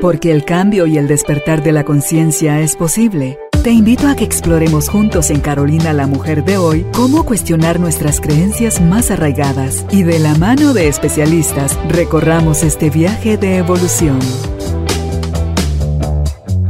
Porque 0.00 0.32
el 0.32 0.46
cambio 0.46 0.86
y 0.86 0.96
el 0.96 1.06
despertar 1.06 1.62
de 1.62 1.72
la 1.72 1.84
conciencia 1.84 2.60
es 2.60 2.74
posible. 2.74 3.38
Te 3.62 3.70
invito 3.70 4.08
a 4.08 4.16
que 4.16 4.24
exploremos 4.24 4.88
juntos 4.88 5.28
en 5.28 5.40
Carolina 5.40 5.92
la 5.92 6.06
Mujer 6.06 6.42
de 6.42 6.56
hoy 6.56 6.86
cómo 6.94 7.26
cuestionar 7.26 7.78
nuestras 7.78 8.18
creencias 8.18 8.80
más 8.80 9.10
arraigadas 9.10 9.84
y 9.90 10.02
de 10.02 10.18
la 10.18 10.34
mano 10.36 10.72
de 10.72 10.88
especialistas 10.88 11.78
recorramos 11.90 12.62
este 12.62 12.88
viaje 12.88 13.36
de 13.36 13.58
evolución. 13.58 14.18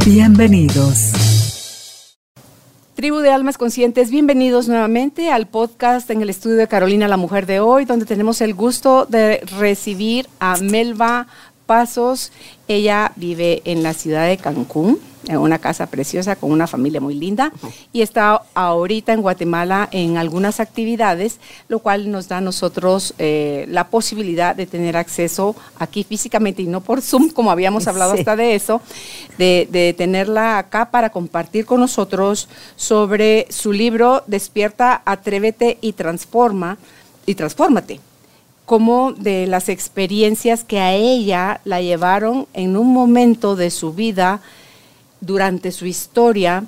Bienvenidos. 0.05 1.13
Tribu 2.97 3.21
de 3.21 3.31
Almas 3.31 3.57
Conscientes, 3.57 4.11
bienvenidos 4.11 4.69
nuevamente 4.69 5.31
al 5.31 5.47
podcast 5.47 6.11
en 6.11 6.21
el 6.21 6.29
estudio 6.29 6.57
de 6.57 6.69
Carolina 6.69 7.09
la 7.09 7.17
Mujer 7.17 7.47
de 7.47 7.59
hoy, 7.59 7.87
donde 7.87 8.05
tenemos 8.05 8.43
el 8.43 8.53
gusto 8.53 9.07
de 9.07 9.39
recibir 9.59 10.29
a 10.39 10.59
Melba 10.59 11.27
Pasos. 11.71 12.33
Ella 12.67 13.13
vive 13.15 13.63
en 13.65 13.85
la 13.85 13.95
ciudad 13.95 14.27
de 14.27 14.39
Cancún, 14.39 14.99
en 15.29 15.37
una 15.37 15.61
casa 15.61 15.87
preciosa 15.87 16.35
con 16.35 16.51
una 16.51 16.67
familia 16.67 17.01
muy 17.01 17.15
linda 17.15 17.53
y 17.93 18.03
está 18.03 18.43
ahorita 18.55 19.13
en 19.13 19.23
Guatemala 19.23 19.89
en 19.93 20.17
algunas 20.17 20.59
actividades, 20.59 21.39
lo 21.69 21.79
cual 21.79 22.11
nos 22.11 22.27
da 22.27 22.39
a 22.39 22.41
nosotros 22.41 23.15
eh, 23.19 23.67
la 23.69 23.87
posibilidad 23.87 24.57
de 24.57 24.67
tener 24.67 24.97
acceso 24.97 25.55
aquí 25.79 26.03
físicamente 26.03 26.61
y 26.61 26.67
no 26.67 26.81
por 26.81 27.03
Zoom, 27.03 27.31
como 27.31 27.53
habíamos 27.53 27.87
hablado 27.87 28.15
hasta 28.15 28.35
de 28.35 28.57
eso, 28.57 28.83
de, 29.39 29.69
de 29.71 29.93
tenerla 29.93 30.59
acá 30.59 30.91
para 30.91 31.11
compartir 31.11 31.67
con 31.67 31.79
nosotros 31.79 32.49
sobre 32.75 33.47
su 33.49 33.73
libro 33.73 34.25
Despierta, 34.27 35.03
Atrévete 35.05 35.79
y 35.81 35.93
Transforma 35.93 36.79
y 37.27 37.37
Transfórmate 37.37 38.01
como 38.71 39.13
de 39.13 39.49
las 39.49 39.69
experiencias 39.69 40.63
que 40.63 40.79
a 40.79 40.95
ella 40.95 41.61
la 41.65 41.81
llevaron 41.81 42.47
en 42.55 42.77
un 42.77 42.93
momento 42.93 43.57
de 43.57 43.69
su 43.69 43.93
vida, 43.95 44.43
durante 45.21 45.73
su 45.73 45.87
historia, 45.87 46.67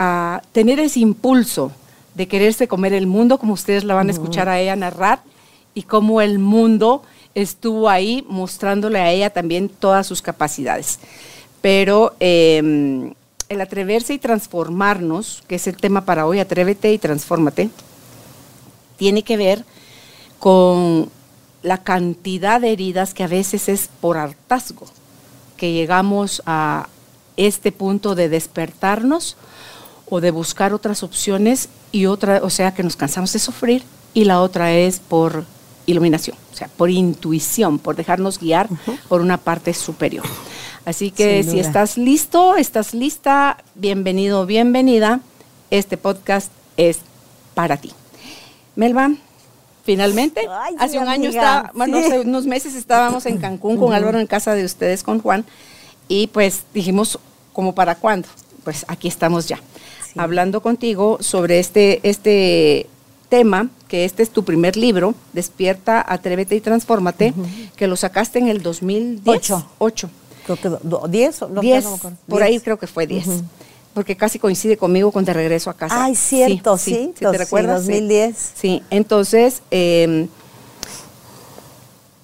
a 0.00 0.42
tener 0.50 0.80
ese 0.80 0.98
impulso 0.98 1.70
de 2.16 2.26
quererse 2.26 2.66
comer 2.66 2.92
el 2.92 3.06
mundo, 3.06 3.38
como 3.38 3.52
ustedes 3.52 3.84
la 3.84 3.94
van 3.94 4.08
a 4.08 4.10
escuchar 4.10 4.48
a 4.48 4.58
ella 4.58 4.74
narrar, 4.74 5.20
y 5.74 5.82
cómo 5.84 6.20
el 6.20 6.40
mundo 6.40 7.04
estuvo 7.36 7.88
ahí 7.88 8.26
mostrándole 8.28 8.98
a 8.98 9.12
ella 9.12 9.30
también 9.30 9.68
todas 9.68 10.08
sus 10.08 10.20
capacidades. 10.20 10.98
Pero 11.60 12.16
em, 12.18 13.14
el 13.48 13.60
atreverse 13.60 14.12
y 14.12 14.18
transformarnos, 14.18 15.44
que 15.46 15.54
es 15.54 15.68
el 15.68 15.76
tema 15.76 16.04
para 16.04 16.26
hoy, 16.26 16.40
atrévete 16.40 16.92
y 16.92 16.98
transfórmate, 16.98 17.70
tiene 18.96 19.22
que 19.22 19.36
ver 19.36 19.64
con 20.40 21.16
la 21.62 21.82
cantidad 21.82 22.60
de 22.60 22.72
heridas 22.72 23.14
que 23.14 23.24
a 23.24 23.28
veces 23.28 23.68
es 23.68 23.88
por 24.00 24.16
hartazgo, 24.16 24.86
que 25.56 25.72
llegamos 25.72 26.42
a 26.46 26.88
este 27.36 27.72
punto 27.72 28.14
de 28.14 28.28
despertarnos 28.28 29.36
o 30.08 30.20
de 30.20 30.30
buscar 30.30 30.72
otras 30.72 31.02
opciones 31.02 31.68
y 31.92 32.06
otra, 32.06 32.40
o 32.42 32.50
sea, 32.50 32.74
que 32.74 32.82
nos 32.82 32.96
cansamos 32.96 33.32
de 33.32 33.38
sufrir 33.38 33.82
y 34.14 34.24
la 34.24 34.40
otra 34.40 34.72
es 34.72 35.00
por 35.00 35.44
iluminación, 35.86 36.36
o 36.52 36.56
sea, 36.56 36.68
por 36.68 36.90
intuición, 36.90 37.78
por 37.78 37.96
dejarnos 37.96 38.38
guiar 38.38 38.68
por 39.08 39.20
una 39.20 39.38
parte 39.38 39.72
superior. 39.74 40.24
Así 40.84 41.10
que 41.10 41.42
si 41.42 41.60
estás 41.60 41.98
listo, 41.98 42.56
estás 42.56 42.94
lista, 42.94 43.62
bienvenido, 43.74 44.46
bienvenida, 44.46 45.20
este 45.70 45.96
podcast 45.96 46.50
es 46.76 47.00
para 47.54 47.76
ti. 47.76 47.92
Melba, 48.76 49.12
finalmente. 49.88 50.46
Hace 50.78 50.98
un 50.98 51.08
año, 51.08 51.30
está, 51.30 51.72
bueno, 51.74 51.98
unos 52.26 52.44
meses 52.44 52.74
estábamos 52.74 53.24
en 53.24 53.38
Cancún 53.38 53.78
con 53.78 53.94
Álvaro 53.94 54.20
en 54.20 54.26
casa 54.26 54.54
de 54.54 54.62
ustedes, 54.62 55.02
con 55.02 55.18
Juan, 55.18 55.46
y 56.08 56.26
pues 56.26 56.64
dijimos, 56.74 57.18
¿como 57.54 57.74
para 57.74 57.94
cuándo? 57.94 58.28
Pues 58.64 58.84
aquí 58.86 59.08
estamos 59.08 59.48
ya, 59.48 59.60
hablando 60.14 60.60
contigo 60.60 61.16
sobre 61.22 61.58
este, 61.58 62.00
este 62.02 62.86
tema, 63.30 63.70
que 63.88 64.04
este 64.04 64.22
es 64.22 64.28
tu 64.28 64.44
primer 64.44 64.76
libro, 64.76 65.14
Despierta, 65.32 66.04
Atrévete 66.06 66.54
y 66.54 66.60
Transfórmate, 66.60 67.32
que 67.74 67.86
lo 67.86 67.96
sacaste 67.96 68.40
en 68.40 68.48
el 68.48 68.62
2010. 68.62 69.52
8. 69.78 70.10
Creo 70.44 70.56
que 70.58 71.08
10 71.08 71.42
o 71.42 71.48
10, 71.48 71.86
por 72.26 72.42
ahí 72.42 72.60
creo 72.60 72.78
que 72.78 72.86
fue 72.86 73.06
10 73.06 73.26
porque 73.98 74.16
casi 74.16 74.38
coincide 74.38 74.76
conmigo 74.76 75.10
cuando 75.10 75.32
te 75.32 75.34
regreso 75.34 75.70
a 75.70 75.74
casa. 75.74 76.04
Ay, 76.04 76.14
cierto, 76.14 76.78
sí. 76.78 76.92
sí, 76.92 77.14
¿Te 77.18 77.36
recuerdas? 77.36 77.84
2010. 77.84 78.52
Sí, 78.54 78.80
entonces, 78.90 79.60
em, 79.72 80.28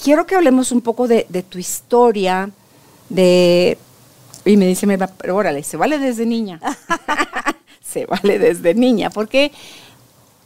quiero 0.01 0.25
que 0.25 0.37
hablemos 0.37 0.71
un 0.71 0.83
poco 0.83 1.09
de, 1.09 1.25
tu 1.49 1.59
historia, 1.59 2.49
de... 3.09 3.77
Y 4.45 4.57
me 4.57 4.69
dice, 4.69 4.87
pero 5.19 5.35
órale, 5.35 5.65
se 5.65 5.77
vale 5.77 5.99
desde 5.99 6.27
niña. 6.27 6.61
se 7.85 8.07
vale 8.07 8.39
desde 8.39 8.73
niña, 8.73 9.11
porque 9.11 9.51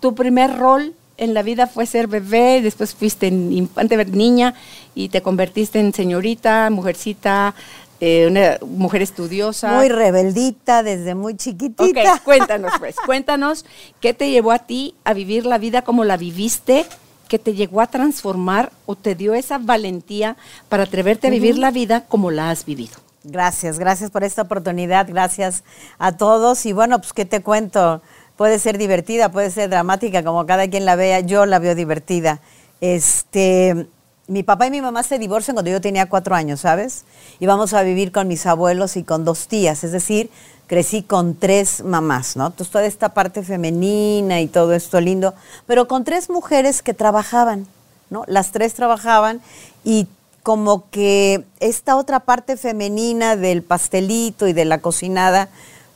tu 0.00 0.14
primer 0.14 0.56
rol 0.56 0.94
en 1.18 1.34
la 1.34 1.42
vida 1.42 1.66
fue 1.66 1.84
ser 1.84 2.06
bebé, 2.06 2.62
después 2.62 2.94
fuiste 2.94 3.26
infante, 3.26 4.02
niña 4.06 4.54
y 4.94 5.10
te 5.10 5.20
convertiste 5.20 5.78
en 5.78 5.92
señorita, 5.92 6.70
mujercita, 6.70 7.54
eh, 8.00 8.26
una 8.28 8.58
mujer 8.66 9.02
estudiosa. 9.02 9.72
Muy 9.72 9.88
rebeldita 9.88 10.82
desde 10.82 11.14
muy 11.14 11.36
chiquitita. 11.36 12.14
Ok, 12.14 12.22
cuéntanos 12.22 12.72
pues, 12.78 12.96
cuéntanos 13.06 13.64
qué 14.00 14.14
te 14.14 14.30
llevó 14.30 14.52
a 14.52 14.60
ti 14.60 14.94
a 15.04 15.14
vivir 15.14 15.46
la 15.46 15.58
vida 15.58 15.82
como 15.82 16.04
la 16.04 16.16
viviste, 16.16 16.86
qué 17.28 17.38
te 17.38 17.54
llegó 17.54 17.80
a 17.80 17.88
transformar 17.88 18.70
o 18.86 18.94
te 18.94 19.14
dio 19.14 19.34
esa 19.34 19.58
valentía 19.58 20.36
para 20.68 20.84
atreverte 20.84 21.26
a 21.26 21.30
vivir 21.30 21.58
la 21.58 21.70
vida 21.70 22.04
como 22.06 22.30
la 22.30 22.50
has 22.50 22.64
vivido. 22.64 22.96
Gracias, 23.24 23.78
gracias 23.78 24.10
por 24.10 24.22
esta 24.22 24.42
oportunidad, 24.42 25.08
gracias 25.08 25.64
a 25.98 26.16
todos 26.16 26.64
y 26.66 26.72
bueno, 26.72 27.00
pues 27.00 27.12
qué 27.12 27.24
te 27.24 27.42
cuento, 27.42 28.00
puede 28.36 28.60
ser 28.60 28.78
divertida, 28.78 29.30
puede 29.30 29.50
ser 29.50 29.68
dramática, 29.70 30.22
como 30.22 30.46
cada 30.46 30.68
quien 30.68 30.84
la 30.84 30.94
vea, 30.94 31.20
yo 31.20 31.44
la 31.44 31.58
veo 31.58 31.74
divertida. 31.74 32.40
Este, 32.80 33.88
mi 34.28 34.42
papá 34.42 34.66
y 34.66 34.70
mi 34.70 34.82
mamá 34.82 35.02
se 35.02 35.18
divorcian 35.18 35.54
cuando 35.54 35.70
yo 35.70 35.80
tenía 35.80 36.08
cuatro 36.08 36.34
años, 36.34 36.60
¿sabes? 36.60 37.04
Íbamos 37.40 37.72
a 37.72 37.82
vivir 37.82 38.12
con 38.12 38.28
mis 38.28 38.46
abuelos 38.46 38.96
y 38.96 39.02
con 39.02 39.24
dos 39.24 39.48
tías, 39.48 39.82
es 39.84 39.92
decir, 39.92 40.30
crecí 40.66 41.02
con 41.02 41.34
tres 41.34 41.82
mamás, 41.82 42.36
¿no? 42.36 42.48
Entonces 42.48 42.70
toda 42.70 42.84
esta 42.84 43.14
parte 43.14 43.42
femenina 43.42 44.40
y 44.40 44.46
todo 44.46 44.74
esto 44.74 45.00
lindo, 45.00 45.34
pero 45.66 45.88
con 45.88 46.04
tres 46.04 46.28
mujeres 46.28 46.82
que 46.82 46.92
trabajaban, 46.92 47.66
¿no? 48.10 48.24
Las 48.26 48.52
tres 48.52 48.74
trabajaban 48.74 49.40
y 49.82 50.06
como 50.42 50.88
que 50.90 51.44
esta 51.60 51.96
otra 51.96 52.20
parte 52.20 52.56
femenina 52.56 53.34
del 53.34 53.62
pastelito 53.62 54.46
y 54.46 54.52
de 54.52 54.66
la 54.66 54.78
cocinada, 54.78 55.48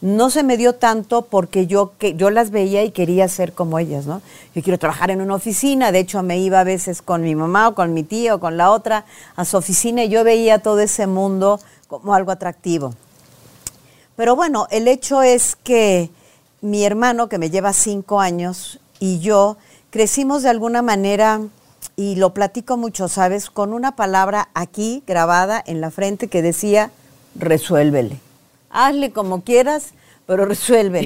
no 0.02 0.30
se 0.30 0.42
me 0.42 0.56
dio 0.56 0.74
tanto 0.74 1.22
porque 1.22 1.68
yo, 1.68 1.92
que, 1.96 2.14
yo 2.14 2.30
las 2.30 2.50
veía 2.50 2.82
y 2.82 2.90
quería 2.90 3.28
ser 3.28 3.52
como 3.52 3.78
ellas, 3.78 4.04
¿no? 4.04 4.20
Yo 4.52 4.60
quiero 4.60 4.76
trabajar 4.76 5.12
en 5.12 5.20
una 5.20 5.36
oficina, 5.36 5.92
de 5.92 6.00
hecho 6.00 6.24
me 6.24 6.38
iba 6.40 6.58
a 6.58 6.64
veces 6.64 7.02
con 7.02 7.22
mi 7.22 7.36
mamá 7.36 7.68
o 7.68 7.74
con 7.76 7.94
mi 7.94 8.02
tía 8.02 8.34
o 8.34 8.40
con 8.40 8.56
la 8.56 8.72
otra 8.72 9.04
a 9.36 9.44
su 9.44 9.56
oficina 9.56 10.02
y 10.02 10.08
yo 10.08 10.24
veía 10.24 10.58
todo 10.58 10.80
ese 10.80 11.06
mundo 11.06 11.60
como 11.86 12.14
algo 12.14 12.32
atractivo. 12.32 12.94
Pero 14.16 14.34
bueno, 14.34 14.66
el 14.72 14.88
hecho 14.88 15.22
es 15.22 15.54
que 15.54 16.10
mi 16.60 16.84
hermano, 16.84 17.28
que 17.28 17.38
me 17.38 17.50
lleva 17.50 17.72
cinco 17.72 18.20
años, 18.20 18.80
y 18.98 19.20
yo 19.20 19.56
crecimos 19.90 20.42
de 20.42 20.50
alguna 20.50 20.82
manera, 20.82 21.40
y 21.94 22.16
lo 22.16 22.34
platico 22.34 22.76
mucho, 22.76 23.08
¿sabes? 23.08 23.50
Con 23.50 23.72
una 23.72 23.94
palabra 23.94 24.48
aquí 24.54 25.04
grabada 25.06 25.62
en 25.64 25.80
la 25.80 25.90
frente 25.92 26.26
que 26.26 26.42
decía, 26.42 26.90
resuélvele 27.36 28.31
hazle 28.72 29.12
como 29.12 29.42
quieras, 29.42 29.94
pero 30.26 30.46
resuelve. 30.46 31.00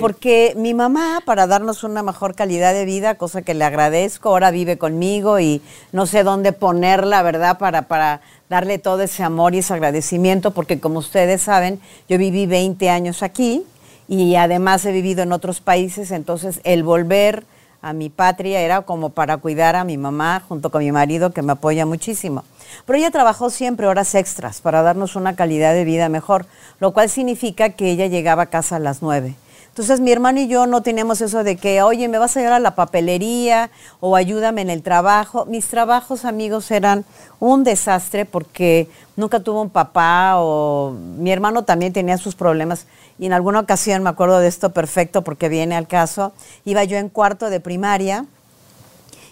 Porque 0.00 0.54
mi 0.56 0.74
mamá, 0.74 1.20
para 1.24 1.46
darnos 1.46 1.84
una 1.84 2.02
mejor 2.02 2.34
calidad 2.34 2.72
de 2.72 2.84
vida, 2.84 3.16
cosa 3.16 3.42
que 3.42 3.54
le 3.54 3.64
agradezco, 3.64 4.30
ahora 4.30 4.50
vive 4.50 4.78
conmigo 4.78 5.38
y 5.38 5.60
no 5.92 6.06
sé 6.06 6.22
dónde 6.22 6.52
ponerla, 6.52 7.22
¿verdad? 7.22 7.58
Para, 7.58 7.82
para 7.88 8.20
darle 8.48 8.78
todo 8.78 9.02
ese 9.02 9.22
amor 9.22 9.54
y 9.54 9.58
ese 9.58 9.74
agradecimiento, 9.74 10.52
porque 10.52 10.80
como 10.80 11.00
ustedes 11.00 11.42
saben, 11.42 11.80
yo 12.08 12.18
viví 12.18 12.46
20 12.46 12.88
años 12.90 13.22
aquí 13.22 13.64
y 14.08 14.36
además 14.36 14.84
he 14.86 14.92
vivido 14.92 15.22
en 15.22 15.32
otros 15.32 15.60
países, 15.60 16.10
entonces 16.10 16.60
el 16.64 16.82
volver 16.82 17.44
a 17.84 17.92
mi 17.92 18.08
patria 18.08 18.60
era 18.60 18.80
como 18.80 19.10
para 19.10 19.36
cuidar 19.36 19.76
a 19.76 19.84
mi 19.84 19.98
mamá 19.98 20.42
junto 20.48 20.70
con 20.70 20.82
mi 20.82 20.90
marido 20.90 21.32
que 21.32 21.42
me 21.42 21.52
apoya 21.52 21.84
muchísimo. 21.84 22.42
Pero 22.86 22.98
ella 22.98 23.10
trabajó 23.10 23.50
siempre 23.50 23.86
horas 23.86 24.14
extras 24.14 24.62
para 24.62 24.80
darnos 24.80 25.16
una 25.16 25.36
calidad 25.36 25.74
de 25.74 25.84
vida 25.84 26.08
mejor, 26.08 26.46
lo 26.80 26.94
cual 26.94 27.10
significa 27.10 27.70
que 27.70 27.90
ella 27.90 28.06
llegaba 28.06 28.44
a 28.44 28.46
casa 28.46 28.76
a 28.76 28.78
las 28.78 29.02
nueve. 29.02 29.36
Entonces 29.74 29.98
mi 29.98 30.12
hermano 30.12 30.38
y 30.38 30.46
yo 30.46 30.68
no 30.68 30.82
teníamos 30.82 31.20
eso 31.20 31.42
de 31.42 31.56
que, 31.56 31.82
oye, 31.82 32.06
me 32.06 32.18
vas 32.18 32.36
a 32.36 32.40
llevar 32.40 32.52
a 32.52 32.60
la 32.60 32.76
papelería 32.76 33.72
o 33.98 34.14
ayúdame 34.14 34.60
en 34.60 34.70
el 34.70 34.84
trabajo. 34.84 35.46
Mis 35.46 35.66
trabajos, 35.66 36.24
amigos, 36.24 36.70
eran 36.70 37.04
un 37.40 37.64
desastre 37.64 38.24
porque 38.24 38.88
nunca 39.16 39.40
tuvo 39.40 39.60
un 39.60 39.70
papá 39.70 40.34
o 40.36 40.92
mi 40.92 41.32
hermano 41.32 41.64
también 41.64 41.92
tenía 41.92 42.18
sus 42.18 42.36
problemas. 42.36 42.86
Y 43.18 43.26
en 43.26 43.32
alguna 43.32 43.58
ocasión, 43.58 44.04
me 44.04 44.10
acuerdo 44.10 44.38
de 44.38 44.46
esto 44.46 44.70
perfecto 44.70 45.22
porque 45.22 45.48
viene 45.48 45.74
al 45.74 45.88
caso, 45.88 46.32
iba 46.64 46.84
yo 46.84 46.96
en 46.96 47.08
cuarto 47.08 47.50
de 47.50 47.58
primaria 47.58 48.26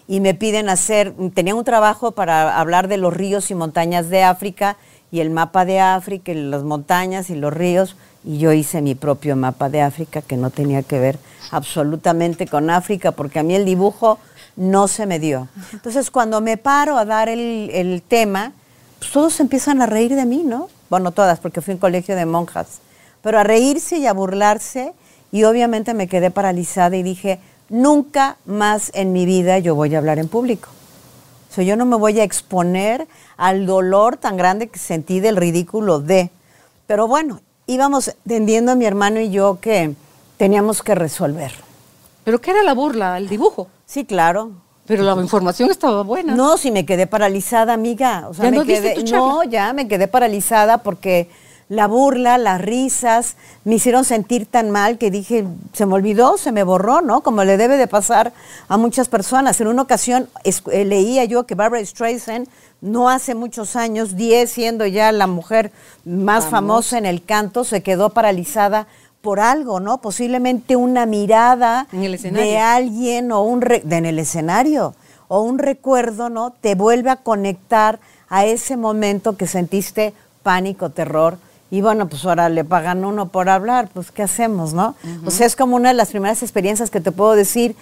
y 0.09 0.19
me 0.19 0.35
piden 0.35 0.69
hacer, 0.69 1.15
tenía 1.35 1.55
un 1.55 1.63
trabajo 1.63 2.11
para 2.11 2.59
hablar 2.59 2.89
de 2.89 2.97
los 2.97 3.15
ríos 3.15 3.53
y 3.53 3.55
montañas 3.55 4.11
de 4.11 4.25
África 4.25 4.77
y 5.13 5.21
el 5.21 5.31
mapa 5.31 5.65
de 5.65 5.79
África, 5.79 6.33
y 6.33 6.35
las 6.35 6.65
montañas 6.65 7.31
y 7.31 7.37
los 7.37 7.53
ríos, 7.53 7.97
y 8.25 8.39
yo 8.39 8.53
hice 8.53 8.83
mi 8.83 8.95
propio 8.95 9.37
mapa 9.37 9.69
de 9.69 9.83
África 9.83 10.23
que 10.23 10.37
no 10.37 10.51
tenía 10.51 10.83
que 10.83 10.99
ver 10.99 11.19
absolutamente 11.51 12.47
con 12.47 12.71
África, 12.71 13.13
porque 13.13 13.39
a 13.39 13.43
mí 13.43 13.55
el 13.55 13.65
dibujo 13.65 14.19
no 14.57 14.89
se 14.89 15.07
me 15.07 15.19
dio. 15.19 15.49
Entonces, 15.73 16.11
cuando 16.11 16.41
me 16.41 16.57
paro 16.57 16.97
a 16.97 17.05
dar 17.05 17.29
el, 17.29 18.03
tema, 18.07 18.53
pues 18.99 19.11
todos 19.11 19.41
empiezan 19.41 19.83
a 19.83 19.87
reír 19.87 20.15
de 20.15 20.25
mí, 20.25 20.43
¿no? 20.45 20.69
Bueno, 20.89 21.11
todas, 21.11 21.41
porque 21.41 21.61
fui 21.61 21.75
un 21.75 21.81
colegio 21.81 22.17
de 22.17 22.27
monjas, 22.27 22.81
pero 23.23 23.39
a 23.39 23.45
reírse 23.45 23.99
y 23.99 24.07
a 24.07 24.13
burlarse, 24.13 24.93
y 25.31 25.45
obviamente 25.45 25.95
me 25.95 26.09
quedé 26.09 26.31
paralizada 26.31 26.97
y 26.97 27.03
dije, 27.03 27.41
nunca 27.69 28.37
más 28.45 28.91
en 28.95 29.13
mi 29.13 29.25
vida 29.25 29.59
yo 29.59 29.75
voy 29.75 29.95
a 29.95 29.99
hablar 29.99 30.19
en 30.19 30.29
público. 30.29 30.69
O 31.51 31.55
sea, 31.55 31.65
yo 31.65 31.77
no 31.77 31.87
me 31.87 31.97
voy 31.97 32.21
a 32.21 32.25
exponer 32.25 33.07
al 33.37 33.67
dolor 33.67 34.17
tan 34.17 34.37
grande 34.37 34.69
que 34.69 34.79
sentí 34.79 35.21
del 35.21 35.37
ridículo 35.37 36.01
de. 36.01 36.31
Pero 36.87 37.09
bueno, 37.09 37.41
íbamos 37.67 38.09
entendiendo 38.09 38.77
mi 38.77 38.85
hermano 38.85 39.21
y 39.21 39.31
yo 39.31 39.59
que 39.61 39.95
teníamos 40.37 40.83
que 40.83 40.95
resolver. 40.95 41.53
¿Pero 42.25 42.41
qué 42.41 42.53
era 42.53 42.63
la 42.63 42.75
burla? 42.75 43.19
¿El 43.19 43.29
dibujo? 43.29 43.69
Sí, 43.87 44.05
claro. 44.05 44.53
Pero 44.87 45.05
la 45.05 45.21
información 45.21 45.71
estaba 45.71 46.03
buena. 46.03 46.35
No, 46.35 46.57
si 46.57 46.71
me 46.71 46.85
quedé 46.85 47.07
paralizada, 47.07 47.73
amiga. 47.73 48.27
O 48.29 48.35
sea, 48.35 48.51
me 48.51 48.57
no 48.57 48.65
quedé, 48.65 49.03
no, 49.05 49.45
ya 49.45 49.73
me 49.73 49.87
quedé 49.87 50.09
paralizada 50.09 50.79
porque 50.79 51.29
la 51.69 51.87
burla, 51.87 52.37
las 52.37 52.61
risas, 52.61 53.37
me 53.65 53.77
hicieron 53.77 54.05
sentir 54.05 54.47
tan 54.47 54.71
mal 54.71 54.99
que 54.99 55.11
dije, 55.11 55.47
se 55.73 55.87
me 55.87 55.95
olvidó, 55.95 56.37
se 56.37 56.53
me 56.53 56.65
borró, 56.65 57.01
¿no? 57.01 57.23
Como 57.23 57.45
le 57.45 57.57
debe 57.57 57.77
de 57.77 57.87
pasar 57.87 58.33
a 58.69 58.77
muchas 58.77 59.09
personas. 59.09 59.61
En 59.61 59.69
una 59.69 59.83
ocasión 59.83 60.29
eh, 60.45 60.85
leía 60.85 61.25
yo 61.25 61.45
que 61.45 61.55
Barbara 61.55 61.85
Streisand, 61.85 62.49
no 62.83 63.09
hace 63.09 63.35
muchos 63.35 63.77
años, 63.77 64.17
10 64.17 64.51
siendo 64.51 64.87
ya 64.87 65.11
la 65.13 65.27
mujer 65.27 65.73
más 66.05 66.47
famosa 66.47 66.99
en 66.99 67.07
el 67.07 67.25
canto, 67.25 67.65
se 67.65 67.83
quedó 67.83 68.11
paralizada 68.11 68.89
por 69.23 69.39
algo, 69.39 69.79
¿no? 69.79 69.99
Posiblemente 69.99 70.75
una 70.75 71.07
mirada 71.07 71.87
de 71.93 72.59
alguien 72.59 73.31
o 73.31 73.43
un 73.43 73.65
en 73.71 74.05
el 74.05 74.19
escenario 74.19 74.95
o 75.29 75.41
un 75.43 75.59
recuerdo, 75.59 76.29
¿no? 76.29 76.51
Te 76.51 76.75
vuelve 76.75 77.11
a 77.11 77.17
conectar 77.17 78.01
a 78.29 78.45
ese 78.45 78.77
momento 78.77 79.37
que 79.37 79.47
sentiste 79.47 80.13
pánico, 80.43 80.91
terror 80.91 81.39
y 81.71 81.81
bueno, 81.81 82.09
pues 82.09 82.25
ahora 82.27 82.51
le 82.51 82.65
pagan 82.65 83.05
uno 83.05 83.29
por 83.29 83.49
hablar, 83.49 83.89
pues 83.95 84.11
¿qué 84.11 84.25
hacemos, 84.25 84.75
no? 84.75 84.95
O 85.25 85.31
sea, 85.31 85.47
es 85.47 85.57
como 85.57 85.77
una 85.77 85.89
de 85.89 85.95
las 85.95 86.11
primeras 86.11 86.43
experiencias 86.43 86.91
que 86.91 87.01
te 87.01 87.13
puedo 87.13 87.35
decir, 87.35 87.77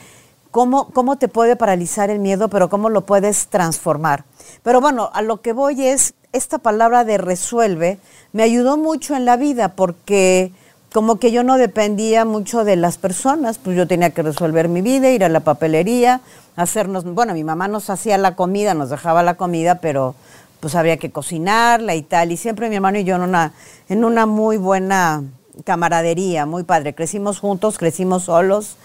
cómo, 0.51 0.91
cómo 0.91 1.17
te 1.17 1.29
puede 1.29 1.57
paralizar 1.57 2.11
el 2.11 2.19
miedo, 2.19 2.49
pero 2.49 2.69
cómo 2.69 2.91
lo 2.91 3.03
puedes 3.03 3.49
transformar. 3.49 4.25
Pero 4.63 4.81
bueno, 4.81 5.11
a 5.13 5.23
lo 5.23 5.41
que 5.41 5.53
voy 5.53 5.87
es, 5.87 6.15
esta 6.33 6.59
palabra 6.59 7.05
de 7.05 7.19
resuelve 7.19 7.99
me 8.33 8.43
ayudó 8.43 8.77
mucho 8.77 9.17
en 9.17 9.25
la 9.25 9.37
vida 9.37 9.71
porque 9.71 10.53
como 10.93 11.17
que 11.17 11.31
yo 11.31 11.45
no 11.45 11.57
dependía 11.57 12.25
mucho 12.25 12.65
de 12.65 12.77
las 12.77 12.99
personas, 12.99 13.59
pues 13.59 13.77
yo 13.77 13.87
tenía 13.87 14.11
que 14.11 14.23
resolver 14.23 14.69
mi 14.69 14.83
vida, 14.83 15.11
ir 15.11 15.25
a 15.25 15.29
la 15.29 15.41
papelería, 15.41 16.21
hacernos, 16.57 17.05
bueno, 17.05 17.33
mi 17.35 17.45
mamá 17.45 17.69
nos 17.69 17.91
hacía 17.91 18.19
la 18.19 18.35
comida, 18.35 18.75
nos 18.75 18.91
dejaba 18.91 19.23
la 19.23 19.35
comida, 19.35 19.77
pero 19.77 20.15
pues 20.59 20.75
había 20.75 20.99
que 20.99 21.11
cocinarla 21.11 21.95
y 21.95 22.03
tal. 22.03 22.33
Y 22.33 22.37
siempre 22.37 22.69
mi 22.69 22.77
hermano 22.77 22.99
y 22.99 23.05
yo 23.05 23.17
en 23.17 23.23
una, 23.23 23.53
en 23.89 24.05
una 24.05 24.27
muy 24.27 24.57
buena 24.57 25.23
camaradería, 25.65 26.45
muy 26.45 26.65
padre. 26.65 26.95
Crecimos 26.95 27.39
juntos, 27.39 27.79
crecimos 27.79 28.25
solos. 28.25 28.77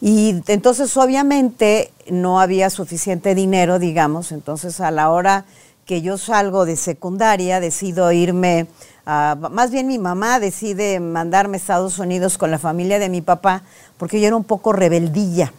Y 0.00 0.42
entonces 0.46 0.96
obviamente 0.96 1.92
no 2.10 2.40
había 2.40 2.70
suficiente 2.70 3.34
dinero, 3.34 3.78
digamos. 3.78 4.32
Entonces 4.32 4.80
a 4.80 4.90
la 4.90 5.10
hora 5.10 5.44
que 5.84 6.02
yo 6.02 6.18
salgo 6.18 6.66
de 6.66 6.76
secundaria, 6.76 7.60
decido 7.60 8.10
irme, 8.12 8.66
a, 9.04 9.36
más 9.50 9.70
bien 9.70 9.86
mi 9.86 9.98
mamá 9.98 10.40
decide 10.40 11.00
mandarme 11.00 11.56
a 11.56 11.60
Estados 11.60 11.98
Unidos 11.98 12.38
con 12.38 12.50
la 12.50 12.58
familia 12.58 12.98
de 12.98 13.08
mi 13.08 13.20
papá, 13.20 13.62
porque 13.98 14.20
yo 14.20 14.28
era 14.28 14.36
un 14.36 14.44
poco 14.44 14.72
rebeldilla. 14.72 15.52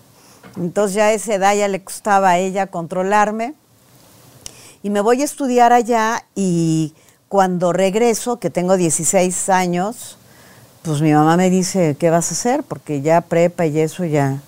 Entonces 0.58 0.96
ya 0.96 1.06
a 1.06 1.14
esa 1.14 1.36
edad 1.36 1.56
ya 1.56 1.68
le 1.68 1.84
costaba 1.84 2.30
a 2.30 2.38
ella 2.38 2.68
controlarme 2.68 3.54
y 4.84 4.90
me 4.90 5.02
voy 5.02 5.22
a 5.22 5.26
estudiar 5.26 5.74
allá 5.74 6.26
y 6.36 6.94
cuando 7.28 7.72
regreso, 7.72 8.40
que 8.40 8.50
tengo 8.50 8.76
16 8.76 9.50
años, 9.50 10.18
pues 10.84 11.02
mi 11.02 11.14
mamá 11.14 11.38
me 11.38 11.50
dice, 11.50 11.96
¿qué 12.00 12.10
vas 12.10 12.32
a 12.32 12.34
hacer? 12.34 12.64
Porque 12.64 13.02
ya 13.02 13.22
prepa 13.22 13.66
y 13.68 13.80
eso 13.80 14.04
ya, 14.04 14.40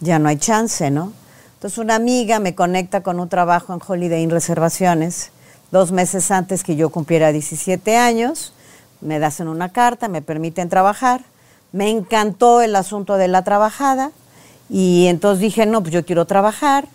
ya 0.00 0.18
no 0.18 0.28
hay 0.28 0.36
chance, 0.36 0.90
¿no? 0.90 1.12
Entonces 1.54 1.78
una 1.78 1.94
amiga 1.94 2.38
me 2.40 2.54
conecta 2.54 3.02
con 3.02 3.18
un 3.18 3.30
trabajo 3.30 3.72
en 3.72 3.80
Holiday 3.86 4.22
Inn 4.22 4.30
Reservaciones, 4.30 5.30
dos 5.70 5.92
meses 5.92 6.30
antes 6.30 6.62
que 6.62 6.76
yo 6.76 6.90
cumpliera 6.90 7.32
17 7.32 7.96
años, 7.96 8.52
me 9.00 9.16
hacen 9.16 9.48
una 9.48 9.70
carta, 9.70 10.08
me 10.08 10.20
permiten 10.20 10.68
trabajar, 10.68 11.22
me 11.72 11.88
encantó 11.88 12.60
el 12.60 12.76
asunto 12.76 13.16
de 13.16 13.28
la 13.28 13.42
trabajada 13.42 14.12
y 14.68 15.06
entonces 15.06 15.40
dije, 15.40 15.64
no, 15.64 15.80
pues 15.80 15.92
yo 15.92 16.04
quiero 16.04 16.26
trabajar, 16.26 16.86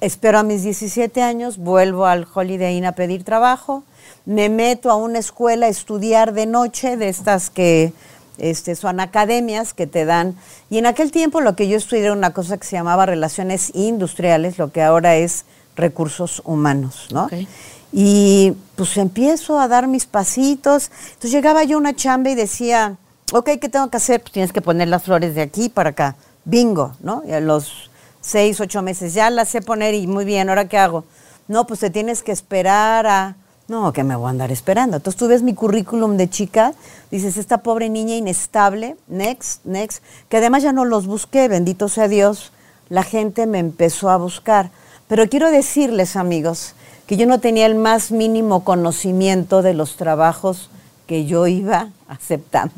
espero 0.00 0.38
a 0.38 0.42
mis 0.42 0.62
17 0.62 1.22
años, 1.22 1.58
vuelvo 1.58 2.06
al 2.06 2.26
Holiday 2.32 2.76
Inn 2.76 2.84
a 2.84 2.92
pedir 2.92 3.24
trabajo, 3.24 3.84
me 4.26 4.48
meto 4.48 4.90
a 4.90 4.96
una 4.96 5.18
escuela 5.18 5.66
a 5.66 5.68
estudiar 5.68 6.32
de 6.32 6.46
noche, 6.46 6.96
de 6.96 7.08
estas 7.08 7.50
que 7.50 7.92
este, 8.38 8.76
son 8.76 9.00
academias 9.00 9.74
que 9.74 9.86
te 9.86 10.04
dan. 10.04 10.36
Y 10.70 10.78
en 10.78 10.86
aquel 10.86 11.10
tiempo 11.10 11.40
lo 11.40 11.56
que 11.56 11.68
yo 11.68 11.76
estudié 11.76 12.04
era 12.04 12.12
una 12.12 12.32
cosa 12.32 12.58
que 12.58 12.66
se 12.66 12.76
llamaba 12.76 13.06
relaciones 13.06 13.74
industriales, 13.74 14.58
lo 14.58 14.70
que 14.70 14.82
ahora 14.82 15.16
es 15.16 15.44
recursos 15.76 16.42
humanos, 16.44 17.08
¿no? 17.10 17.28
Y 17.92 18.52
pues 18.76 18.96
empiezo 18.96 19.58
a 19.58 19.66
dar 19.66 19.86
mis 19.86 20.06
pasitos. 20.06 20.90
Entonces 21.08 21.30
llegaba 21.30 21.64
yo 21.64 21.76
a 21.76 21.80
una 21.80 21.94
chamba 21.94 22.30
y 22.30 22.34
decía, 22.34 22.96
ok, 23.32 23.50
¿qué 23.60 23.68
tengo 23.68 23.88
que 23.88 23.96
hacer? 23.96 24.20
Pues 24.20 24.32
tienes 24.32 24.52
que 24.52 24.60
poner 24.60 24.88
las 24.88 25.04
flores 25.04 25.34
de 25.34 25.42
aquí 25.42 25.68
para 25.68 25.90
acá. 25.90 26.16
Bingo, 26.44 26.94
¿no? 27.00 27.22
Y 27.26 27.40
los 27.40 27.87
seis, 28.20 28.60
ocho 28.60 28.82
meses, 28.82 29.14
ya 29.14 29.30
la 29.30 29.44
sé 29.44 29.62
poner 29.62 29.94
y 29.94 30.06
muy 30.06 30.24
bien, 30.24 30.48
¿ahora 30.48 30.68
qué 30.68 30.78
hago? 30.78 31.04
No, 31.46 31.66
pues 31.66 31.80
te 31.80 31.90
tienes 31.90 32.22
que 32.22 32.32
esperar 32.32 33.06
a... 33.06 33.36
No, 33.68 33.92
que 33.92 34.02
me 34.02 34.16
voy 34.16 34.28
a 34.28 34.30
andar 34.30 34.50
esperando. 34.50 34.96
Entonces 34.96 35.18
tú 35.18 35.28
ves 35.28 35.42
mi 35.42 35.54
currículum 35.54 36.16
de 36.16 36.30
chica, 36.30 36.72
dices, 37.10 37.36
esta 37.36 37.58
pobre 37.58 37.88
niña 37.88 38.16
inestable, 38.16 38.96
next, 39.08 39.64
next, 39.64 40.02
que 40.28 40.38
además 40.38 40.62
ya 40.62 40.72
no 40.72 40.84
los 40.84 41.06
busqué, 41.06 41.48
bendito 41.48 41.88
sea 41.88 42.08
Dios, 42.08 42.52
la 42.88 43.02
gente 43.02 43.46
me 43.46 43.58
empezó 43.58 44.08
a 44.10 44.16
buscar. 44.16 44.70
Pero 45.06 45.28
quiero 45.28 45.50
decirles, 45.50 46.16
amigos, 46.16 46.74
que 47.06 47.16
yo 47.16 47.26
no 47.26 47.40
tenía 47.40 47.66
el 47.66 47.74
más 47.74 48.10
mínimo 48.10 48.64
conocimiento 48.64 49.62
de 49.62 49.74
los 49.74 49.96
trabajos 49.96 50.70
que 51.06 51.26
yo 51.26 51.46
iba 51.46 51.90
aceptando 52.08 52.74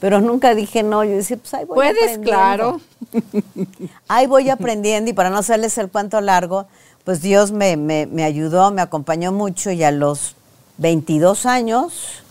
pero 0.00 0.20
nunca 0.20 0.54
dije 0.54 0.82
no. 0.82 1.04
Yo 1.04 1.12
decía, 1.12 1.36
pues 1.36 1.54
ahí 1.54 1.64
voy 1.66 1.74
Puedes, 1.76 2.18
claro. 2.18 2.80
ahí 4.08 4.26
voy 4.26 4.50
aprendiendo 4.50 5.10
y 5.10 5.12
para 5.14 5.30
no 5.30 5.38
hacerles 5.38 5.76
el 5.78 5.88
cuento 5.88 6.20
largo, 6.20 6.66
pues 7.04 7.20
Dios 7.22 7.52
me, 7.52 7.76
me, 7.76 8.24
ayudó, 8.24 8.70
me 8.70 8.82
acompañó 8.82 9.30
mucho 9.30 9.70
y 9.70 9.82
a 9.84 9.90
los 9.90 10.34
22 10.78 11.46
años 11.46 12.22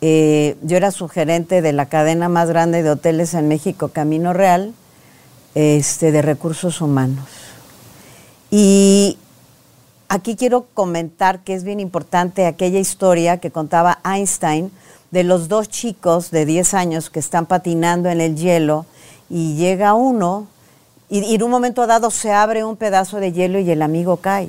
eh, 0.00 0.56
yo 0.62 0.76
era 0.76 0.90
sugerente 0.90 1.62
de 1.62 1.72
la 1.72 1.86
cadena 1.86 2.28
más 2.28 2.48
grande 2.48 2.82
de 2.82 2.90
hoteles 2.90 3.34
en 3.34 3.48
México, 3.48 3.88
Camino 3.88 4.32
Real, 4.32 4.74
este, 5.54 6.12
de 6.12 6.22
recursos 6.22 6.80
humanos. 6.80 7.28
Y 8.50 9.16
aquí 10.08 10.36
quiero 10.36 10.66
comentar 10.74 11.40
que 11.40 11.54
es 11.54 11.64
bien 11.64 11.80
importante 11.80 12.46
aquella 12.46 12.78
historia 12.78 13.38
que 13.38 13.50
contaba 13.50 13.98
Einstein 14.04 14.70
de 15.12 15.22
los 15.22 15.48
dos 15.48 15.68
chicos 15.68 16.30
de 16.30 16.44
10 16.44 16.74
años 16.74 17.10
que 17.10 17.20
están 17.20 17.46
patinando 17.46 18.08
en 18.08 18.20
el 18.20 18.34
hielo 18.34 18.86
y 19.30 19.54
llega 19.56 19.94
uno 19.94 20.48
y, 21.08 21.34
en 21.34 21.42
un 21.42 21.50
momento 21.50 21.86
dado 21.86 22.10
se 22.10 22.32
abre 22.32 22.64
un 22.64 22.76
pedazo 22.76 23.18
de 23.18 23.32
hielo 23.32 23.58
y 23.58 23.70
el 23.70 23.82
amigo 23.82 24.16
cae. 24.16 24.48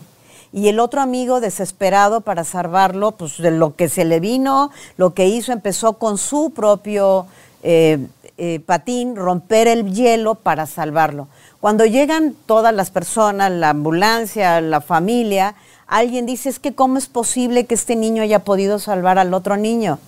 Y 0.54 0.70
el 0.70 0.80
otro 0.80 1.02
amigo, 1.02 1.42
desesperado 1.42 2.22
para 2.22 2.46
salvarlo, 2.46 3.12
pues 3.12 3.38
de 3.40 3.52
lo 3.52 3.76
que 3.76 3.90
se 3.90 4.06
le 4.06 4.22
vino, 4.22 4.72
lo 4.96 5.14
que 5.14 5.28
hizo, 5.28 5.52
empezó 5.52 5.94
con 5.94 6.18
su 6.18 6.52
propio 6.52 7.26
eh, 7.64 8.08
eh, 8.38 8.62
patín, 8.66 9.18
romper 9.18 9.68
el 9.68 9.94
hielo 9.94 10.36
para 10.36 10.66
salvarlo. 10.66 11.28
Cuando 11.60 11.86
llegan 11.86 12.36
todas 12.46 12.74
las 12.74 12.92
personas, 12.92 13.52
la 13.52 13.72
ambulancia, 13.72 14.62
la 14.62 14.80
familia, 14.80 15.56
alguien 15.88 16.26
dice, 16.26 16.48
es 16.48 16.60
que 16.60 16.74
cómo 16.74 16.98
es 16.98 17.08
posible 17.08 17.66
que 17.66 17.76
este 17.76 17.98
niño 17.98 18.24
haya 18.24 18.40
podido 18.40 18.80
salvar 18.80 19.20
al 19.20 19.34
otro 19.34 19.58
niño. 19.58 20.00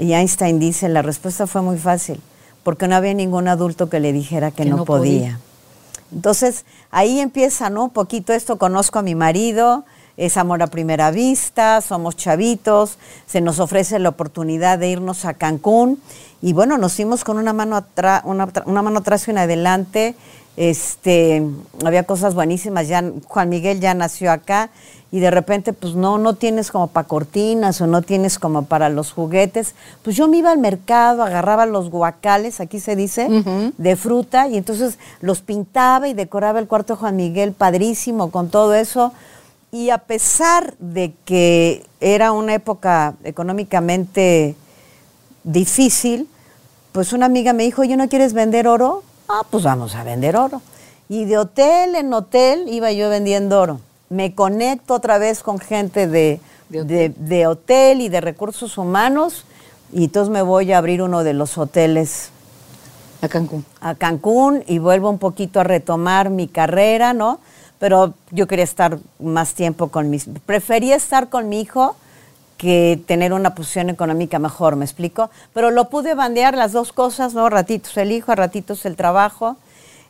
Y 0.00 0.14
Einstein 0.14 0.58
dice, 0.58 0.88
la 0.88 1.02
respuesta 1.02 1.46
fue 1.46 1.60
muy 1.60 1.76
fácil, 1.76 2.20
porque 2.62 2.88
no 2.88 2.96
había 2.96 3.12
ningún 3.12 3.48
adulto 3.48 3.90
que 3.90 4.00
le 4.00 4.12
dijera 4.14 4.50
que, 4.50 4.64
no, 4.64 4.86
podía. 4.86 5.38
Entonces, 6.10 6.64
ahí 6.90 7.20
empieza, 7.20 7.68
¿no? 7.68 7.84
Un 7.84 7.90
poquito 7.90 8.32
esto, 8.32 8.56
conozco 8.56 8.98
a 8.98 9.02
mi 9.02 9.14
marido, 9.14 9.84
es 10.16 10.38
amor 10.38 10.62
a 10.62 10.68
primera 10.68 11.10
vista, 11.10 11.82
somos 11.82 12.16
chavitos, 12.16 12.96
se 13.26 13.42
nos 13.42 13.60
ofrece 13.60 13.98
la 13.98 14.08
oportunidad 14.08 14.78
de 14.78 14.88
irnos 14.88 15.26
a 15.26 15.34
Cancún 15.34 16.00
y 16.42 16.54
bueno, 16.54 16.78
nos 16.78 16.94
fuimos 16.94 17.22
con 17.22 17.36
una 17.36 17.52
mano, 17.52 17.76
atrás 17.76 18.22
una, 18.24 18.46
mano 18.46 19.00
atrás 19.00 19.28
y 19.28 19.30
una 19.30 19.42
adelante. 19.42 20.14
Este, 20.56 21.42
había 21.84 22.02
cosas 22.02 22.34
buenísimas, 22.34 22.88
ya 22.88 23.02
Juan 23.26 23.48
Miguel 23.48 23.80
ya 23.80 23.94
nació 23.94 24.32
acá 24.32 24.70
y 25.12 25.20
de 25.20 25.30
repente 25.30 25.72
pues 25.72 25.94
no 25.94 26.18
no 26.18 26.34
tienes 26.34 26.70
como 26.70 26.88
para 26.88 27.08
cortinas 27.08 27.80
o 27.80 27.86
no 27.86 28.02
tienes 28.02 28.38
como 28.38 28.64
para 28.64 28.88
los 28.88 29.12
juguetes, 29.12 29.74
pues 30.02 30.16
yo 30.16 30.28
me 30.28 30.38
iba 30.38 30.50
al 30.50 30.58
mercado, 30.58 31.22
agarraba 31.22 31.66
los 31.66 31.90
guacales, 31.90 32.60
aquí 32.60 32.78
se 32.80 32.94
dice, 32.94 33.28
de 33.78 33.96
fruta 33.96 34.48
y 34.48 34.56
entonces 34.56 34.98
los 35.20 35.40
pintaba 35.40 36.08
y 36.08 36.14
decoraba 36.14 36.58
el 36.58 36.68
cuarto 36.68 36.94
de 36.94 37.00
Juan 37.00 37.16
Miguel 37.16 37.52
padrísimo 37.52 38.30
con 38.30 38.50
todo 38.50 38.74
eso. 38.74 39.12
Y 39.72 39.90
a 39.90 39.98
pesar 39.98 40.74
de 40.80 41.12
que 41.24 41.86
era 42.00 42.32
una 42.32 42.54
época 42.54 43.14
económicamente 43.22 44.56
difícil, 45.44 46.28
pues 46.90 47.12
una 47.12 47.26
amiga 47.26 47.52
me 47.52 47.62
dijo, 47.62 47.84
¿yo 47.84 47.96
no 47.96 48.08
quieres 48.08 48.32
vender 48.32 48.66
oro? 48.66 49.04
Ah, 49.32 49.46
pues 49.48 49.62
vamos 49.62 49.94
a 49.94 50.02
vender 50.02 50.36
oro. 50.36 50.60
Y 51.08 51.24
de 51.24 51.38
hotel 51.38 51.94
en 51.94 52.12
hotel 52.12 52.64
iba 52.66 52.90
yo 52.90 53.08
vendiendo 53.08 53.60
oro. 53.60 53.80
Me 54.08 54.34
conecto 54.34 54.94
otra 54.94 55.18
vez 55.18 55.44
con 55.44 55.60
gente 55.60 56.08
de, 56.08 56.40
de, 56.68 57.46
hotel. 57.46 58.00
y 58.00 58.08
de 58.08 58.20
recursos 58.20 58.76
humanos 58.76 59.44
y 59.92 60.04
entonces 60.04 60.32
me 60.32 60.42
voy 60.42 60.72
a 60.72 60.78
abrir 60.78 61.00
uno 61.00 61.22
de 61.22 61.34
los 61.34 61.58
hoteles. 61.58 62.30
A 63.22 63.28
Cancún. 63.28 63.64
A 63.80 63.94
Cancún 63.94 64.64
y 64.66 64.78
vuelvo 64.78 65.08
un 65.10 65.18
poquito 65.18 65.60
a 65.60 65.64
retomar 65.64 66.30
mi 66.30 66.48
carrera, 66.48 67.12
¿no? 67.12 67.38
Pero 67.78 68.14
yo 68.32 68.48
quería 68.48 68.64
estar 68.64 68.98
más 69.20 69.54
tiempo 69.54 69.88
con 69.88 70.10
mis... 70.10 70.26
Prefería 70.44 70.96
estar 70.96 71.28
con 71.28 71.48
mi 71.48 71.60
hijo 71.60 71.94
que 72.60 73.00
tener 73.06 73.32
una 73.32 73.54
posición 73.54 73.88
económica 73.88 74.38
mejor, 74.38 74.76
¿me 74.76 74.84
explico? 74.84 75.30
Pero 75.54 75.70
lo 75.70 75.88
pude 75.88 76.12
bandear 76.12 76.54
las 76.54 76.72
dos 76.72 76.92
cosas, 76.92 77.32
¿no? 77.32 77.48
Ratitos 77.48 77.96
el 77.96 78.12
hijo, 78.12 78.32
a 78.32 78.34
ratitos 78.34 78.84
el 78.84 78.96
trabajo. 78.96 79.56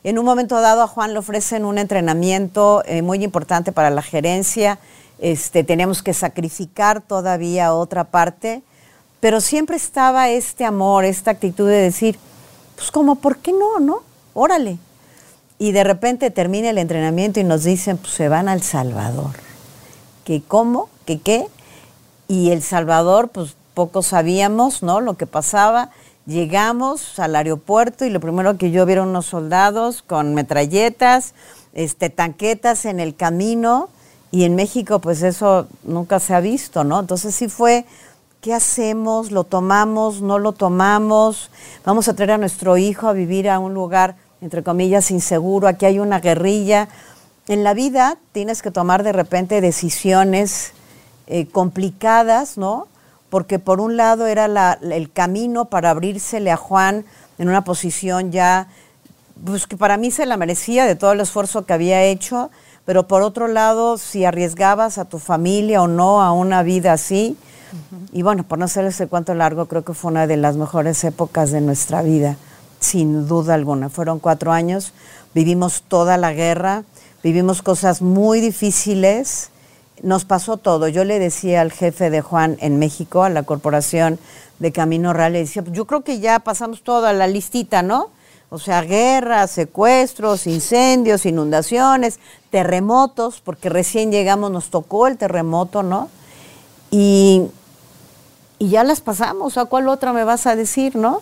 En 0.03 0.19
un 0.19 0.25
momento 0.25 0.59
dado 0.59 0.81
a 0.81 0.87
Juan 0.87 1.13
le 1.13 1.19
ofrecen 1.19 1.63
un 1.63 1.77
entrenamiento 1.77 2.83
eh, 2.85 3.03
muy 3.03 3.23
importante 3.23 3.71
para 3.71 3.89
la 3.89 4.01
gerencia. 4.01 4.79
Este, 5.19 5.63
teníamos 5.63 6.03
que 6.03 6.13
sacrificar 6.13 6.99
todavía 6.99 7.73
otra 7.73 8.03
parte, 8.03 8.63
pero 9.21 9.39
siempre 9.39 9.77
estaba 9.77 10.27
este 10.27 10.65
amor, 10.65 11.05
esta 11.05 11.31
actitud 11.31 11.69
de 11.69 11.77
decir, 11.77 12.19
pues 12.75 12.91
como, 12.91 13.15
¿por 13.15 13.37
qué 13.37 13.53
no, 13.53 13.79
no? 13.79 14.03
Órale. 14.33 14.77
Y 15.57 15.71
de 15.71 15.85
repente 15.85 16.31
termina 16.31 16.69
el 16.69 16.79
entrenamiento 16.79 17.39
y 17.39 17.45
nos 17.45 17.63
dicen, 17.63 17.97
pues 17.97 18.11
se 18.11 18.27
van 18.27 18.49
al 18.49 18.61
Salvador. 18.61 19.35
¿Qué 20.25 20.41
cómo? 20.45 20.89
¿Qué 21.05 21.21
qué? 21.21 21.47
Y 22.31 22.51
El 22.51 22.63
Salvador, 22.63 23.27
pues 23.27 23.57
poco 23.73 24.01
sabíamos, 24.01 24.83
¿no? 24.83 25.01
Lo 25.01 25.15
que 25.15 25.27
pasaba. 25.27 25.89
Llegamos 26.25 27.19
al 27.19 27.35
aeropuerto 27.35 28.05
y 28.05 28.09
lo 28.09 28.21
primero 28.21 28.57
que 28.57 28.71
yo 28.71 28.85
vi 28.85 28.93
eran 28.93 29.09
unos 29.09 29.25
soldados 29.25 30.01
con 30.01 30.33
metralletas, 30.33 31.33
este, 31.73 32.09
tanquetas 32.09 32.85
en 32.85 33.01
el 33.01 33.17
camino 33.17 33.89
y 34.31 34.45
en 34.45 34.55
México 34.55 34.99
pues 34.99 35.23
eso 35.23 35.67
nunca 35.83 36.21
se 36.21 36.33
ha 36.33 36.39
visto, 36.39 36.85
¿no? 36.85 37.01
Entonces 37.01 37.35
sí 37.35 37.49
fue, 37.49 37.83
¿qué 38.39 38.53
hacemos? 38.53 39.31
¿Lo 39.31 39.43
tomamos? 39.43 40.21
¿No 40.21 40.39
lo 40.39 40.53
tomamos? 40.53 41.49
Vamos 41.83 42.07
a 42.07 42.15
traer 42.15 42.31
a 42.31 42.37
nuestro 42.37 42.77
hijo 42.77 43.09
a 43.09 43.13
vivir 43.13 43.49
a 43.49 43.59
un 43.59 43.73
lugar, 43.73 44.15
entre 44.39 44.63
comillas, 44.63 45.11
inseguro, 45.11 45.67
aquí 45.67 45.85
hay 45.85 45.99
una 45.99 46.21
guerrilla. 46.21 46.87
En 47.49 47.65
la 47.65 47.73
vida 47.73 48.17
tienes 48.31 48.61
que 48.61 48.71
tomar 48.71 49.03
de 49.03 49.11
repente 49.11 49.59
decisiones 49.59 50.71
eh, 51.33 51.47
complicadas, 51.47 52.57
¿no? 52.57 52.89
Porque 53.29 53.57
por 53.57 53.79
un 53.79 53.95
lado 53.95 54.27
era 54.27 54.77
el 54.81 55.11
camino 55.13 55.63
para 55.63 55.91
abrírsele 55.91 56.51
a 56.51 56.57
Juan 56.57 57.05
en 57.37 57.47
una 57.47 57.63
posición 57.63 58.33
ya, 58.33 58.67
pues 59.45 59.65
que 59.65 59.77
para 59.77 59.95
mí 59.95 60.11
se 60.11 60.25
la 60.25 60.35
merecía 60.35 60.85
de 60.85 60.95
todo 60.97 61.13
el 61.13 61.21
esfuerzo 61.21 61.65
que 61.65 61.71
había 61.71 62.03
hecho, 62.03 62.51
pero 62.83 63.07
por 63.07 63.21
otro 63.21 63.47
lado, 63.47 63.97
si 63.97 64.25
arriesgabas 64.25 64.97
a 64.97 65.05
tu 65.05 65.19
familia 65.19 65.81
o 65.81 65.87
no 65.87 66.21
a 66.21 66.33
una 66.33 66.63
vida 66.63 66.91
así, 66.91 67.37
y 68.11 68.23
bueno, 68.23 68.43
por 68.43 68.59
no 68.59 68.67
ser 68.67 68.83
ese 68.83 69.07
cuento 69.07 69.33
largo, 69.33 69.67
creo 69.67 69.85
que 69.85 69.93
fue 69.93 70.11
una 70.11 70.27
de 70.27 70.35
las 70.35 70.57
mejores 70.57 71.01
épocas 71.05 71.51
de 71.51 71.61
nuestra 71.61 72.01
vida, 72.01 72.35
sin 72.81 73.25
duda 73.25 73.53
alguna. 73.53 73.87
Fueron 73.87 74.19
cuatro 74.19 74.51
años, 74.51 74.91
vivimos 75.33 75.83
toda 75.87 76.17
la 76.17 76.33
guerra, 76.33 76.83
vivimos 77.23 77.61
cosas 77.61 78.01
muy 78.01 78.41
difíciles, 78.41 79.50
nos 80.03 80.25
pasó 80.25 80.57
todo. 80.57 80.87
Yo 80.87 81.03
le 81.03 81.19
decía 81.19 81.61
al 81.61 81.71
jefe 81.71 82.09
de 82.09 82.21
Juan 82.21 82.57
en 82.61 82.79
México, 82.79 83.23
a 83.23 83.29
la 83.29 83.43
corporación 83.43 84.19
de 84.59 84.71
Camino 84.71 85.13
Real, 85.13 85.33
le 85.33 85.39
decía, 85.39 85.63
yo 85.71 85.85
creo 85.85 86.01
que 86.01 86.19
ya 86.19 86.39
pasamos 86.39 86.83
toda 86.83 87.13
la 87.13 87.27
listita, 87.27 87.81
¿no? 87.81 88.09
O 88.49 88.59
sea, 88.59 88.81
guerras, 88.81 89.51
secuestros, 89.51 90.45
incendios, 90.45 91.25
inundaciones, 91.25 92.19
terremotos, 92.49 93.41
porque 93.41 93.69
recién 93.69 94.11
llegamos, 94.11 94.51
nos 94.51 94.69
tocó 94.69 95.07
el 95.07 95.17
terremoto, 95.17 95.83
¿no? 95.83 96.09
Y, 96.91 97.43
y 98.59 98.69
ya 98.69 98.83
las 98.83 99.01
pasamos, 99.01 99.57
¿a 99.57 99.65
cuál 99.65 99.87
otra 99.87 100.13
me 100.13 100.25
vas 100.25 100.47
a 100.47 100.55
decir, 100.55 100.95
no? 100.95 101.21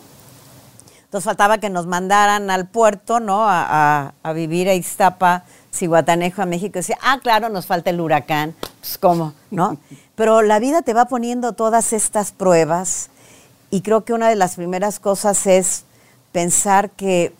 Entonces 1.04 1.24
faltaba 1.24 1.58
que 1.58 1.70
nos 1.70 1.86
mandaran 1.86 2.50
al 2.50 2.68
puerto, 2.68 3.20
¿no? 3.20 3.48
A, 3.48 4.12
a 4.22 4.32
vivir 4.32 4.68
a 4.68 4.74
Iztapa, 4.74 5.44
Cihuatanejo, 5.72 6.42
a 6.42 6.46
México. 6.46 6.74
Decía, 6.74 6.98
ah, 7.00 7.18
claro, 7.22 7.48
nos 7.48 7.66
falta 7.66 7.90
el 7.90 8.00
huracán 8.00 8.54
pues 8.80 8.98
cómo, 8.98 9.34
¿no? 9.50 9.76
Pero 10.14 10.42
la 10.42 10.58
vida 10.58 10.82
te 10.82 10.94
va 10.94 11.06
poniendo 11.06 11.52
todas 11.52 11.92
estas 11.92 12.32
pruebas 12.32 13.10
y 13.70 13.82
creo 13.82 14.04
que 14.04 14.12
una 14.12 14.28
de 14.28 14.36
las 14.36 14.56
primeras 14.56 14.98
cosas 14.98 15.46
es 15.46 15.84
pensar 16.32 16.90
que 16.90 17.32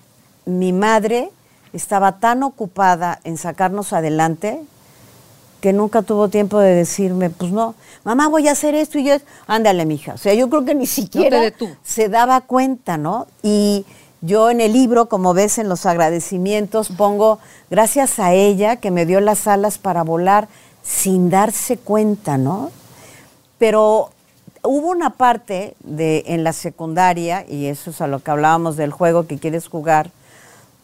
mi 0.44 0.72
madre 0.72 1.30
estaba 1.72 2.18
tan 2.18 2.42
ocupada 2.42 3.20
en 3.24 3.36
sacarnos 3.36 3.92
adelante 3.92 4.60
que 5.60 5.72
nunca 5.72 6.02
tuvo 6.02 6.28
tiempo 6.28 6.58
de 6.58 6.74
decirme, 6.74 7.30
pues 7.30 7.52
no, 7.52 7.74
mamá, 8.02 8.28
voy 8.28 8.48
a 8.48 8.52
hacer 8.52 8.74
esto 8.74 8.98
y 8.98 9.04
yo, 9.04 9.16
ándale, 9.46 9.84
mija. 9.84 10.14
O 10.14 10.18
sea, 10.18 10.32
yo 10.34 10.48
creo 10.48 10.64
que 10.64 10.74
ni 10.74 10.86
siquiera 10.86 11.52
se 11.84 12.08
daba 12.08 12.40
cuenta, 12.40 12.96
¿no? 12.96 13.26
Y 13.42 13.84
yo 14.22 14.50
en 14.50 14.60
el 14.60 14.72
libro, 14.72 15.08
como 15.08 15.34
ves 15.34 15.58
en 15.58 15.68
los 15.68 15.86
agradecimientos, 15.86 16.88
pongo, 16.90 17.38
gracias 17.70 18.18
a 18.18 18.32
ella 18.32 18.76
que 18.76 18.90
me 18.90 19.06
dio 19.06 19.20
las 19.20 19.46
alas 19.46 19.78
para 19.78 20.02
volar, 20.02 20.48
sin 20.82 21.30
darse 21.30 21.76
cuenta, 21.76 22.38
¿no? 22.38 22.70
Pero 23.58 24.10
hubo 24.62 24.88
una 24.88 25.10
parte 25.10 25.74
de, 25.80 26.24
en 26.26 26.44
la 26.44 26.52
secundaria, 26.52 27.44
y 27.48 27.66
eso 27.66 27.90
es 27.90 28.00
a 28.00 28.06
lo 28.06 28.20
que 28.20 28.30
hablábamos 28.30 28.76
del 28.76 28.90
juego 28.90 29.26
que 29.26 29.38
quieres 29.38 29.68
jugar, 29.68 30.10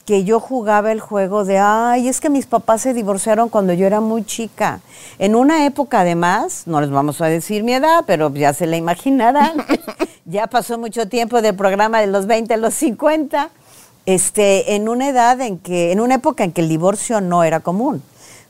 que 0.07 0.23
yo 0.23 0.39
jugaba 0.39 0.93
el 0.93 1.01
juego 1.01 1.45
de, 1.45 1.59
ay, 1.59 2.09
es 2.09 2.21
que 2.21 2.31
mis 2.31 2.47
papás 2.47 2.83
se 2.83 2.95
divorciaron 2.95 3.49
cuando 3.49 3.73
yo 3.73 3.87
era 3.87 4.01
muy 4.01 4.25
chica. 4.25 4.81
En 5.19 5.35
una 5.35 5.67
época 5.67 6.01
además, 6.01 6.63
no 6.67 6.81
les 6.81 6.91
vamos 6.91 7.21
a 7.21 7.27
decir 7.27 7.65
mi 7.65 7.75
edad, 7.75 8.05
pero 8.07 8.33
ya 8.33 8.55
se 8.55 8.67
la 8.67 8.77
imaginarán, 8.77 9.67
ya 10.25 10.47
pasó 10.47 10.79
mucho 10.79 11.09
tiempo 11.09 11.43
del 11.43 11.57
programa 11.57 12.01
de 12.01 12.07
los 12.07 12.27
20 12.27 12.55
a 12.55 12.57
los 12.57 12.75
50, 12.75 13.51
este, 14.07 14.77
en 14.77 14.89
una 14.89 15.09
edad 15.09 15.41
en 15.41 15.59
que, 15.59 15.91
en 15.91 15.99
una 15.99 16.15
época 16.15 16.45
en 16.45 16.53
que 16.53 16.61
el 16.61 16.69
divorcio 16.69 17.21
no 17.21 17.43
era 17.43 17.59
común. 17.59 18.01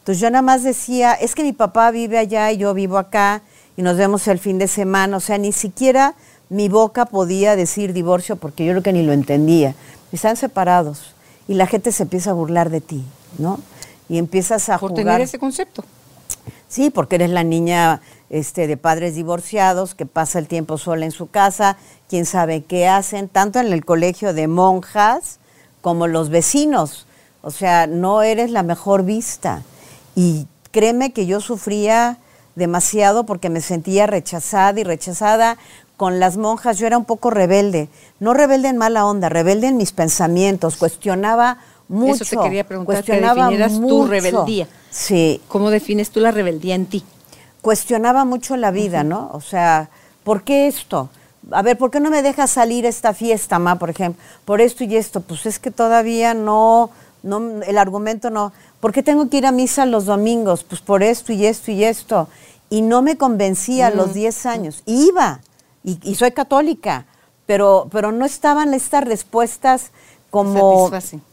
Entonces 0.07 0.23
yo 0.23 0.31
nada 0.31 0.43
más 0.43 0.63
decía, 0.63 1.15
es 1.15 1.35
que 1.35 1.43
mi 1.43 1.53
papá 1.53 1.91
vive 1.91 2.17
allá 2.17 2.53
y 2.53 2.59
yo 2.59 2.73
vivo 2.75 2.97
acá 2.97 3.43
y 3.77 3.83
nos 3.83 3.97
vemos 3.97 4.29
el 4.29 4.39
fin 4.39 4.57
de 4.57 4.69
semana. 4.69 5.17
O 5.17 5.21
sea, 5.21 5.37
ni 5.37 5.51
siquiera 5.51 6.15
mi 6.49 6.69
boca 6.69 7.07
podía 7.07 7.57
decir 7.57 7.93
divorcio 7.93 8.37
porque 8.37 8.65
yo 8.65 8.71
creo 8.71 8.85
que 8.85 8.93
ni 8.93 9.03
lo 9.03 9.13
entendía. 9.13 9.75
Están 10.13 10.37
separados 10.37 11.13
y 11.49 11.55
la 11.55 11.67
gente 11.67 11.91
se 11.91 12.05
empieza 12.05 12.31
a 12.31 12.35
burlar 12.35 12.71
de 12.71 12.81
ti, 12.81 13.05
¿no? 13.39 13.59
Y 14.09 14.19
empiezas 14.19 14.69
a 14.69 14.79
Por 14.79 14.91
jugar. 14.91 15.07
tener 15.07 15.21
ese 15.23 15.41
concepto. 15.41 15.85
Sí, 16.69 16.91
porque 16.91 17.17
eres 17.17 17.31
la 17.31 17.43
niña 17.43 18.01
este, 18.31 18.69
de 18.69 18.77
padres 18.77 19.17
divorciados 19.17 19.97
que 19.97 20.07
pasa 20.07 20.39
el 20.39 20.47
tiempo 20.47 20.79
sola 20.79 21.05
en 21.05 21.11
su 21.11 21.31
casa, 21.31 21.79
quién 22.09 22.27
sabe 22.27 22.63
qué 22.63 22.87
hacen, 22.87 23.29
tanto 23.29 23.59
en 23.59 23.73
el 23.73 23.85
colegio 23.85 24.35
de 24.35 24.47
monjas 24.47 25.41
como 25.81 26.07
los 26.07 26.29
vecinos. 26.29 27.09
O 27.43 27.51
sea, 27.51 27.89
no 27.89 28.23
eres 28.23 28.53
la 28.53 28.63
mejor 28.63 29.05
vista. 29.05 29.65
Y 30.17 30.49
créeme 30.73 31.13
que 31.13 31.27
yo 31.27 31.41
sufría 31.41 32.19
demasiado 32.57 33.25
porque 33.25 33.51
me 33.51 33.61
sentía 33.61 34.09
rechazada 34.09 34.81
y 34.81 34.83
rechazada 34.83 35.59
con 35.97 36.19
las 36.19 36.37
monjas. 36.37 36.79
Yo 36.79 36.89
era 36.89 36.99
un 36.99 37.05
poco 37.05 37.31
rebelde, 37.31 37.89
no 38.19 38.35
rebelde 38.35 38.69
en 38.69 38.79
mala 38.79 39.07
onda, 39.07 39.29
rebelde 39.29 39.69
en 39.69 39.77
mis 39.77 39.93
pensamientos, 39.93 40.77
cuestionaba 40.77 41.59
mucho. 41.89 42.25
Eso 42.25 42.37
te 42.37 42.43
quería 42.43 42.67
preguntar, 42.67 42.97
cuestionaba 42.97 43.49
que 43.51 43.69
tu 43.69 44.07
rebeldía. 44.07 44.67
Sí. 44.91 45.41
¿Cómo 45.49 45.71
defines 45.71 46.11
tú 46.11 46.21
la 46.21 46.33
rebeldía 46.33 46.75
en 46.75 46.87
ti? 46.87 47.05
Cuestionaba 47.61 48.25
mucho 48.25 48.57
la 48.57 48.71
vida, 48.71 49.05
¿no? 49.05 49.31
O 49.33 49.41
sea, 49.41 49.91
¿por 50.25 50.43
qué 50.43 50.67
esto? 50.67 51.11
A 51.51 51.63
ver, 51.63 51.79
¿por 51.79 51.91
qué 51.91 52.01
no 52.01 52.11
me 52.11 52.23
dejas 52.23 52.51
salir 52.51 52.87
a 52.87 52.89
esta 52.89 53.15
fiesta, 53.15 53.59
ma, 53.59 53.79
por 53.79 53.91
ejemplo? 53.91 54.21
Por 54.45 54.61
esto 54.61 54.85
y 54.85 54.97
esto. 54.97 55.21
Pues 55.21 55.47
es 55.47 55.59
que 55.59 55.71
todavía 55.71 56.35
no, 56.35 56.91
no, 57.23 57.63
el 57.63 57.79
argumento 57.79 58.31
no. 58.31 58.53
¿Por 58.87 58.93
qué 58.93 59.03
tengo 59.03 59.29
que 59.29 59.39
ir 59.39 59.47
a 59.47 59.51
misa 59.51 59.85
los 59.85 60.05
domingos? 60.05 60.63
Pues 60.63 60.81
por 60.81 61.03
esto 61.03 61.33
y 61.33 61.45
esto 61.45 61.73
y 61.73 61.83
esto. 61.83 62.29
Y 62.71 62.83
no 62.83 63.03
me 63.03 63.17
convencía 63.17 63.89
a 63.89 63.91
los 63.91 64.15
10 64.15 64.47
años. 64.47 64.85
Iba, 64.87 65.41
y, 65.83 66.15
soy 66.15 66.31
católica, 66.31 67.05
pero, 67.47 67.89
pero 67.91 68.13
no 68.13 68.25
estaban 68.25 68.75
estas 68.75 69.03
respuestas 69.03 69.91
como, 70.31 70.89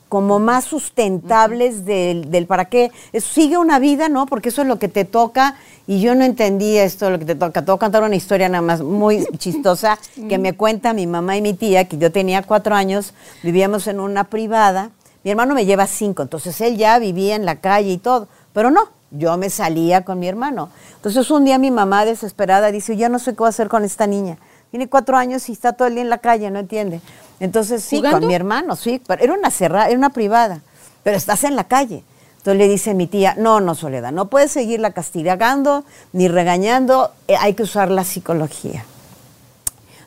como 0.09 0.39
más 0.39 0.63
sustentables 0.63 1.85
del, 1.85 2.31
del 2.31 2.47
para 2.47 2.65
qué. 2.65 2.91
Sigue 3.19 3.59
una 3.59 3.77
vida, 3.77 4.09
¿no? 4.09 4.25
Porque 4.25 4.49
eso 4.49 4.63
es 4.63 4.67
lo 4.67 4.79
que 4.79 4.87
te 4.87 5.05
toca 5.05 5.53
y 5.85 6.01
yo 6.01 6.15
no 6.15 6.23
entendía 6.23 6.83
esto, 6.83 7.11
lo 7.11 7.19
que 7.19 7.25
te 7.25 7.35
toca. 7.35 7.61
Te 7.61 7.69
voy 7.71 7.75
a 7.75 7.79
contar 7.79 8.01
una 8.01 8.15
historia 8.15 8.49
nada 8.49 8.63
más 8.63 8.81
muy 8.81 9.27
chistosa 9.37 9.99
que 10.27 10.39
me 10.39 10.53
cuenta 10.53 10.95
mi 10.95 11.05
mamá 11.05 11.37
y 11.37 11.43
mi 11.43 11.53
tía, 11.53 11.87
que 11.87 11.99
yo 11.99 12.11
tenía 12.11 12.41
cuatro 12.41 12.73
años, 12.73 13.13
vivíamos 13.43 13.85
en 13.85 13.99
una 13.99 14.23
privada. 14.23 14.89
Mi 15.23 15.31
hermano 15.31 15.53
me 15.53 15.65
lleva 15.65 15.87
cinco, 15.87 16.21
entonces 16.21 16.59
él 16.61 16.77
ya 16.77 16.99
vivía 16.99 17.35
en 17.35 17.45
la 17.45 17.57
calle 17.57 17.91
y 17.91 17.97
todo, 17.97 18.27
pero 18.51 18.71
no, 18.71 18.89
yo 19.11 19.37
me 19.37 19.49
salía 19.49 20.03
con 20.03 20.19
mi 20.19 20.27
hermano. 20.27 20.69
Entonces 20.95 21.29
un 21.31 21.45
día 21.45 21.57
mi 21.57 21.71
mamá 21.71 22.05
desesperada 22.05 22.71
dice, 22.71 22.97
ya 22.97 23.09
no 23.09 23.19
sé 23.19 23.31
qué 23.31 23.37
voy 23.37 23.47
a 23.47 23.49
hacer 23.49 23.69
con 23.69 23.83
esta 23.83 24.07
niña. 24.07 24.37
Tiene 24.71 24.89
cuatro 24.89 25.15
años 25.17 25.47
y 25.49 25.51
está 25.51 25.73
todo 25.73 25.87
el 25.87 25.93
día 25.93 26.03
en 26.03 26.09
la 26.09 26.17
calle, 26.17 26.49
no 26.49 26.59
entiende. 26.59 26.99
Entonces 27.39 27.83
sí, 27.83 27.97
¿Jugando? 27.97 28.19
con 28.19 28.27
mi 28.27 28.33
hermano, 28.33 28.75
sí, 28.75 29.01
pero 29.05 29.23
era 29.23 29.33
una 29.33 29.51
cerrada, 29.51 29.87
era 29.87 29.97
una 29.97 30.09
privada, 30.09 30.61
pero 31.03 31.15
estás 31.15 31.43
en 31.43 31.55
la 31.55 31.65
calle. 31.65 32.03
Entonces 32.37 32.57
le 32.57 32.67
dice 32.67 32.93
mi 32.93 33.07
tía, 33.07 33.35
no, 33.37 33.61
no, 33.61 33.75
Soledad, 33.75 34.11
no 34.11 34.29
puedes 34.29 34.51
seguirla 34.51 34.91
castigando 34.91 35.85
ni 36.11 36.27
regañando, 36.27 37.11
eh, 37.29 37.37
hay 37.39 37.53
que 37.53 37.63
usar 37.63 37.89
la 37.89 38.03
psicología. 38.03 38.83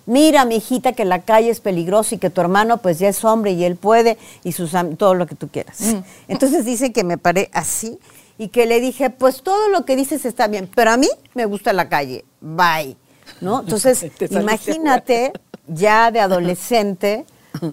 Mira, 0.07 0.45
mi 0.45 0.57
hijita, 0.57 0.93
que 0.93 1.05
la 1.05 1.23
calle 1.23 1.51
es 1.51 1.61
peligrosa 1.61 2.15
y 2.15 2.19
que 2.19 2.31
tu 2.31 2.41
hermano 2.41 2.79
pues 2.79 2.99
ya 3.01 3.09
es 3.09 3.25
hombre 3.25 3.53
y 3.53 3.65
él 3.65 3.75
puede 3.77 4.17
y 4.45 4.53
sus 4.53 4.71
todo 4.97 5.15
lo 5.15 5.27
que 5.27 5.35
tú 5.35 5.49
quieras. 5.49 5.97
Entonces 6.29 6.65
dice 6.65 6.93
que 6.93 7.03
me 7.05 7.19
paré 7.19 7.51
así 7.53 7.99
y 8.39 8.49
que 8.49 8.67
le 8.67 8.81
dije, 8.81 9.11
pues 9.11 9.43
todo 9.43 9.69
lo 9.69 9.85
que 9.85 9.97
dices 9.97 10.25
está 10.25 10.47
bien, 10.47 10.71
pero 10.75 10.93
a 10.93 10.97
mí 10.97 11.09
me 11.35 11.45
gusta 11.47 11.73
la 11.73 11.89
calle. 11.89 12.25
Bye. 12.41 12.97
¿No? 13.41 13.61
Entonces, 13.63 14.07
imagínate 14.43 15.33
ya 15.67 16.11
de 16.13 16.21
adolescente, 16.21 17.25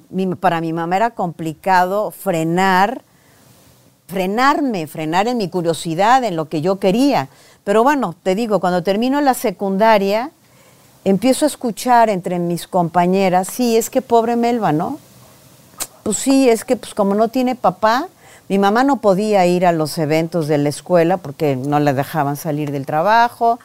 mi- 0.10 0.34
para 0.36 0.60
mi 0.62 0.74
mamá 0.74 0.96
era 0.96 1.10
complicado 1.12 2.10
frenar 2.12 3.02
frenarme, 4.08 4.86
frenar 4.88 5.28
en 5.28 5.38
mi 5.38 5.50
curiosidad, 5.50 6.24
en 6.24 6.36
lo 6.36 6.50
que 6.50 6.62
yo 6.62 6.78
quería. 6.80 7.30
Pero 7.64 7.84
bueno, 7.84 8.16
te 8.22 8.36
digo, 8.36 8.60
cuando 8.60 8.84
termino 8.84 9.22
la 9.22 9.34
secundaria, 9.34 10.32
empiezo 11.06 11.46
a 11.46 11.48
escuchar 11.48 12.10
entre 12.10 12.40
mis 12.40 12.68
compañeras, 12.68 13.48
sí, 13.48 13.78
es 13.78 13.90
que 13.90 14.02
pobre 14.02 14.36
Melba, 14.36 14.72
¿no? 14.72 15.00
Pues 16.04 16.18
sí, 16.18 16.50
es 16.50 16.66
que 16.66 16.76
pues 16.76 16.94
como 16.94 17.16
no 17.16 17.30
tiene 17.30 17.56
papá, 17.56 18.08
mi 18.50 18.60
mamá 18.60 18.84
no 18.84 18.98
podía 18.98 19.46
ir 19.46 19.66
a 19.66 19.72
los 19.72 19.98
eventos 19.98 20.48
de 20.48 20.58
la 20.58 20.70
escuela 20.70 21.18
porque 21.18 21.56
no 21.56 21.80
la 21.80 21.94
dejaban 21.94 22.36
salir 22.36 22.72
del 22.72 22.86
trabajo. 22.86 23.60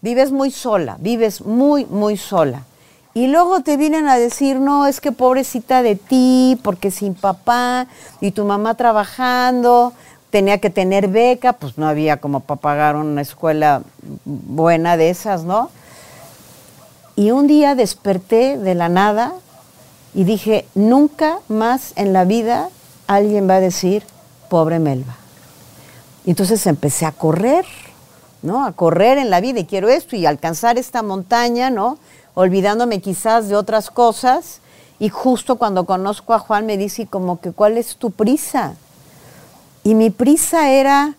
Vives 0.00 0.32
muy 0.32 0.50
sola, 0.50 0.96
vives 0.98 1.42
muy, 1.42 1.84
muy 1.84 2.16
sola. 2.16 2.62
Y 3.12 3.28
luego 3.28 3.60
te 3.60 3.76
vienen 3.76 4.08
a 4.08 4.16
decir, 4.16 4.58
no, 4.58 4.86
es 4.86 5.00
que 5.00 5.12
pobrecita 5.12 5.82
de 5.82 5.94
ti, 5.94 6.58
porque 6.64 6.90
sin 6.90 7.14
papá 7.14 7.86
y 8.20 8.32
tu 8.32 8.44
mamá 8.44 8.74
trabajando, 8.74 9.92
tenía 10.30 10.58
que 10.58 10.68
tener 10.68 11.06
beca, 11.06 11.52
pues 11.52 11.78
no 11.78 11.86
había 11.86 12.16
como 12.16 12.40
para 12.40 12.60
pagar 12.60 12.96
una 12.96 13.20
escuela 13.20 13.82
buena 14.24 14.96
de 14.96 15.10
esas, 15.10 15.44
¿no? 15.44 15.70
Y 17.16 17.30
un 17.30 17.46
día 17.46 17.74
desperté 17.74 18.58
de 18.58 18.74
la 18.74 18.88
nada 18.88 19.34
y 20.14 20.24
dije, 20.24 20.66
nunca 20.74 21.38
más 21.48 21.92
en 21.96 22.12
la 22.12 22.24
vida 22.24 22.68
alguien 23.06 23.48
va 23.48 23.56
a 23.56 23.60
decir, 23.60 24.04
pobre 24.48 24.78
Melba. 24.78 25.16
Y 26.24 26.30
entonces 26.30 26.66
empecé 26.66 27.06
a 27.06 27.12
correr, 27.12 27.66
¿no? 28.42 28.64
A 28.64 28.72
correr 28.72 29.18
en 29.18 29.30
la 29.30 29.40
vida 29.40 29.60
y 29.60 29.66
quiero 29.66 29.88
esto 29.88 30.16
y 30.16 30.26
alcanzar 30.26 30.78
esta 30.78 31.02
montaña, 31.02 31.70
¿no? 31.70 31.98
Olvidándome 32.34 33.00
quizás 33.00 33.48
de 33.48 33.56
otras 33.56 33.90
cosas. 33.90 34.60
Y 34.98 35.08
justo 35.08 35.56
cuando 35.56 35.86
conozco 35.86 36.34
a 36.34 36.38
Juan 36.38 36.66
me 36.66 36.76
dice 36.76 37.06
como 37.06 37.40
que, 37.40 37.52
¿cuál 37.52 37.78
es 37.78 37.96
tu 37.96 38.10
prisa? 38.10 38.74
Y 39.82 39.94
mi 39.94 40.10
prisa 40.10 40.70
era 40.70 41.14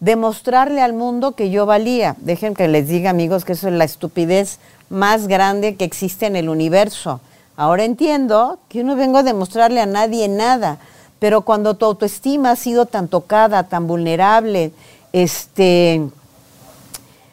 demostrarle 0.00 0.80
al 0.82 0.92
mundo 0.92 1.32
que 1.32 1.50
yo 1.50 1.66
valía. 1.66 2.16
Dejen 2.18 2.54
que 2.54 2.68
les 2.68 2.88
diga, 2.88 3.10
amigos, 3.10 3.44
que 3.44 3.52
eso 3.52 3.68
es 3.68 3.74
la 3.74 3.84
estupidez 3.84 4.58
más 4.90 5.28
grande 5.28 5.76
que 5.76 5.84
existe 5.84 6.26
en 6.26 6.36
el 6.36 6.48
universo. 6.48 7.20
Ahora 7.56 7.84
entiendo 7.84 8.58
que 8.68 8.78
yo 8.78 8.84
no 8.84 8.96
vengo 8.96 9.18
a 9.18 9.22
demostrarle 9.22 9.80
a 9.80 9.86
nadie 9.86 10.28
nada, 10.28 10.78
pero 11.18 11.42
cuando 11.42 11.74
tu 11.74 11.84
autoestima 11.84 12.52
ha 12.52 12.56
sido 12.56 12.86
tan 12.86 13.08
tocada, 13.08 13.64
tan 13.64 13.86
vulnerable, 13.86 14.72
este, 15.12 16.08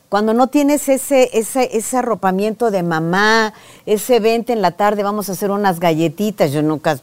cuando 0.10 0.34
no 0.34 0.47
tienes 0.47 0.89
ese, 0.89 1.30
ese, 1.34 1.77
ese 1.77 1.97
arropamiento 1.97 2.71
de 2.71 2.84
mamá, 2.84 3.53
ese 3.86 4.19
vente 4.19 4.53
en 4.53 4.62
la 4.62 4.71
tarde, 4.71 5.03
vamos 5.03 5.30
a 5.30 5.34
hacer 5.34 5.51
unas 5.51 5.80
galletitas. 5.80 6.51
Yo 6.51 6.62
nunca 6.62 6.99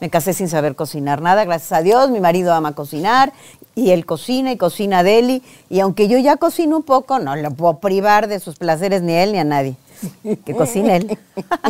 me 0.00 0.10
casé 0.10 0.32
sin 0.32 0.48
saber 0.48 0.74
cocinar 0.74 1.20
nada, 1.20 1.44
gracias 1.44 1.72
a 1.72 1.82
Dios, 1.82 2.10
mi 2.10 2.20
marido 2.20 2.52
ama 2.52 2.72
cocinar 2.72 3.32
y 3.74 3.90
él 3.90 4.04
cocina 4.06 4.52
y 4.52 4.56
cocina 4.56 5.02
Deli. 5.02 5.42
Y 5.70 5.80
aunque 5.80 6.08
yo 6.08 6.18
ya 6.18 6.36
cocino 6.36 6.76
un 6.76 6.82
poco, 6.82 7.18
no 7.18 7.36
lo 7.36 7.50
puedo 7.50 7.78
privar 7.78 8.28
de 8.28 8.40
sus 8.40 8.56
placeres 8.56 9.02
ni 9.02 9.12
a 9.12 9.24
él 9.24 9.32
ni 9.32 9.38
a 9.38 9.44
nadie. 9.44 9.76
Que 10.44 10.54
cocine 10.54 10.96
él. 10.96 11.18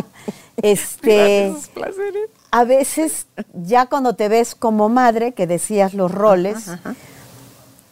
este, 0.61 1.53
a 2.51 2.63
veces, 2.63 3.27
ya 3.53 3.87
cuando 3.87 4.13
te 4.13 4.29
ves 4.29 4.55
como 4.55 4.89
madre, 4.89 5.33
que 5.33 5.47
decías 5.47 5.93
los 5.93 6.11
roles, 6.11 6.69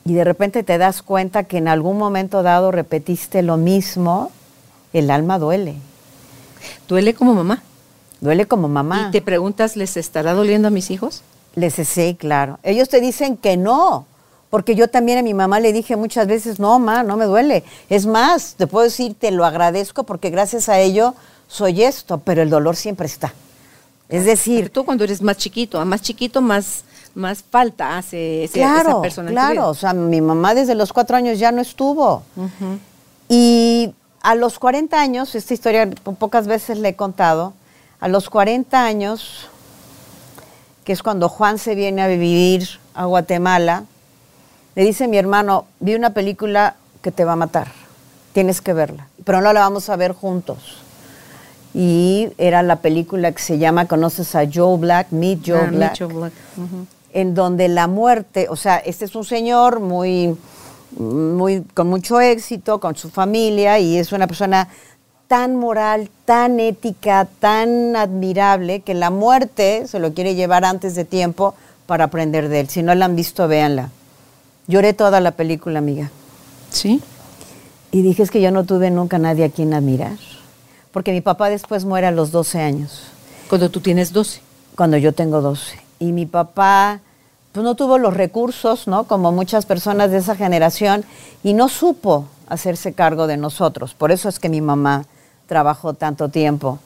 y 0.05 0.13
de 0.13 0.23
repente 0.23 0.63
te 0.63 0.77
das 0.77 1.01
cuenta 1.01 1.43
que 1.43 1.57
en 1.57 1.67
algún 1.67 1.97
momento 1.97 2.43
dado 2.43 2.71
repetiste 2.71 3.41
lo 3.41 3.57
mismo, 3.57 4.31
el 4.93 5.11
alma 5.11 5.39
duele. 5.39 5.75
Duele 6.87 7.13
como 7.13 7.33
mamá. 7.33 7.63
Duele 8.19 8.47
como 8.47 8.67
mamá. 8.67 9.07
Y 9.07 9.11
te 9.11 9.21
preguntas, 9.21 9.75
¿les 9.75 9.97
estará 9.97 10.33
doliendo 10.33 10.67
a 10.67 10.71
mis 10.71 10.91
hijos? 10.91 11.23
Les 11.55 11.73
sí, 11.73 12.15
claro. 12.19 12.59
Ellos 12.63 12.87
te 12.87 13.01
dicen 13.01 13.35
que 13.35 13.57
no, 13.57 14.05
porque 14.51 14.75
yo 14.75 14.87
también 14.89 15.17
a 15.17 15.23
mi 15.23 15.33
mamá 15.33 15.59
le 15.59 15.73
dije 15.73 15.95
muchas 15.95 16.27
veces, 16.27 16.59
no, 16.59 16.77
ma, 16.77 17.01
no 17.01 17.17
me 17.17 17.25
duele. 17.25 17.63
Es 17.89 18.05
más, 18.05 18.53
te 18.55 18.67
puedo 18.67 18.83
decir, 18.83 19.15
te 19.17 19.31
lo 19.31 19.45
agradezco 19.45 20.03
porque 20.03 20.29
gracias 20.29 20.69
a 20.69 20.77
ello 20.79 21.15
soy 21.47 21.81
esto, 21.83 22.19
pero 22.19 22.43
el 22.43 22.49
dolor 22.51 22.75
siempre 22.75 23.07
está. 23.07 23.33
Es 24.09 24.25
decir, 24.25 24.69
Tú 24.69 24.83
cuando 24.85 25.03
eres 25.05 25.21
más 25.23 25.37
chiquito, 25.37 25.79
a 25.79 25.85
más 25.85 26.01
chiquito, 26.01 26.41
más, 26.41 26.83
más 27.15 27.43
falta 27.49 27.97
hace 27.97 28.43
ese- 28.43 28.59
claro, 28.59 28.89
esa 28.89 29.01
persona 29.01 29.29
en 29.29 29.35
tu 29.35 29.39
claro. 29.39 29.51
vida. 29.53 29.67
O 29.67 29.73
sea, 29.73 29.93
mi 29.93 30.19
mamá 30.21 30.53
desde 30.53 30.75
los 30.75 30.91
cuatro 30.93 31.15
años 31.17 31.39
ya 31.39 31.51
no 31.51 31.61
estuvo. 31.61 32.23
Y 33.29 33.93
a 34.21 34.35
los 34.35 34.59
40 34.59 34.99
años, 34.99 35.33
esta 35.35 35.53
historia 35.53 35.89
po- 36.03 36.13
pocas 36.15 36.45
veces 36.47 36.77
le 36.77 36.89
he 36.89 36.95
contado, 36.95 37.53
a 38.01 38.07
los 38.09 38.29
40 38.29 38.83
años, 38.83 39.47
que 40.83 40.91
es 40.93 41.01
cuando 41.03 41.29
Juan 41.29 41.57
se 41.57 41.75
viene 41.75 42.01
a 42.01 42.07
vivir 42.07 42.67
a 42.93 43.05
Guatemala, 43.05 43.85
le 44.75 44.83
dice 44.83 45.07
mi 45.07 45.17
hermano, 45.17 45.65
vi 45.79 45.95
una 45.95 46.11
película 46.11 46.75
que 47.01 47.11
te 47.11 47.25
va 47.25 47.33
a 47.33 47.35
matar, 47.37 47.67
tienes 48.33 48.61
que 48.61 48.73
verla, 48.73 49.07
pero 49.25 49.41
no 49.41 49.51
la 49.53 49.61
vamos 49.61 49.89
a 49.89 49.95
ver 49.95 50.13
juntos. 50.13 50.77
Y 51.73 52.29
era 52.37 52.63
la 52.63 52.77
película 52.77 53.31
que 53.31 53.41
se 53.41 53.57
llama, 53.57 53.87
¿conoces 53.87 54.35
a 54.35 54.43
Joe 54.51 54.77
Black? 54.77 55.07
Meet 55.11 55.39
Joe 55.45 55.59
Ah, 55.61 55.69
Black 55.71 55.91
Mitchell 55.91 56.07
Black. 56.07 56.33
Ujú. 56.57 56.85
en 57.13 57.33
donde 57.33 57.67
la 57.69 57.87
muerte, 57.87 58.47
o 58.49 58.55
sea, 58.55 58.77
este 58.77 59.05
es 59.05 59.15
un 59.15 59.23
señor 59.25 59.79
muy, 59.79 60.35
muy, 60.97 61.61
con 61.73 61.87
mucho 61.87 62.19
éxito, 62.19 62.79
con 62.79 62.95
su 62.97 63.09
familia, 63.09 63.79
y 63.79 63.97
es 63.97 64.11
una 64.11 64.27
persona 64.27 64.67
tan 65.27 65.55
moral, 65.55 66.09
tan 66.25 66.59
ética, 66.59 67.25
tan 67.39 67.95
admirable, 67.95 68.81
que 68.81 68.93
la 68.93 69.09
muerte 69.09 69.87
se 69.87 69.99
lo 69.99 70.13
quiere 70.13 70.35
llevar 70.35 70.65
antes 70.65 70.93
de 70.95 71.05
tiempo 71.05 71.55
para 71.85 72.05
aprender 72.05 72.49
de 72.49 72.61
él. 72.61 72.69
Si 72.69 72.83
no 72.83 72.93
la 72.95 73.05
han 73.05 73.15
visto, 73.15 73.47
véanla. 73.47 73.89
Lloré 74.71 74.93
toda 74.93 75.19
la 75.19 75.31
película, 75.31 75.79
amiga. 75.79 76.09
Sí. 76.69 77.01
Y 77.91 78.03
dije, 78.03 78.23
es 78.23 78.31
que 78.31 78.41
yo 78.41 78.51
no 78.51 78.63
tuve 78.63 78.89
nunca 78.89 79.17
nadie 79.17 79.43
a 79.43 79.49
quien 79.49 79.73
admirar. 79.73 80.17
Porque 80.93 81.11
mi 81.11 81.19
papá 81.19 81.49
después 81.49 81.83
muere 81.83 82.07
a 82.07 82.11
los 82.11 82.31
12 82.31 82.59
años 82.61 83.03
Cuando 83.49 83.69
tú 83.69 83.81
tienes 83.81 84.13
12. 84.13 84.39
cuando 84.77 84.95
yo 84.95 85.11
tengo 85.11 85.41
12. 85.41 85.77
Y 85.99 86.13
mi 86.13 86.25
papá 86.25 87.01
pues 87.51 87.65
no 87.65 87.75
tuvo 87.75 87.97
los 87.97 88.13
recursos, 88.13 88.87
¿no? 88.87 89.03
Como 89.03 89.33
muchas 89.33 89.65
personas 89.65 90.09
de 90.09 90.19
esa 90.19 90.37
generación 90.37 91.03
y 91.43 91.53
no 91.53 91.67
supo 91.67 92.27
hacerse 92.47 92.93
cargo 92.93 93.27
de 93.27 93.35
nosotros. 93.35 93.93
Por 93.93 94.13
eso 94.13 94.29
es 94.29 94.39
que 94.39 94.47
mi 94.47 94.61
mamá 94.61 95.03
trabajó 95.47 95.95
tanto 95.95 96.29
tiempo. 96.29 96.79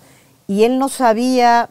Y 0.47 0.63
él 0.63 0.79
no 0.79 0.89
sabía 0.89 1.69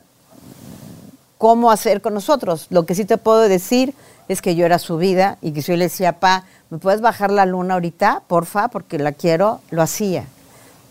cómo 1.38 1.72
hacer 1.72 2.03
con 2.03 2.14
nosotros. 2.14 2.68
Lo 2.70 2.87
que 2.87 2.94
sí 2.94 3.05
te 3.05 3.18
puedo 3.18 3.40
decir 3.40 3.94
es 4.28 4.40
que 4.42 4.54
yo 4.54 4.64
era 4.66 4.78
su 4.78 4.96
vida 4.96 5.38
y 5.42 5.52
que 5.52 5.62
si 5.62 5.72
yo 5.72 5.76
le 5.76 5.84
decía, 5.84 6.14
pa, 6.20 6.44
¿me 6.70 6.78
puedes 6.78 7.00
bajar 7.00 7.30
la 7.30 7.46
luna 7.46 7.74
ahorita, 7.74 8.22
porfa? 8.26 8.68
Porque 8.68 8.98
la 8.98 9.12
quiero, 9.12 9.60
lo 9.70 9.82
hacía. 9.82 10.24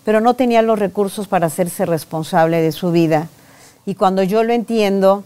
Pero 0.05 0.19
no 0.21 0.33
tenía 0.35 0.61
los 0.61 0.77
recursos 0.79 1.27
para 1.27 1.47
hacerse 1.47 1.85
responsable 1.85 2.61
de 2.61 2.71
su 2.71 2.91
vida. 2.91 3.27
Y 3.85 3.95
cuando 3.95 4.21
yo 4.23 4.43
lo 4.43 4.53
entiendo, 4.53 5.23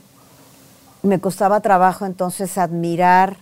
me 1.03 1.19
costaba 1.19 1.59
trabajo 1.61 2.05
entonces 2.05 2.57
admirar 2.57 3.37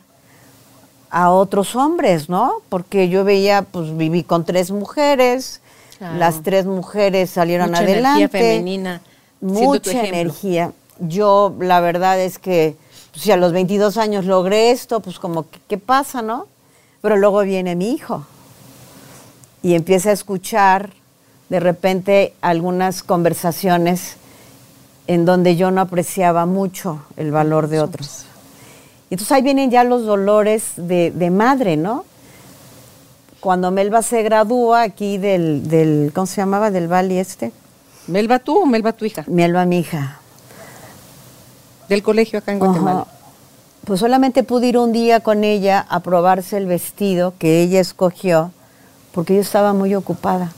a 1.09 1.31
otros 1.31 1.75
hombres, 1.75 2.29
¿no? 2.29 2.61
Porque 2.69 3.07
yo 3.09 3.23
veía, 3.23 3.61
pues 3.63 3.95
viví 3.95 4.23
con 4.23 4.45
tres 4.45 4.71
mujeres, 4.71 5.61
Claro. 5.97 6.17
las 6.17 6.43
tres 6.43 6.65
mujeres 6.65 7.29
salieron 7.29 7.69
Mucha 7.69 7.83
adelante. 7.83 8.23
energía 8.23 8.39
femenina 8.39 9.01
Mucha 9.39 10.03
energía. 10.03 10.71
Yo, 10.99 11.55
la 11.59 11.79
verdad 11.79 12.19
es 12.19 12.37
que 12.37 12.75
si 13.15 13.31
a 13.31 13.37
los 13.37 13.51
22 13.51 13.97
años 13.97 14.25
logré 14.25 14.71
esto, 14.71 14.99
pues 14.99 15.19
como, 15.19 15.49
¿qué, 15.49 15.59
qué 15.67 15.77
pasa, 15.77 16.21
no? 16.21 16.47
Pero 17.01 17.17
luego 17.17 17.41
viene 17.41 17.75
mi 17.75 17.91
hijo 17.91 18.25
y 19.61 19.73
empieza 19.73 20.09
a 20.09 20.13
escuchar 20.13 20.91
de 21.49 21.59
repente 21.59 22.33
algunas 22.41 23.03
conversaciones 23.03 24.17
en 25.07 25.25
donde 25.25 25.55
yo 25.55 25.71
no 25.71 25.81
apreciaba 25.81 26.45
mucho 26.45 27.01
el 27.17 27.31
valor 27.31 27.67
de 27.67 27.79
otros. 27.79 28.25
Y 29.09 29.15
entonces 29.15 29.31
ahí 29.31 29.41
vienen 29.41 29.69
ya 29.69 29.83
los 29.83 30.05
dolores 30.05 30.73
de, 30.77 31.11
de 31.11 31.29
madre, 31.29 31.77
¿no? 31.77 32.05
Cuando 33.39 33.69
Melba 33.69 34.01
se 34.01 34.23
gradúa 34.23 34.81
aquí 34.81 35.19
del, 35.19 35.67
del, 35.67 36.11
¿cómo 36.13 36.25
se 36.25 36.37
llamaba? 36.37 36.71
Del 36.71 36.87
Valley 36.87 37.19
este. 37.19 37.51
¿Melba 38.07 38.39
tú 38.39 38.57
o 38.57 38.65
Melba 38.65 38.93
tu 38.93 39.05
hija? 39.05 39.23
Melba 39.27 39.65
mi 39.65 39.79
hija. 39.79 40.19
Del 41.89 42.03
colegio 42.03 42.39
acá 42.39 42.51
en 42.51 42.59
Guatemala. 42.59 43.01
Ajá. 43.01 43.11
Pues 43.85 43.99
solamente 43.99 44.43
pude 44.43 44.67
ir 44.67 44.77
un 44.79 44.91
día 44.91 45.19
con 45.19 45.43
ella 45.43 45.85
a 45.89 45.99
probarse 45.99 46.57
el 46.57 46.65
vestido 46.65 47.35
que 47.37 47.61
ella 47.61 47.79
escogió 47.79 48.51
porque 49.13 49.35
yo 49.35 49.41
estaba 49.41 49.73
muy 49.73 49.93
ocupada. 49.93 50.51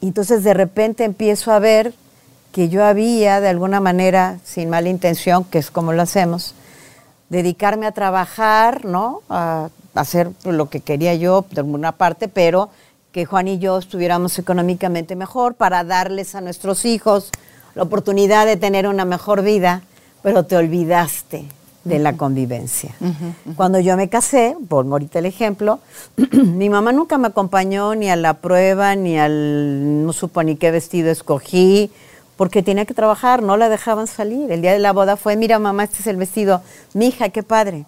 Y 0.00 0.08
entonces 0.08 0.42
de 0.42 0.54
repente 0.54 1.04
empiezo 1.04 1.52
a 1.52 1.58
ver 1.58 1.92
que 2.50 2.68
yo 2.70 2.84
había, 2.84 3.40
de 3.40 3.48
alguna 3.48 3.80
manera, 3.80 4.38
sin 4.42 4.70
mala 4.70 4.88
intención, 4.88 5.44
que 5.44 5.58
es 5.58 5.70
como 5.70 5.92
lo 5.92 6.00
hacemos, 6.00 6.54
dedicarme 7.28 7.86
a 7.86 7.92
trabajar, 7.92 8.86
¿no? 8.86 9.20
A 9.28 9.68
hacer 9.94 10.30
lo 10.44 10.70
que 10.70 10.80
quería 10.80 11.14
yo 11.14 11.44
de 11.50 11.60
alguna 11.60 11.92
parte, 11.92 12.28
pero 12.28 12.70
que 13.12 13.26
Juan 13.26 13.48
y 13.48 13.58
yo 13.58 13.78
estuviéramos 13.78 14.38
económicamente 14.38 15.14
mejor 15.14 15.54
para 15.54 15.84
darles 15.84 16.34
a 16.34 16.40
nuestros 16.40 16.84
hijos 16.86 17.30
la 17.76 17.82
oportunidad 17.82 18.46
de 18.46 18.56
tener 18.56 18.88
una 18.88 19.04
mejor 19.04 19.42
vida, 19.42 19.82
pero 20.22 20.44
te 20.44 20.56
olvidaste 20.56 21.44
de 21.84 21.98
la 21.98 22.16
convivencia. 22.16 22.94
Cuando 23.54 23.78
yo 23.78 23.96
me 23.98 24.08
casé, 24.08 24.56
por 24.66 24.86
ahorita 24.86 25.18
el 25.20 25.26
ejemplo, 25.26 25.78
mi 26.32 26.70
mamá 26.70 26.92
nunca 26.92 27.18
me 27.18 27.28
acompañó 27.28 27.94
ni 27.94 28.08
a 28.08 28.16
la 28.16 28.34
prueba, 28.34 28.96
ni 28.96 29.18
al, 29.18 30.04
no 30.06 30.12
supo 30.14 30.42
ni 30.42 30.56
qué 30.56 30.70
vestido 30.70 31.10
escogí, 31.10 31.92
porque 32.36 32.62
tenía 32.62 32.86
que 32.86 32.94
trabajar, 32.94 33.42
no 33.42 33.58
la 33.58 33.68
dejaban 33.68 34.06
salir. 34.06 34.50
El 34.50 34.62
día 34.62 34.72
de 34.72 34.78
la 34.78 34.94
boda 34.94 35.16
fue, 35.16 35.36
mira 35.36 35.58
mamá, 35.58 35.84
este 35.84 35.98
es 36.00 36.06
el 36.06 36.16
vestido, 36.16 36.62
mi 36.94 37.08
hija, 37.08 37.28
qué 37.28 37.42
padre. 37.42 37.84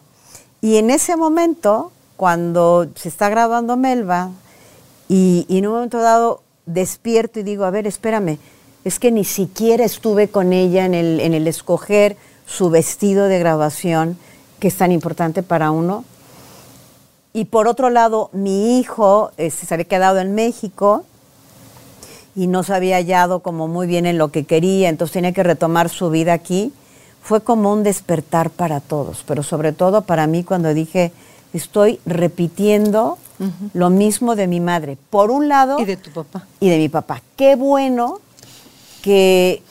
Y 0.60 0.76
en 0.76 0.90
ese 0.90 1.16
momento, 1.16 1.92
cuando 2.18 2.88
se 2.94 3.08
está 3.08 3.30
grabando 3.30 3.78
Melba, 3.78 4.30
y, 5.08 5.46
y 5.48 5.58
en 5.58 5.66
un 5.66 5.72
momento 5.72 5.98
dado 5.98 6.42
despierto 6.66 7.40
y 7.40 7.42
digo, 7.42 7.64
a 7.64 7.70
ver, 7.70 7.86
espérame, 7.86 8.38
es 8.88 8.98
que 8.98 9.12
ni 9.12 9.24
siquiera 9.24 9.84
estuve 9.84 10.28
con 10.28 10.52
ella 10.52 10.86
en 10.86 10.94
el, 10.94 11.20
en 11.20 11.34
el 11.34 11.46
escoger 11.46 12.16
su 12.46 12.70
vestido 12.70 13.26
de 13.26 13.38
grabación, 13.38 14.16
que 14.58 14.68
es 14.68 14.76
tan 14.76 14.92
importante 14.92 15.42
para 15.42 15.70
uno. 15.70 16.04
Y 17.34 17.44
por 17.44 17.68
otro 17.68 17.90
lado, 17.90 18.30
mi 18.32 18.78
hijo 18.78 19.30
este, 19.36 19.66
se 19.66 19.74
había 19.74 19.84
quedado 19.84 20.18
en 20.18 20.34
México 20.34 21.04
y 22.34 22.46
no 22.46 22.62
se 22.62 22.72
había 22.72 22.96
hallado 22.96 23.40
como 23.40 23.68
muy 23.68 23.86
bien 23.86 24.06
en 24.06 24.16
lo 24.16 24.28
que 24.28 24.44
quería, 24.44 24.88
entonces 24.88 25.12
tenía 25.12 25.32
que 25.32 25.42
retomar 25.42 25.90
su 25.90 26.08
vida 26.08 26.32
aquí. 26.32 26.72
Fue 27.22 27.42
como 27.42 27.72
un 27.72 27.82
despertar 27.82 28.48
para 28.48 28.80
todos, 28.80 29.22
pero 29.26 29.42
sobre 29.42 29.72
todo 29.72 30.02
para 30.02 30.26
mí 30.26 30.44
cuando 30.44 30.72
dije, 30.72 31.12
estoy 31.52 32.00
repitiendo 32.06 33.18
uh 33.38 33.44
-huh. 33.44 33.70
lo 33.74 33.90
mismo 33.90 34.34
de 34.34 34.46
mi 34.46 34.60
madre. 34.60 34.96
Por 35.10 35.30
un 35.30 35.48
lado... 35.48 35.78
Y 35.78 35.84
de 35.84 35.98
tu 35.98 36.10
papá. 36.10 36.46
Y 36.58 36.70
de 36.70 36.78
mi 36.78 36.88
papá. 36.88 37.20
Qué 37.36 37.54
bueno 37.54 38.20
que 39.02 39.62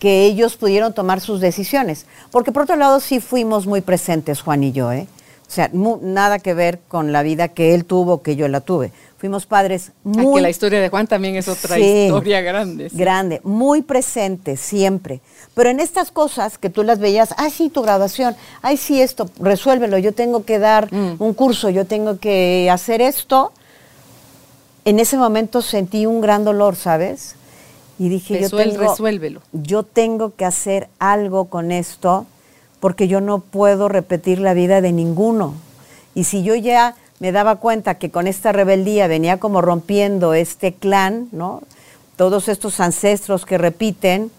que 0.00 0.24
ellos 0.24 0.56
pudieron 0.56 0.92
tomar 0.94 1.20
sus 1.20 1.40
decisiones. 1.40 2.06
Porque 2.32 2.50
por 2.50 2.64
otro 2.64 2.74
lado 2.74 2.98
sí 2.98 3.20
fuimos 3.20 3.66
muy 3.66 3.82
presentes, 3.82 4.40
Juan 4.40 4.64
y 4.64 4.72
yo, 4.72 4.90
¿eh? 4.90 5.06
O 5.46 5.52
sea, 5.52 5.68
mu 5.72 5.98
nada 6.00 6.38
que 6.38 6.54
ver 6.54 6.80
con 6.88 7.12
la 7.12 7.22
vida 7.22 7.48
que 7.48 7.74
él 7.74 7.84
tuvo, 7.84 8.22
que 8.22 8.34
yo 8.36 8.48
la 8.48 8.60
tuve. 8.60 8.92
Fuimos 9.18 9.46
padres 9.46 9.92
muy... 10.04 10.40
La 10.40 10.48
historia 10.48 10.80
de 10.80 10.88
Juan 10.88 11.06
también 11.06 11.34
es 11.36 11.48
otra 11.48 11.74
sí, 11.74 11.82
historia 11.82 12.40
grande. 12.40 12.88
Sí. 12.88 12.96
Grande, 12.96 13.40
muy 13.42 13.82
presentes, 13.82 14.60
siempre. 14.60 15.20
Pero 15.54 15.68
en 15.68 15.80
estas 15.80 16.12
cosas 16.12 16.56
que 16.56 16.70
tú 16.70 16.82
las 16.82 17.00
veías, 17.00 17.34
ay, 17.36 17.50
sí, 17.50 17.68
tu 17.68 17.82
graduación, 17.82 18.36
ay, 18.62 18.76
sí, 18.76 19.02
esto, 19.02 19.28
resuélvelo, 19.40 19.98
yo 19.98 20.14
tengo 20.14 20.44
que 20.44 20.58
dar 20.58 20.90
mm. 20.92 21.16
un 21.18 21.34
curso, 21.34 21.68
yo 21.68 21.84
tengo 21.84 22.18
que 22.18 22.70
hacer 22.72 23.02
esto. 23.02 23.52
En 24.84 25.00
ese 25.00 25.18
momento 25.18 25.60
sentí 25.62 26.06
un 26.06 26.20
gran 26.20 26.44
dolor, 26.44 26.76
¿sabes? 26.76 27.34
Y 28.00 28.08
dije, 28.08 28.38
Resuel, 28.38 28.70
yo, 28.70 28.78
tengo, 28.78 28.90
resuélvelo. 28.90 29.42
yo 29.52 29.82
tengo 29.82 30.34
que 30.34 30.46
hacer 30.46 30.88
algo 30.98 31.50
con 31.50 31.70
esto 31.70 32.24
porque 32.80 33.08
yo 33.08 33.20
no 33.20 33.40
puedo 33.40 33.90
repetir 33.90 34.40
la 34.40 34.54
vida 34.54 34.80
de 34.80 34.90
ninguno. 34.90 35.52
Y 36.14 36.24
si 36.24 36.42
yo 36.42 36.54
ya 36.54 36.96
me 37.18 37.30
daba 37.30 37.56
cuenta 37.56 37.98
que 37.98 38.10
con 38.10 38.26
esta 38.26 38.52
rebeldía 38.52 39.06
venía 39.06 39.36
como 39.36 39.60
rompiendo 39.60 40.32
este 40.32 40.72
clan, 40.72 41.28
¿no? 41.30 41.60
Todos 42.16 42.48
estos 42.48 42.80
ancestros 42.80 43.44
que 43.44 43.58
repiten, 43.58 44.30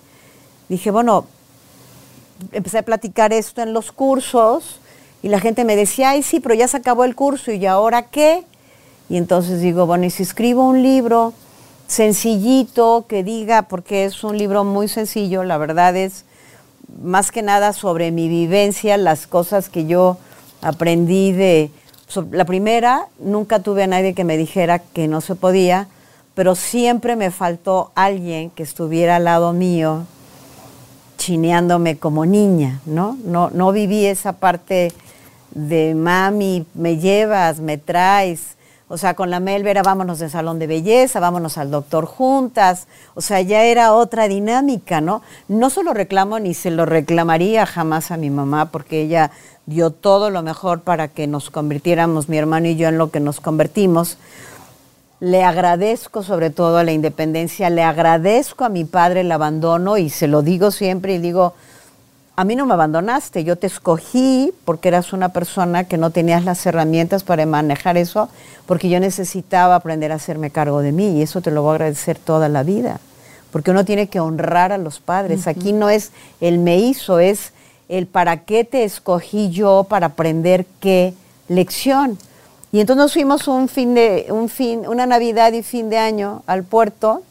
dije, 0.67 0.89
bueno, 0.89 1.27
empecé 2.53 2.79
a 2.79 2.83
platicar 2.83 3.31
esto 3.31 3.61
en 3.61 3.73
los 3.73 3.91
cursos 3.91 4.79
y 5.21 5.29
la 5.29 5.39
gente 5.39 5.65
me 5.65 5.75
decía, 5.75 6.09
ay, 6.09 6.23
sí, 6.23 6.39
pero 6.39 6.55
ya 6.55 6.67
se 6.67 6.77
acabó 6.77 7.03
el 7.03 7.13
curso 7.13 7.51
y 7.51 7.63
ahora 7.67 8.07
qué? 8.07 8.43
Y 9.07 9.17
entonces 9.17 9.61
digo, 9.61 9.85
bueno, 9.85 10.05
y 10.05 10.09
si 10.09 10.23
escribo 10.23 10.67
un 10.67 10.81
libro 10.81 11.35
sencillito, 11.91 13.05
que 13.09 13.21
diga, 13.21 13.63
porque 13.63 14.05
es 14.05 14.23
un 14.23 14.37
libro 14.37 14.63
muy 14.63 14.87
sencillo, 14.87 15.43
la 15.43 15.57
verdad 15.57 15.93
es 15.97 16.23
más 17.03 17.31
que 17.31 17.41
nada 17.41 17.73
sobre 17.73 18.11
mi 18.11 18.29
vivencia, 18.29 18.95
las 18.95 19.27
cosas 19.27 19.67
que 19.67 19.85
yo 19.85 20.17
aprendí 20.61 21.33
de... 21.33 21.69
La 22.31 22.45
primera, 22.45 23.07
nunca 23.19 23.59
tuve 23.59 23.83
a 23.83 23.87
nadie 23.87 24.13
que 24.13 24.23
me 24.23 24.37
dijera 24.37 24.79
que 24.79 25.09
no 25.09 25.19
se 25.19 25.35
podía, 25.35 25.87
pero 26.33 26.55
siempre 26.55 27.17
me 27.17 27.29
faltó 27.29 27.91
alguien 27.93 28.51
que 28.51 28.63
estuviera 28.63 29.17
al 29.17 29.25
lado 29.25 29.51
mío, 29.51 30.05
chineándome 31.17 31.97
como 31.97 32.25
niña, 32.25 32.79
¿no? 32.85 33.17
No, 33.25 33.49
no 33.49 33.73
viví 33.73 34.05
esa 34.05 34.33
parte 34.33 34.93
de 35.53 35.93
mami, 35.93 36.65
me 36.73 36.97
llevas, 36.97 37.59
me 37.59 37.77
traes, 37.77 38.55
o 38.91 38.97
sea, 38.97 39.13
con 39.13 39.29
la 39.29 39.39
Melvera 39.39 39.83
vámonos 39.83 40.19
de 40.19 40.29
salón 40.29 40.59
de 40.59 40.67
belleza, 40.67 41.21
vámonos 41.21 41.57
al 41.57 41.71
doctor 41.71 42.05
juntas. 42.05 42.87
O 43.15 43.21
sea, 43.21 43.39
ya 43.39 43.63
era 43.63 43.93
otra 43.93 44.27
dinámica, 44.27 44.99
¿no? 44.99 45.21
No 45.47 45.69
solo 45.69 45.93
reclamo 45.93 46.39
ni 46.39 46.53
se 46.53 46.71
lo 46.71 46.85
reclamaría 46.85 47.65
jamás 47.65 48.11
a 48.11 48.17
mi 48.17 48.29
mamá 48.29 48.69
porque 48.69 49.03
ella 49.03 49.31
dio 49.65 49.91
todo 49.91 50.29
lo 50.29 50.43
mejor 50.43 50.81
para 50.81 51.07
que 51.07 51.25
nos 51.25 51.49
convirtiéramos, 51.49 52.27
mi 52.27 52.37
hermano 52.37 52.67
y 52.67 52.75
yo, 52.75 52.89
en 52.89 52.97
lo 52.97 53.11
que 53.11 53.21
nos 53.21 53.39
convertimos. 53.39 54.17
Le 55.21 55.45
agradezco 55.45 56.21
sobre 56.21 56.49
todo 56.49 56.77
a 56.77 56.83
la 56.83 56.91
independencia, 56.91 57.69
le 57.69 57.83
agradezco 57.83 58.65
a 58.65 58.69
mi 58.69 58.83
padre 58.83 59.21
el 59.21 59.31
abandono 59.31 59.97
y 59.97 60.09
se 60.09 60.27
lo 60.27 60.41
digo 60.41 60.69
siempre 60.69 61.13
y 61.13 61.19
digo, 61.19 61.53
a 62.35 62.43
mí 62.43 62.55
no 62.55 62.65
me 62.65 62.73
abandonaste, 62.73 63.43
yo 63.43 63.57
te 63.57 63.67
escogí 63.67 64.53
porque 64.65 64.87
eras 64.87 65.13
una 65.13 65.29
persona 65.29 65.83
que 65.83 65.97
no 65.97 66.11
tenías 66.11 66.45
las 66.45 66.65
herramientas 66.65 67.23
para 67.23 67.45
manejar 67.45 67.97
eso, 67.97 68.29
porque 68.65 68.89
yo 68.89 68.99
necesitaba 68.99 69.75
aprender 69.75 70.11
a 70.11 70.15
hacerme 70.15 70.49
cargo 70.49 70.81
de 70.81 70.91
mí 70.91 71.17
y 71.17 71.21
eso 71.21 71.41
te 71.41 71.51
lo 71.51 71.61
voy 71.61 71.71
a 71.71 71.75
agradecer 71.75 72.17
toda 72.17 72.47
la 72.49 72.63
vida, 72.63 72.99
porque 73.51 73.71
uno 73.71 73.85
tiene 73.85 74.07
que 74.07 74.19
honrar 74.19 74.71
a 74.71 74.77
los 74.77 74.99
padres. 74.99 75.41
Uh 75.41 75.43
-huh. 75.43 75.51
Aquí 75.51 75.73
no 75.73 75.89
es 75.89 76.11
el 76.39 76.57
me 76.57 76.77
hizo, 76.77 77.19
es 77.19 77.53
el 77.89 78.07
para 78.07 78.37
qué 78.45 78.63
te 78.63 78.85
escogí 78.85 79.49
yo 79.49 79.85
para 79.89 80.07
aprender 80.07 80.65
qué 80.79 81.13
lección. 81.49 82.17
Y 82.71 82.79
entonces 82.79 83.03
nos 83.03 83.13
fuimos 83.13 83.49
un 83.49 83.67
fin 83.67 83.93
de, 83.93 84.27
un 84.29 84.47
fin, 84.47 84.87
una 84.87 85.05
Navidad 85.05 85.51
y 85.51 85.61
fin 85.61 85.89
de 85.89 85.97
año 85.97 86.43
al 86.47 86.63
puerto 86.63 87.23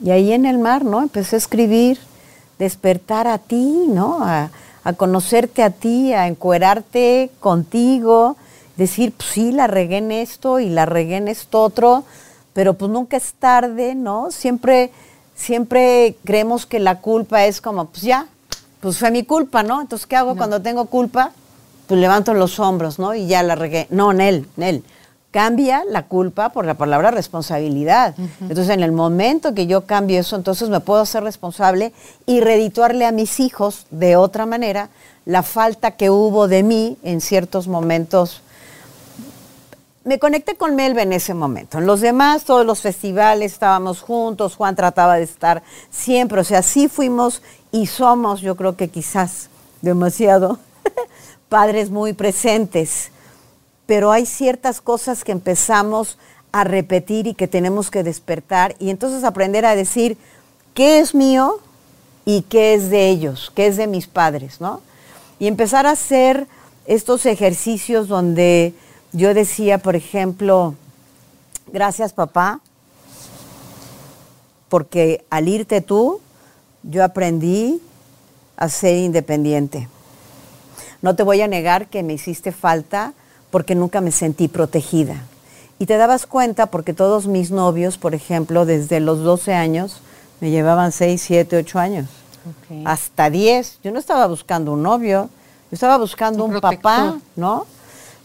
y 0.00 0.10
ahí 0.10 0.32
en 0.32 0.46
el 0.46 0.58
mar, 0.58 0.84
¿no? 0.84 1.02
Empecé 1.02 1.34
a 1.34 1.38
escribir 1.38 1.98
despertar 2.58 3.26
a 3.26 3.38
ti, 3.38 3.86
¿no? 3.88 4.18
A, 4.22 4.50
a, 4.84 4.92
conocerte 4.92 5.62
a 5.62 5.70
ti, 5.70 6.12
a 6.12 6.26
encuerarte 6.26 7.30
contigo, 7.40 8.36
decir, 8.76 9.12
pues 9.12 9.30
sí, 9.30 9.52
la 9.52 9.66
regué 9.66 9.98
en 9.98 10.12
esto 10.12 10.60
y 10.60 10.68
la 10.68 10.86
regué 10.86 11.16
en 11.16 11.28
esto 11.28 11.62
otro, 11.62 12.04
pero 12.52 12.74
pues 12.74 12.90
nunca 12.90 13.16
es 13.16 13.34
tarde, 13.34 13.94
¿no? 13.94 14.30
Siempre, 14.30 14.90
siempre 15.34 16.16
creemos 16.24 16.66
que 16.66 16.80
la 16.80 17.00
culpa 17.00 17.44
es 17.44 17.60
como, 17.60 17.86
pues 17.86 18.02
ya, 18.02 18.26
pues 18.80 18.98
fue 18.98 19.10
mi 19.10 19.24
culpa, 19.24 19.62
¿no? 19.62 19.80
Entonces, 19.80 20.06
¿qué 20.06 20.16
hago 20.16 20.32
no. 20.32 20.36
cuando 20.36 20.60
tengo 20.60 20.86
culpa? 20.86 21.32
Pues 21.86 22.00
levanto 22.00 22.34
los 22.34 22.58
hombros, 22.60 22.98
¿no? 22.98 23.14
Y 23.14 23.26
ya 23.26 23.42
la 23.42 23.54
regué. 23.54 23.86
No, 23.90 24.10
en 24.12 24.20
él 24.20 24.84
cambia 25.34 25.82
la 25.90 26.04
culpa 26.04 26.50
por 26.50 26.64
la 26.64 26.74
palabra 26.74 27.10
responsabilidad. 27.10 28.14
Uh 28.16 28.22
-huh. 28.22 28.28
Entonces, 28.42 28.68
en 28.68 28.84
el 28.84 28.92
momento 28.92 29.52
que 29.52 29.66
yo 29.66 29.80
cambio 29.80 30.20
eso, 30.20 30.36
entonces 30.36 30.68
me 30.68 30.78
puedo 30.78 31.00
hacer 31.00 31.24
responsable 31.24 31.92
y 32.24 32.40
redituarle 32.40 33.04
a 33.04 33.10
mis 33.10 33.40
hijos 33.40 33.88
de 33.90 34.14
otra 34.14 34.46
manera 34.46 34.90
la 35.24 35.42
falta 35.42 35.90
que 35.90 36.08
hubo 36.08 36.46
de 36.46 36.62
mí 36.62 36.98
en 37.02 37.20
ciertos 37.20 37.66
momentos 37.66 38.42
me 40.04 40.20
conecté 40.20 40.54
con 40.54 40.76
Melba 40.76 41.02
en 41.02 41.12
ese 41.12 41.34
momento. 41.34 41.78
En 41.78 41.86
los 41.86 42.00
demás, 42.00 42.44
todos 42.44 42.64
los 42.64 42.80
festivales 42.80 43.54
estábamos 43.54 44.02
juntos, 44.02 44.54
Juan 44.54 44.76
trataba 44.76 45.16
de 45.16 45.24
estar 45.24 45.64
siempre, 45.90 46.42
o 46.42 46.44
sea, 46.44 46.62
sí 46.62 46.86
fuimos 46.86 47.42
y 47.72 47.86
somos, 47.86 48.40
yo 48.40 48.54
creo 48.54 48.76
que 48.76 48.88
quizás 48.88 49.48
demasiado, 49.82 50.60
padres 51.48 51.90
muy 51.90 52.12
presentes, 52.12 53.10
pero 53.86 54.12
hay 54.12 54.26
ciertas 54.26 54.80
cosas 54.80 55.24
que 55.24 55.32
empezamos 55.32 56.18
a 56.52 56.64
repetir 56.64 57.26
y 57.26 57.34
que 57.34 57.48
tenemos 57.48 57.90
que 57.90 58.02
despertar 58.02 58.76
y 58.78 58.90
entonces 58.90 59.24
aprender 59.24 59.66
a 59.66 59.74
decir 59.74 60.16
qué 60.72 60.98
es 61.00 61.14
mío 61.14 61.58
y 62.24 62.42
qué 62.42 62.74
es 62.74 62.90
de 62.90 63.08
ellos, 63.08 63.52
qué 63.54 63.66
es 63.66 63.76
de 63.76 63.86
mis 63.86 64.06
padres, 64.06 64.60
¿no? 64.60 64.80
Y 65.38 65.46
empezar 65.46 65.86
a 65.86 65.90
hacer 65.90 66.46
estos 66.86 67.26
ejercicios 67.26 68.08
donde 68.08 68.72
yo 69.12 69.34
decía, 69.34 69.78
por 69.78 69.96
ejemplo, 69.96 70.74
gracias 71.72 72.12
papá, 72.12 72.60
porque 74.68 75.24
al 75.30 75.48
irte 75.48 75.80
tú, 75.80 76.20
yo 76.82 77.04
aprendí 77.04 77.80
a 78.56 78.68
ser 78.68 78.96
independiente. 78.96 79.88
No 81.02 81.16
te 81.16 81.22
voy 81.22 81.40
a 81.42 81.48
negar 81.48 81.88
que 81.88 82.02
me 82.02 82.14
hiciste 82.14 82.52
falta 82.52 83.12
porque 83.54 83.76
nunca 83.76 84.00
me 84.00 84.10
sentí 84.10 84.48
protegida. 84.48 85.22
Y 85.78 85.86
te 85.86 85.96
dabas 85.96 86.26
cuenta 86.26 86.66
porque 86.66 86.92
todos 86.92 87.28
mis 87.28 87.52
novios, 87.52 87.98
por 87.98 88.12
ejemplo, 88.12 88.66
desde 88.66 88.98
los 88.98 89.20
12 89.20 89.54
años, 89.54 90.00
me 90.40 90.50
llevaban 90.50 90.90
6, 90.90 91.22
7, 91.22 91.58
8 91.58 91.78
años. 91.78 92.08
Hasta 92.84 93.30
10. 93.30 93.78
Yo 93.84 93.92
no 93.92 94.00
estaba 94.00 94.26
buscando 94.26 94.72
un 94.72 94.82
novio, 94.82 95.28
yo 95.70 95.74
estaba 95.74 95.98
buscando 95.98 96.44
un, 96.44 96.56
un 96.56 96.60
papá, 96.60 97.20
¿no? 97.36 97.68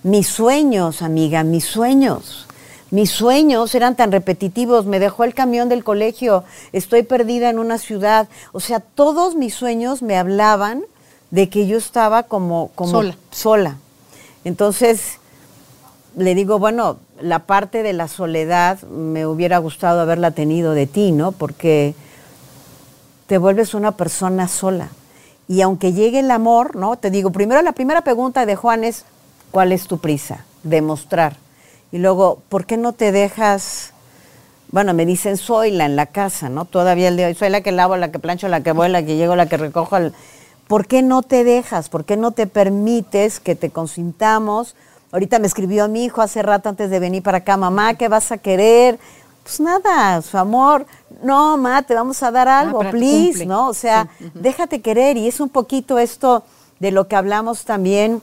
Mis 0.02 0.26
sueños, 0.28 1.04
amiga, 1.04 1.44
mis 1.44 1.66
sueños. 1.66 2.48
Mis 2.90 3.12
sueños 3.12 3.76
eran 3.76 3.96
tan 3.96 4.12
repetitivos, 4.12 4.88
me 4.88 4.98
dejó 4.98 5.26
el 5.26 5.36
camión 5.36 5.70
del 5.70 5.84
colegio, 5.84 6.44
estoy 6.74 7.04
perdida 7.04 7.52
en 7.52 7.60
una 7.60 7.78
ciudad. 7.78 8.30
O 8.52 8.60
sea, 8.60 8.80
todos 8.80 9.36
mis 9.36 9.54
sueños 9.54 10.02
me 10.02 10.18
hablaban 10.18 10.82
de 11.30 11.50
que 11.50 11.68
yo 11.68 11.78
estaba 11.78 12.24
como, 12.24 12.72
como 12.74 12.90
sola. 12.90 13.18
sola. 13.30 13.78
Entonces, 14.44 15.19
le 16.16 16.36
digo, 16.36 16.60
bueno, 16.60 16.98
la 17.22 17.40
parte 17.40 17.84
de 17.84 17.94
la 17.94 18.08
soledad 18.08 18.82
me 18.84 19.26
hubiera 19.26 19.58
gustado 19.58 20.02
haberla 20.02 20.32
tenido 20.32 20.74
de 20.74 20.88
ti, 20.88 21.12
¿no? 21.12 21.32
Porque 21.32 21.94
te 23.28 23.38
vuelves 23.38 23.74
una 23.74 23.94
persona 23.94 24.48
sola. 24.48 24.90
Y 25.48 25.62
aunque 25.62 25.94
llegue 25.94 26.20
el 26.20 26.32
amor, 26.32 26.76
¿no? 26.76 26.98
Te 26.98 27.10
digo, 27.10 27.32
primero 27.32 27.62
la 27.62 27.72
primera 27.72 28.02
pregunta 28.02 28.46
de 28.46 28.56
Juan 28.56 28.84
es, 28.84 29.06
¿Cuál 29.52 29.72
es 29.72 29.88
tu 29.88 29.98
prisa? 29.98 30.46
Demostrar. 30.64 31.38
Y 31.92 31.98
luego, 31.98 32.42
¿por 32.50 32.66
qué 32.66 32.78
no 32.78 32.94
te 32.94 33.12
dejas? 33.12 33.94
Bueno, 34.72 34.94
me 34.94 35.08
dicen 35.08 35.38
soy 35.38 35.72
la 35.72 35.86
en 35.86 35.96
la 35.96 36.06
casa, 36.06 36.50
¿no? 36.50 36.66
Todavía 36.66 37.08
el 37.08 37.18
de 37.18 37.34
soy 37.34 37.50
la 37.50 37.62
que 37.62 37.72
lavo, 37.72 37.98
la 37.98 38.12
que 38.12 38.20
plancho, 38.20 38.48
la 38.48 38.62
que 38.62 38.74
voy, 38.74 38.90
la 38.90 39.04
que 39.04 39.16
llego, 39.16 39.36
la 39.36 39.48
que 39.48 39.58
recojo. 39.58 39.98
¿Por 40.68 40.86
qué 40.86 41.02
no 41.02 41.24
te 41.24 41.44
dejas? 41.44 41.90
¿Por 41.90 42.06
qué 42.06 42.16
no 42.16 42.32
te 42.32 42.46
permites 42.46 43.40
que 43.40 43.56
te 43.56 43.72
consintamos? 43.72 44.76
Ahorita 45.12 45.40
me 45.40 45.48
escribió 45.48 45.88
mi 45.88 46.06
hijo 46.06 46.22
hace 46.22 46.42
rato 46.42 46.70
antes 46.70 46.90
de 46.90 47.00
venir 47.00 47.24
para 47.24 47.40
acá, 47.40 47.58
mamá, 47.58 47.96
¿qué 47.96 48.08
vas 48.08 48.32
a 48.32 48.38
querer? 48.38 49.00
Pues 49.44 49.60
nada, 49.60 50.22
su 50.22 50.38
amor. 50.38 50.86
No, 51.24 51.58
ma, 51.58 51.82
te 51.82 51.96
vamos 51.96 52.22
a 52.22 52.30
dar 52.32 52.48
Ah, 52.48 52.60
algo, 52.60 52.80
please, 52.92 53.46
¿no? 53.46 53.68
O 53.68 53.74
sea, 53.74 54.08
déjate 54.36 54.82
querer. 54.82 55.18
Y 55.18 55.28
es 55.28 55.40
un 55.40 55.50
poquito 55.50 55.98
esto 55.98 56.44
de 56.80 56.92
lo 56.92 57.08
que 57.08 57.16
hablamos 57.16 57.66
también 57.66 58.22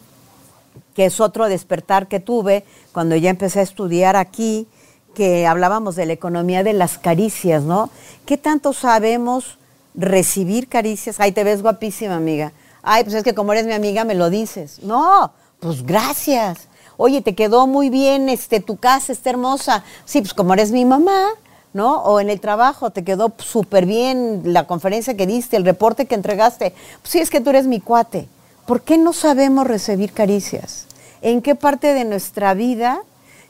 que 0.95 1.05
es 1.07 1.21
otro 1.21 1.47
despertar 1.49 2.09
que 2.09 2.21
tuve 2.21 2.65
cuando 2.93 3.17
ya 3.17 3.29
empecé 3.29 3.61
a 3.61 3.63
estudiar 3.63 4.17
aquí, 4.17 4.67
que 5.15 5.47
hablábamos 5.47 5.95
de 5.95 6.07
la 6.07 6.15
economía 6.15 6.63
de 6.63 6.73
las 6.73 6.97
caricias, 6.97 7.65
¿no? 7.65 7.91
¿Qué 8.25 8.39
tanto 8.39 8.73
sabemos 8.73 9.59
recibir 9.95 10.69
caricias? 10.69 11.17
Ay, 11.21 11.33
te 11.33 11.45
ves 11.45 11.61
guapísima, 11.61 12.17
amiga. 12.17 12.53
Ay, 12.83 13.05
pues 13.05 13.15
es 13.15 13.25
que 13.25 13.35
como 13.35 13.53
eres 13.53 13.67
mi 13.67 13.75
amiga 13.75 14.05
me 14.05 14.15
lo 14.15 14.31
dices. 14.31 14.79
No, 14.83 15.33
pues 15.61 15.85
gracias. 15.85 16.69
Oye, 16.97 17.21
te 17.21 17.35
quedó 17.35 17.67
muy 17.67 17.91
bien, 17.91 18.29
este, 18.29 18.61
tu 18.61 18.77
casa 18.77 19.13
está 19.13 19.31
hermosa. 19.31 19.85
Sí, 20.05 20.21
pues 20.21 20.35
como 20.35 20.55
eres 20.55 20.73
mi 20.73 20.85
mamá, 20.85 21.29
¿no? 21.73 22.03
O 22.03 22.21
en 22.21 22.31
el 22.31 22.41
trabajo 22.41 22.91
te 22.91 23.05
quedó 23.05 23.33
súper 23.39 23.85
bien 23.85 24.43
la 24.45 24.67
conferencia 24.67 25.17
que 25.17 25.27
diste, 25.27 25.57
el 25.57 25.65
reporte 25.65 26.07
que 26.07 26.15
entregaste. 26.15 26.73
Pues 27.03 27.13
sí, 27.13 27.19
es 27.19 27.31
que 27.31 27.41
tú 27.41 27.51
eres 27.51 27.67
mi 27.67 27.81
cuate. 27.81 28.29
¿Por 28.67 28.81
qué 28.81 28.99
no 28.99 29.13
sabemos 29.13 29.67
recibir 29.67 30.13
caricias? 30.13 30.87
¿En 31.21 31.43
qué 31.43 31.55
parte 31.55 31.93
de 31.95 32.05
nuestra 32.05 32.55
vida 32.55 33.01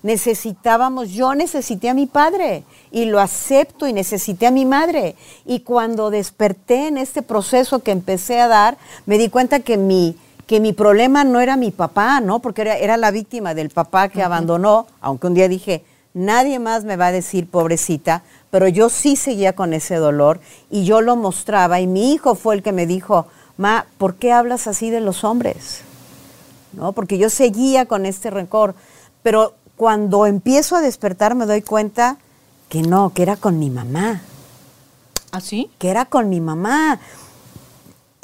necesitábamos? 0.02 1.10
Yo 1.10 1.34
necesité 1.34 1.88
a 1.88 1.94
mi 1.94 2.06
padre 2.06 2.64
y 2.90 3.04
lo 3.06 3.20
acepto 3.20 3.86
y 3.86 3.92
necesité 3.92 4.46
a 4.46 4.50
mi 4.50 4.64
madre. 4.64 5.14
Y 5.44 5.60
cuando 5.60 6.10
desperté 6.10 6.88
en 6.88 6.98
este 6.98 7.22
proceso 7.22 7.78
que 7.78 7.92
empecé 7.92 8.40
a 8.40 8.48
dar, 8.48 8.76
me 9.06 9.18
di 9.18 9.28
cuenta 9.28 9.60
que 9.60 9.76
mi, 9.76 10.16
que 10.46 10.60
mi 10.60 10.72
problema 10.72 11.24
no 11.24 11.40
era 11.40 11.56
mi 11.56 11.70
papá, 11.70 12.20
¿no? 12.20 12.40
Porque 12.40 12.62
era, 12.62 12.76
era 12.76 12.96
la 12.96 13.10
víctima 13.10 13.54
del 13.54 13.70
papá 13.70 14.08
que 14.08 14.18
uh 14.18 14.22
-huh. 14.22 14.26
abandonó, 14.26 14.86
aunque 15.00 15.26
un 15.26 15.34
día 15.34 15.48
dije, 15.48 15.84
nadie 16.14 16.58
más 16.58 16.84
me 16.84 16.96
va 16.96 17.08
a 17.08 17.12
decir 17.12 17.48
pobrecita, 17.48 18.22
pero 18.50 18.68
yo 18.68 18.88
sí 18.88 19.16
seguía 19.16 19.54
con 19.54 19.74
ese 19.74 19.96
dolor 19.96 20.40
y 20.70 20.84
yo 20.84 21.00
lo 21.00 21.16
mostraba 21.16 21.80
y 21.80 21.86
mi 21.86 22.12
hijo 22.12 22.34
fue 22.34 22.54
el 22.54 22.62
que 22.62 22.72
me 22.72 22.86
dijo, 22.86 23.26
Ma, 23.56 23.86
¿por 23.96 24.16
qué 24.16 24.32
hablas 24.32 24.66
así 24.66 24.90
de 24.90 25.00
los 25.00 25.24
hombres? 25.24 25.80
¿No? 26.72 26.92
Porque 26.92 27.16
yo 27.18 27.30
seguía 27.30 27.86
con 27.86 28.04
este 28.04 28.30
rencor. 28.30 28.74
Pero 29.22 29.54
cuando 29.76 30.26
empiezo 30.26 30.76
a 30.76 30.82
despertar 30.82 31.34
me 31.34 31.46
doy 31.46 31.62
cuenta 31.62 32.18
que 32.68 32.82
no, 32.82 33.12
que 33.14 33.22
era 33.22 33.36
con 33.36 33.58
mi 33.58 33.70
mamá. 33.70 34.22
¿Así? 35.32 35.70
que 35.78 35.90
era 35.90 36.06
con 36.06 36.28
mi 36.28 36.40
mamá. 36.40 36.98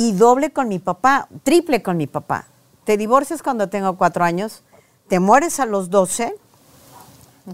Y 0.03 0.12
doble 0.12 0.51
con 0.51 0.69
mi 0.69 0.79
papá, 0.79 1.29
triple 1.45 1.83
con 1.83 1.97
mi 1.97 2.07
papá. 2.07 2.47
Te 2.85 2.97
divorcias 2.97 3.43
cuando 3.43 3.69
tengo 3.69 3.97
cuatro 3.97 4.25
años, 4.25 4.62
te 5.09 5.21
mueres 5.21 5.61
a 5.61 5.67
los 5.67 5.91
doce, 5.91 6.35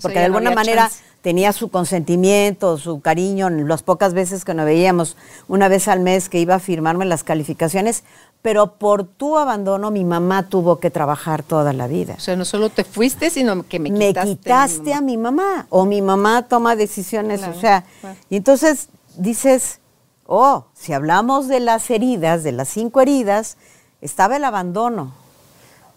porque 0.01 0.19
de 0.19 0.25
alguna 0.27 0.51
manera 0.53 0.85
chance. 0.85 1.03
tenía 1.23 1.53
su 1.53 1.69
consentimiento, 1.71 2.79
su 2.79 3.01
cariño, 3.01 3.51
las 3.51 3.83
pocas 3.83 4.15
veces 4.15 4.45
que 4.47 4.55
nos 4.55 4.65
veíamos, 4.65 5.17
una 5.49 5.69
vez 5.69 5.89
al 5.89 6.01
mes 6.01 6.29
que 6.31 6.39
iba 6.41 6.55
a 6.55 6.59
firmarme 6.61 7.05
las 7.05 7.23
calificaciones, 7.25 8.03
pero 8.41 8.75
por 8.79 9.05
tu 9.05 9.37
abandono 9.37 9.91
mi 9.91 10.05
mamá 10.05 10.49
tuvo 10.49 10.79
que 10.79 10.91
trabajar 10.91 11.43
toda 11.43 11.73
la 11.75 11.87
vida. 11.87 12.15
O 12.17 12.21
sea, 12.21 12.37
no 12.37 12.45
solo 12.47 12.71
te 12.71 12.85
fuiste, 12.85 13.29
sino 13.31 13.67
que 13.67 13.79
me 13.79 13.91
Me 13.91 14.09
quitaste. 14.09 14.31
quitaste, 14.31 14.95
a 14.95 15.01
mi 15.03 15.17
mamá, 15.19 15.67
o 15.69 15.85
mi 15.85 16.01
mamá 16.01 16.43
toma 16.49 16.77
decisiones, 16.77 17.41
Claro, 17.41 17.57
o 17.57 17.61
sea, 17.61 17.85
claro. 18.01 18.17
y 18.31 18.37
entonces 18.37 18.89
dices, 19.17 19.81
oh, 20.29 20.67
si 20.75 20.93
hablamos 20.93 21.49
de 21.49 21.59
las 21.59 21.91
heridas, 21.91 22.45
de 22.45 22.53
las 22.53 22.69
cinco 22.69 23.01
heridas, 23.01 23.57
estaba 24.03 24.37
el 24.37 24.45
abandono, 24.45 25.13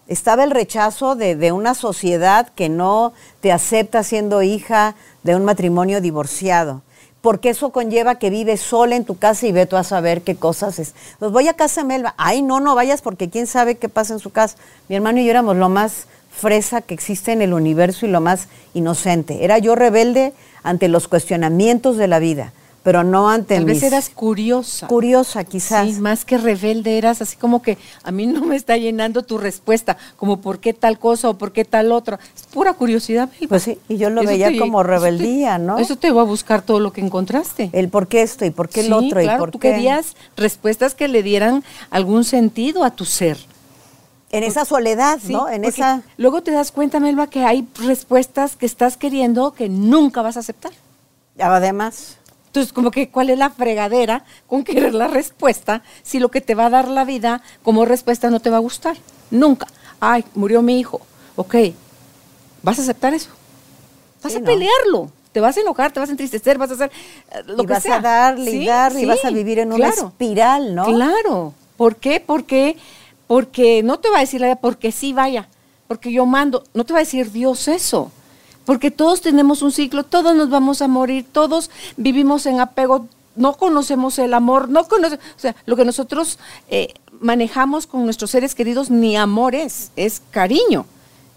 estaba 0.08 0.42
el 0.42 0.50
rechazo 0.50 1.14
de, 1.14 1.52
una 1.52 1.74
sociedad 1.74 2.48
que 2.48 2.68
no 2.68 3.12
te 3.40 3.52
acepta 3.52 4.02
siendo 4.02 4.42
hija 4.42 4.96
de 5.22 5.36
un 5.36 5.44
matrimonio 5.44 6.00
divorciado. 6.00 6.82
Porque 7.20 7.50
eso 7.50 7.70
conlleva 7.70 8.16
que 8.16 8.30
vives 8.30 8.60
sola 8.60 8.96
en 8.96 9.04
tu 9.04 9.16
casa 9.16 9.46
y 9.46 9.52
ve 9.52 9.66
tú 9.66 9.76
a 9.76 9.84
saber 9.84 10.22
qué 10.22 10.34
cosas 10.34 10.80
es. 10.80 10.94
Pues 11.20 11.30
voy 11.30 11.46
a 11.46 11.54
casa 11.54 11.82
de 11.82 11.86
Melba. 11.86 12.14
Ay, 12.16 12.42
no, 12.42 12.58
no 12.58 12.74
vayas 12.74 13.00
porque 13.00 13.30
quién 13.30 13.46
sabe 13.46 13.76
qué 13.76 13.88
pasa 13.88 14.14
en 14.14 14.18
su 14.18 14.30
casa. 14.30 14.56
Mi 14.88 14.96
hermano 14.96 15.20
y 15.20 15.24
yo 15.24 15.30
éramos 15.30 15.56
lo 15.56 15.68
más 15.68 16.08
fresa 16.32 16.80
que 16.80 16.94
existe 16.94 17.30
en 17.30 17.40
el 17.40 17.52
universo 17.52 18.06
y 18.06 18.10
lo 18.10 18.20
más 18.20 18.48
inocente. 18.74 19.44
Era 19.44 19.58
yo 19.58 19.76
rebelde 19.76 20.32
ante 20.64 20.88
los 20.88 21.06
cuestionamientos 21.06 21.96
de 21.96 22.08
la 22.08 22.18
vida, 22.18 22.52
pero 22.82 23.04
no 23.04 23.30
ante 23.30 23.54
Tal 23.54 23.64
mis... 23.64 23.74
vez 23.74 23.82
eras 23.84 24.08
curiosa. 24.10 24.88
curiosa, 24.88 25.44
quizás. 25.44 25.88
Sí, 25.88 26.00
más 26.00 26.24
que 26.24 26.36
rebelde 26.36 26.98
eras 26.98 27.22
así 27.22 27.36
como 27.36 27.62
que 27.62 27.78
a 28.02 28.10
mí 28.10 28.26
no 28.26 28.40
me 28.44 28.56
está 28.56 28.76
llenando 28.76 29.22
tu 29.22 29.38
respuesta, 29.38 29.96
como 30.16 30.40
por 30.40 30.58
qué 30.58 30.72
tal 30.74 30.98
cosa 30.98 31.30
o 31.30 31.34
por 31.38 31.52
qué 31.52 31.64
tal 31.64 31.92
otra. 31.92 32.18
Es 32.34 32.42
pura 32.52 32.74
curiosidad. 32.74 33.28
Melba. 33.28 33.48
Pues 33.48 33.62
sí, 33.62 33.78
y 33.88 33.98
yo 33.98 34.10
lo 34.10 34.22
Eso 34.22 34.30
veía 34.30 34.48
te- 34.48 34.58
como 34.58 34.80
eso 34.80 34.86
te- 34.88 34.94
rebeldía, 34.94 35.58
¿no? 35.58 35.78
Eso 35.78 35.96
te 35.96 36.10
va 36.10 36.22
a 36.22 36.24
buscar 36.24 36.62
todo 36.62 36.80
lo 36.80 36.92
que 36.92 37.00
encontraste. 37.00 37.70
El 37.72 37.88
por 37.88 38.08
qué 38.08 38.22
esto 38.22 38.44
y 38.44 38.50
por 38.50 38.68
qué 38.68 38.80
el 38.80 38.92
otro 38.92 39.20
claro, 39.20 39.36
y 39.36 39.38
por 39.38 39.50
tú 39.52 39.58
qué... 39.60 39.70
querías 39.72 40.16
respuestas 40.36 40.94
que 40.96 41.06
le 41.08 41.22
dieran 41.22 41.62
algún 41.90 42.24
sentido 42.24 42.82
a 42.84 42.90
tu 42.90 43.04
ser. 43.04 43.38
En 44.32 44.42
esa 44.44 44.64
soledad, 44.64 45.18
Sí, 45.24 45.34
¿no? 45.34 45.48
En 45.48 45.64
esa... 45.64 46.02
Luego 46.16 46.42
te 46.42 46.50
das 46.52 46.72
cuenta, 46.72 46.98
Melba, 47.00 47.26
que 47.28 47.44
hay 47.44 47.68
respuestas 47.74 48.56
que 48.56 48.64
estás 48.66 48.96
queriendo 48.96 49.52
que 49.52 49.68
nunca 49.68 50.22
vas 50.22 50.38
a 50.38 50.40
aceptar. 50.40 50.72
Además, 51.38 52.16
Entonces, 52.52 52.74
como 52.74 52.90
que, 52.90 53.08
¿cuál 53.08 53.30
es 53.30 53.38
la 53.38 53.48
fregadera 53.48 54.26
con 54.46 54.62
querer 54.62 54.92
la 54.92 55.08
respuesta 55.08 55.82
si 56.02 56.18
lo 56.18 56.28
que 56.30 56.42
te 56.42 56.54
va 56.54 56.66
a 56.66 56.70
dar 56.70 56.86
la 56.86 57.06
vida 57.06 57.40
como 57.62 57.86
respuesta 57.86 58.28
no 58.28 58.40
te 58.40 58.50
va 58.50 58.58
a 58.58 58.60
gustar? 58.60 58.98
Nunca. 59.30 59.66
Ay, 60.00 60.22
murió 60.34 60.60
mi 60.60 60.78
hijo. 60.78 61.00
Ok, 61.36 61.54
¿vas 62.62 62.78
a 62.78 62.82
aceptar 62.82 63.14
eso? 63.14 63.30
Vas 64.22 64.32
Sí, 64.32 64.36
a 64.36 64.40
¿no? 64.42 64.44
pelearlo. 64.44 65.10
Te 65.32 65.40
vas 65.40 65.56
a 65.56 65.60
enojar, 65.62 65.92
te 65.92 66.00
vas 66.00 66.10
a 66.10 66.12
entristecer, 66.12 66.58
vas 66.58 66.70
a 66.72 66.74
hacer 66.74 66.90
eh, 67.30 67.42
lo 67.46 67.62
y 67.62 67.66
que 67.66 67.72
vas 67.72 67.82
sea. 67.82 67.96
a 67.96 68.00
darle 68.00 68.50
y 68.50 68.58
Sí, 68.60 68.66
darle 68.66 69.00
y 69.00 69.04
vas 69.06 69.24
a 69.24 69.30
vivir 69.30 69.58
en 69.58 69.68
una 69.72 69.90
claro. 69.90 70.08
espiral, 70.08 70.74
¿no? 70.74 70.84
Claro. 70.84 71.54
¿Por 71.78 71.96
qué? 71.96 72.20
Porque, 72.20 72.76
porque 73.26 73.82
no 73.82 73.98
te 73.98 74.10
va 74.10 74.18
a 74.18 74.20
decir 74.20 74.42
la 74.42 74.48
vida, 74.48 74.56
porque 74.56 74.92
sí 74.92 75.14
vaya, 75.14 75.48
porque 75.88 76.12
yo 76.12 76.26
mando. 76.26 76.64
No 76.74 76.84
te 76.84 76.92
va 76.92 76.98
a 76.98 77.02
decir 77.02 77.32
Dios 77.32 77.66
eso. 77.66 78.12
Porque 78.64 78.90
todos 78.90 79.20
tenemos 79.20 79.62
un 79.62 79.72
ciclo, 79.72 80.04
todos 80.04 80.34
nos 80.34 80.50
vamos 80.50 80.82
a 80.82 80.88
morir, 80.88 81.26
todos 81.30 81.70
vivimos 81.96 82.46
en 82.46 82.60
apego, 82.60 83.06
no 83.36 83.54
conocemos 83.54 84.18
el 84.18 84.34
amor, 84.34 84.68
no 84.68 84.86
conocemos, 84.86 85.24
o 85.36 85.40
sea, 85.40 85.56
lo 85.66 85.76
que 85.76 85.84
nosotros 85.84 86.38
eh, 86.68 86.94
manejamos 87.20 87.86
con 87.86 88.04
nuestros 88.04 88.30
seres 88.30 88.54
queridos 88.54 88.90
ni 88.90 89.16
amor 89.16 89.54
es, 89.54 89.90
es 89.96 90.22
cariño. 90.30 90.86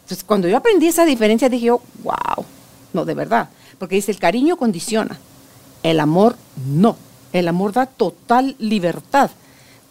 Entonces, 0.03 0.23
cuando 0.23 0.47
yo 0.47 0.57
aprendí 0.57 0.87
esa 0.87 1.05
diferencia, 1.05 1.49
dije 1.49 1.67
yo, 1.67 1.81
wow, 2.03 2.45
no, 2.93 3.05
de 3.05 3.13
verdad, 3.13 3.49
porque 3.79 3.95
dice, 3.95 4.11
el 4.11 4.19
cariño 4.19 4.57
condiciona, 4.57 5.17
el 5.83 5.99
amor 5.99 6.35
no, 6.69 6.95
el 7.33 7.47
amor 7.47 7.73
da 7.73 7.85
total 7.85 8.55
libertad 8.59 9.31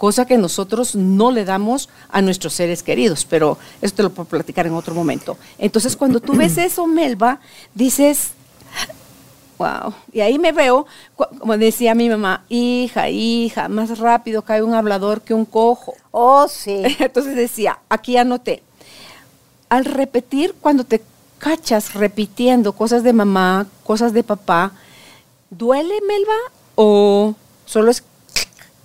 cosa 0.04 0.26
que 0.26 0.36
nosotros 0.36 0.94
no 0.94 1.30
le 1.30 1.46
damos 1.46 1.88
a 2.10 2.20
nuestros 2.20 2.52
seres 2.52 2.82
queridos, 2.82 3.24
pero 3.24 3.56
esto 3.80 4.02
lo 4.02 4.10
puedo 4.10 4.28
platicar 4.28 4.66
en 4.66 4.74
otro 4.74 4.94
momento. 4.94 5.38
Entonces, 5.56 5.96
cuando 5.96 6.20
tú 6.20 6.34
ves 6.34 6.58
eso, 6.58 6.86
Melba, 6.86 7.40
dices, 7.74 8.32
wow, 9.56 9.94
y 10.12 10.20
ahí 10.20 10.38
me 10.38 10.52
veo, 10.52 10.84
como 11.16 11.56
decía 11.56 11.94
mi 11.94 12.10
mamá, 12.10 12.44
hija, 12.50 13.08
hija, 13.08 13.70
más 13.70 13.98
rápido 13.98 14.42
cae 14.42 14.62
un 14.62 14.74
hablador 14.74 15.22
que 15.22 15.32
un 15.32 15.46
cojo. 15.46 15.94
Oh, 16.10 16.48
sí. 16.48 16.82
Entonces 16.98 17.34
decía, 17.34 17.78
aquí 17.88 18.18
anoté, 18.18 18.62
al 19.70 19.86
repetir, 19.86 20.54
cuando 20.60 20.84
te 20.84 21.00
cachas 21.38 21.94
repitiendo 21.94 22.74
cosas 22.74 23.04
de 23.04 23.14
mamá, 23.14 23.68
cosas 23.84 24.12
de 24.12 24.22
papá, 24.22 24.72
¿duele, 25.48 25.94
Melba? 26.06 26.36
¿O 26.74 27.34
solo 27.64 27.90
es 27.90 28.04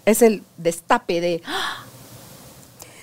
es 0.05 0.21
el 0.21 0.43
destape 0.57 1.21
de... 1.21 1.41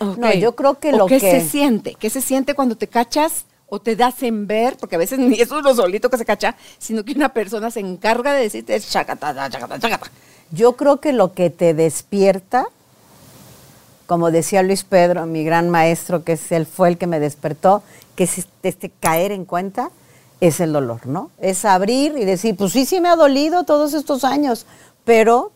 No, 0.00 0.32
yo 0.34 0.54
creo 0.54 0.78
que 0.78 0.92
lo 0.92 1.06
que... 1.06 1.18
¿Qué 1.18 1.40
se 1.40 1.48
siente? 1.48 1.94
¿Qué 1.94 2.10
se 2.10 2.20
siente 2.20 2.54
cuando 2.54 2.76
te 2.76 2.86
cachas 2.86 3.46
o 3.68 3.80
te 3.80 3.96
das 3.96 4.22
en 4.22 4.46
ver? 4.46 4.76
Porque 4.78 4.96
a 4.96 4.98
veces 4.98 5.18
ni 5.20 5.40
eso 5.40 5.58
es 5.58 5.64
lo 5.64 5.74
solito 5.74 6.10
que 6.10 6.18
se 6.18 6.24
cacha, 6.24 6.56
sino 6.78 7.04
que 7.04 7.12
una 7.12 7.30
persona 7.30 7.70
se 7.70 7.80
encarga 7.80 8.34
de 8.34 8.42
decirte 8.42 8.78
chacata, 8.80 9.48
chacata, 9.50 9.78
chacata. 9.78 10.10
Yo 10.50 10.76
creo 10.76 11.00
que 11.00 11.12
lo 11.12 11.32
que 11.32 11.50
te 11.50 11.74
despierta, 11.74 12.66
como 14.06 14.30
decía 14.30 14.62
Luis 14.62 14.84
Pedro, 14.84 15.26
mi 15.26 15.44
gran 15.44 15.70
maestro, 15.70 16.22
que 16.22 16.32
es 16.32 16.52
él, 16.52 16.66
fue 16.66 16.88
el 16.88 16.98
que 16.98 17.06
me 17.06 17.18
despertó, 17.18 17.82
que 18.14 18.24
es 18.24 18.46
este 18.62 18.90
caer 18.90 19.32
en 19.32 19.44
cuenta, 19.44 19.90
es 20.40 20.60
el 20.60 20.72
dolor, 20.72 21.06
¿no? 21.06 21.30
Es 21.38 21.64
abrir 21.64 22.16
y 22.16 22.24
decir, 22.24 22.56
pues 22.56 22.72
sí, 22.72 22.86
sí 22.86 23.00
me 23.00 23.08
ha 23.08 23.16
dolido 23.16 23.64
todos 23.64 23.94
estos 23.94 24.22
años, 24.22 24.66
pero 25.04 25.52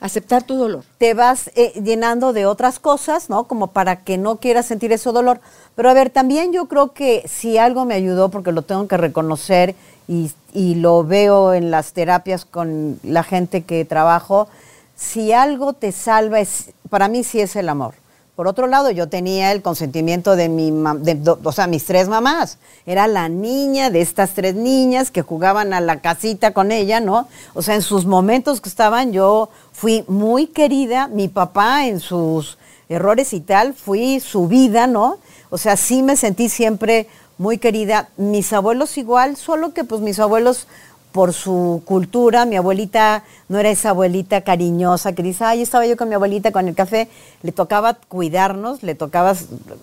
aceptar 0.00 0.42
tu 0.42 0.56
dolor. 0.56 0.84
Te 0.98 1.14
vas 1.14 1.50
eh, 1.54 1.72
llenando 1.82 2.32
de 2.32 2.46
otras 2.46 2.78
cosas, 2.78 3.30
¿no? 3.30 3.44
Como 3.44 3.68
para 3.68 3.96
que 3.96 4.18
no 4.18 4.36
quieras 4.36 4.66
sentir 4.66 4.92
ese 4.92 5.10
dolor. 5.10 5.40
Pero 5.74 5.90
a 5.90 5.94
ver, 5.94 6.10
también 6.10 6.52
yo 6.52 6.66
creo 6.66 6.92
que 6.92 7.24
si 7.28 7.58
algo 7.58 7.84
me 7.84 7.94
ayudó, 7.94 8.30
porque 8.30 8.52
lo 8.52 8.62
tengo 8.62 8.88
que 8.88 8.96
reconocer 8.96 9.74
y, 10.08 10.30
y 10.52 10.76
lo 10.76 11.04
veo 11.04 11.54
en 11.54 11.70
las 11.70 11.92
terapias 11.92 12.44
con 12.44 12.98
la 13.02 13.22
gente 13.22 13.64
que 13.64 13.84
trabajo, 13.84 14.48
si 14.96 15.32
algo 15.32 15.72
te 15.72 15.92
salva, 15.92 16.40
es, 16.40 16.70
para 16.88 17.08
mí 17.08 17.24
sí 17.24 17.40
es 17.40 17.56
el 17.56 17.68
amor. 17.68 17.94
Por 18.36 18.48
otro 18.48 18.66
lado, 18.66 18.90
yo 18.90 19.08
tenía 19.08 19.50
el 19.52 19.62
consentimiento 19.62 20.36
de 20.36 20.50
mi, 20.50 20.70
de, 20.70 21.36
o 21.42 21.52
sea, 21.52 21.66
mis 21.66 21.86
tres 21.86 22.06
mamás. 22.06 22.58
Era 22.84 23.06
la 23.06 23.30
niña 23.30 23.88
de 23.88 24.02
estas 24.02 24.34
tres 24.34 24.54
niñas 24.54 25.10
que 25.10 25.22
jugaban 25.22 25.72
a 25.72 25.80
la 25.80 26.02
casita 26.02 26.52
con 26.52 26.70
ella, 26.70 27.00
¿no? 27.00 27.28
O 27.54 27.62
sea, 27.62 27.76
en 27.76 27.80
sus 27.80 28.04
momentos 28.04 28.60
que 28.60 28.68
estaban, 28.68 29.14
yo 29.14 29.48
fui 29.72 30.04
muy 30.06 30.48
querida. 30.48 31.08
Mi 31.08 31.28
papá, 31.28 31.86
en 31.86 31.98
sus 31.98 32.58
errores 32.90 33.32
y 33.32 33.40
tal, 33.40 33.72
fui 33.72 34.20
su 34.20 34.48
vida, 34.48 34.86
¿no? 34.86 35.16
O 35.48 35.56
sea, 35.56 35.78
sí 35.78 36.02
me 36.02 36.14
sentí 36.14 36.50
siempre 36.50 37.08
muy 37.38 37.56
querida. 37.56 38.10
Mis 38.18 38.52
abuelos 38.52 38.98
igual, 38.98 39.38
solo 39.38 39.72
que 39.72 39.84
pues 39.84 40.02
mis 40.02 40.18
abuelos 40.18 40.66
por 41.12 41.32
su 41.32 41.82
cultura, 41.84 42.44
mi 42.44 42.56
abuelita 42.56 43.24
no 43.48 43.58
era 43.58 43.70
esa 43.70 43.90
abuelita 43.90 44.42
cariñosa 44.42 45.14
que 45.14 45.22
dice, 45.22 45.44
ay, 45.44 45.62
estaba 45.62 45.86
yo 45.86 45.96
con 45.96 46.08
mi 46.08 46.14
abuelita 46.14 46.52
con 46.52 46.68
el 46.68 46.74
café, 46.74 47.08
le 47.42 47.52
tocaba 47.52 47.94
cuidarnos, 47.94 48.82
le 48.82 48.94
tocaba, 48.94 49.34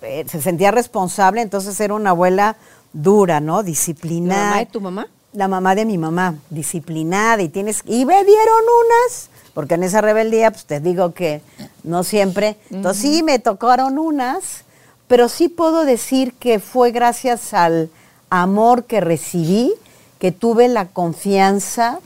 eh, 0.02 0.24
se 0.28 0.40
sentía 0.40 0.70
responsable, 0.70 1.42
entonces 1.42 1.78
era 1.80 1.94
una 1.94 2.10
abuela 2.10 2.56
dura, 2.92 3.40
¿no? 3.40 3.62
Disciplinada. 3.62 4.40
¿La 4.40 4.50
mamá 4.50 4.58
de 4.60 4.66
tu 4.66 4.80
mamá? 4.80 5.08
La 5.32 5.48
mamá 5.48 5.74
de 5.74 5.84
mi 5.84 5.98
mamá, 5.98 6.36
disciplinada, 6.50 7.42
y 7.42 7.48
tienes, 7.48 7.82
y 7.84 8.04
me 8.04 8.24
dieron 8.24 8.62
unas, 8.86 9.28
porque 9.52 9.74
en 9.74 9.82
esa 9.82 10.00
rebeldía, 10.00 10.52
pues 10.52 10.64
te 10.66 10.78
digo 10.78 11.12
que 11.12 11.42
no 11.82 12.04
siempre, 12.04 12.56
entonces 12.70 13.02
sí 13.02 13.22
me 13.24 13.40
tocaron 13.40 13.98
unas, 13.98 14.64
pero 15.08 15.28
sí 15.28 15.48
puedo 15.48 15.84
decir 15.84 16.32
que 16.34 16.60
fue 16.60 16.92
gracias 16.92 17.52
al 17.52 17.90
amor 18.30 18.84
que 18.84 19.00
recibí, 19.00 19.72
que 20.18 20.32
tuve 20.32 20.68
la 20.68 20.86
confianza 20.86 21.98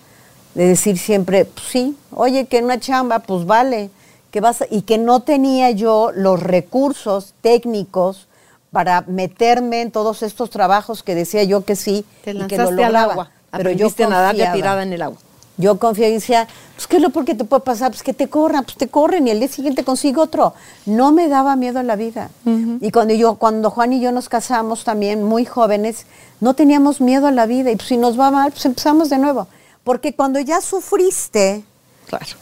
de 0.55 0.67
decir 0.67 0.99
siempre, 0.99 1.45
pues 1.45 1.67
sí, 1.69 1.97
oye, 2.11 2.47
que 2.47 2.63
una 2.63 2.81
chamba, 2.81 3.21
pues 3.21 3.47
vale, 3.47 3.91
que 4.31 4.41
vas 4.41 4.65
y 4.71 4.83
que 4.83 4.99
no 4.99 5.21
tenía 5.21 5.71
yo 5.71 6.11
los 6.15 6.43
recursos 6.43 7.35
técnicos 7.41 8.27
para 8.73 9.03
meterme 9.03 9.81
en 9.83 9.91
todos 9.91 10.23
estos 10.23 10.51
trabajos 10.51 11.03
que 11.03 11.15
decía 11.15 11.43
yo 11.45 11.65
que 11.65 11.77
sí 11.77 12.05
y 12.27 12.47
que 12.47 12.59
lo 12.59 12.71
lograba. 12.71 13.05
Al 13.05 13.11
agua, 13.11 13.31
pero 13.53 13.71
yo 13.71 13.89
a 13.89 14.07
nadar 14.09 14.35
tirada 14.35 14.83
en 14.83 14.93
el 14.93 15.03
agua. 15.03 15.19
Yo 15.57 15.79
confiaba 15.81 16.11
y 16.11 16.15
decía, 16.15 16.47
pues 16.77 16.87
¿qué 16.87 16.97
es 16.97 17.03
lo 17.03 17.11
porque 17.11 17.35
te 17.35 17.43
puede 17.43 17.63
pasar? 17.63 17.91
Pues 17.91 18.05
que 18.05 18.13
te 18.13 18.29
corran, 18.29 18.63
pues 18.63 18.77
te 18.77 18.87
corren 18.87 19.27
y 19.27 19.31
el 19.31 19.41
día 19.41 19.49
siguiente 19.49 19.83
consigo 19.83 20.23
otro. 20.23 20.55
No 20.87 21.11
me 21.11 21.29
daba 21.29 21.57
miedo 21.57 21.81
a 21.81 21.83
la 21.83 21.97
vida. 21.97 22.31
Y 22.81 22.93
cuando 22.93 23.15
yo, 23.15 23.35
cuando 23.37 23.71
Juan 23.71 23.93
y 23.93 24.01
yo 24.01 24.13
nos 24.13 24.29
casamos 24.29 24.85
también 24.85 25.25
muy 25.25 25.45
jóvenes, 25.45 26.07
no 26.41 26.55
teníamos 26.55 27.01
miedo 27.01 27.27
a 27.27 27.31
la 27.31 27.47
vida. 27.47 27.71
Y 27.71 27.77
pues, 27.77 27.89
si 27.89 27.97
nos 27.97 28.19
va 28.19 28.31
mal, 28.31 28.51
pues 28.51 28.65
empezamos 28.67 29.11
de 29.11 29.19
nuevo. 29.19 29.49
Porque 29.85 30.15
cuando 30.15 30.39
ya 30.41 30.61
sufriste 30.61 31.65
claro. 32.07 32.37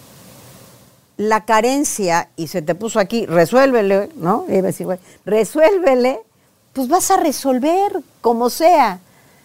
la 1.17 1.45
carencia 1.45 2.29
y 2.37 2.49
se 2.49 2.63
te 2.63 2.75
puso 2.75 2.99
aquí, 2.99 3.27
resuélvele, 3.27 4.11
¿no? 4.17 4.45
Y 4.49 4.61
decir, 4.61 4.87
resuélvele, 5.25 6.21
pues 6.73 6.89
vas 6.89 7.11
a 7.11 7.17
resolver 7.19 8.03
como 8.21 8.51
sea. 8.51 9.01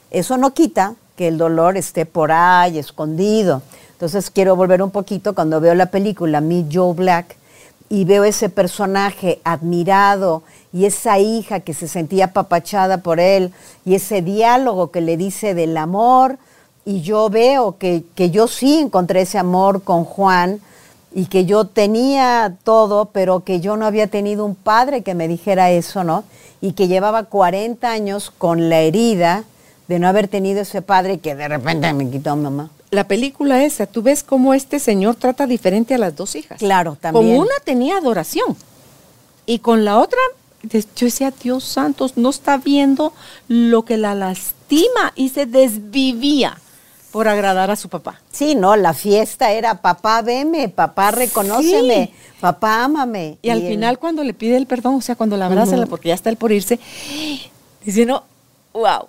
Eso 0.09 0.37
no 0.37 0.53
quita 0.53 0.95
que 1.15 1.27
el 1.27 1.37
dolor 1.37 1.77
esté 1.77 2.05
por 2.05 2.31
ahí, 2.31 2.77
escondido. 2.77 3.61
Entonces 3.93 4.31
quiero 4.31 4.55
volver 4.55 4.81
un 4.81 4.91
poquito 4.91 5.35
cuando 5.35 5.61
veo 5.61 5.75
la 5.75 5.85
película 5.85 6.41
Me 6.41 6.65
Joe 6.71 6.93
Black 6.93 7.37
y 7.91 8.05
veo 8.05 8.23
ese 8.23 8.47
personaje 8.47 9.41
admirado 9.43 10.43
y 10.71 10.85
esa 10.85 11.19
hija 11.19 11.59
que 11.59 11.73
se 11.73 11.89
sentía 11.89 12.25
apapachada 12.25 12.99
por 12.99 13.19
él 13.19 13.51
y 13.83 13.95
ese 13.95 14.21
diálogo 14.21 14.91
que 14.91 15.01
le 15.01 15.17
dice 15.17 15.53
del 15.53 15.75
amor 15.75 16.37
y 16.85 17.01
yo 17.01 17.29
veo 17.29 17.77
que, 17.77 18.05
que 18.15 18.29
yo 18.31 18.47
sí 18.47 18.77
encontré 18.77 19.23
ese 19.23 19.37
amor 19.37 19.83
con 19.83 20.05
Juan 20.05 20.61
y 21.13 21.25
que 21.25 21.43
yo 21.43 21.65
tenía 21.65 22.55
todo, 22.63 23.07
pero 23.11 23.41
que 23.41 23.59
yo 23.59 23.75
no 23.75 23.85
había 23.85 24.07
tenido 24.07 24.45
un 24.45 24.55
padre 24.55 25.01
que 25.01 25.13
me 25.13 25.27
dijera 25.27 25.69
eso, 25.71 26.05
¿no? 26.05 26.23
Y 26.61 26.71
que 26.71 26.87
llevaba 26.87 27.23
40 27.23 27.91
años 27.91 28.31
con 28.31 28.69
la 28.69 28.79
herida 28.79 29.43
de 29.89 29.99
no 29.99 30.07
haber 30.07 30.29
tenido 30.29 30.61
ese 30.61 30.81
padre 30.81 31.19
que 31.19 31.35
de 31.35 31.49
repente 31.49 31.91
me 31.91 32.09
quitó 32.09 32.37
mamá. 32.37 32.69
La 32.91 33.07
película 33.07 33.63
esa, 33.63 33.87
tú 33.87 34.01
ves 34.01 34.21
cómo 34.21 34.53
este 34.53 34.79
señor 34.79 35.15
trata 35.15 35.47
diferente 35.47 35.93
a 35.93 35.97
las 35.97 36.15
dos 36.15 36.35
hijas. 36.35 36.59
Claro, 36.59 36.97
también. 36.99 37.37
Con 37.37 37.47
una 37.47 37.55
tenía 37.63 37.97
adoración 37.97 38.55
y 39.45 39.59
con 39.59 39.85
la 39.85 39.97
otra, 39.97 40.19
yo 40.63 41.05
decía, 41.05 41.31
Dios 41.31 41.63
santos, 41.63 42.17
no 42.17 42.29
está 42.29 42.57
viendo 42.57 43.13
lo 43.47 43.83
que 43.83 43.97
la 43.97 44.13
lastima 44.13 45.13
y 45.15 45.29
se 45.29 45.45
desvivía 45.45 46.57
por 47.11 47.27
agradar 47.27 47.69
a 47.69 47.75
su 47.75 47.89
papá. 47.89 48.21
Sí, 48.31 48.55
no, 48.55 48.75
la 48.75 48.93
fiesta 48.93 49.51
era 49.51 49.81
papá 49.81 50.21
veme, 50.21 50.69
papá 50.69 51.11
reconóceme, 51.11 52.13
papá 52.39 52.85
ámame. 52.85 53.37
Y, 53.41 53.49
al 53.49 53.61
final 53.61 53.99
cuando 53.99 54.23
le 54.23 54.33
pide 54.33 54.55
el 54.57 54.65
perdón, 54.65 54.95
o 54.95 55.01
sea, 55.01 55.15
cuando 55.15 55.37
la 55.37 55.47
abraza, 55.47 55.85
porque 55.87 56.09
ya 56.09 56.15
está 56.15 56.29
el 56.29 56.37
por 56.37 56.51
irse, 56.51 56.79
diciendo, 57.83 58.23
wow, 58.73 59.07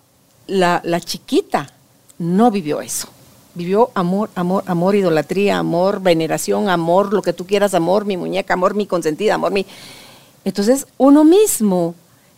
la, 0.48 1.00
chiquita 1.00 1.70
no 2.18 2.50
vivió 2.50 2.80
eso. 2.80 3.08
Vivió 3.54 3.90
amor, 3.94 4.30
amor, 4.34 4.64
amor, 4.66 4.94
idolatría, 4.94 5.58
amor, 5.58 6.00
veneración, 6.00 6.68
amor, 6.68 7.12
lo 7.12 7.22
que 7.22 7.32
tú 7.32 7.46
quieras, 7.46 7.74
amor, 7.74 8.04
mi 8.06 8.16
muñeca, 8.16 8.54
amor, 8.54 8.74
mi 8.74 8.86
consentida, 8.86 9.34
amor, 9.34 9.52
mi... 9.52 9.66
Entonces, 10.44 10.86
uno 10.98 11.24
mismo, 11.24 11.94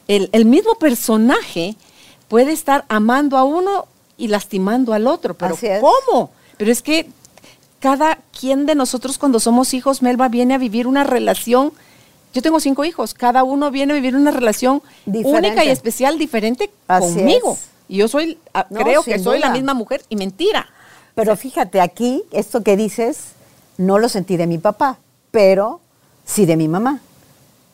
el, 0.09 0.29
el 0.33 0.45
mismo 0.45 0.75
personaje 0.75 1.77
puede 2.29 2.53
estar 2.53 2.85
amando 2.89 3.37
a 3.37 3.45
uno 3.45 3.87
y 4.17 4.29
lastimando 4.29 4.93
al 4.93 5.07
otro, 5.07 5.35
pero 5.35 5.57
¿cómo? 5.81 6.31
Pero 6.57 6.71
es 6.71 6.83
que 6.83 7.09
cada 7.81 8.19
quien 8.39 8.67
de 8.67 8.75
nosotros 8.75 9.19
cuando 9.19 9.41
somos 9.41 9.75
hijos, 9.75 10.03
Melba, 10.03 10.29
viene 10.29 10.55
a 10.55 10.59
vivir 10.59 10.87
una 10.87 11.05
relación. 11.05 11.73
Yo 12.33 12.43
tengo 12.43 12.59
cinco 12.61 12.85
hijos, 12.85 13.15
cada 13.15 13.45
uno 13.45 13.71
viene 13.71 13.93
a 13.93 13.97
vivir 13.97 14.17
una 14.17 14.31
relación 14.31 14.83
única 15.07 15.65
y 15.65 15.69
especial, 15.69 16.19
diferente 16.19 16.71
conmigo. 16.87 17.59
Y 17.89 17.99
yo 17.99 18.09
soy, 18.09 18.39
ah, 18.55 18.67
creo 18.69 19.03
que 19.03 19.19
soy 19.19 19.39
la 19.39 19.51
misma 19.51 19.75
mujer 19.75 20.03
y 20.09 20.17
mentira. 20.17 20.69
Pero 21.15 21.37
fíjate, 21.37 21.81
aquí, 21.81 22.25
esto 22.33 22.63
que 22.63 22.77
dices, 22.77 23.35
no 23.79 23.99
lo 23.99 24.09
sentí 24.09 24.37
de 24.37 24.47
mi 24.47 24.59
papá, 24.59 24.99
pero 25.31 25.81
sí 26.25 26.47
de 26.47 26.57
mi 26.57 26.69
mamá. 26.69 27.01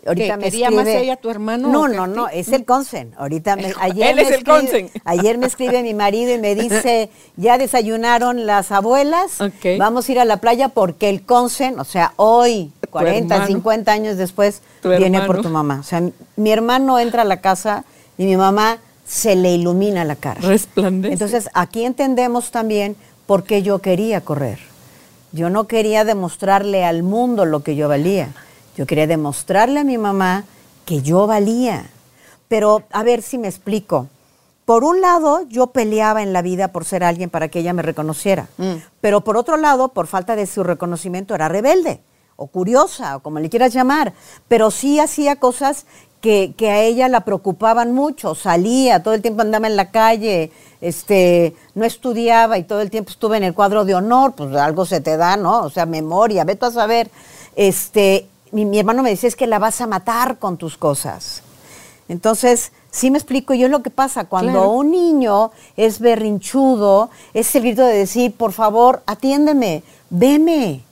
Ahorita 0.06 0.36
me 0.38 0.44
¿Quería 0.44 0.70
más 0.70 0.86
ella 0.86 1.16
tu 1.16 1.28
hermano? 1.28 1.68
No, 1.68 1.86
no, 1.86 2.06
no, 2.06 2.28
es 2.28 2.48
el 2.52 2.64
consen. 2.64 3.12
Ahorita 3.18 3.56
me, 3.56 3.74
ayer 3.78 4.12
Él 4.12 4.18
es 4.18 4.30
el 4.30 4.44
consen. 4.44 4.90
Ayer 5.04 5.36
me 5.36 5.46
escribe 5.46 5.82
mi 5.82 5.92
marido 5.92 6.34
y 6.34 6.38
me 6.38 6.54
dice, 6.54 7.10
ya 7.36 7.58
desayunaron 7.58 8.46
las 8.46 8.72
abuelas, 8.72 9.38
vamos 9.78 10.08
a 10.08 10.12
ir 10.12 10.20
a 10.20 10.24
la 10.24 10.38
playa 10.38 10.68
porque 10.68 11.10
el 11.10 11.22
consen, 11.22 11.78
o 11.78 11.84
sea, 11.84 12.14
hoy, 12.16 12.72
40, 12.90 13.46
50 13.46 13.92
años 13.92 14.16
después, 14.16 14.62
viene 14.82 15.20
por 15.22 15.42
tu 15.42 15.50
mamá. 15.50 15.80
O 15.80 15.84
sea, 15.84 16.02
mi 16.36 16.50
hermano 16.50 16.98
entra 16.98 17.22
a 17.22 17.26
la 17.26 17.40
casa 17.40 17.84
y 18.16 18.24
mi 18.24 18.36
mamá 18.36 18.78
se 19.06 19.36
le 19.36 19.54
ilumina 19.54 20.04
la 20.04 20.16
cara. 20.16 20.40
Resplandece. 20.40 21.12
Entonces, 21.12 21.50
aquí 21.52 21.84
entendemos 21.84 22.50
también 22.52 22.96
por 23.30 23.44
qué 23.44 23.62
yo 23.62 23.78
quería 23.78 24.22
correr. 24.22 24.58
Yo 25.30 25.50
no 25.50 25.68
quería 25.68 26.04
demostrarle 26.04 26.84
al 26.84 27.04
mundo 27.04 27.44
lo 27.44 27.62
que 27.62 27.76
yo 27.76 27.86
valía. 27.88 28.32
Yo 28.76 28.86
quería 28.86 29.06
demostrarle 29.06 29.78
a 29.78 29.84
mi 29.84 29.98
mamá 29.98 30.42
que 30.84 31.00
yo 31.00 31.28
valía. 31.28 31.90
Pero 32.48 32.82
a 32.90 33.04
ver 33.04 33.22
si 33.22 33.38
me 33.38 33.46
explico. 33.46 34.08
Por 34.64 34.82
un 34.82 35.00
lado, 35.00 35.42
yo 35.48 35.68
peleaba 35.68 36.24
en 36.24 36.32
la 36.32 36.42
vida 36.42 36.72
por 36.72 36.84
ser 36.84 37.04
alguien 37.04 37.30
para 37.30 37.46
que 37.46 37.60
ella 37.60 37.72
me 37.72 37.82
reconociera. 37.82 38.48
Mm. 38.58 38.82
Pero 39.00 39.20
por 39.20 39.36
otro 39.36 39.56
lado, 39.56 39.90
por 39.90 40.08
falta 40.08 40.34
de 40.34 40.48
su 40.48 40.64
reconocimiento, 40.64 41.32
era 41.32 41.48
rebelde 41.48 42.00
o 42.34 42.48
curiosa, 42.48 43.16
o 43.16 43.20
como 43.20 43.38
le 43.38 43.48
quieras 43.48 43.72
llamar. 43.72 44.12
Pero 44.48 44.72
sí 44.72 44.98
hacía 44.98 45.36
cosas 45.36 45.86
que, 46.20 46.54
que, 46.56 46.70
a 46.70 46.82
ella 46.82 47.08
la 47.08 47.20
preocupaban 47.22 47.92
mucho. 47.92 48.34
Salía, 48.34 49.02
todo 49.02 49.14
el 49.14 49.22
tiempo 49.22 49.42
andaba 49.42 49.66
en 49.66 49.76
la 49.76 49.90
calle, 49.90 50.52
este, 50.80 51.54
no 51.74 51.84
estudiaba 51.84 52.58
y 52.58 52.64
todo 52.64 52.80
el 52.80 52.90
tiempo 52.90 53.10
estuve 53.10 53.36
en 53.36 53.44
el 53.44 53.54
cuadro 53.54 53.84
de 53.84 53.94
honor, 53.94 54.34
pues 54.34 54.54
algo 54.56 54.86
se 54.86 55.00
te 55.00 55.16
da, 55.16 55.36
¿no? 55.36 55.62
O 55.62 55.70
sea, 55.70 55.86
memoria, 55.86 56.44
vete 56.44 56.66
a 56.66 56.70
saber. 56.70 57.10
Este, 57.56 58.26
mi, 58.52 58.78
hermano 58.78 59.02
me 59.02 59.10
decía, 59.10 59.28
es 59.28 59.36
que 59.36 59.46
la 59.46 59.58
vas 59.58 59.80
a 59.80 59.86
matar 59.86 60.38
con 60.38 60.56
tus 60.56 60.76
cosas. 60.76 61.42
Entonces, 62.08 62.72
sí 62.90 63.10
me 63.10 63.18
explico, 63.18 63.54
yo 63.54 63.66
es 63.66 63.70
lo 63.70 63.82
que 63.82 63.90
pasa, 63.90 64.24
cuando 64.24 64.70
un 64.70 64.90
niño 64.90 65.52
es 65.76 66.00
berrinchudo, 66.00 67.10
es 67.34 67.54
el 67.54 67.62
grito 67.62 67.84
de 67.84 67.94
decir, 67.94 68.34
por 68.34 68.52
favor, 68.52 69.02
atiéndeme, 69.06 69.82
veme. 70.08 70.82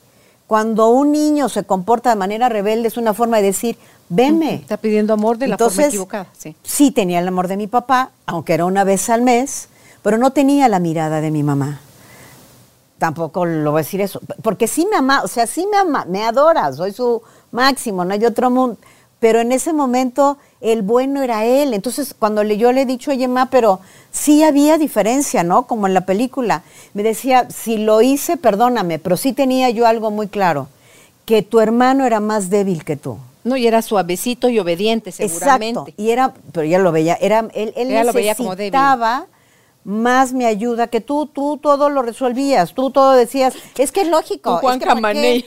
Cuando 0.46 0.88
un 0.88 1.12
niño 1.12 1.50
se 1.50 1.64
comporta 1.64 2.08
de 2.10 2.16
manera 2.16 2.48
rebelde, 2.48 2.88
es 2.88 2.96
una 2.96 3.12
forma 3.12 3.36
de 3.38 3.42
decir, 3.42 3.76
veme. 4.08 4.54
Está 4.54 4.76
pidiendo 4.76 5.14
amor 5.14 5.38
de 5.38 5.48
la 5.48 5.58
forma 5.58 5.84
equivocada. 5.84 6.26
Sí. 6.36 6.56
sí, 6.62 6.90
tenía 6.90 7.20
el 7.20 7.28
amor 7.28 7.48
de 7.48 7.56
mi 7.56 7.66
papá, 7.66 8.10
aunque 8.26 8.54
era 8.54 8.64
una 8.64 8.84
vez 8.84 9.08
al 9.10 9.22
mes, 9.22 9.68
pero 10.02 10.18
no 10.18 10.32
tenía 10.32 10.68
la 10.68 10.78
mirada 10.78 11.20
de 11.20 11.30
mi 11.30 11.42
mamá 11.42 11.80
tampoco 12.98 13.46
lo 13.46 13.70
voy 13.70 13.80
a 13.80 13.84
decir 13.84 14.00
eso, 14.00 14.20
porque 14.42 14.66
sí 14.66 14.86
me 14.90 14.96
ama, 14.96 15.22
o 15.22 15.28
sea, 15.28 15.46
sí 15.46 15.66
me 15.70 15.76
ama, 15.78 16.04
me 16.06 16.24
adora, 16.24 16.72
soy 16.72 16.92
su 16.92 17.22
máximo, 17.52 18.04
no 18.04 18.12
hay 18.12 18.24
otro 18.24 18.50
mundo, 18.50 18.76
pero 19.20 19.40
en 19.40 19.52
ese 19.52 19.72
momento 19.72 20.36
el 20.60 20.82
bueno 20.82 21.22
era 21.22 21.44
él, 21.44 21.74
entonces 21.74 22.14
cuando 22.18 22.42
yo 22.42 22.72
le 22.72 22.82
he 22.82 22.86
dicho, 22.86 23.12
oye, 23.12 23.28
ma, 23.28 23.46
pero 23.46 23.80
sí 24.10 24.42
había 24.42 24.78
diferencia, 24.78 25.44
¿no? 25.44 25.66
Como 25.66 25.86
en 25.86 25.94
la 25.94 26.02
película, 26.02 26.62
me 26.94 27.02
decía, 27.02 27.48
si 27.50 27.78
lo 27.78 28.02
hice, 28.02 28.36
perdóname, 28.36 28.98
pero 28.98 29.16
sí 29.16 29.32
tenía 29.32 29.70
yo 29.70 29.86
algo 29.86 30.10
muy 30.10 30.28
claro, 30.28 30.68
que 31.24 31.42
tu 31.42 31.60
hermano 31.60 32.04
era 32.04 32.20
más 32.20 32.50
débil 32.50 32.84
que 32.84 32.96
tú. 32.96 33.18
No, 33.44 33.56
y 33.56 33.66
era 33.66 33.82
suavecito 33.82 34.48
y 34.48 34.58
obediente, 34.58 35.12
seguramente. 35.12 35.80
Exacto, 35.80 36.02
y 36.02 36.10
era, 36.10 36.34
pero 36.52 36.64
ya 36.64 36.78
lo 36.78 36.92
veía, 36.92 37.16
era, 37.20 37.40
él, 37.54 37.72
él 37.76 37.88
necesitaba... 37.88 38.04
Lo 38.04 38.12
veía 38.12 38.34
como 38.34 38.56
débil 38.56 38.80
más 39.88 40.34
me 40.34 40.44
ayuda 40.44 40.88
que 40.88 41.00
tú, 41.00 41.24
tú 41.24 41.56
todo 41.56 41.88
lo 41.88 42.02
resolvías, 42.02 42.74
tú 42.74 42.90
todo 42.90 43.12
decías, 43.12 43.54
es 43.78 43.90
que 43.90 44.02
es 44.02 44.08
lógico. 44.08 44.58
Juan 44.58 44.82
es 44.82 45.44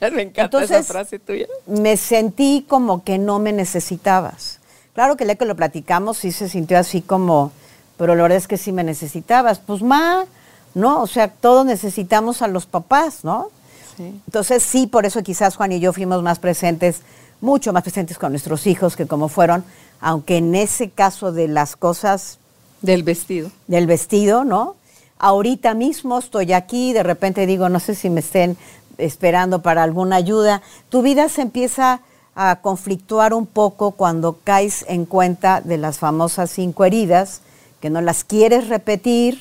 me 0.12 0.22
encanta 0.22 0.62
esa 0.62 0.82
frase 0.82 1.18
tuya. 1.18 1.46
Me 1.66 1.98
sentí 1.98 2.64
como 2.66 3.04
que 3.04 3.18
no 3.18 3.38
me 3.38 3.52
necesitabas. 3.52 4.60
Claro 4.94 5.18
que 5.18 5.26
le 5.26 5.36
que 5.36 5.44
lo 5.44 5.54
platicamos 5.54 6.16
sí 6.16 6.32
se 6.32 6.48
sintió 6.48 6.78
así 6.78 7.02
como, 7.02 7.52
pero 7.98 8.14
la 8.14 8.22
verdad 8.22 8.38
es 8.38 8.48
que 8.48 8.56
sí 8.56 8.72
me 8.72 8.84
necesitabas. 8.84 9.58
Pues 9.58 9.82
ma, 9.82 10.24
¿no? 10.72 11.02
O 11.02 11.06
sea, 11.06 11.28
todos 11.28 11.66
necesitamos 11.66 12.40
a 12.40 12.48
los 12.48 12.64
papás, 12.64 13.22
¿no? 13.22 13.50
Sí. 13.96 14.20
Entonces 14.26 14.62
sí, 14.62 14.86
por 14.86 15.06
eso 15.06 15.22
quizás 15.22 15.56
Juan 15.56 15.72
y 15.72 15.80
yo 15.80 15.92
fuimos 15.92 16.22
más 16.22 16.38
presentes, 16.38 17.00
mucho 17.40 17.72
más 17.72 17.82
presentes 17.82 18.18
con 18.18 18.32
nuestros 18.32 18.66
hijos 18.66 18.96
que 18.96 19.06
como 19.06 19.28
fueron, 19.28 19.64
aunque 20.00 20.36
en 20.36 20.54
ese 20.54 20.90
caso 20.90 21.32
de 21.32 21.48
las 21.48 21.76
cosas 21.76 22.38
del 22.82 23.02
vestido. 23.02 23.50
Del 23.66 23.86
vestido, 23.86 24.44
¿no? 24.44 24.76
Ahorita 25.18 25.74
mismo 25.74 26.18
estoy 26.18 26.52
aquí, 26.52 26.92
de 26.92 27.02
repente 27.02 27.46
digo, 27.46 27.68
no 27.68 27.80
sé 27.80 27.94
si 27.94 28.10
me 28.10 28.20
estén 28.20 28.56
esperando 28.98 29.62
para 29.62 29.82
alguna 29.82 30.16
ayuda. 30.16 30.62
Tu 30.88 31.02
vida 31.02 31.28
se 31.28 31.42
empieza 31.42 32.00
a 32.34 32.56
conflictuar 32.56 33.32
un 33.32 33.46
poco 33.46 33.92
cuando 33.92 34.38
caes 34.44 34.84
en 34.88 35.06
cuenta 35.06 35.62
de 35.62 35.78
las 35.78 35.98
famosas 35.98 36.50
cinco 36.50 36.84
heridas, 36.84 37.40
que 37.80 37.88
no 37.88 38.02
las 38.02 38.24
quieres 38.24 38.68
repetir, 38.68 39.40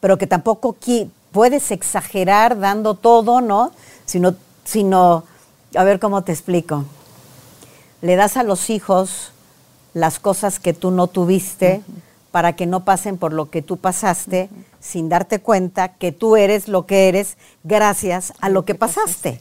pero 0.00 0.16
que 0.16 0.28
tampoco 0.28 0.76
puedes 1.32 1.70
exagerar 1.72 2.58
dando 2.58 2.94
todo, 2.94 3.40
¿no? 3.40 3.72
Sino, 4.06 4.34
sino, 4.64 5.24
a 5.74 5.84
ver 5.84 6.00
cómo 6.00 6.24
te 6.24 6.32
explico. 6.32 6.84
Le 8.00 8.16
das 8.16 8.36
a 8.36 8.42
los 8.42 8.70
hijos 8.70 9.32
las 9.92 10.18
cosas 10.18 10.58
que 10.58 10.72
tú 10.72 10.90
no 10.90 11.06
tuviste 11.06 11.82
para 12.30 12.54
que 12.54 12.66
no 12.66 12.84
pasen 12.84 13.16
por 13.16 13.32
lo 13.32 13.50
que 13.50 13.62
tú 13.62 13.78
pasaste 13.78 14.50
sin 14.80 15.08
darte 15.08 15.40
cuenta 15.40 15.88
que 15.88 16.12
tú 16.12 16.36
eres 16.36 16.68
lo 16.68 16.86
que 16.86 17.08
eres 17.08 17.36
gracias 17.64 18.32
a 18.40 18.48
lo 18.48 18.64
que 18.64 18.74
pasaste. 18.74 19.40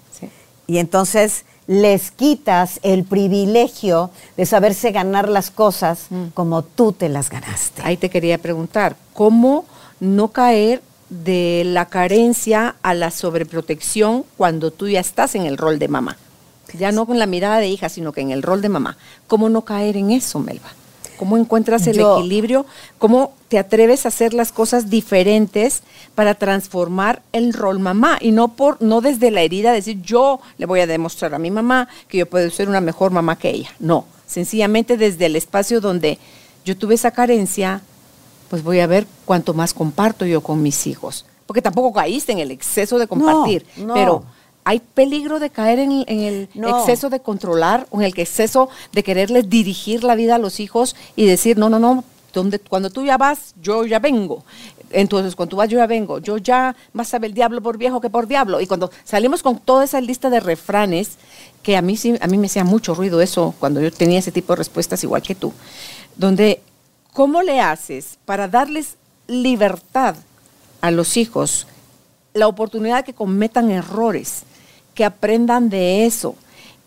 Y 0.68 0.78
entonces 0.78 1.46
les 1.68 2.12
quitas 2.12 2.80
el 2.84 3.04
privilegio 3.04 4.12
de 4.38 4.46
saberse 4.46 4.92
ganar 4.92 5.30
las 5.30 5.52
cosas 5.52 6.08
mm. 6.10 6.28
como 6.34 6.64
tú 6.64 6.92
te 6.94 7.10
las 7.10 7.30
ganaste. 7.30 7.82
Ahí 7.84 7.98
te 7.98 8.10
quería 8.10 8.38
preguntar, 8.38 8.96
¿cómo 9.14 9.66
no 10.00 10.30
caer 10.30 10.82
de 11.10 11.64
la 11.66 11.86
carencia 11.86 12.76
a 12.82 12.94
la 12.94 13.12
sobreprotección 13.12 14.26
cuando 14.38 14.72
tú 14.72 14.88
ya 14.88 15.00
estás 15.00 15.36
en 15.36 15.46
el 15.46 15.58
rol 15.58 15.80
de 15.80 15.88
mamá? 15.88 16.18
Ya 16.74 16.92
no 16.92 17.06
con 17.06 17.20
la 17.20 17.26
mirada 17.26 17.60
de 17.60 17.68
hija, 17.68 17.90
sino 17.90 18.12
que 18.12 18.22
en 18.22 18.32
el 18.32 18.44
rol 18.44 18.62
de 18.62 18.70
mamá. 18.70 18.98
¿Cómo 19.28 19.50
no 19.50 19.64
caer 19.64 19.98
en 19.98 20.12
eso, 20.12 20.40
Melba? 20.40 20.72
¿Cómo 21.18 21.38
encuentras 21.38 21.88
el 21.88 22.00
equilibrio? 22.00 22.66
¿Cómo 22.98 23.34
te 23.48 23.58
atreves 23.58 24.06
a 24.06 24.10
hacer 24.10 24.34
las 24.34 24.52
cosas 24.52 24.90
diferentes 24.90 25.82
para 26.14 26.36
transformar 26.36 27.22
el 27.32 27.54
rol 27.54 27.80
mamá? 27.80 28.18
Y 28.20 28.32
no 28.32 28.50
por, 28.50 28.82
no 28.82 29.02
desde 29.02 29.32
la 29.32 29.42
herida 29.42 29.72
decir 29.72 30.02
yo 30.02 30.42
le 30.58 30.66
voy 30.66 30.82
a 30.82 30.88
demostrar 30.88 31.34
a 31.34 31.40
mi 31.40 31.52
mamá 31.52 31.88
que 32.08 32.18
yo 32.18 32.26
puedo 32.26 32.50
ser 32.50 32.68
una 32.68 32.82
mejor 32.82 33.12
mamá 33.12 33.38
que 33.38 33.50
ella. 33.50 33.72
No, 33.80 34.06
sencillamente 34.28 34.98
desde 34.98 35.28
el 35.28 35.36
espacio 35.36 35.80
donde 35.80 36.20
yo 36.66 36.78
tuve 36.78 36.96
esa 36.96 37.12
carencia, 37.12 37.82
pues 38.56 38.64
voy 38.64 38.80
a 38.80 38.88
ver 38.88 39.06
cuánto 39.26 39.54
más 39.54 39.74
comparto 39.74 40.26
yo 40.26 40.40
con 40.40 40.62
mis 40.62 40.88
hijos. 40.88 41.26
Porque 41.46 41.62
tampoco 41.62 41.92
caíste 41.92 42.32
en 42.32 42.40
el 42.40 42.52
exceso 42.52 42.98
de 42.98 43.06
compartir, 43.06 43.66
pero 43.94 44.24
hay 44.64 44.80
peligro 44.80 45.40
de 45.40 45.50
caer 45.50 45.80
en, 45.80 45.92
el 46.08 46.48
exceso 46.54 47.10
de 47.10 47.20
controlar 47.20 47.86
o 47.90 48.00
en 48.00 48.06
el 48.06 48.18
exceso 48.18 48.70
de 48.94 49.04
quererles 49.04 49.50
dirigir 49.50 50.06
la 50.06 50.16
vida 50.16 50.36
a 50.36 50.38
los 50.38 50.62
hijos 50.62 50.96
y 51.18 51.26
decir, 51.26 51.58
no, 51.58 51.70
no, 51.70 51.80
no, 51.80 52.06
donde, 52.32 52.60
cuando 52.60 52.90
tú 52.90 53.04
ya 53.04 53.18
vas, 53.18 53.54
yo 53.62 53.86
ya 53.86 54.00
vengo. 54.00 54.46
Entonces, 54.90 55.36
cuando 55.36 55.50
tú 55.50 55.58
vas, 55.58 55.68
yo 55.68 55.78
ya 55.78 55.88
vengo. 55.88 56.20
Yo 56.20 56.38
ya 56.38 56.78
más 56.94 57.10
sabe 57.10 57.28
el 57.28 57.34
diablo 57.34 57.62
por 57.62 57.78
viejo 57.78 58.00
que 58.00 58.10
por 58.10 58.26
diablo. 58.26 58.62
Y 58.62 58.68
cuando 58.68 58.90
salimos 59.04 59.44
con 59.44 59.60
toda 59.60 59.84
esa 59.84 60.00
lista 60.00 60.30
de 60.30 60.40
refranes, 60.40 61.18
que 61.62 61.76
a 61.76 61.82
mí, 61.82 61.98
sí, 61.98 62.16
a 62.22 62.28
mí 62.28 62.38
me 62.38 62.48
hacía 62.48 62.64
mucho 62.64 62.96
ruido 62.96 63.20
eso 63.20 63.54
cuando 63.60 63.82
yo 63.82 63.92
tenía 63.92 64.20
ese 64.20 64.32
tipo 64.32 64.54
de 64.54 64.60
respuestas 64.60 65.04
igual 65.04 65.22
que 65.24 65.36
tú, 65.36 65.52
donde, 66.16 66.62
¿cómo 67.16 67.42
le 67.42 67.62
haces 67.62 68.20
para 68.26 68.48
darles 68.48 68.98
libertad 69.26 70.16
a 70.82 70.92
los 70.92 71.18
hijos, 71.18 71.66
la 72.36 72.48
oportunidad 72.48 72.98
de 72.98 73.04
que 73.06 73.14
cometan 73.16 73.72
errores? 73.72 74.44
que 74.96 75.06
aprendan 75.06 75.70
de 75.70 76.06
eso, 76.06 76.36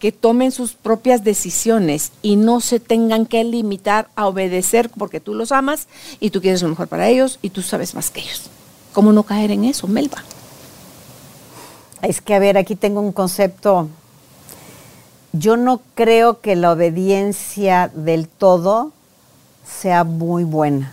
que 0.00 0.10
tomen 0.10 0.50
sus 0.50 0.72
propias 0.72 1.22
decisiones 1.22 2.10
y 2.22 2.36
no 2.36 2.60
se 2.60 2.80
tengan 2.80 3.26
que 3.26 3.44
limitar 3.44 4.08
a 4.16 4.26
obedecer 4.26 4.90
porque 4.90 5.20
tú 5.20 5.34
los 5.34 5.52
amas 5.52 5.86
y 6.18 6.30
tú 6.30 6.40
quieres 6.40 6.62
lo 6.62 6.68
mejor 6.68 6.88
para 6.88 7.08
ellos 7.08 7.38
y 7.42 7.50
tú 7.50 7.62
sabes 7.62 7.94
más 7.94 8.10
que 8.10 8.20
ellos. 8.20 8.50
¿Cómo 8.92 9.12
no 9.12 9.22
caer 9.22 9.50
en 9.50 9.64
eso, 9.64 9.86
Melba? 9.86 10.24
Es 12.00 12.20
que, 12.20 12.34
a 12.34 12.38
ver, 12.38 12.56
aquí 12.56 12.74
tengo 12.74 13.00
un 13.00 13.12
concepto. 13.12 13.88
Yo 15.32 15.56
no 15.56 15.82
creo 15.94 16.40
que 16.40 16.56
la 16.56 16.72
obediencia 16.72 17.90
del 17.94 18.28
todo 18.28 18.92
sea 19.68 20.04
muy 20.04 20.44
buena 20.44 20.92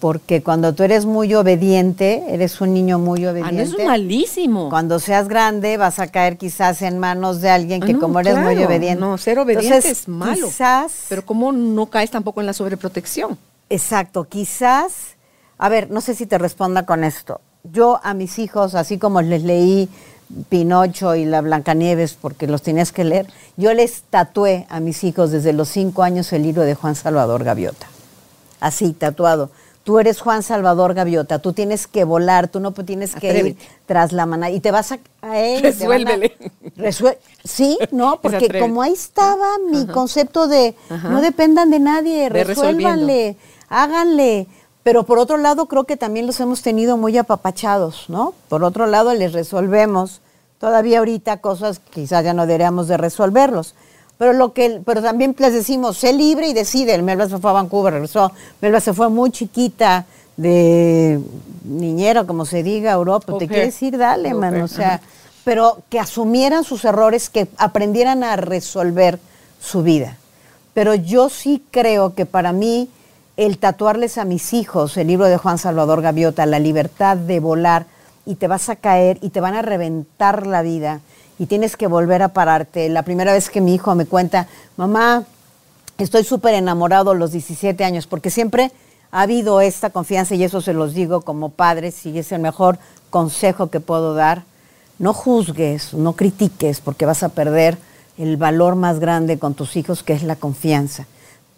porque 0.00 0.42
cuando 0.42 0.74
tú 0.74 0.82
eres 0.82 1.04
muy 1.04 1.34
obediente, 1.34 2.24
eres 2.28 2.60
un 2.62 2.72
niño 2.72 2.98
muy 2.98 3.26
obediente. 3.26 3.60
Ah, 3.60 3.64
eso 3.64 3.78
es 3.78 3.86
malísimo. 3.86 4.70
Cuando 4.70 4.98
seas 4.98 5.28
grande 5.28 5.76
vas 5.76 5.98
a 5.98 6.08
caer 6.08 6.38
quizás 6.38 6.80
en 6.82 6.98
manos 6.98 7.42
de 7.42 7.50
alguien 7.50 7.82
que 7.82 7.92
ah, 7.92 7.98
como 8.00 8.18
eres 8.18 8.38
muy 8.38 8.56
obediente. 8.64 8.98
No, 8.98 9.18
ser 9.18 9.38
obediente 9.38 9.76
es 9.76 10.08
malo. 10.08 10.46
Quizás. 10.46 11.04
Pero 11.10 11.24
cómo 11.24 11.52
no 11.52 11.86
caes 11.86 12.10
tampoco 12.10 12.40
en 12.40 12.46
la 12.46 12.54
sobreprotección. 12.54 13.38
Exacto, 13.68 14.24
quizás. 14.24 15.16
A 15.58 15.68
ver, 15.68 15.90
no 15.90 16.00
sé 16.00 16.14
si 16.14 16.24
te 16.24 16.38
responda 16.38 16.86
con 16.86 17.04
esto. 17.04 17.42
Yo 17.62 18.00
a 18.02 18.14
mis 18.14 18.38
hijos, 18.38 18.74
así 18.74 18.96
como 18.96 19.20
les 19.20 19.42
leí 19.42 19.90
Pinocho 20.48 21.14
y 21.14 21.24
la 21.24 21.40
Blancanieves 21.40 22.14
porque 22.14 22.46
los 22.46 22.62
tenías 22.62 22.92
que 22.92 23.04
leer. 23.04 23.26
Yo 23.56 23.74
les 23.74 24.02
tatué 24.02 24.66
a 24.68 24.80
mis 24.80 25.04
hijos 25.04 25.30
desde 25.30 25.52
los 25.52 25.68
cinco 25.68 26.02
años 26.02 26.32
el 26.32 26.42
libro 26.42 26.62
de 26.62 26.74
Juan 26.74 26.94
Salvador 26.94 27.44
Gaviota. 27.44 27.86
Así, 28.60 28.92
tatuado. 28.92 29.50
Tú 29.82 29.98
eres 29.98 30.20
Juan 30.20 30.42
Salvador 30.42 30.92
Gaviota, 30.92 31.38
tú 31.38 31.54
tienes 31.54 31.86
que 31.86 32.04
volar, 32.04 32.48
tú 32.48 32.60
no 32.60 32.72
tienes 32.72 33.14
que 33.14 33.38
ir 33.38 33.56
tras 33.86 34.12
la 34.12 34.26
mano 34.26 34.46
y 34.48 34.60
te 34.60 34.70
vas 34.70 34.92
a, 34.92 34.98
a 35.22 35.38
él. 35.40 35.62
Resuélvele. 35.62 36.36
sí, 37.44 37.78
no, 37.90 38.20
porque 38.22 38.60
como 38.60 38.82
ahí 38.82 38.92
estaba 38.92 39.46
mi 39.70 39.86
concepto 39.86 40.48
de 40.48 40.74
no 40.90 41.22
dependan 41.22 41.70
de 41.70 41.78
nadie, 41.80 42.28
resuélvanle, 42.28 43.36
háganle. 43.68 44.46
Pero 44.82 45.04
por 45.04 45.18
otro 45.18 45.36
lado, 45.36 45.66
creo 45.66 45.84
que 45.84 45.96
también 45.96 46.26
los 46.26 46.40
hemos 46.40 46.62
tenido 46.62 46.96
muy 46.96 47.16
apapachados, 47.18 48.06
¿no? 48.08 48.34
Por 48.48 48.64
otro 48.64 48.86
lado, 48.86 49.12
les 49.14 49.32
resolvemos 49.32 50.20
todavía 50.58 50.98
ahorita 50.98 51.38
cosas 51.38 51.78
que 51.78 52.02
quizás 52.02 52.24
ya 52.24 52.34
no 52.34 52.46
deberíamos 52.46 52.88
de 52.88 52.96
resolverlos. 52.96 53.74
Pero 54.16 54.32
lo 54.34 54.52
que, 54.52 54.82
pero 54.84 55.02
también 55.02 55.34
les 55.38 55.54
decimos, 55.54 55.96
sé 55.96 56.12
libre 56.12 56.48
y 56.48 56.52
decide. 56.52 56.94
El 56.94 57.02
Melba 57.02 57.28
se 57.28 57.38
fue 57.38 57.50
a 57.50 57.54
Vancouver, 57.54 57.94
regresó. 57.94 58.32
Melba 58.60 58.80
se 58.80 58.92
fue 58.92 59.08
muy 59.08 59.30
chiquita 59.30 60.04
de 60.36 61.20
niñera, 61.64 62.24
como 62.24 62.44
se 62.44 62.62
diga, 62.62 62.92
Europa. 62.92 63.38
Te 63.38 63.48
quiere 63.48 63.66
decir, 63.66 63.96
dale, 63.96 64.34
man. 64.34 64.60
O 64.60 64.68
sea, 64.68 65.00
pero 65.44 65.78
que 65.88 65.98
asumieran 65.98 66.64
sus 66.64 66.84
errores, 66.84 67.30
que 67.30 67.48
aprendieran 67.56 68.22
a 68.22 68.36
resolver 68.36 69.18
su 69.60 69.82
vida. 69.82 70.16
Pero 70.74 70.94
yo 70.94 71.28
sí 71.28 71.62
creo 71.70 72.14
que 72.14 72.26
para 72.26 72.52
mí 72.52 72.88
el 73.40 73.56
tatuarles 73.56 74.18
a 74.18 74.26
mis 74.26 74.52
hijos 74.52 74.98
el 74.98 75.06
libro 75.06 75.24
de 75.24 75.38
Juan 75.38 75.56
Salvador 75.56 76.02
Gaviota, 76.02 76.44
La 76.44 76.58
libertad 76.58 77.16
de 77.16 77.40
volar, 77.40 77.86
y 78.26 78.34
te 78.34 78.48
vas 78.48 78.68
a 78.68 78.76
caer 78.76 79.16
y 79.22 79.30
te 79.30 79.40
van 79.40 79.54
a 79.54 79.62
reventar 79.62 80.46
la 80.46 80.60
vida 80.60 81.00
y 81.38 81.46
tienes 81.46 81.78
que 81.78 81.86
volver 81.86 82.22
a 82.22 82.34
pararte. 82.34 82.90
La 82.90 83.02
primera 83.02 83.32
vez 83.32 83.48
que 83.48 83.62
mi 83.62 83.74
hijo 83.74 83.94
me 83.94 84.04
cuenta, 84.04 84.46
mamá, 84.76 85.24
estoy 85.96 86.22
súper 86.22 86.52
enamorado 86.52 87.12
a 87.12 87.14
los 87.14 87.32
17 87.32 87.82
años, 87.82 88.06
porque 88.06 88.28
siempre 88.28 88.72
ha 89.10 89.22
habido 89.22 89.62
esta 89.62 89.88
confianza 89.88 90.34
y 90.34 90.44
eso 90.44 90.60
se 90.60 90.74
los 90.74 90.92
digo 90.92 91.22
como 91.22 91.48
padres 91.48 92.04
y 92.04 92.18
es 92.18 92.32
el 92.32 92.42
mejor 92.42 92.78
consejo 93.08 93.70
que 93.70 93.80
puedo 93.80 94.12
dar. 94.12 94.42
No 94.98 95.14
juzgues, 95.14 95.94
no 95.94 96.12
critiques, 96.12 96.82
porque 96.82 97.06
vas 97.06 97.22
a 97.22 97.30
perder 97.30 97.78
el 98.18 98.36
valor 98.36 98.76
más 98.76 99.00
grande 99.00 99.38
con 99.38 99.54
tus 99.54 99.76
hijos, 99.76 100.02
que 100.02 100.12
es 100.12 100.24
la 100.24 100.36
confianza. 100.36 101.06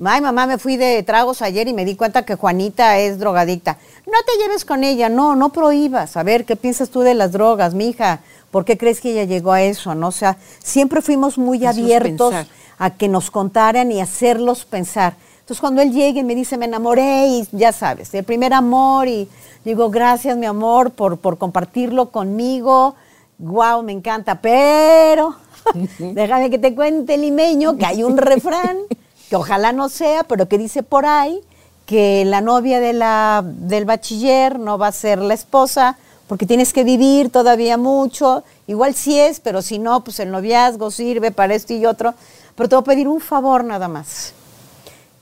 Ay, 0.04 0.20
mamá, 0.20 0.46
me 0.46 0.58
fui 0.58 0.76
de 0.76 1.02
tragos 1.04 1.42
ayer 1.42 1.68
y 1.68 1.72
me 1.72 1.84
di 1.84 1.94
cuenta 1.94 2.24
que 2.24 2.34
Juanita 2.34 2.98
es 2.98 3.18
drogadicta. 3.18 3.78
No 4.06 4.18
te 4.26 4.42
lleves 4.42 4.64
con 4.64 4.82
ella, 4.82 5.08
no, 5.08 5.36
no 5.36 5.50
prohíbas. 5.50 6.16
A 6.16 6.24
ver, 6.24 6.44
¿qué 6.44 6.56
piensas 6.56 6.90
tú 6.90 7.00
de 7.00 7.14
las 7.14 7.30
drogas, 7.30 7.74
mi 7.74 7.90
hija? 7.90 8.20
¿Por 8.50 8.64
qué 8.64 8.76
crees 8.76 9.00
que 9.00 9.12
ella 9.12 9.24
llegó 9.24 9.52
a 9.52 9.62
eso? 9.62 9.94
¿no? 9.94 10.08
O 10.08 10.12
sea, 10.12 10.38
siempre 10.58 11.02
fuimos 11.02 11.38
muy 11.38 11.64
abiertos 11.64 12.34
a 12.78 12.90
que 12.90 13.06
nos 13.08 13.30
contaran 13.30 13.92
y 13.92 14.00
hacerlos 14.00 14.64
pensar. 14.64 15.14
Entonces, 15.40 15.60
cuando 15.60 15.82
él 15.82 15.92
llegue 15.92 16.20
y 16.20 16.24
me 16.24 16.34
dice, 16.34 16.56
me 16.56 16.64
enamoré, 16.64 17.26
y 17.28 17.48
ya 17.52 17.72
sabes, 17.72 18.12
el 18.14 18.24
primer 18.24 18.54
amor, 18.54 19.06
y 19.06 19.28
digo, 19.64 19.90
gracias, 19.90 20.36
mi 20.36 20.46
amor, 20.46 20.90
por, 20.90 21.18
por 21.18 21.38
compartirlo 21.38 22.10
conmigo. 22.10 22.96
Guau, 23.38 23.82
me 23.82 23.92
encanta, 23.92 24.40
pero 24.40 25.36
déjame 25.98 26.50
que 26.50 26.58
te 26.58 26.74
cuente, 26.74 27.16
limeño, 27.18 27.76
que 27.76 27.86
hay 27.86 28.02
un 28.02 28.16
refrán 28.16 28.78
que 29.32 29.36
ojalá 29.36 29.72
no 29.72 29.88
sea, 29.88 30.24
pero 30.24 30.46
que 30.46 30.58
dice 30.58 30.82
por 30.82 31.06
ahí 31.06 31.40
que 31.86 32.22
la 32.26 32.42
novia 32.42 32.80
del 32.80 33.84
bachiller 33.86 34.58
no 34.58 34.76
va 34.76 34.88
a 34.88 34.92
ser 34.92 35.20
la 35.20 35.32
esposa 35.32 35.96
porque 36.28 36.44
tienes 36.44 36.74
que 36.74 36.84
vivir 36.84 37.30
todavía 37.30 37.78
mucho, 37.78 38.44
igual 38.66 38.94
sí 38.94 39.18
es, 39.18 39.40
pero 39.40 39.62
si 39.62 39.78
no, 39.78 40.04
pues 40.04 40.20
el 40.20 40.30
noviazgo 40.30 40.90
sirve 40.90 41.30
para 41.30 41.54
esto 41.54 41.72
y 41.72 41.86
otro, 41.86 42.12
pero 42.56 42.68
te 42.68 42.74
voy 42.74 42.82
a 42.82 42.84
pedir 42.84 43.08
un 43.08 43.20
favor 43.22 43.64
nada 43.64 43.88
más, 43.88 44.34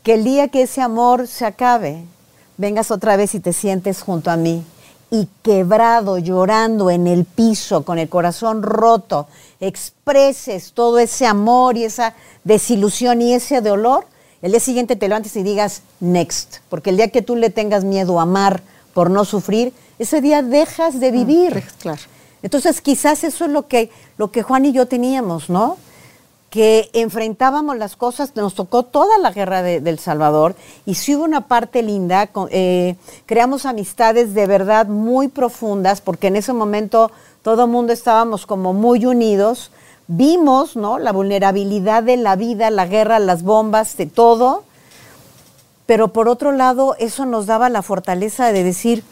que 0.03 0.15
el 0.15 0.25
día 0.25 0.49
que 0.49 0.63
ese 0.63 0.81
amor 0.81 1.29
se 1.29 1.47
acabe, 1.47 2.03
vengas 2.57 2.91
otra 2.91 3.15
vez 3.15 3.37
y 3.37 3.39
te 3.39 3.53
sientes 3.53 4.03
junto 4.03 4.33
a 4.33 4.37
mí 4.37 4.65
y 5.11 5.29
quebrado, 5.43 6.19
llorando 6.19 6.91
en 6.91 7.07
el 7.07 7.25
piso, 7.25 7.85
con 7.85 7.99
el 7.99 8.09
corazón 8.09 8.63
roto, 8.63 9.27
expreses 9.61 10.73
todo 10.73 10.99
ese 10.99 11.27
amor 11.27 11.77
y 11.77 11.85
esa 11.85 12.15
desilusión 12.45 13.21
y 13.21 13.35
ese 13.35 13.61
dolor, 13.61 14.07
el 14.43 14.53
día 14.53 14.61
siguiente 14.61 14.97
te 14.97 15.09
levantes 15.09 15.37
y 15.37 15.43
digas 15.43 15.83
next, 15.99 16.59
porque 16.69 16.91
el 16.91 16.97
día 16.97 17.09
que 17.09 17.23
tú 17.23 17.37
le 17.37 17.51
tengas 17.51 17.85
miedo 17.85 18.21
a 18.21 18.23
amar 18.23 18.63
por 18.95 19.11
no 19.11 19.25
sufrir, 19.25 19.73
ese 19.99 20.21
día 20.21 20.43
dejas 20.43 21.01
de 21.01 21.09
ah, 21.09 21.13
vivir. 21.13 21.65
claro. 21.81 22.01
Entonces 22.43 22.81
quizás 22.81 23.23
eso 23.25 23.45
es 23.45 23.51
lo 23.51 23.69
que, 23.69 23.91
lo 24.17 24.31
que 24.31 24.43
Juan 24.43 24.65
y 24.65 24.73
yo 24.73 24.87
teníamos, 24.87 25.51
¿no? 25.51 25.77
Que 26.51 26.91
enfrentábamos 26.93 27.79
las 27.79 27.95
cosas, 27.95 28.35
nos 28.35 28.55
tocó 28.55 28.83
toda 28.83 29.19
la 29.19 29.31
guerra 29.31 29.63
de, 29.63 29.81
del 29.81 30.01
Salvador 30.01 30.57
y 30.85 30.97
sí 30.97 31.15
hubo 31.15 31.25
una 31.25 31.47
parte 31.47 31.81
linda, 31.83 32.29
eh, 32.51 32.97
creamos 33.27 33.67
amistades 33.67 34.35
de 34.35 34.47
verdad 34.47 34.87
muy 34.87 35.29
profundas 35.29 36.01
porque 36.01 36.27
en 36.27 36.35
ese 36.35 36.53
momento 36.53 37.13
todo 37.43 37.65
el 37.65 37.71
mundo 37.71 37.93
estábamos 37.93 38.47
como 38.47 38.73
muy 38.73 39.07
unidos, 39.07 39.71
vimos 40.09 40.75
¿no? 40.75 40.99
la 40.99 41.13
vulnerabilidad 41.13 42.03
de 42.03 42.17
la 42.17 42.35
vida, 42.35 42.69
la 42.71 42.87
guerra, 42.87 43.21
las 43.21 43.45
bombas, 43.45 43.97
de 43.97 44.07
todo, 44.07 44.65
pero 45.87 46.09
por 46.09 46.29
otro 46.29 46.51
lado 46.51 46.97
eso 46.99 47.27
nos 47.27 47.47
daba 47.47 47.69
la 47.69 47.83
fortaleza 47.83 48.51
de 48.51 48.65
decir, 48.65 49.05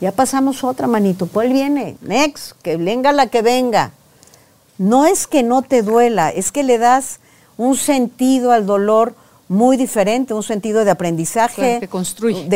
ya 0.00 0.12
pasamos 0.12 0.62
otra 0.62 0.86
manito, 0.86 1.26
pues 1.26 1.52
viene, 1.52 1.96
next, 2.02 2.52
que 2.62 2.76
venga 2.76 3.10
la 3.12 3.26
que 3.26 3.42
venga 3.42 3.90
no 4.78 5.06
es 5.06 5.26
que 5.26 5.42
no 5.42 5.62
te 5.62 5.82
duela, 5.82 6.30
es 6.30 6.52
que 6.52 6.62
le 6.62 6.78
das 6.78 7.20
un 7.56 7.76
sentido 7.76 8.52
al 8.52 8.66
dolor 8.66 9.14
muy 9.48 9.76
diferente, 9.76 10.34
un 10.34 10.42
sentido 10.42 10.84
de 10.84 10.90
aprendizaje, 10.90 11.80
de, 11.80 11.88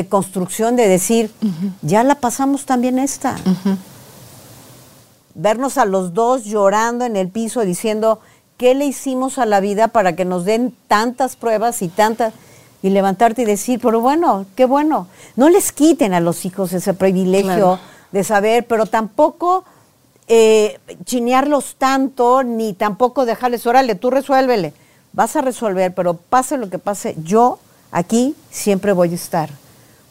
construcción, 0.09 0.77
de 0.77 0.89
decir, 0.89 1.31
ya 1.83 2.03
la 2.03 2.17
pasamos 2.17 2.65
también 2.65 2.99
esta. 2.99 3.37
Vernos 5.35 5.79
a 5.79 5.85
los 5.85 6.15
dos 6.15 6.45
llorando 6.45 7.05
en 7.05 7.17
el 7.17 7.29
piso 7.29 7.61
diciendo, 7.61 8.21
¿qué 8.57 8.75
le 8.75 8.87
hicimos 8.87 9.39
a 9.39 9.47
la 9.47 9.61
vida 9.61 9.89
para 9.89 10.17
que 10.17 10.25
nos 10.25 10.45
den 10.45 10.75
tantas 10.89 11.37
pruebas 11.37 11.83
y 11.83 11.89
tantas... 11.89 12.35
Y 12.81 12.91
levantarte 12.91 13.43
y 13.43 13.45
decir, 13.45 13.81
pero 13.83 14.01
bueno, 14.01 14.47
qué 14.55 14.65
bueno. 14.65 15.09
No 15.35 15.49
les 15.49 15.73
quiten 15.73 16.15
a 16.15 16.21
los 16.21 16.45
hijos 16.45 16.73
ese 16.73 16.95
privilegio 16.95 17.81
de 18.13 18.23
saber, 18.23 18.69
pero 18.69 18.87
tampoco 18.87 19.65
eh, 20.29 20.79
chinearlos 21.05 21.77
tanto, 21.77 22.43
ni 22.43 22.75
tampoco 22.75 23.25
dejarles, 23.25 23.67
órale, 23.67 23.95
tú 23.95 24.11
resuélvele. 24.11 24.75
Vas 25.13 25.37
a 25.37 25.41
resolver, 25.41 25.95
pero 25.95 26.15
pase 26.15 26.59
lo 26.59 26.69
que 26.69 26.79
pase, 26.79 27.17
yo 27.25 27.59
aquí 27.91 28.37
siempre 28.51 28.93
voy 28.93 29.13
a 29.13 29.15
estar. 29.15 29.51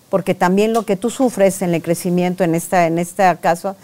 Porque 0.10 0.34
también 0.34 0.74
lo 0.74 0.84
que 0.84 0.96
tú 0.96 1.10
sufres 1.10 1.62
en 1.62 1.74
el 1.74 1.84
crecimiento, 1.84 2.44
en, 2.44 2.56
esta, 2.56 2.88
en 2.88 2.98
este 2.98 3.24
caso, 3.40 3.76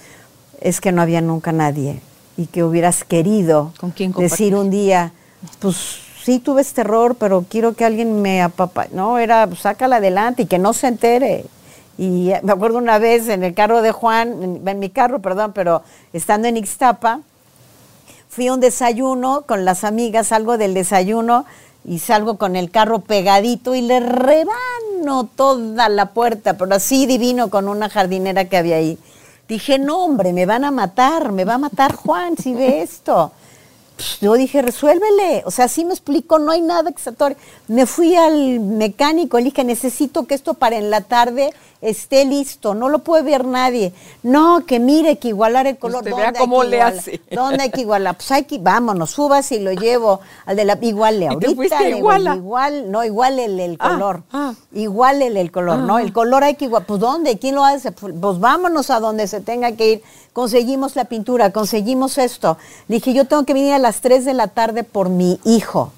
es 0.59 0.81
que 0.81 0.91
no 0.91 1.01
había 1.01 1.21
nunca 1.21 1.51
nadie. 1.51 2.01
Y 2.35 2.47
que 2.47 2.63
hubieras 2.63 3.03
querido 3.03 3.73
decir 4.17 4.55
un 4.55 4.71
día, 4.71 5.11
pues 5.59 5.99
sí 6.23 6.39
tuve 6.39 6.61
este 6.61 6.81
error, 6.81 7.15
pero 7.15 7.45
quiero 7.47 7.73
que 7.73 7.85
alguien 7.85 8.21
me 8.21 8.41
apapa. 8.41 8.87
No, 8.91 9.19
era, 9.19 9.45
pues, 9.45 9.59
sácala 9.59 9.97
adelante 9.97 10.43
y 10.43 10.45
que 10.47 10.57
no 10.57 10.73
se 10.73 10.87
entere. 10.87 11.45
Y 11.97 12.31
me 12.41 12.51
acuerdo 12.51 12.79
una 12.79 12.97
vez 12.97 13.27
en 13.29 13.43
el 13.43 13.53
carro 13.53 13.81
de 13.81 13.91
Juan, 13.91 14.61
en, 14.65 14.79
mi 14.79 14.89
carro, 14.89 15.19
perdón, 15.19 15.53
pero 15.53 15.83
estando 16.11 16.47
en 16.47 16.57
Ixtapa, 16.57 17.19
fui 18.29 18.47
a 18.47 18.53
un 18.53 18.59
desayuno 18.59 19.43
con 19.43 19.63
las 19.63 19.83
amigas, 19.83 20.27
salgo 20.27 20.57
del 20.57 20.73
desayuno 20.73 21.45
y 21.85 21.99
salgo 21.99 22.37
con 22.37 22.55
el 22.55 22.71
carro 22.71 22.99
pegadito 22.99 23.75
y 23.75 23.81
le 23.81 23.99
rebano 23.99 25.29
toda 25.35 25.89
la 25.89 26.13
puerta, 26.13 26.57
pero 26.57 26.73
así 26.73 27.05
divino 27.05 27.49
con 27.49 27.67
una 27.67 27.89
jardinera 27.89 28.45
que 28.45 28.57
había 28.57 28.77
ahí. 28.77 28.97
Dije, 29.47 29.77
no 29.77 30.03
hombre, 30.03 30.33
me 30.33 30.45
van 30.45 30.63
a 30.63 30.71
matar, 30.71 31.31
me 31.31 31.45
va 31.45 31.55
a 31.55 31.59
matar 31.59 31.93
Juan 31.93 32.37
si 32.37 32.53
ve 32.53 32.81
esto. 32.81 33.31
Yo 34.21 34.33
dije, 34.33 34.61
resuélvele. 34.61 35.43
O 35.45 35.51
sea, 35.51 35.67
sí 35.67 35.85
me 35.85 35.93
explico, 35.93 36.39
no 36.39 36.51
hay 36.51 36.61
nada 36.61 36.89
exatorio. 36.89 37.37
Me 37.67 37.85
fui 37.85 38.15
al 38.15 38.59
mecánico, 38.59 39.37
le 39.37 39.45
dije, 39.45 39.63
necesito 39.63 40.25
que 40.25 40.35
esto 40.35 40.55
para 40.55 40.77
en 40.77 40.89
la 40.89 41.01
tarde 41.01 41.53
esté 41.83 42.23
listo, 42.25 42.73
no 42.73 42.89
lo 42.89 42.99
puede 42.99 43.23
ver 43.23 43.45
nadie. 43.45 43.93
No, 44.23 44.65
que 44.65 44.79
mire, 44.79 45.17
que 45.17 45.29
igualar 45.29 45.67
el 45.67 45.77
color. 45.77 46.03
Usted 46.03 46.15
vea 46.15 46.33
cómo 46.33 46.63
le 46.63 46.81
hace. 46.81 47.21
¿Dónde 47.29 47.63
hay 47.63 47.71
que 47.71 47.81
igualar? 47.81 48.15
Pues 48.15 48.31
hay 48.31 48.45
que, 48.45 48.57
vámonos, 48.57 49.11
subas 49.11 49.51
y 49.51 49.59
lo 49.59 49.71
llevo 49.73 50.21
al 50.45 50.55
de 50.55 50.65
la, 50.65 50.77
igual 50.81 51.19
le 51.19 51.27
ahorita. 51.29 51.89
igual, 51.89 52.91
no, 52.91 53.03
igual 53.03 53.39
el, 53.39 53.77
ah, 53.79 53.89
color. 53.89 54.23
Ah. 54.31 54.53
Igual 54.73 55.21
el, 55.21 55.51
color, 55.51 55.79
¿no? 55.79 55.99
El 55.99 56.13
color 56.13 56.43
hay 56.43 56.55
que 56.55 56.65
igual, 56.65 56.85
pues 56.85 56.99
¿dónde? 56.99 57.37
¿Quién 57.37 57.55
lo 57.55 57.65
hace? 57.65 57.91
Pues, 57.91 58.13
pues 58.19 58.39
vámonos 58.39 58.89
a 58.89 58.99
donde 58.99 59.27
se 59.27 59.41
tenga 59.41 59.73
que 59.73 59.91
ir. 59.91 60.03
Conseguimos 60.31 60.95
la 60.95 61.05
pintura, 61.05 61.51
conseguimos 61.51 62.17
esto. 62.17 62.57
Le 62.87 62.95
dije, 62.95 63.13
yo 63.13 63.25
tengo 63.25 63.43
que 63.43 63.53
venir 63.53 63.73
a 63.73 63.79
las 63.79 64.01
3 64.01 64.25
de 64.25 64.33
la 64.33 64.47
tarde 64.47 64.83
por 64.83 65.09
mi 65.09 65.39
hijo 65.43 65.91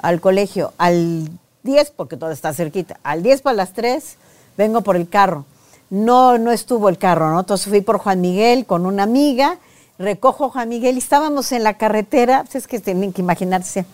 al 0.00 0.20
colegio, 0.20 0.72
al 0.78 1.28
10, 1.64 1.90
porque 1.90 2.16
todo 2.16 2.30
está 2.30 2.54
cerquita, 2.54 2.98
al 3.02 3.22
10 3.22 3.42
para 3.42 3.56
las 3.56 3.72
3 3.72 4.16
vengo 4.58 4.82
por 4.82 4.96
el 4.96 5.08
carro. 5.08 5.46
No, 5.88 6.36
no 6.36 6.52
estuvo 6.52 6.90
el 6.90 6.98
carro, 6.98 7.30
¿no? 7.30 7.40
Entonces 7.40 7.68
fui 7.68 7.80
por 7.80 7.96
Juan 7.98 8.20
Miguel 8.20 8.66
con 8.66 8.84
una 8.84 9.04
amiga, 9.04 9.58
recojo 9.98 10.46
a 10.46 10.50
Juan 10.50 10.68
Miguel 10.68 10.96
y 10.96 10.98
estábamos 10.98 11.52
en 11.52 11.62
la 11.62 11.78
carretera, 11.78 12.42
pues 12.42 12.56
es 12.56 12.66
que 12.66 12.78
tienen 12.78 13.14
que 13.14 13.22
imaginarse 13.22 13.86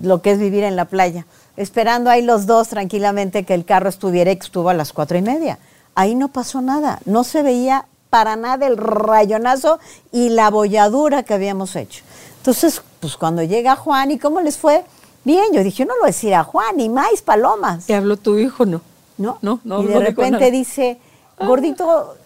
lo 0.00 0.22
que 0.22 0.30
es 0.32 0.38
vivir 0.38 0.62
en 0.62 0.76
la 0.76 0.84
playa, 0.84 1.26
esperando 1.56 2.08
ahí 2.10 2.22
los 2.22 2.46
dos 2.46 2.68
tranquilamente 2.68 3.44
que 3.44 3.54
el 3.54 3.64
carro 3.64 3.88
estuviera, 3.88 4.32
que 4.32 4.44
estuvo 4.44 4.68
a 4.68 4.74
las 4.74 4.92
cuatro 4.92 5.18
y 5.18 5.22
media. 5.22 5.58
Ahí 5.96 6.14
no 6.14 6.28
pasó 6.28 6.60
nada, 6.60 7.00
no 7.04 7.24
se 7.24 7.42
veía 7.42 7.86
para 8.10 8.36
nada 8.36 8.66
el 8.66 8.76
rayonazo 8.76 9.80
y 10.12 10.28
la 10.28 10.50
bolladura 10.50 11.24
que 11.24 11.34
habíamos 11.34 11.74
hecho. 11.74 12.04
Entonces, 12.36 12.82
pues 13.00 13.16
cuando 13.16 13.42
llega 13.42 13.74
Juan, 13.74 14.12
¿y 14.12 14.18
cómo 14.18 14.40
les 14.40 14.56
fue? 14.56 14.84
Bien, 15.24 15.46
yo 15.52 15.64
dije, 15.64 15.84
no 15.84 15.94
lo 15.96 16.10
voy 16.10 16.32
a 16.32 16.44
Juan, 16.44 16.76
ni 16.76 16.88
más 16.88 17.22
palomas. 17.22 17.86
¿Te 17.86 17.94
habló 17.94 18.16
tu 18.16 18.38
hijo? 18.38 18.64
No. 18.64 18.80
No, 19.20 19.38
no, 19.42 19.60
no. 19.64 19.82
Y 19.82 19.86
de 19.86 20.00
repente 20.00 20.50
dice, 20.50 20.98
gordito, 21.38 22.16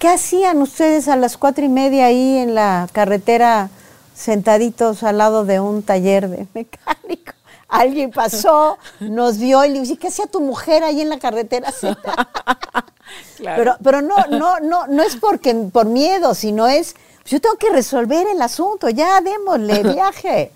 ¿qué 0.00 0.08
hacían 0.08 0.60
ustedes 0.60 1.06
a 1.06 1.14
las 1.14 1.36
cuatro 1.36 1.64
y 1.64 1.68
media 1.68 2.06
ahí 2.06 2.38
en 2.38 2.56
la 2.56 2.88
carretera 2.90 3.70
sentaditos 4.16 5.04
al 5.04 5.18
lado 5.18 5.44
de 5.44 5.60
un 5.60 5.84
taller 5.84 6.28
de 6.28 6.48
mecánico? 6.54 7.32
Alguien 7.68 8.10
pasó, 8.10 8.78
nos 8.98 9.38
vio 9.38 9.64
y 9.64 9.68
le 9.68 9.80
dije, 9.80 9.96
¿qué 9.96 10.08
hacía 10.08 10.26
tu 10.26 10.40
mujer 10.40 10.82
ahí 10.82 11.02
en 11.02 11.08
la 11.08 11.20
carretera? 11.20 11.72
Pero, 13.38 13.76
pero 13.82 14.02
no, 14.02 14.16
no, 14.30 14.60
no, 14.60 14.86
no 14.86 15.02
es 15.02 15.16
porque 15.16 15.54
por 15.72 15.86
miedo, 15.86 16.34
sino 16.34 16.66
es, 16.66 16.94
pues 17.22 17.30
yo 17.30 17.40
tengo 17.40 17.56
que 17.56 17.70
resolver 17.70 18.26
el 18.26 18.42
asunto, 18.42 18.90
ya 18.90 19.20
démosle 19.22 19.82
viaje, 19.82 20.52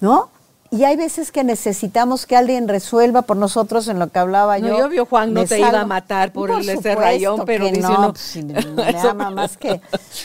¿no? 0.00 0.28
Y 0.74 0.82
hay 0.82 0.96
veces 0.96 1.30
que 1.30 1.44
necesitamos 1.44 2.26
que 2.26 2.34
alguien 2.34 2.66
resuelva 2.66 3.22
por 3.22 3.36
nosotros 3.36 3.86
en 3.86 4.00
lo 4.00 4.08
que 4.08 4.18
hablaba 4.18 4.58
yo. 4.58 4.70
No, 4.70 4.78
yo 4.80 4.88
vio 4.88 5.06
Juan 5.06 5.32
no 5.32 5.44
te 5.44 5.60
iba 5.60 5.68
a 5.80 5.86
matar 5.86 6.32
por, 6.32 6.50
el 6.50 6.68
ese 6.68 6.96
rayón, 6.96 7.44
pero 7.46 7.66
dice 7.66 7.82
no, 7.82 8.12
pues, 8.12 8.36
me 8.74 9.08
ama 9.08 9.30
más 9.30 9.56
que. 9.56 9.80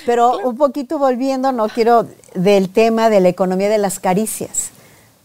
Pero 0.07 0.39
un 0.39 0.57
poquito 0.57 0.97
volviendo, 0.97 1.51
no 1.51 1.67
quiero 1.69 2.07
del 2.33 2.69
tema 2.71 3.11
de 3.11 3.19
la 3.19 3.29
economía 3.29 3.69
de 3.69 3.77
las 3.77 3.99
caricias. 3.99 4.71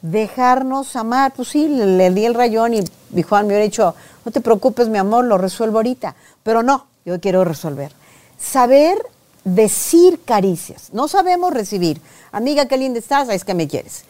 Dejarnos 0.03 0.95
amar, 0.95 1.33
pues 1.35 1.49
sí, 1.49 1.69
le, 1.69 2.11
di 2.11 2.27
el 2.27 2.35
rayón 2.35 2.75
y, 2.75 2.85
y 3.15 3.23
Juan 3.23 3.47
me 3.47 3.55
hubiera 3.55 3.65
dicho, 3.65 3.95
no 4.27 4.31
te 4.31 4.43
preocupes, 4.43 4.91
mi 4.91 4.99
amor, 4.99 5.25
lo 5.25 5.39
resuelvo 5.39 5.79
ahorita. 5.79 6.17
Pero 6.43 6.63
no, 6.63 6.85
yo 7.07 7.19
quiero 7.19 7.45
resolver. 7.45 7.93
Saber 8.39 8.99
decir 9.43 10.21
caricias. 10.23 10.91
No 10.93 11.09
sabemos 11.09 11.55
recibir. 11.55 12.03
Amiga, 12.31 12.67
qué 12.67 12.77
linda 12.77 12.99
estás, 12.99 13.31
es 13.31 13.43
que 13.47 13.55
me 13.55 13.67
quieres 13.67 14.05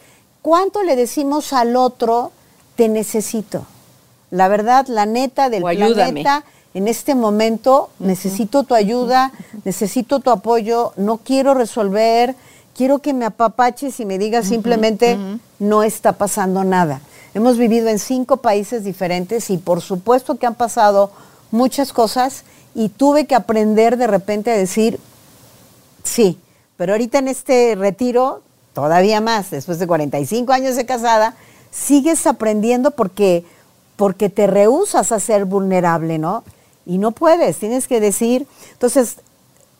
¿Cuánto 0.45 0.83
le 0.83 0.95
decimos 0.95 1.53
al 1.53 1.75
otro, 1.75 2.31
te 2.75 2.87
necesito? 2.87 3.65
La 4.29 4.47
verdad, 4.47 4.85
la 4.85 5.07
neta 5.07 5.49
del 5.49 5.63
planeta, 5.63 6.45
en 6.75 6.87
este 6.87 7.15
momento 7.15 7.89
necesito 7.97 8.61
tu 8.61 8.75
ayuda, 8.75 9.31
necesito 9.63 10.19
tu 10.19 10.29
apoyo, 10.29 10.93
no 10.97 11.17
quiero 11.17 11.55
resolver, 11.55 12.35
quiero 12.77 12.99
que 12.99 13.15
me 13.15 13.25
apapaches 13.25 13.99
y 13.99 14.05
me 14.05 14.19
digas 14.19 14.45
simplemente, 14.45 15.17
no 15.57 15.81
está 15.81 16.11
pasando 16.11 16.63
nada. 16.63 17.01
Hemos 17.33 17.57
vivido 17.57 17.87
en 17.87 17.97
cinco 17.97 18.37
países 18.37 18.83
diferentes 18.83 19.49
y 19.49 19.57
por 19.57 19.81
supuesto 19.81 20.35
que 20.35 20.45
han 20.45 20.53
pasado 20.53 21.09
muchas 21.49 21.91
cosas 21.91 22.43
y 22.75 22.89
tuve 22.89 23.25
que 23.25 23.33
aprender 23.33 23.97
de 23.97 24.05
repente 24.05 24.51
a 24.51 24.55
decir, 24.55 24.99
sí, 26.03 26.37
pero 26.77 26.93
ahorita 26.93 27.17
en 27.17 27.29
este 27.29 27.73
retiro 27.73 28.43
todavía 28.75 29.21
más, 29.21 29.49
después 29.49 29.79
de 29.79 29.87
45 29.87 30.53
años 30.53 30.75
de 30.75 30.85
casada, 30.85 31.33
sigues 31.71 32.27
aprendiendo 32.27 32.91
porque, 32.91 33.45
porque 33.95 34.29
te 34.29 34.45
rehusas 34.45 35.11
a 35.11 35.19
ser 35.19 35.45
vulnerable, 35.45 36.19
¿no? 36.19 36.43
Y 36.85 36.99
no 36.99 37.11
puedes, 37.11 37.57
tienes 37.57 37.87
que 37.87 37.99
decir, 37.99 38.45
entonces, 38.73 39.17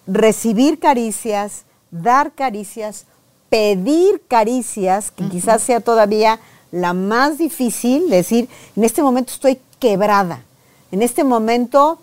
recibir 0.07 0.79
caricias, 0.79 1.65
dar 1.91 2.31
caricias, 2.31 3.05
pedir 3.49 4.23
caricias, 4.27 5.11
que 5.11 5.27
quizás 5.27 5.61
sea 5.61 5.81
todavía 5.81 6.39
la 6.71 6.93
más 6.93 7.37
difícil, 7.37 8.09
decir, 8.09 8.47
en 8.75 8.83
este 8.85 9.03
momento 9.03 9.33
estoy 9.33 9.59
quebrada, 9.79 10.43
en 10.91 11.01
este 11.01 11.23
momento 11.23 11.99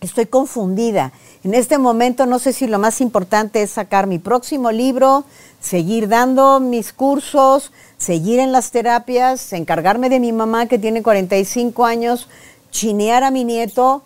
estoy 0.00 0.26
confundida, 0.26 1.12
en 1.42 1.54
este 1.54 1.78
momento 1.78 2.26
no 2.26 2.38
sé 2.38 2.52
si 2.52 2.66
lo 2.66 2.78
más 2.78 3.00
importante 3.00 3.62
es 3.62 3.70
sacar 3.70 4.06
mi 4.06 4.18
próximo 4.18 4.70
libro, 4.72 5.24
seguir 5.58 6.08
dando 6.08 6.60
mis 6.60 6.92
cursos, 6.92 7.72
seguir 7.96 8.40
en 8.40 8.52
las 8.52 8.70
terapias, 8.70 9.52
encargarme 9.52 10.10
de 10.10 10.20
mi 10.20 10.32
mamá 10.32 10.66
que 10.66 10.78
tiene 10.78 11.02
45 11.02 11.86
años, 11.86 12.28
chinear 12.70 13.24
a 13.24 13.30
mi 13.30 13.44
nieto 13.44 14.02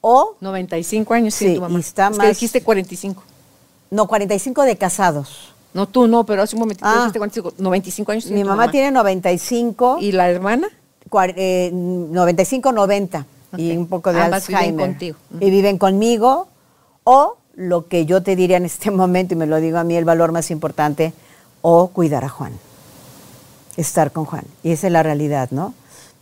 o... 0.00 0.36
95 0.40 1.14
años, 1.14 1.34
sí, 1.34 1.54
tu 1.56 1.60
mamá. 1.62 1.76
Y 1.76 1.80
está 1.80 2.08
es 2.08 2.18
más... 2.18 2.28
dijiste 2.28 2.62
45. 2.62 3.22
No, 3.90 4.06
45 4.06 4.62
de 4.62 4.76
casados. 4.76 5.52
No, 5.74 5.88
tú 5.88 6.06
no, 6.06 6.24
pero 6.24 6.42
hace 6.42 6.56
un 6.56 6.60
momentito 6.60 6.88
ah, 6.88 6.98
dijiste 6.98 7.18
45, 7.18 7.54
95 7.58 8.12
años. 8.12 8.26
Mi 8.26 8.44
mamá, 8.44 8.70
tiene 8.70 8.92
95. 8.92 9.98
¿Y 10.00 10.12
la 10.12 10.30
hermana? 10.30 10.68
95, 11.10 12.72
90. 12.72 13.26
Y 13.58 13.76
un 13.76 13.86
poco 13.86 14.12
de 14.12 14.20
Alzheimer. 14.20 14.72
Viven 14.72 14.76
contigo. 14.76 15.18
Y 15.40 15.50
viven 15.50 15.78
conmigo 15.78 16.48
o 17.08 17.36
lo 17.54 17.86
que 17.86 18.04
yo 18.04 18.22
te 18.22 18.34
diría 18.34 18.56
en 18.56 18.64
este 18.64 18.90
momento, 19.02 19.34
y 19.34 19.36
me 19.36 19.46
lo 19.46 19.56
digo 19.58 19.78
a 19.78 19.84
mí, 19.84 19.96
el 19.96 20.04
valor 20.04 20.32
más 20.32 20.50
importante, 20.50 21.12
o 21.62 21.88
cuidar 21.88 22.24
a 22.24 22.28
Juan, 22.28 22.52
estar 23.76 24.12
con 24.12 24.24
Juan. 24.24 24.44
Y 24.62 24.72
esa 24.72 24.88
es 24.88 24.92
la 24.92 25.02
realidad, 25.02 25.48
¿no? 25.52 25.72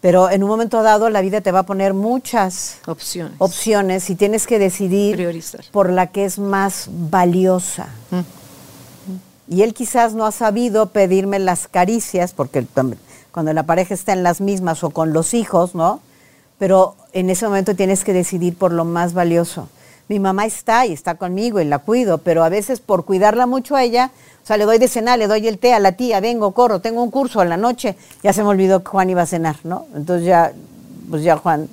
Pero 0.01 0.31
en 0.31 0.43
un 0.43 0.51
momento 0.51 0.83
dado 0.83 1.09
la 1.09 1.23
vida 1.23 1.41
te 1.41 1.51
va 1.51 1.61
a 1.61 1.63
poner 1.63 1.95
muchas 1.95 2.77
opciones, 2.87 3.37
opciones 3.39 4.11
y 4.11 4.15
tienes 4.17 4.47
que 4.47 4.59
decidir 4.59 5.17
Priorizar. 5.17 5.65
por 5.73 5.89
la 5.89 6.09
que 6.09 6.27
es 6.27 6.39
más 6.39 6.89
valiosa. 6.91 7.89
Y 9.49 9.63
él 9.63 9.73
quizás 9.73 10.13
no 10.13 10.27
ha 10.27 10.33
sabido 10.33 10.91
pedirme 10.91 11.39
las 11.39 11.69
caricias, 11.69 12.35
porque 12.35 12.67
cuando 13.33 13.53
la 13.55 13.63
pareja 13.63 13.95
está 13.95 14.13
en 14.13 14.23
las 14.23 14.43
mismas 14.43 14.85
o 14.85 14.91
con 14.91 15.15
los 15.15 15.33
hijos, 15.33 15.75
¿no? 15.75 16.01
Pero 16.59 16.97
en 17.15 17.31
ese 17.31 17.47
momento 17.47 17.75
tienes 17.75 18.05
que 18.05 18.13
decidir 18.13 18.57
por 18.57 18.73
lo 18.73 18.85
más 18.85 19.15
valioso 19.15 19.69
mi 20.09 20.19
mamá 20.19 20.45
está 20.45 20.87
y 20.87 20.93
está 20.93 21.15
conmigo 21.15 21.61
y 21.61 21.65
la 21.65 21.79
cuido, 21.79 22.19
pero 22.19 22.45
a 22.45 22.49
veces 22.49 22.81
por 22.81 23.05
cuidarla 23.05 23.47
mucho 23.47 23.75
a 23.77 23.83
ella, 23.83 24.11
o 24.43 24.47
sea, 24.47 24.57
le 24.57 24.65
doy 24.65 24.79
de 24.79 24.89
cenar, 24.89 25.19
le 25.19 25.27
doy 25.27 25.49
el 25.49 25.59
té 25.59 25.73
a 25.73 25.79
la 25.79 25.93
tía, 25.93 26.21
vengo, 26.21 26.53
corro, 26.53 26.81
tengo 26.81 27.03
un 27.03 27.11
curso 27.11 27.41
a 27.41 27.45
la 27.45 27.57
noche, 27.57 27.97
ya 28.23 28.33
se 28.33 28.43
me 28.43 28.51
olvidó 28.51 28.83
que 28.83 28.91
Juan 28.91 29.09
iba 29.09 29.23
a 29.23 29.27
cenar, 29.27 29.57
¿no? 29.65 29.87
Entonces 29.95 30.27
ya, 30.27 30.53
pues 31.09 31.23
ya 31.23 31.39
Juan. 31.39 31.69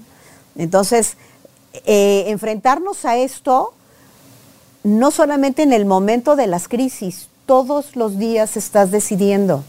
Entonces, 0.55 1.17
eh, 1.85 2.25
enfrentarnos 2.27 3.03
a 3.03 3.17
esto, 3.17 3.73
no 4.83 5.11
solamente 5.11 5.63
en 5.63 5.73
el 5.73 5.85
momento 5.85 6.35
de 6.37 6.47
las 6.47 6.67
crisis, 6.67 7.27
todos 7.45 7.95
los 7.97 8.17
días 8.17 8.55
estás 8.55 8.91
decidiendo. 8.91 9.63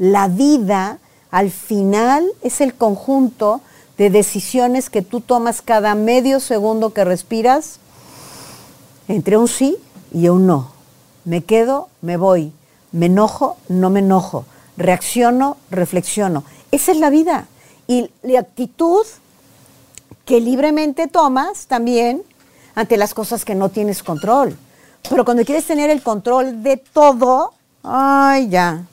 La 0.00 0.26
vida, 0.26 0.98
al 1.30 1.52
final, 1.52 2.26
es 2.42 2.60
el 2.60 2.74
conjunto 2.74 3.60
de 3.98 4.10
decisiones 4.10 4.90
que 4.90 5.02
tú 5.02 5.20
tomas 5.20 5.62
cada 5.62 5.94
medio 5.94 6.40
segundo 6.40 6.92
que 6.92 7.04
respiras 7.04 7.78
entre 9.10 9.36
un 9.36 9.48
sí 9.48 9.76
y 10.12 10.28
un 10.28 10.46
no. 10.46 10.70
Me 11.24 11.42
quedo, 11.42 11.88
me 12.00 12.16
voy. 12.16 12.52
Me 12.92 13.06
enojo, 13.06 13.56
no 13.68 13.90
me 13.90 13.98
enojo. 13.98 14.46
Reacciono, 14.76 15.56
reflexiono. 15.70 16.44
Esa 16.70 16.92
es 16.92 16.98
la 16.98 17.10
vida. 17.10 17.48
Y 17.88 18.10
la 18.22 18.38
actitud 18.40 19.04
que 20.24 20.40
libremente 20.40 21.08
tomas 21.08 21.66
también 21.66 22.22
ante 22.76 22.96
las 22.96 23.12
cosas 23.12 23.44
que 23.44 23.56
no 23.56 23.68
tienes 23.68 24.04
control. 24.04 24.56
Pero 25.08 25.24
cuando 25.24 25.44
quieres 25.44 25.66
tener 25.66 25.90
el 25.90 26.02
control 26.02 26.62
de 26.62 26.76
todo, 26.76 27.52
ay, 27.82 28.48
ya. 28.48 28.84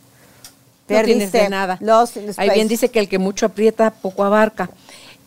Perdiste 0.88 1.44
no 1.44 1.50
nada. 1.50 1.78
Los, 1.80 2.14
Ahí 2.38 2.50
bien 2.50 2.68
dice 2.68 2.90
que 2.90 3.00
el 3.00 3.08
que 3.08 3.20
mucho 3.20 3.46
aprieta, 3.46 3.92
poco 3.92 4.24
abarca. 4.24 4.70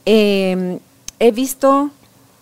Eh, 0.05 0.81
he 1.21 1.31
visto 1.31 1.91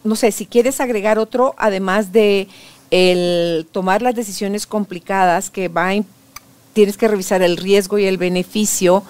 no 0.05 0.16
sé, 0.16 0.32
si 0.32 0.46
quieres 0.46 0.80
agregar 0.80 1.18
otro, 1.18 1.55
además 1.59 2.12
de 2.12 2.49
el 2.90 3.66
tomar 3.70 4.01
las 4.03 4.14
decisiones 4.14 4.66
complicadas 4.66 5.51
que 5.51 5.68
va 5.68 5.92
tienes 6.72 6.96
que 6.96 7.09
revisar 7.09 7.42
el 7.42 7.57
riesgo 7.57 7.99
y 7.99 8.05
el 8.05 8.18
beneficio 8.18 9.03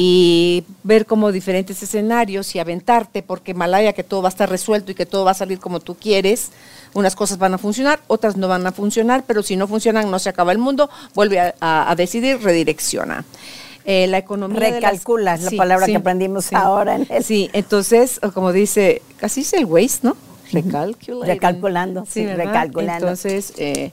y 0.00 0.62
ver 0.84 1.06
como 1.06 1.32
diferentes 1.32 1.82
escenarios 1.82 2.54
y 2.54 2.60
aventarte, 2.60 3.22
porque 3.22 3.52
malaya 3.52 3.94
que 3.94 4.04
todo 4.04 4.22
va 4.22 4.28
a 4.28 4.30
estar 4.30 4.48
resuelto 4.48 4.92
y 4.92 4.94
que 4.94 5.06
todo 5.06 5.24
va 5.24 5.32
a 5.32 5.34
salir 5.34 5.58
como 5.58 5.80
tú 5.80 5.96
quieres. 5.96 6.50
Unas 6.94 7.16
cosas 7.16 7.38
van 7.38 7.54
a 7.54 7.58
funcionar, 7.58 8.00
otras 8.06 8.36
no 8.36 8.46
van 8.46 8.64
a 8.64 8.70
funcionar, 8.70 9.24
pero 9.26 9.42
si 9.42 9.56
no 9.56 9.66
funcionan 9.66 10.08
no 10.08 10.20
se 10.20 10.28
acaba 10.28 10.52
el 10.52 10.58
mundo, 10.58 10.88
vuelve 11.14 11.54
a, 11.60 11.94
decidir, 11.96 12.40
redirecciona. 12.40 13.24
Eh, 13.90 14.06
la 14.06 14.18
economía. 14.18 14.60
Recalcula, 14.60 15.36
es 15.36 15.44
la 15.44 15.50
palabra 15.52 15.86
que 15.86 15.96
aprendimos 15.96 16.52
ahora. 16.52 16.96
En 16.96 17.24
Sí, 17.24 17.48
entonces, 17.54 18.20
como 18.34 18.52
dice, 18.52 19.00
casi 19.16 19.40
es 19.40 19.54
el 19.54 19.64
waste, 19.64 20.06
¿no? 20.06 20.14
Recalculando, 20.52 22.04
sí, 22.04 22.26
recalculando. 22.26 23.06
Entonces, 23.06 23.54
eh, 23.56 23.92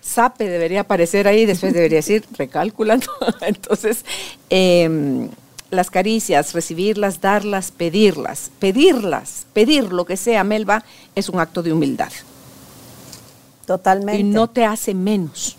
SAPE 0.00 0.48
debería 0.48 0.80
aparecer 0.80 1.28
ahí, 1.28 1.44
después 1.44 1.74
debería 1.74 1.98
decir 1.98 2.24
recalculando. 2.38 3.08
Entonces, 3.42 4.06
em, 4.48 5.28
las 5.70 5.90
caricias, 5.90 6.54
recibirlas, 6.54 7.20
darlas, 7.20 7.72
pedirlas, 7.72 8.50
pedirlas, 8.58 9.46
pedir 9.52 9.92
lo 9.92 10.06
que 10.06 10.16
sea, 10.16 10.44
Melba, 10.44 10.82
es 11.14 11.28
un 11.28 11.40
acto 11.40 11.62
de 11.62 11.74
humildad. 11.74 12.12
Totalmente. 13.66 14.20
Y 14.20 14.24
no 14.24 14.48
te 14.48 14.64
hace 14.64 14.94
menos. 14.94 15.58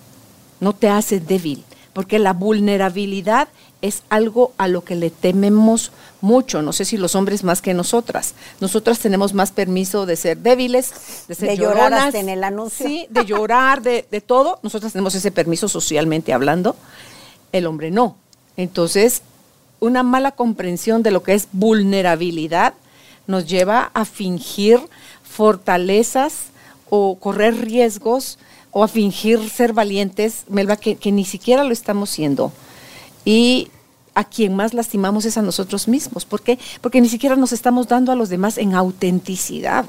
no 0.59 0.73
te 0.73 0.89
hace 0.89 1.19
débil, 1.19 1.63
porque 1.93 2.17
la 2.17 2.33
vulnerabilidad 2.33 3.47
es 3.87 4.03
algo 4.09 4.53
a 4.57 4.67
lo 4.67 4.83
que 4.83 4.95
le 4.95 5.09
tememos 5.09 5.91
mucho. 6.21 6.61
No 6.61 6.73
sé 6.73 6.85
si 6.85 6.97
los 6.97 7.15
hombres 7.15 7.43
más 7.43 7.61
que 7.61 7.73
nosotras. 7.73 8.33
Nosotras 8.59 8.99
tenemos 8.99 9.33
más 9.33 9.51
permiso 9.51 10.05
de 10.05 10.15
ser 10.15 10.37
débiles, 10.37 10.91
de 11.27 11.35
ser 11.35 11.49
de 11.49 11.57
llorar 11.57 11.93
hasta 11.93 12.19
en 12.19 12.29
el 12.29 12.43
anuncio. 12.43 12.87
Sí, 12.87 13.07
de 13.09 13.25
llorar, 13.25 13.81
de, 13.81 14.05
de 14.09 14.21
todo. 14.21 14.59
Nosotras 14.63 14.93
tenemos 14.93 15.15
ese 15.15 15.31
permiso 15.31 15.67
socialmente 15.67 16.33
hablando. 16.33 16.75
El 17.51 17.65
hombre 17.65 17.91
no. 17.91 18.15
Entonces, 18.57 19.21
una 19.79 20.03
mala 20.03 20.31
comprensión 20.31 21.03
de 21.03 21.11
lo 21.11 21.23
que 21.23 21.33
es 21.33 21.47
vulnerabilidad 21.51 22.73
nos 23.27 23.45
lleva 23.45 23.91
a 23.93 24.05
fingir 24.05 24.79
fortalezas 25.23 26.47
o 26.89 27.17
correr 27.19 27.55
riesgos 27.55 28.39
o 28.71 28.83
a 28.83 28.87
fingir 28.87 29.49
ser 29.49 29.73
valientes, 29.73 30.43
Melba, 30.49 30.77
que, 30.77 30.95
que 30.95 31.11
ni 31.11 31.25
siquiera 31.25 31.63
lo 31.63 31.73
estamos 31.73 32.09
siendo. 32.09 32.51
Y 33.25 33.69
a 34.17 34.23
quien 34.23 34.55
más 34.55 34.73
lastimamos 34.73 35.25
es 35.25 35.37
a 35.37 35.43
nosotros 35.43 35.87
mismos. 35.87 36.25
¿Por 36.25 36.41
qué? 36.41 36.57
Porque 36.81 36.99
ni 37.01 37.07
siquiera 37.07 37.35
nos 37.35 37.53
estamos 37.53 37.87
dando 37.87 38.11
a 38.11 38.15
los 38.15 38.29
demás 38.29 38.57
en 38.57 38.73
autenticidad. 38.73 39.85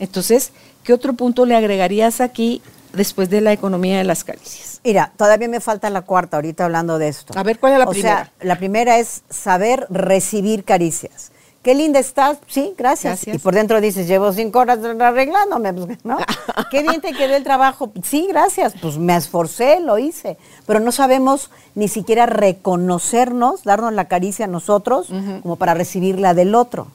Entonces, 0.00 0.50
¿qué 0.82 0.92
otro 0.92 1.12
punto 1.12 1.46
le 1.46 1.54
agregarías 1.54 2.20
aquí 2.20 2.60
después 2.92 3.30
de 3.30 3.40
la 3.40 3.52
economía 3.52 3.98
de 3.98 4.04
las 4.04 4.24
caricias? 4.24 4.80
Mira, 4.82 5.12
todavía 5.16 5.46
me 5.46 5.60
falta 5.60 5.90
la 5.90 6.02
cuarta 6.02 6.38
ahorita 6.38 6.64
hablando 6.64 6.98
de 6.98 7.06
esto. 7.06 7.32
A 7.38 7.44
ver, 7.44 7.60
¿cuál 7.60 7.74
es 7.74 7.78
la 7.78 7.84
o 7.84 7.90
primera? 7.90 8.24
Sea, 8.24 8.32
la 8.40 8.58
primera 8.58 8.98
es 8.98 9.22
saber 9.30 9.86
recibir 9.90 10.64
caricias. 10.64 11.30
Qué 11.62 11.74
linda 11.74 11.98
estás, 11.98 12.38
sí, 12.46 12.72
gracias. 12.78 13.16
Gracias. 13.16 13.36
Y 13.36 13.38
por 13.38 13.54
dentro 13.54 13.82
dices, 13.82 14.08
llevo 14.08 14.32
cinco 14.32 14.60
horas 14.60 14.78
arreglándome, 14.78 15.74
pues, 15.74 15.98
¿no? 16.04 16.16
Qué 16.70 16.82
bien 16.82 17.02
te 17.02 17.12
quedó 17.12 17.36
el 17.36 17.44
trabajo. 17.44 17.92
Sí, 18.02 18.26
gracias, 18.28 18.72
pues 18.80 18.96
me 18.96 19.14
esforcé, 19.14 19.80
lo 19.80 19.98
hice. 19.98 20.38
Pero 20.66 20.80
no 20.80 20.90
sabemos 20.90 21.50
ni 21.74 21.88
siquiera 21.88 22.24
reconocernos, 22.24 23.64
darnos 23.64 23.92
la 23.92 24.06
caricia 24.06 24.46
a 24.46 24.48
nosotros, 24.48 25.08
como 25.42 25.56
para 25.56 25.74
recibirla 25.74 26.32
del 26.32 26.54
otro. 26.54 26.86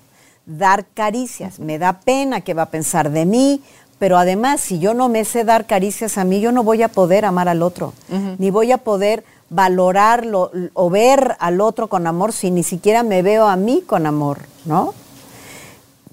Dar 0.47 0.85
caricias. 0.87 1.59
Me 1.59 1.77
da 1.77 1.99
pena 1.99 2.41
que 2.41 2.55
va 2.55 2.63
a 2.63 2.69
pensar 2.69 3.11
de 3.11 3.25
mí, 3.27 3.61
pero 3.99 4.17
además, 4.17 4.61
si 4.61 4.79
yo 4.79 4.95
no 4.95 5.09
me 5.09 5.25
sé 5.25 5.43
dar 5.43 5.67
caricias 5.67 6.17
a 6.17 6.23
mí, 6.23 6.41
yo 6.41 6.51
no 6.51 6.63
voy 6.63 6.81
a 6.81 6.87
poder 6.87 7.23
amar 7.23 7.47
al 7.49 7.61
otro, 7.61 7.93
ni 8.39 8.49
voy 8.49 8.71
a 8.71 8.79
poder 8.79 9.23
valorarlo 9.55 10.51
o 10.73 10.89
ver 10.89 11.37
al 11.39 11.61
otro 11.61 11.87
con 11.87 12.05
amor 12.07 12.33
si 12.33 12.51
ni 12.51 12.61
siquiera 12.61 13.03
me 13.03 13.21
veo 13.21 13.47
a 13.47 13.55
mí 13.55 13.83
con 13.87 14.05
amor, 14.05 14.41
¿no? 14.65 14.93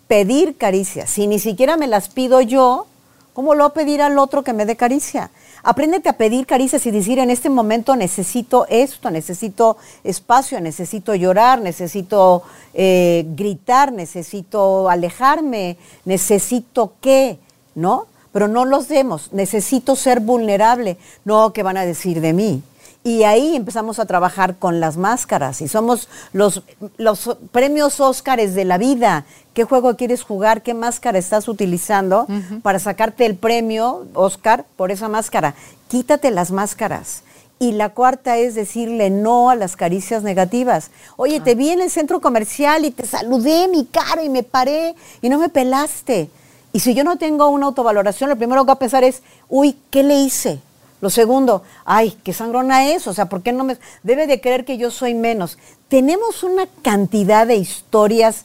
Pedir 0.06 0.56
caricias, 0.56 1.10
si 1.10 1.26
ni 1.26 1.40
siquiera 1.40 1.76
me 1.76 1.88
las 1.88 2.08
pido 2.08 2.40
yo, 2.40 2.86
¿cómo 3.32 3.54
lo 3.54 3.64
voy 3.64 3.70
a 3.70 3.74
pedir 3.74 4.00
al 4.00 4.18
otro 4.18 4.44
que 4.44 4.52
me 4.52 4.64
dé 4.64 4.76
caricia? 4.76 5.30
Apréndete 5.64 6.08
a 6.08 6.16
pedir 6.16 6.46
caricias 6.46 6.86
y 6.86 6.92
decir 6.92 7.18
en 7.18 7.30
este 7.30 7.50
momento 7.50 7.96
necesito 7.96 8.66
esto, 8.68 9.10
necesito 9.10 9.76
espacio, 10.04 10.60
necesito 10.60 11.14
llorar, 11.16 11.60
necesito 11.60 12.44
eh, 12.74 13.24
gritar, 13.34 13.92
necesito 13.92 14.88
alejarme, 14.88 15.78
necesito 16.04 16.92
qué, 17.00 17.38
¿no? 17.74 18.06
Pero 18.32 18.46
no 18.46 18.64
los 18.64 18.88
demos, 18.88 19.32
necesito 19.32 19.96
ser 19.96 20.20
vulnerable, 20.20 20.96
no 21.24 21.52
que 21.52 21.64
van 21.64 21.76
a 21.76 21.84
decir 21.84 22.20
de 22.20 22.32
mí. 22.32 22.62
Y 23.04 23.24
ahí 23.24 23.56
empezamos 23.56 23.98
a 23.98 24.06
trabajar 24.06 24.56
con 24.56 24.78
las 24.78 24.96
máscaras 24.96 25.60
y 25.60 25.66
somos 25.66 26.08
los, 26.32 26.62
los 26.98 27.36
premios 27.50 27.98
Óscares 27.98 28.54
de 28.54 28.64
la 28.64 28.78
vida. 28.78 29.24
¿Qué 29.54 29.64
juego 29.64 29.96
quieres 29.96 30.22
jugar? 30.22 30.62
¿Qué 30.62 30.72
máscara 30.72 31.18
estás 31.18 31.48
utilizando 31.48 32.28
para 32.62 32.78
sacarte 32.78 33.26
el 33.26 33.34
premio 33.34 34.06
Óscar 34.14 34.64
por 34.76 34.92
esa 34.92 35.08
máscara? 35.08 35.56
Quítate 35.88 36.30
las 36.30 36.52
máscaras. 36.52 37.24
Y 37.58 37.72
la 37.72 37.90
cuarta 37.90 38.38
es 38.38 38.54
decirle 38.54 39.10
no 39.10 39.50
a 39.50 39.56
las 39.56 39.76
caricias 39.76 40.22
negativas. 40.22 40.90
Oye, 41.16 41.40
te 41.40 41.54
vi 41.54 41.70
en 41.70 41.80
el 41.80 41.90
centro 41.90 42.20
comercial 42.20 42.84
y 42.84 42.92
te 42.92 43.06
saludé 43.06 43.68
mi 43.68 43.84
cara 43.84 44.22
y 44.22 44.28
me 44.28 44.42
paré 44.44 44.94
y 45.20 45.28
no 45.28 45.38
me 45.38 45.48
pelaste. 45.48 46.30
Y 46.72 46.80
si 46.80 46.94
yo 46.94 47.04
no 47.04 47.18
tengo 47.18 47.48
una 47.48 47.66
autovaloración, 47.66 48.30
lo 48.30 48.36
primero 48.36 48.62
que 48.62 48.66
voy 48.66 48.76
a 48.76 48.78
pensar 48.78 49.04
es, 49.04 49.22
uy, 49.48 49.76
¿qué 49.90 50.02
le 50.02 50.14
hice? 50.14 50.60
Lo 51.02 51.10
segundo, 51.10 51.64
ay, 51.84 52.16
qué 52.22 52.32
sangrona 52.32 52.86
es, 52.86 53.08
o 53.08 53.12
sea, 53.12 53.26
¿por 53.26 53.42
qué 53.42 53.52
no 53.52 53.64
me... 53.64 53.76
Debe 54.04 54.28
de 54.28 54.40
creer 54.40 54.64
que 54.64 54.78
yo 54.78 54.92
soy 54.92 55.14
menos. 55.14 55.58
Tenemos 55.88 56.44
una 56.44 56.68
cantidad 56.82 57.44
de 57.44 57.56
historias 57.56 58.44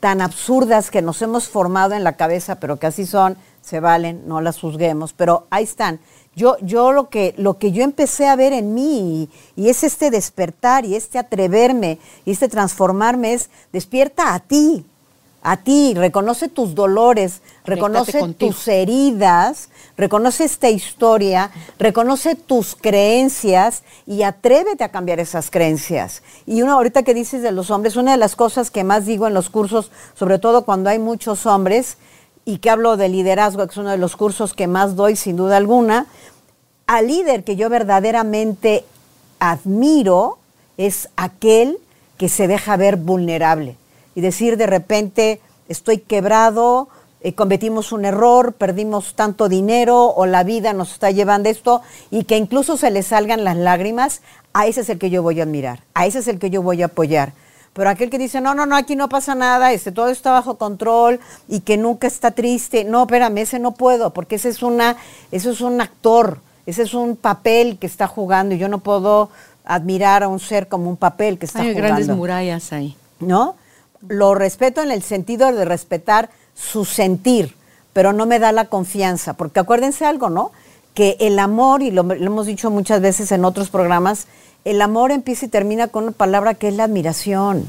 tan 0.00 0.22
absurdas 0.22 0.90
que 0.90 1.02
nos 1.02 1.20
hemos 1.20 1.50
formado 1.50 1.92
en 1.92 2.02
la 2.02 2.14
cabeza, 2.14 2.58
pero 2.58 2.78
que 2.78 2.86
así 2.86 3.04
son, 3.04 3.36
se 3.60 3.80
valen, 3.80 4.26
no 4.26 4.40
las 4.40 4.58
juzguemos, 4.58 5.12
pero 5.12 5.46
ahí 5.50 5.64
están. 5.64 6.00
Yo, 6.34 6.56
yo 6.62 6.92
lo 6.92 7.10
que, 7.10 7.34
lo 7.36 7.58
que 7.58 7.70
yo 7.70 7.84
empecé 7.84 8.26
a 8.26 8.34
ver 8.34 8.54
en 8.54 8.72
mí, 8.72 9.28
y, 9.56 9.62
y 9.64 9.68
es 9.68 9.84
este 9.84 10.10
despertar, 10.10 10.86
y 10.86 10.94
este 10.94 11.18
atreverme, 11.18 11.98
y 12.24 12.30
este 12.30 12.48
transformarme, 12.48 13.34
es 13.34 13.50
despierta 13.74 14.32
a 14.32 14.40
ti, 14.40 14.86
a 15.42 15.56
ti, 15.58 15.94
reconoce 15.94 16.48
tus 16.48 16.74
dolores, 16.74 17.40
reconoce 17.64 18.18
contigo. 18.18 18.52
tus 18.52 18.68
heridas, 18.68 19.70
reconoce 20.00 20.44
esta 20.44 20.70
historia, 20.70 21.50
reconoce 21.78 22.34
tus 22.34 22.74
creencias 22.74 23.82
y 24.06 24.22
atrévete 24.22 24.82
a 24.82 24.90
cambiar 24.90 25.20
esas 25.20 25.50
creencias. 25.50 26.22
Y 26.46 26.62
una 26.62 26.72
ahorita 26.72 27.02
que 27.02 27.14
dices 27.14 27.42
de 27.42 27.52
los 27.52 27.70
hombres, 27.70 27.96
una 27.96 28.12
de 28.12 28.16
las 28.16 28.34
cosas 28.34 28.70
que 28.70 28.82
más 28.82 29.06
digo 29.06 29.26
en 29.26 29.34
los 29.34 29.50
cursos, 29.50 29.90
sobre 30.14 30.38
todo 30.38 30.64
cuando 30.64 30.90
hay 30.90 30.98
muchos 30.98 31.46
hombres, 31.46 31.98
y 32.44 32.58
que 32.58 32.70
hablo 32.70 32.96
de 32.96 33.08
liderazgo, 33.08 33.64
que 33.66 33.72
es 33.72 33.76
uno 33.76 33.90
de 33.90 33.98
los 33.98 34.16
cursos 34.16 34.54
que 34.54 34.66
más 34.66 34.96
doy 34.96 35.14
sin 35.14 35.36
duda 35.36 35.58
alguna, 35.58 36.06
al 36.86 37.06
líder 37.06 37.44
que 37.44 37.56
yo 37.56 37.68
verdaderamente 37.68 38.84
admiro 39.38 40.38
es 40.78 41.08
aquel 41.16 41.78
que 42.16 42.28
se 42.28 42.48
deja 42.48 42.76
ver 42.76 42.96
vulnerable 42.96 43.76
y 44.14 44.22
decir 44.22 44.56
de 44.56 44.66
repente, 44.66 45.40
estoy 45.68 45.98
quebrado, 45.98 46.88
eh, 47.22 47.34
cometimos 47.34 47.92
un 47.92 48.04
error, 48.04 48.54
perdimos 48.54 49.14
tanto 49.14 49.48
dinero 49.48 50.06
o 50.06 50.26
la 50.26 50.42
vida 50.44 50.72
nos 50.72 50.92
está 50.92 51.10
llevando 51.10 51.48
esto 51.48 51.82
y 52.10 52.24
que 52.24 52.36
incluso 52.36 52.76
se 52.76 52.90
le 52.90 53.02
salgan 53.02 53.44
las 53.44 53.56
lágrimas, 53.56 54.22
a 54.52 54.66
ese 54.66 54.80
es 54.80 54.88
el 54.88 54.98
que 54.98 55.10
yo 55.10 55.22
voy 55.22 55.40
a 55.40 55.44
admirar, 55.44 55.80
a 55.94 56.06
ese 56.06 56.20
es 56.20 56.28
el 56.28 56.38
que 56.38 56.50
yo 56.50 56.62
voy 56.62 56.82
a 56.82 56.86
apoyar. 56.86 57.32
Pero 57.72 57.88
aquel 57.88 58.10
que 58.10 58.18
dice, 58.18 58.40
no, 58.40 58.54
no, 58.54 58.66
no, 58.66 58.74
aquí 58.74 58.96
no 58.96 59.08
pasa 59.08 59.34
nada, 59.34 59.72
este, 59.72 59.92
todo 59.92 60.08
está 60.08 60.32
bajo 60.32 60.56
control 60.56 61.20
y 61.48 61.60
que 61.60 61.76
nunca 61.76 62.06
está 62.08 62.32
triste, 62.32 62.84
no, 62.84 63.02
espérame, 63.02 63.38
ese 63.38 63.58
no 63.58 63.72
puedo, 63.72 64.10
porque 64.12 64.36
ese 64.36 64.48
es, 64.48 64.62
una, 64.62 64.96
eso 65.30 65.50
es 65.50 65.60
un 65.60 65.80
actor, 65.80 66.38
ese 66.66 66.82
es 66.82 66.94
un 66.94 67.16
papel 67.16 67.78
que 67.78 67.86
está 67.86 68.08
jugando 68.08 68.54
y 68.54 68.58
yo 68.58 68.68
no 68.68 68.78
puedo 68.78 69.30
admirar 69.64 70.24
a 70.24 70.28
un 70.28 70.40
ser 70.40 70.66
como 70.66 70.90
un 70.90 70.96
papel 70.96 71.38
que 71.38 71.46
está 71.46 71.60
Hay 71.60 71.74
jugando. 71.74 71.88
grandes 71.88 72.16
murallas 72.16 72.72
ahí. 72.72 72.96
¿no? 73.20 73.54
Lo 74.08 74.34
respeto 74.34 74.82
en 74.82 74.90
el 74.90 75.02
sentido 75.02 75.52
de 75.52 75.64
respetar 75.64 76.30
su 76.60 76.84
sentir, 76.84 77.56
pero 77.92 78.12
no 78.12 78.26
me 78.26 78.38
da 78.38 78.52
la 78.52 78.66
confianza, 78.66 79.34
porque 79.34 79.60
acuérdense 79.60 80.04
algo, 80.04 80.30
¿no? 80.30 80.52
Que 80.94 81.16
el 81.20 81.38
amor, 81.38 81.82
y 81.82 81.90
lo, 81.90 82.10
hemos 82.12 82.46
dicho 82.46 82.70
muchas 82.70 83.00
veces 83.00 83.32
en 83.32 83.44
otros 83.44 83.70
programas, 83.70 84.26
el 84.64 84.82
amor 84.82 85.10
empieza 85.10 85.46
y 85.46 85.48
termina 85.48 85.88
con 85.88 86.04
una 86.04 86.12
palabra 86.12 86.54
que 86.54 86.68
es 86.68 86.74
la 86.74 86.84
admiración. 86.84 87.64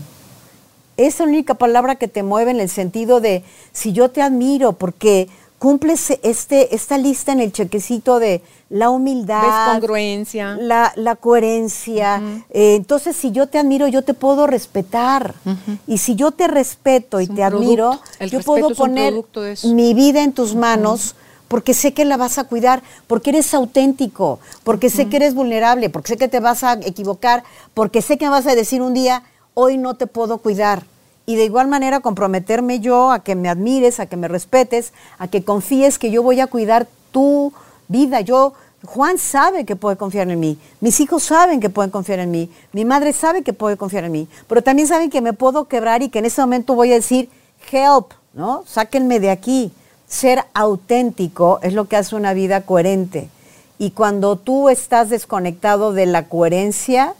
Es 0.98 1.20
la 1.20 1.26
única 1.26 1.54
palabra 1.54 1.96
que 1.96 2.08
te 2.08 2.22
mueve 2.22 2.52
en 2.52 2.60
el 2.60 2.70
sentido 2.70 3.22
de, 3.22 3.44
si 3.72 3.94
yo 3.94 4.12
te 4.12 4.22
admiro, 4.22 4.74
porque 4.74 5.30
cumples 5.62 6.18
este, 6.24 6.74
esta 6.74 6.98
lista 6.98 7.32
en 7.34 7.40
el 7.40 7.52
chequecito 7.52 8.18
de 8.18 8.42
la 8.70 8.90
humildad, 8.90 9.44
¿Ves 9.44 9.74
congruencia? 9.74 10.58
la, 10.60 10.92
la 10.96 11.16
coherencia. 11.16 12.20
Eh, 12.50 12.74
entonces, 12.78 13.16
si 13.16 13.32
yo 13.32 13.46
te 13.46 13.60
admiro, 13.60 13.88
yo 13.88 14.02
te 14.02 14.16
puedo 14.16 14.48
respetar. 14.48 15.36
Y 15.86 16.00
si 16.00 16.16
yo 16.16 16.32
te 16.32 16.48
respeto 16.48 17.22
y 17.22 17.26
Es 17.26 17.36
te 17.36 17.44
admiro. 17.44 18.00
El 18.18 18.32
yo 18.32 18.42
puedo 18.42 18.74
poner 18.74 19.14
mi 19.66 19.94
vida 19.94 20.24
en 20.24 20.34
tus 20.34 20.56
manos. 20.56 21.14
Porque 21.48 21.74
sé 21.74 21.94
que 21.94 22.06
la 22.06 22.16
vas 22.16 22.38
a 22.38 22.46
cuidar, 22.46 22.82
porque 23.08 23.32
eres 23.32 23.54
auténtico, 23.54 24.40
porque 24.64 24.90
sé 24.90 25.10
que 25.10 25.18
eres 25.18 25.34
vulnerable, 25.36 25.90
porque 25.90 26.08
sé 26.08 26.18
que 26.18 26.30
te 26.30 26.40
vas 26.40 26.64
a 26.64 26.80
equivocar, 26.82 27.44
porque 27.74 28.02
sé 28.02 28.18
que 28.18 28.24
me 28.24 28.32
vas 28.32 28.48
a 28.48 28.56
decir 28.56 28.82
un 28.82 28.94
día, 28.94 29.24
hoy 29.54 29.78
no 29.78 29.96
te 29.96 30.08
puedo 30.08 30.38
cuidar. 30.38 30.86
Y 31.32 31.38
de 31.38 31.46
igual 31.46 31.70
manera 31.70 32.02
comprometerme 32.02 32.82
yo 32.82 33.10
a 33.10 33.20
que 33.24 33.36
me 33.36 33.48
admires, 33.48 34.02
a 34.02 34.06
que 34.06 34.18
me 34.18 34.28
respetes, 34.28 34.92
a 35.18 35.30
que 35.30 35.46
confíes 35.46 35.98
que 35.98 36.12
yo 36.12 36.22
voy 36.22 36.42
a 36.42 36.48
cuidar 36.48 36.90
tu 37.14 37.54
vida. 37.88 38.20
Yo, 38.20 38.52
Juan 38.84 39.18
sabe 39.18 39.64
que 39.64 39.78
puede 39.78 39.96
confiar 39.96 40.30
en 40.30 40.42
mí, 40.42 40.58
mis 40.82 41.00
hijos 41.00 41.24
saben 41.24 41.62
que 41.62 41.70
pueden 41.70 41.90
confiar 41.90 42.20
en 42.20 42.32
mí, 42.32 42.52
mi 42.74 42.84
madre 42.84 43.14
sabe 43.14 43.44
que 43.44 43.54
puede 43.54 43.78
confiar 43.78 44.04
en 44.04 44.12
mí, 44.12 44.28
pero 44.50 44.62
también 44.62 44.90
saben 44.90 45.10
que 45.10 45.22
me 45.22 45.32
puedo 45.32 45.70
quebrar 45.70 46.02
y 46.02 46.10
que 46.10 46.20
en 46.20 46.26
ese 46.26 46.42
momento 46.42 46.76
voy 46.76 46.92
a 46.92 46.96
decir, 46.96 47.30
help, 47.72 48.12
¿no? 48.34 48.66
Sáquenme 48.68 49.22
de 49.22 49.30
aquí. 49.30 49.72
Ser 50.10 50.44
auténtico 50.54 51.62
es 51.64 51.74
lo 51.74 51.88
que 51.88 51.96
hace 51.96 52.18
una 52.18 52.34
vida 52.34 52.64
coherente. 52.64 53.30
Y 53.80 53.92
cuando 53.92 54.36
tú 54.36 54.68
estás 54.68 55.10
desconectado 55.10 55.94
de 55.94 56.08
la 56.08 56.28
coherencia, 56.28 57.14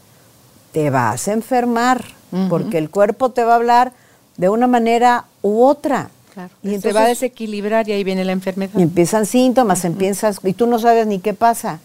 te 0.72 0.90
vas 0.90 1.28
a 1.28 1.32
enfermar, 1.32 2.04
porque 2.50 2.76
el 2.76 2.90
cuerpo 2.90 3.30
te 3.30 3.44
va 3.44 3.52
a 3.52 3.56
hablar 3.56 3.92
de 4.36 4.48
una 4.48 4.66
manera 4.66 5.24
u 5.42 5.62
otra. 5.62 6.10
Claro. 6.32 6.50
Y 6.62 6.80
se 6.80 6.92
va 6.92 7.04
a 7.04 7.08
desequilibrar 7.08 7.88
y 7.88 7.92
ahí 7.92 8.04
viene 8.04 8.24
la 8.24 8.32
enfermedad. 8.32 8.78
y 8.78 8.82
empiezan 8.82 9.26
síntomas, 9.26 9.84
empiezas 9.84 10.38
y 10.42 10.54
tú 10.54 10.66
no 10.66 10.78
sabes 10.78 11.06
ni 11.06 11.18
qué 11.18 11.34
pasa. 11.34 11.80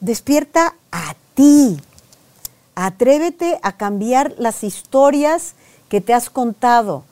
despierta 0.00 0.74
a 0.90 1.14
ti. 1.34 1.78
Atrévete 2.74 3.58
a 3.62 3.76
cambiar 3.76 4.34
las 4.38 4.64
historias 4.64 5.54
que 5.90 6.00
te 6.00 6.14
has 6.14 6.30
contado. 6.30 7.04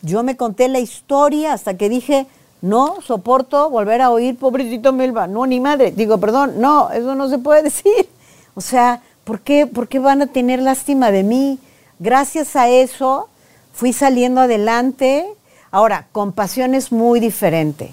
Yo 0.00 0.22
me 0.22 0.36
conté 0.36 0.68
la 0.68 0.78
historia 0.78 1.52
hasta 1.52 1.76
que 1.76 1.88
dije, 1.88 2.26
no 2.62 3.00
soporto 3.02 3.68
volver 3.68 4.00
a 4.00 4.10
oír, 4.10 4.38
pobrecito 4.38 4.92
Melba, 4.92 5.26
no, 5.26 5.46
ni 5.46 5.60
madre. 5.60 5.90
Digo, 5.90 6.18
perdón, 6.18 6.54
no, 6.58 6.90
eso 6.90 7.14
no 7.14 7.28
se 7.28 7.38
puede 7.38 7.62
decir. 7.64 8.08
O 8.54 8.60
sea, 8.60 9.02
¿por 9.24 9.40
qué, 9.40 9.66
¿por 9.66 9.88
qué 9.88 9.98
van 9.98 10.22
a 10.22 10.26
tener 10.26 10.60
lástima 10.62 11.10
de 11.10 11.22
mí? 11.22 11.58
Gracias 11.98 12.56
a 12.56 12.68
eso 12.68 13.28
fui 13.76 13.92
saliendo 13.92 14.40
adelante. 14.40 15.26
Ahora, 15.70 16.06
compasión 16.12 16.74
es 16.74 16.92
muy 16.92 17.20
diferente. 17.20 17.92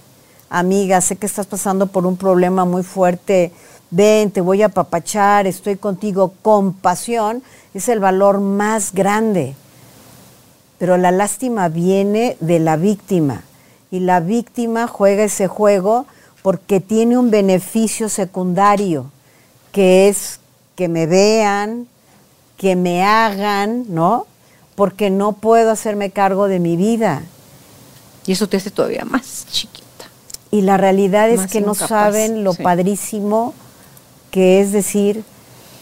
Amiga, 0.50 1.02
sé 1.02 1.18
que 1.18 1.26
estás 1.26 1.46
pasando 1.46 1.88
por 1.88 2.06
un 2.06 2.16
problema 2.16 2.64
muy 2.64 2.84
fuerte. 2.84 3.52
Ven, 3.92 4.32
te 4.32 4.40
voy 4.40 4.62
a 4.62 4.68
apapachar, 4.68 5.46
estoy 5.46 5.76
contigo. 5.76 6.34
Compasión 6.42 7.44
es 7.74 7.90
el 7.90 8.00
valor 8.00 8.40
más 8.40 8.94
grande. 8.94 9.56
Pero 10.80 10.96
la 10.96 11.12
lástima 11.12 11.68
viene 11.68 12.38
de 12.40 12.60
la 12.60 12.78
víctima 12.78 13.44
y 13.92 14.00
la 14.00 14.22
víctima 14.22 14.88
juega 14.88 15.26
ese 15.26 15.48
juego 15.48 16.06
porque 16.44 16.80
tiene 16.80 17.18
un 17.18 17.30
beneficio 17.30 18.08
secundario, 18.08 19.12
que 19.74 20.08
es 20.08 20.40
que 20.76 20.88
me 20.88 21.08
vean, 21.08 21.88
que 22.58 22.76
me 22.76 23.04
hagan, 23.04 23.86
¿no? 23.90 24.28
Porque 24.76 25.10
no 25.10 25.34
puedo 25.34 25.72
hacerme 25.72 26.12
cargo 26.12 26.48
de 26.48 26.60
mi 26.60 26.76
vida. 26.76 27.24
Y 28.26 28.32
eso 28.32 28.48
te 28.48 28.58
hace 28.58 28.72
todavía 28.72 29.06
más 29.06 29.46
chiquita. 29.52 29.84
Y 30.52 30.62
la 30.62 30.78
realidad 30.78 31.30
es 31.30 31.48
que 31.48 31.62
no 31.62 31.76
saben 31.76 32.44
lo 32.44 32.54
padrísimo 32.54 33.54
que 34.32 34.62
es 34.62 34.72
decir, 34.72 35.24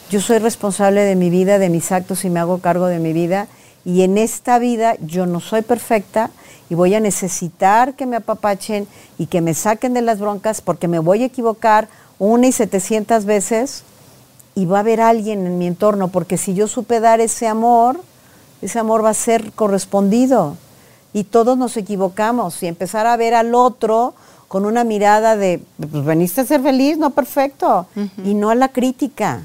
yo 0.10 0.20
soy 0.20 0.40
responsable 0.40 1.02
de 1.02 1.16
mi 1.16 1.30
vida, 1.30 1.58
de 1.58 1.70
mis 1.70 1.92
actos 1.92 2.26
y 2.26 2.30
me 2.30 2.40
hago 2.40 2.58
cargo 2.58 2.88
de 2.88 3.00
mi 3.00 3.14
vida. 3.14 3.48
Y 3.86 4.02
en 4.02 4.18
esta 4.18 4.60
vida 4.60 4.96
yo 5.00 5.26
no 5.26 5.40
soy 5.40 5.62
perfecta, 5.62 6.32
y 6.72 6.74
voy 6.74 6.96
a 6.96 7.02
necesitar 7.02 7.96
que 7.96 8.06
me 8.06 8.16
apapachen 8.16 8.88
y 9.18 9.26
que 9.26 9.42
me 9.42 9.54
saquen 9.54 9.94
de 9.94 10.02
las 10.02 10.20
broncas 10.20 10.62
porque 10.62 10.88
me 10.88 11.00
voy 11.00 11.22
a 11.22 11.26
equivocar 11.26 11.90
una 12.18 12.48
y 12.48 12.54
setecientas 12.54 13.26
veces 13.26 13.84
y 14.56 14.66
va 14.68 14.78
a 14.78 14.80
haber 14.80 15.02
alguien 15.02 15.46
en 15.46 15.58
mi 15.58 15.68
entorno, 15.68 16.08
porque 16.08 16.38
si 16.38 16.54
yo 16.54 16.70
supe 16.70 17.02
dar 17.02 17.20
ese 17.20 17.46
amor, 17.46 18.00
ese 18.62 18.80
amor 18.80 19.04
va 19.04 19.10
a 19.10 19.14
ser 19.14 19.52
correspondido. 19.54 20.58
Y 21.14 21.26
todos 21.26 21.58
nos 21.58 21.76
equivocamos 21.78 22.62
y 22.64 22.68
empezar 22.68 23.08
a 23.08 23.18
ver 23.18 23.34
al 23.34 23.54
otro 23.54 24.14
con 24.48 24.66
una 24.66 24.84
mirada 24.84 25.36
de, 25.36 25.62
pues 25.78 26.06
veniste 26.06 26.42
a 26.42 26.46
ser 26.46 26.62
feliz, 26.62 26.98
no 26.98 27.12
perfecto, 27.12 27.86
y 28.24 28.34
no 28.34 28.50
a 28.50 28.56
la 28.56 28.70
crítica. 28.70 29.44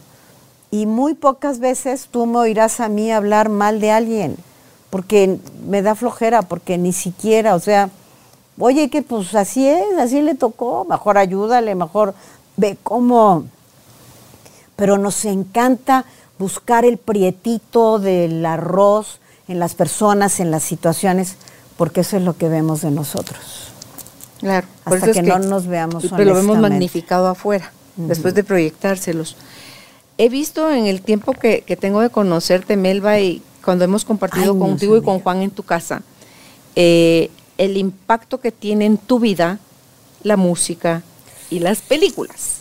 Y 0.71 0.87
muy 0.87 1.15
pocas 1.15 1.59
veces 1.59 2.09
tú 2.11 2.27
me 2.27 2.39
oirás 2.39 2.81
a 2.81 2.89
mí 2.89 3.11
hablar 3.13 3.49
mal 3.49 3.81
de 3.81 3.91
alguien 3.91 4.37
porque 4.91 5.39
me 5.67 5.83
da 5.83 5.95
flojera, 5.95 6.43
porque 6.43 6.79
ni 6.79 6.93
siquiera, 6.93 7.55
o 7.55 7.61
sea, 7.61 7.91
oye, 8.59 8.89
que 8.89 9.03
pues 9.03 9.35
así 9.35 9.69
es, 9.69 9.99
así 9.99 10.23
le 10.23 10.35
tocó, 10.35 10.87
mejor 10.89 11.19
ayúdale, 11.19 11.75
mejor 11.75 12.15
ve 12.57 12.79
cómo. 12.83 13.45
Pero 14.75 14.99
nos 14.99 15.25
encanta 15.25 16.05
buscar 16.39 16.85
el 16.85 16.99
prietito 16.99 17.99
del 17.99 18.45
arroz 18.45 19.21
en 19.49 19.59
las 19.59 19.75
personas, 19.75 20.41
en 20.41 20.51
las 20.51 20.63
situaciones, 20.63 21.37
porque 21.77 22.01
eso 22.01 22.17
es 22.17 22.23
lo 22.23 22.37
que 22.37 22.49
vemos 22.49 22.83
de 22.83 22.91
nosotros. 22.91 23.69
Claro, 24.41 24.67
hasta 24.85 25.13
que, 25.13 25.23
no 25.23 25.39
nos 25.39 25.67
veamos 25.67 26.05
Pero 26.15 26.31
lo 26.31 26.35
vemos 26.35 26.59
magnificado 26.59 27.29
afuera, 27.29 27.73
después 27.97 28.35
de 28.35 28.45
proyectárselos. 28.45 29.37
He 30.19 30.29
visto 30.29 30.71
en 30.71 30.87
el 30.87 31.03
tiempo 31.03 31.33
que, 31.33 31.63
que 31.63 31.77
tengo 31.77 32.01
de 32.01 32.11
conocerte, 32.11 32.77
Melba, 32.77 33.19
y 33.19 33.43
cuando 33.65 33.85
hemos 33.85 34.05
compartido 34.05 34.59
contigo 34.59 34.97
y 34.97 35.03
con 35.03 35.21
Juan 35.21 35.43
en 35.43 35.51
tu 35.51 35.63
casa, 35.63 36.03
eh, 36.75 37.31
el 37.59 37.77
impacto 37.77 38.41
que 38.41 38.53
tiene 38.53 38.87
en 38.87 38.99
tu 38.99 39.19
vida 39.19 39.59
la 40.23 40.37
música 40.37 41.03
y 41.51 41.59
las 41.59 41.81
películas. 41.81 42.59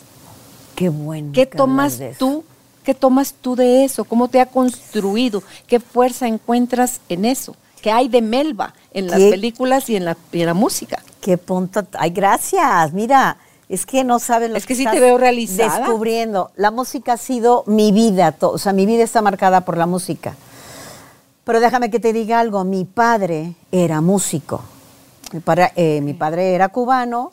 Qué 0.75 0.89
bueno. 0.89 1.31
¿Qué 1.33 1.45
tomas 1.45 1.99
tú? 2.17 2.43
¿Qué 2.85 2.93
tomas 2.93 3.33
tú 3.33 3.55
de 3.55 3.83
eso? 3.83 4.05
¿Cómo 4.05 4.27
te 4.27 4.39
ha 4.39 4.45
construido? 4.45 5.41
¿Qué 5.65 5.79
fuerza 5.79 6.27
encuentras 6.27 7.01
en 7.09 7.25
eso? 7.25 7.55
¿Qué 7.81 7.91
hay 7.91 8.07
de 8.07 8.21
Melba 8.21 8.73
en 8.93 9.07
las 9.07 9.19
películas 9.19 9.89
y 9.89 9.95
en 9.95 10.05
la, 10.05 10.15
la 10.31 10.53
música? 10.53 11.01
Qué 11.19 11.37
punto. 11.37 11.83
Ay, 11.97 12.11
gracias. 12.11 12.93
Mira, 12.93 13.37
es 13.67 13.87
que 13.87 14.03
no 14.03 14.19
sabes 14.19 14.51
lo 14.51 14.57
es 14.57 14.67
que, 14.67 14.75
sí 14.75 14.85
te 14.85 14.99
veo 14.99 15.17
realizada. 15.17 15.79
Descubriendo. 15.79 16.51
La 16.55 16.69
música 16.69 17.13
ha 17.13 17.17
sido 17.17 17.63
mi 17.65 17.91
vida. 17.91 18.35
O 18.41 18.59
sea, 18.59 18.71
mi 18.71 18.85
vida 18.85 19.03
está 19.03 19.23
marcada 19.23 19.61
por 19.61 19.77
la 19.77 19.87
música. 19.87 20.35
Pero 21.43 21.59
déjame 21.59 21.89
que 21.89 21.99
te 21.99 22.13
diga 22.13 22.39
algo, 22.39 22.63
mi 22.63 22.85
padre 22.85 23.55
era 23.71 24.01
músico. 24.01 24.61
Mi 25.31 25.39
padre, 25.39 25.71
eh, 25.75 26.01
mi 26.01 26.13
padre 26.13 26.53
era 26.53 26.69
cubano. 26.69 27.31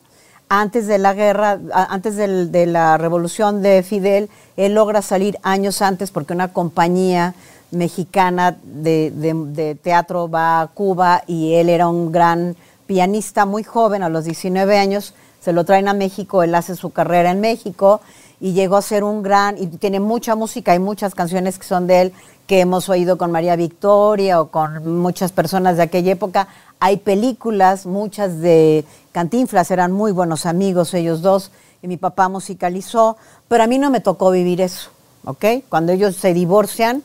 Antes 0.54 0.86
de 0.86 0.98
la 0.98 1.14
guerra, 1.14 1.58
antes 1.72 2.14
de 2.14 2.66
la 2.66 2.98
revolución 2.98 3.62
de 3.62 3.82
Fidel, 3.82 4.28
él 4.58 4.74
logra 4.74 5.00
salir 5.00 5.38
años 5.42 5.80
antes 5.80 6.10
porque 6.10 6.34
una 6.34 6.52
compañía 6.52 7.34
mexicana 7.70 8.58
de, 8.62 9.78
teatro 9.82 10.28
va 10.28 10.60
a 10.60 10.66
Cuba 10.66 11.22
y 11.26 11.54
él 11.54 11.70
era 11.70 11.88
un 11.88 12.12
gran 12.12 12.54
pianista 12.86 13.46
muy 13.46 13.62
joven, 13.62 14.02
a 14.02 14.10
los 14.10 14.24
19 14.24 14.76
años, 14.76 15.14
se 15.40 15.54
lo 15.54 15.64
traen 15.64 15.88
a 15.88 15.94
México, 15.94 16.42
él 16.42 16.54
hace 16.54 16.76
su 16.76 16.90
carrera 16.90 17.30
en 17.30 17.40
México 17.40 18.02
y 18.42 18.54
llegó 18.54 18.76
a 18.76 18.82
ser 18.82 19.04
un 19.04 19.22
gran, 19.22 19.56
y 19.56 19.68
tiene 19.68 20.00
mucha 20.00 20.34
música, 20.34 20.72
hay 20.72 20.80
muchas 20.80 21.14
canciones 21.14 21.60
que 21.60 21.64
son 21.64 21.86
de 21.86 22.00
él, 22.00 22.12
que 22.48 22.58
hemos 22.58 22.88
oído 22.88 23.16
con 23.16 23.30
María 23.30 23.54
Victoria 23.54 24.40
o 24.40 24.48
con 24.48 24.98
muchas 25.00 25.30
personas 25.30 25.76
de 25.76 25.84
aquella 25.84 26.10
época. 26.10 26.48
Hay 26.80 26.96
películas, 26.96 27.86
muchas 27.86 28.40
de 28.40 28.84
Cantinflas, 29.12 29.70
eran 29.70 29.92
muy 29.92 30.10
buenos 30.10 30.44
amigos 30.44 30.92
ellos 30.92 31.22
dos, 31.22 31.52
y 31.82 31.86
mi 31.86 31.96
papá 31.98 32.28
musicalizó, 32.28 33.16
pero 33.46 33.62
a 33.62 33.68
mí 33.68 33.78
no 33.78 33.90
me 33.90 34.00
tocó 34.00 34.32
vivir 34.32 34.60
eso, 34.60 34.90
¿ok? 35.24 35.44
Cuando 35.68 35.92
ellos 35.92 36.16
se 36.16 36.34
divorcian, 36.34 37.04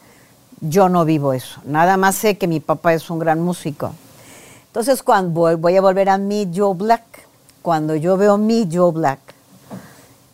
yo 0.59 0.89
no 0.89 1.05
vivo 1.05 1.33
eso. 1.33 1.61
Nada 1.65 1.97
más 1.97 2.15
sé 2.15 2.39
que 2.39 2.47
mi 2.47 2.59
papá 2.59 2.95
es 2.95 3.11
un 3.11 3.19
gran 3.19 3.41
músico. 3.41 3.91
Entonces, 4.65 5.03
cuando 5.03 5.55
voy 5.55 5.77
a 5.77 5.81
volver 5.81 6.09
a 6.09 6.17
mi 6.17 6.49
Joe 6.51 6.73
Black, 6.73 7.03
cuando 7.61 7.95
yo 7.95 8.17
veo 8.17 8.39
mi 8.39 8.67
Joe 8.71 8.91
Black, 8.91 9.19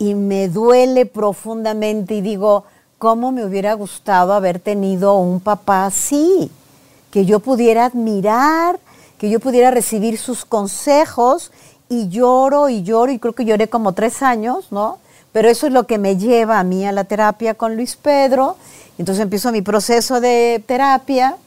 y 0.10 0.16
me 0.16 0.50
duele 0.50 1.06
profundamente 1.06 2.16
y 2.16 2.22
digo, 2.22 2.66
cómo 2.98 3.32
me 3.32 3.46
hubiera 3.46 3.74
gustado 3.74 4.34
haber 4.34 4.60
tenido 4.60 5.18
un 5.18 5.40
papá 5.40 5.86
así, 5.86 6.52
que 7.10 7.26
yo 7.26 7.40
pudiera 7.40 7.86
admirar, 7.86 8.80
que 9.18 9.30
yo 9.30 9.40
pudiera 9.40 9.72
recibir 9.72 10.18
sus 10.18 10.44
consejos 10.44 11.52
y 11.88 12.10
lloro 12.10 12.68
y 12.68 12.84
lloro 12.84 13.14
y 13.14 13.20
creo 13.20 13.34
que 13.34 13.46
lloré 13.46 13.70
como 13.70 13.94
tres 13.94 14.22
años, 14.22 14.68
¿no? 14.72 14.98
Pero 15.32 15.50
eso 15.50 15.68
es 15.68 15.74
lo 15.74 15.88
que 15.88 15.98
me 15.98 16.18
lleva 16.18 16.60
a 16.60 16.64
mí 16.64 16.86
a 16.86 16.92
la 16.92 17.06
terapia 17.06 17.54
con 17.54 17.78
Luis 17.78 17.96
Pedro. 17.96 18.58
Entonces 18.98 19.24
empiezo 19.24 19.52
mi 19.54 19.62
proceso 19.62 20.20
de 20.20 20.62
terapia. 20.66 21.38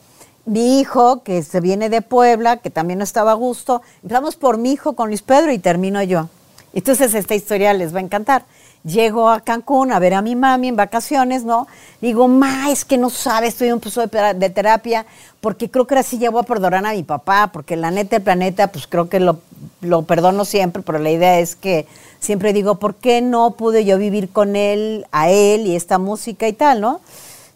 Mi 0.47 0.81
hijo, 0.81 1.23
que 1.23 1.43
se 1.43 1.61
viene 1.61 1.91
de 1.91 2.03
Puebla, 2.03 2.57
que 2.59 2.71
también 2.71 3.01
no 3.01 3.05
estaba 3.05 3.33
a 3.33 3.35
gusto, 3.35 3.83
empezamos 4.03 4.37
por 4.37 4.59
mi 4.59 4.73
hijo 4.73 4.95
con 4.95 5.09
Luis 5.09 5.23
Pedro 5.23 5.53
y 5.53 5.59
termino 5.59 6.03
yo. 6.03 6.29
Entonces 6.77 7.13
esta 7.15 7.35
historia 7.35 7.73
les 7.75 7.93
va 7.93 7.99
a 7.99 8.03
encantar 8.03 8.45
llego 8.87 9.29
a 9.29 9.41
Cancún 9.41 9.93
a 9.93 9.99
ver 9.99 10.15
a 10.15 10.23
mi 10.23 10.37
mami 10.37 10.69
en 10.69 10.77
vacaciones, 10.77 11.45
¿no? 11.45 11.67
Digo, 12.01 12.29
ma, 12.29 12.71
es 12.71 12.85
que 12.85 12.97
no 12.97 13.11
sabes, 13.11 13.51
estoy 13.51 13.69
en 13.69 13.75
un 13.75 13.81
proceso 13.81 14.07
de, 14.07 14.51
terapia, 14.51 15.05
porque 15.41 15.71
creo 15.71 15.87
que 15.87 15.95
ahora 15.95 16.03
sí 16.05 16.19
ya 16.19 16.31
voy 16.31 16.41
a 16.41 16.45
perdonar 16.45 16.87
a 16.87 16.93
mi 16.93 17.03
papá, 17.03 17.51
porque 17.53 17.77
la 17.77 17.91
neta, 17.91 18.17
el 18.17 18.23
planeta, 18.23 18.69
pues 18.69 18.87
creo 18.87 19.09
que 19.09 19.19
lo, 19.19 19.41
lo 19.81 20.03
perdono 20.03 20.45
siempre, 20.45 20.83
pero 20.83 20.99
la 20.99 21.11
idea 21.11 21.41
es 21.41 21.57
que 21.57 21.87
siempre 22.21 22.53
digo, 22.53 22.77
¿por 22.77 22.95
qué 22.95 23.21
no 23.21 23.53
pude 23.53 23.85
yo 23.85 23.99
vivir 23.99 24.31
con 24.31 24.55
él, 24.55 25.07
a 25.11 25.29
él 25.29 25.67
y 25.67 25.75
esta 25.75 25.99
música 25.99 26.47
y 26.47 26.53
tal, 26.53 26.81
¿no? 26.81 27.01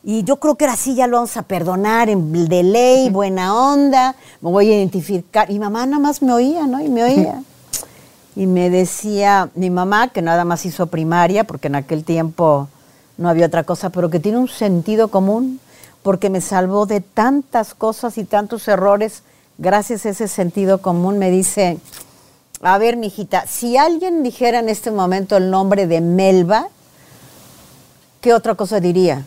Y 0.03 0.25
yo 0.25 0.37
creo 0.37 0.55
que 0.55 0.65
ahora 0.65 0.77
sí 0.77 0.95
ya 0.95 1.07
lo 1.07 1.19
vamos 1.19 1.37
a 1.37 1.43
perdonar 1.43 2.09
en 2.09 2.49
de 2.49 2.63
ley, 2.63 3.11
buena 3.11 3.55
onda, 3.55 4.17
me 4.41 4.51
voy 4.51 4.71
a 4.71 4.77
identificar. 4.77 5.51
Y 5.51 5.59
mamá 5.59 5.85
nada 5.85 6.01
más 6.01 6.23
me 6.23 6.33
oía, 6.33 6.67
¿no? 6.67 6.81
Y 6.81 6.89
me 6.89 7.05
oía 7.05 7.43
y 8.37 8.47
me 8.47 8.71
decía 8.71 9.51
mi 9.55 9.71
mamá, 9.71 10.09
que 10.09 10.23
nada 10.23 10.45
más 10.45 10.65
hizo 10.67 10.87
primaria, 10.87 11.45
porque 11.45 11.69
en 11.69 11.75
aquel 11.75 12.05
tiempo 12.05 12.69
no 13.19 13.29
había 13.29 13.47
otra 13.47 13.65
cosa, 13.65 13.91
pero 13.91 14.11
que 14.11 14.21
tiene 14.21 14.39
un 14.39 14.49
sentido 14.49 15.09
común, 15.09 15.61
porque 16.03 16.31
me 16.31 16.41
salvó 16.41 16.87
de 16.87 17.01
tantas 17.01 17.75
cosas 17.75 18.17
y 18.19 18.25
tantos 18.25 18.67
errores, 18.69 19.23
gracias 19.59 20.07
a 20.07 20.11
ese 20.11 20.29
sentido 20.29 20.81
común, 20.81 21.19
me 21.19 21.31
dice, 21.31 21.79
a 22.63 22.79
ver, 22.79 22.97
mijita, 22.97 23.47
si 23.47 23.77
alguien 23.77 24.23
dijera 24.23 24.61
en 24.61 24.69
este 24.69 24.91
momento 24.91 25.37
el 25.37 25.51
nombre 25.51 25.87
de 25.87 26.01
Melba, 26.01 26.69
¿qué 28.21 28.33
otra 28.33 28.55
cosa 28.55 28.81
diría? 28.81 29.25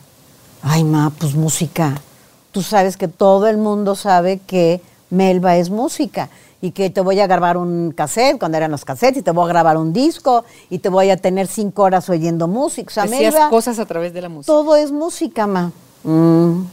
Ay, 0.61 0.83
ma, 0.83 1.11
pues 1.17 1.35
música. 1.35 2.01
Tú 2.51 2.61
sabes 2.61 2.95
que 2.95 3.07
todo 3.07 3.47
el 3.47 3.57
mundo 3.57 3.95
sabe 3.95 4.39
que 4.39 4.81
Melba 5.09 5.57
es 5.57 5.69
música. 5.69 6.29
Y 6.63 6.71
que 6.71 6.89
te 6.89 7.01
voy 7.01 7.19
a 7.19 7.27
grabar 7.27 7.57
un 7.57 7.91
cassette, 7.91 8.39
cuando 8.39 8.57
eran 8.57 8.71
los 8.71 8.85
cassettes, 8.85 9.17
y 9.17 9.21
te 9.21 9.31
voy 9.31 9.43
a 9.43 9.47
grabar 9.49 9.75
un 9.75 9.91
disco, 9.91 10.45
y 10.69 10.77
te 10.77 10.87
voy 10.87 11.09
a 11.09 11.17
tener 11.17 11.47
cinco 11.47 11.83
horas 11.83 12.09
oyendo 12.09 12.47
música. 12.47 12.89
O 12.89 12.93
sea, 12.93 13.05
Melba, 13.05 13.49
cosas 13.49 13.79
a 13.79 13.85
través 13.85 14.13
de 14.13 14.21
la 14.21 14.29
música. 14.29 14.45
todo 14.45 14.77
es 14.77 14.89
música, 14.89 15.45
ma. 15.45 15.73
Mm. 16.05 16.63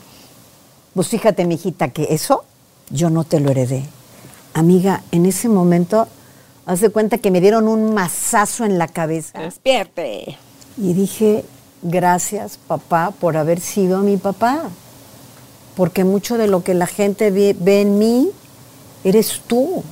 Pues 0.95 1.09
fíjate, 1.09 1.45
mijita, 1.45 1.89
que 1.89 2.07
eso 2.11 2.45
yo 2.91 3.11
no 3.11 3.25
te 3.25 3.41
lo 3.41 3.51
heredé. 3.51 3.83
Amiga, 4.55 5.03
en 5.11 5.27
ese 5.27 5.49
momento, 5.49 6.07
haz 6.67 6.81
de 6.81 6.91
cuenta 6.91 7.19
que 7.19 7.33
me 7.33 7.41
dieron 7.41 7.67
un 7.67 7.93
mazazo 7.93 8.65
en 8.65 8.79
la 8.79 8.87
cabeza. 8.87 9.41
Despierte. 9.41 10.39
Y 10.77 10.93
dije, 10.93 11.45
gracias 11.83 12.61
papá 12.69 13.11
por 13.19 13.37
haber 13.37 13.59
sido 13.59 14.03
mi 14.03 14.19
papá. 14.19 14.69
Porque 15.75 16.05
mucho 16.05 16.39
de 16.39 16.47
lo 16.47 16.63
que 16.63 16.75
la 16.75 16.87
gente 16.87 17.33
ve, 17.33 17.57
ve 17.59 17.81
en 17.81 17.99
mí, 17.99 18.31
eres 19.05 19.41
tú. 19.47 19.83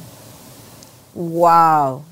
¡Wow! 1.14 2.02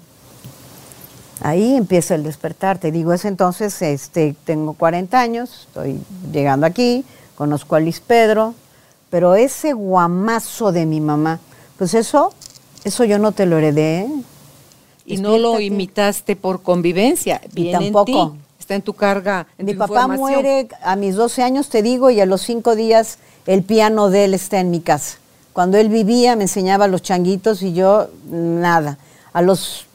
Ahí 1.40 1.76
empieza 1.76 2.14
el 2.14 2.22
despertar. 2.22 2.78
Te 2.78 2.90
digo, 2.90 3.12
es 3.12 3.24
entonces, 3.24 3.80
este, 3.82 4.34
tengo 4.44 4.72
40 4.72 5.18
años, 5.18 5.66
estoy 5.68 6.00
llegando 6.32 6.66
aquí, 6.66 7.04
conozco 7.36 7.76
a 7.76 7.80
Luis 7.80 8.00
Pedro, 8.00 8.54
pero 9.10 9.34
ese 9.34 9.72
guamazo 9.72 10.72
de 10.72 10.86
mi 10.86 11.00
mamá, 11.00 11.40
pues 11.78 11.94
eso, 11.94 12.32
eso 12.84 13.04
yo 13.04 13.18
no 13.18 13.32
te 13.32 13.46
lo 13.46 13.58
heredé. 13.58 14.00
¿eh? 14.00 14.08
Y 15.04 15.18
no 15.18 15.38
lo 15.38 15.60
imitaste 15.60 16.34
por 16.36 16.62
convivencia. 16.62 17.40
Y 17.52 17.54
Viene 17.54 17.86
en 17.86 17.92
tampoco. 17.92 18.30
ti. 18.32 18.40
Está 18.58 18.74
en 18.74 18.82
tu 18.82 18.94
carga. 18.94 19.46
En 19.58 19.66
Mi 19.66 19.74
tu 19.74 19.78
papá 19.78 20.08
muere 20.08 20.66
a 20.82 20.96
mis 20.96 21.14
12 21.14 21.42
años, 21.42 21.68
te 21.68 21.82
digo, 21.82 22.10
y 22.10 22.20
a 22.20 22.26
los 22.26 22.42
cinco 22.42 22.74
días 22.74 23.18
el 23.46 23.62
piano 23.62 24.10
de 24.10 24.24
él 24.24 24.34
está 24.34 24.58
en 24.58 24.70
mi 24.72 24.80
casa. 24.80 25.18
Cuando 25.56 25.78
él 25.78 25.88
vivía 25.88 26.36
me 26.36 26.42
enseñaba 26.42 26.86
los 26.86 27.00
changuitos 27.00 27.62
y 27.62 27.72
yo 27.72 28.08
nada. 28.30 28.98
A 29.32 29.40
los, 29.40 29.86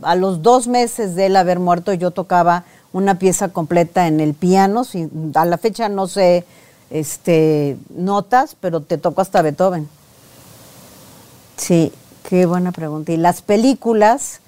a 0.00 0.14
los 0.14 0.40
dos 0.40 0.66
meses 0.66 1.14
de 1.14 1.26
él 1.26 1.36
haber 1.36 1.58
muerto 1.58 1.92
yo 1.92 2.10
tocaba 2.10 2.64
una 2.94 3.18
pieza 3.18 3.50
completa 3.50 4.06
en 4.06 4.20
el 4.20 4.32
piano. 4.32 4.82
sin- 4.82 5.30
a 5.34 5.44
la 5.44 5.58
fecha 5.58 5.90
no 5.90 6.08
sé 6.08 6.46
este, 6.88 7.76
notas, 7.94 8.56
pero 8.58 8.80
te 8.80 8.96
toco 8.96 9.20
hasta 9.20 9.42
Beethoven. 9.42 9.90
Sí, 11.58 11.92
qué 12.26 12.46
buena 12.46 12.72
pregunta. 12.72 13.12
Y 13.12 13.18
las 13.18 13.42
películas 13.42 14.40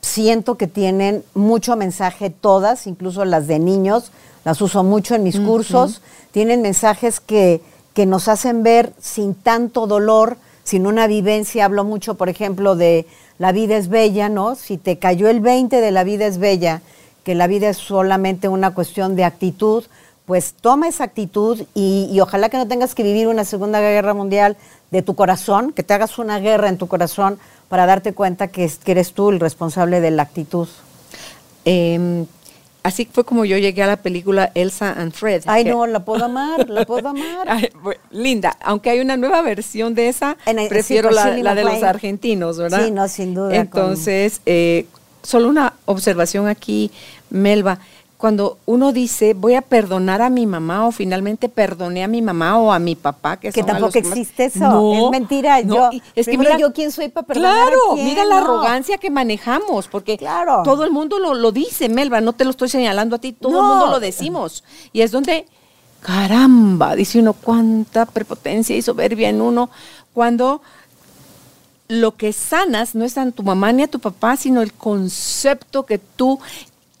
siento 0.00 0.54
que 0.54 0.68
tienen 0.68 1.24
mucho 1.34 1.74
mensaje 1.74 2.30
todas, 2.30 2.86
incluso 2.86 3.24
las 3.24 3.48
de 3.48 3.58
niños, 3.58 4.12
las 4.44 4.60
uso 4.62 4.84
mucho 4.84 5.16
en 5.16 5.24
mis 5.24 5.40
cursos, 5.40 6.02
tienen 6.30 6.62
mensajes 6.62 7.18
que, 7.18 7.60
que 7.98 8.06
nos 8.06 8.28
hacen 8.28 8.62
ver 8.62 8.92
sin 9.00 9.34
tanto 9.34 9.88
dolor, 9.88 10.36
sin 10.62 10.86
una 10.86 11.08
vivencia. 11.08 11.64
Hablo 11.64 11.82
mucho, 11.82 12.14
por 12.14 12.28
ejemplo, 12.28 12.76
de 12.76 13.06
la 13.38 13.50
vida 13.50 13.76
es 13.76 13.88
bella, 13.88 14.28
¿no? 14.28 14.54
Si 14.54 14.76
te 14.78 15.00
cayó 15.00 15.28
el 15.28 15.40
20 15.40 15.80
de 15.80 15.90
la 15.90 16.04
vida 16.04 16.24
es 16.26 16.38
bella, 16.38 16.80
que 17.24 17.34
la 17.34 17.48
vida 17.48 17.68
es 17.70 17.76
solamente 17.76 18.46
una 18.48 18.72
cuestión 18.72 19.16
de 19.16 19.24
actitud, 19.24 19.82
pues 20.26 20.54
toma 20.60 20.86
esa 20.86 21.02
actitud 21.02 21.60
y, 21.74 22.16
ojalá 22.20 22.50
que 22.50 22.56
no 22.58 22.68
tengas 22.68 22.94
que 22.94 23.02
vivir 23.02 23.26
una 23.26 23.44
Segunda 23.44 23.80
Guerra 23.80 24.14
Mundial 24.14 24.56
de 24.92 25.02
tu 25.02 25.16
corazón, 25.16 25.72
que 25.72 25.82
te 25.82 25.92
hagas 25.92 26.20
una 26.20 26.38
guerra 26.38 26.68
en 26.68 26.78
tu 26.78 26.86
corazón 26.86 27.40
para 27.68 27.84
darte 27.84 28.12
cuenta 28.12 28.46
que, 28.46 28.62
es- 28.62 28.78
que 28.78 28.92
eres 28.92 29.12
tú 29.12 29.30
el 29.30 29.40
responsable 29.40 30.00
de 30.00 30.12
la 30.12 30.22
actitud. 30.22 30.68
Eh, 31.64 32.26
así 32.88 33.08
fue 33.10 33.24
como 33.24 33.44
yo 33.44 33.56
llegué 33.58 33.82
a 33.82 33.86
la 33.86 33.96
película 33.96 34.50
Elsa 34.54 34.92
and 34.92 35.12
Fred. 35.12 35.42
Ay, 35.46 35.64
que- 35.64 35.70
no, 35.70 35.86
la 35.86 36.04
puedo 36.04 36.24
amar, 36.24 36.68
la 36.68 36.84
puedo 36.84 37.08
amar. 37.08 37.46
Ay, 37.46 37.68
linda, 38.10 38.56
aunque 38.62 38.90
hay 38.90 39.00
una 39.00 39.16
nueva 39.16 39.42
versión 39.42 39.94
de 39.94 40.08
esa, 40.08 40.36
prefiero 40.68 41.10
la, 41.10 41.36
la 41.38 41.54
de 41.54 41.64
los 41.64 41.82
argentinos, 41.82 42.58
¿verdad? 42.58 42.84
Sí, 42.84 42.90
no, 42.90 43.06
sin 43.08 43.34
duda, 43.34 43.54
Entonces, 43.54 44.40
eh, 44.46 44.86
solo 45.22 45.48
una 45.48 45.74
observación 45.84 46.48
aquí, 46.48 46.90
Melba. 47.30 47.78
Cuando 48.18 48.58
uno 48.66 48.90
dice, 48.92 49.32
voy 49.32 49.54
a 49.54 49.62
perdonar 49.62 50.22
a 50.22 50.28
mi 50.28 50.44
mamá 50.44 50.86
o 50.88 50.90
finalmente 50.90 51.48
perdoné 51.48 52.02
a 52.02 52.08
mi 52.08 52.20
mamá 52.20 52.58
o 52.58 52.72
a 52.72 52.80
mi 52.80 52.96
papá, 52.96 53.36
que, 53.36 53.52
Que 53.52 53.60
son 53.60 53.70
a 53.70 53.72
tampoco 53.74 53.92
los 54.00 54.04
más- 54.08 54.18
existe 54.18 54.44
eso, 54.46 54.92
es 54.92 55.10
mentira, 55.12 55.60
yo- 55.60 55.88
es 56.16 56.26
que 56.26 56.36
mira, 56.36 56.58
yo, 56.58 56.72
¿quién 56.72 56.90
soy 56.90 57.10
para 57.10 57.24
perdonar 57.28 57.52
a 57.56 57.62
Claro, 57.66 57.78
quién? 57.94 58.06
mira 58.06 58.24
la 58.24 58.40
No. 58.40 58.44
arrogancia 58.44 58.98
que 58.98 59.08
manejamos, 59.10 59.86
porque 59.86 60.18
Claro. 60.18 60.62
todo 60.64 60.82
el 60.84 60.90
mundo 60.90 61.20
lo, 61.20 61.32
lo 61.34 61.52
dice, 61.52 61.88
Melba, 61.88 62.20
no 62.20 62.32
te 62.32 62.42
lo 62.44 62.50
estoy 62.50 62.68
señalando 62.68 63.14
a 63.14 63.18
ti, 63.20 63.32
todo 63.32 63.60
el 63.60 63.64
mundo 63.66 63.86
lo 63.86 64.00
decimos. 64.00 64.64
Y 64.92 65.02
es 65.02 65.12
donde, 65.12 65.46
caramba, 66.00 66.96
dice 66.96 67.20
uno, 67.20 67.34
cuánta 67.34 68.04
prepotencia 68.04 68.76
y 68.76 68.82
soberbia 68.82 69.28
en 69.28 69.40
uno, 69.40 69.70
cuando 70.12 70.60
lo 71.86 72.16
que 72.16 72.32
sanas 72.32 72.96
no 72.96 73.04
es 73.04 73.16
a 73.16 73.30
tu 73.30 73.44
mamá 73.44 73.72
ni 73.72 73.84
a 73.84 73.88
tu 73.88 74.00
papá, 74.00 74.36
sino 74.36 74.60
el 74.60 74.72
concepto 74.72 75.86
que 75.86 75.98
tú 75.98 76.38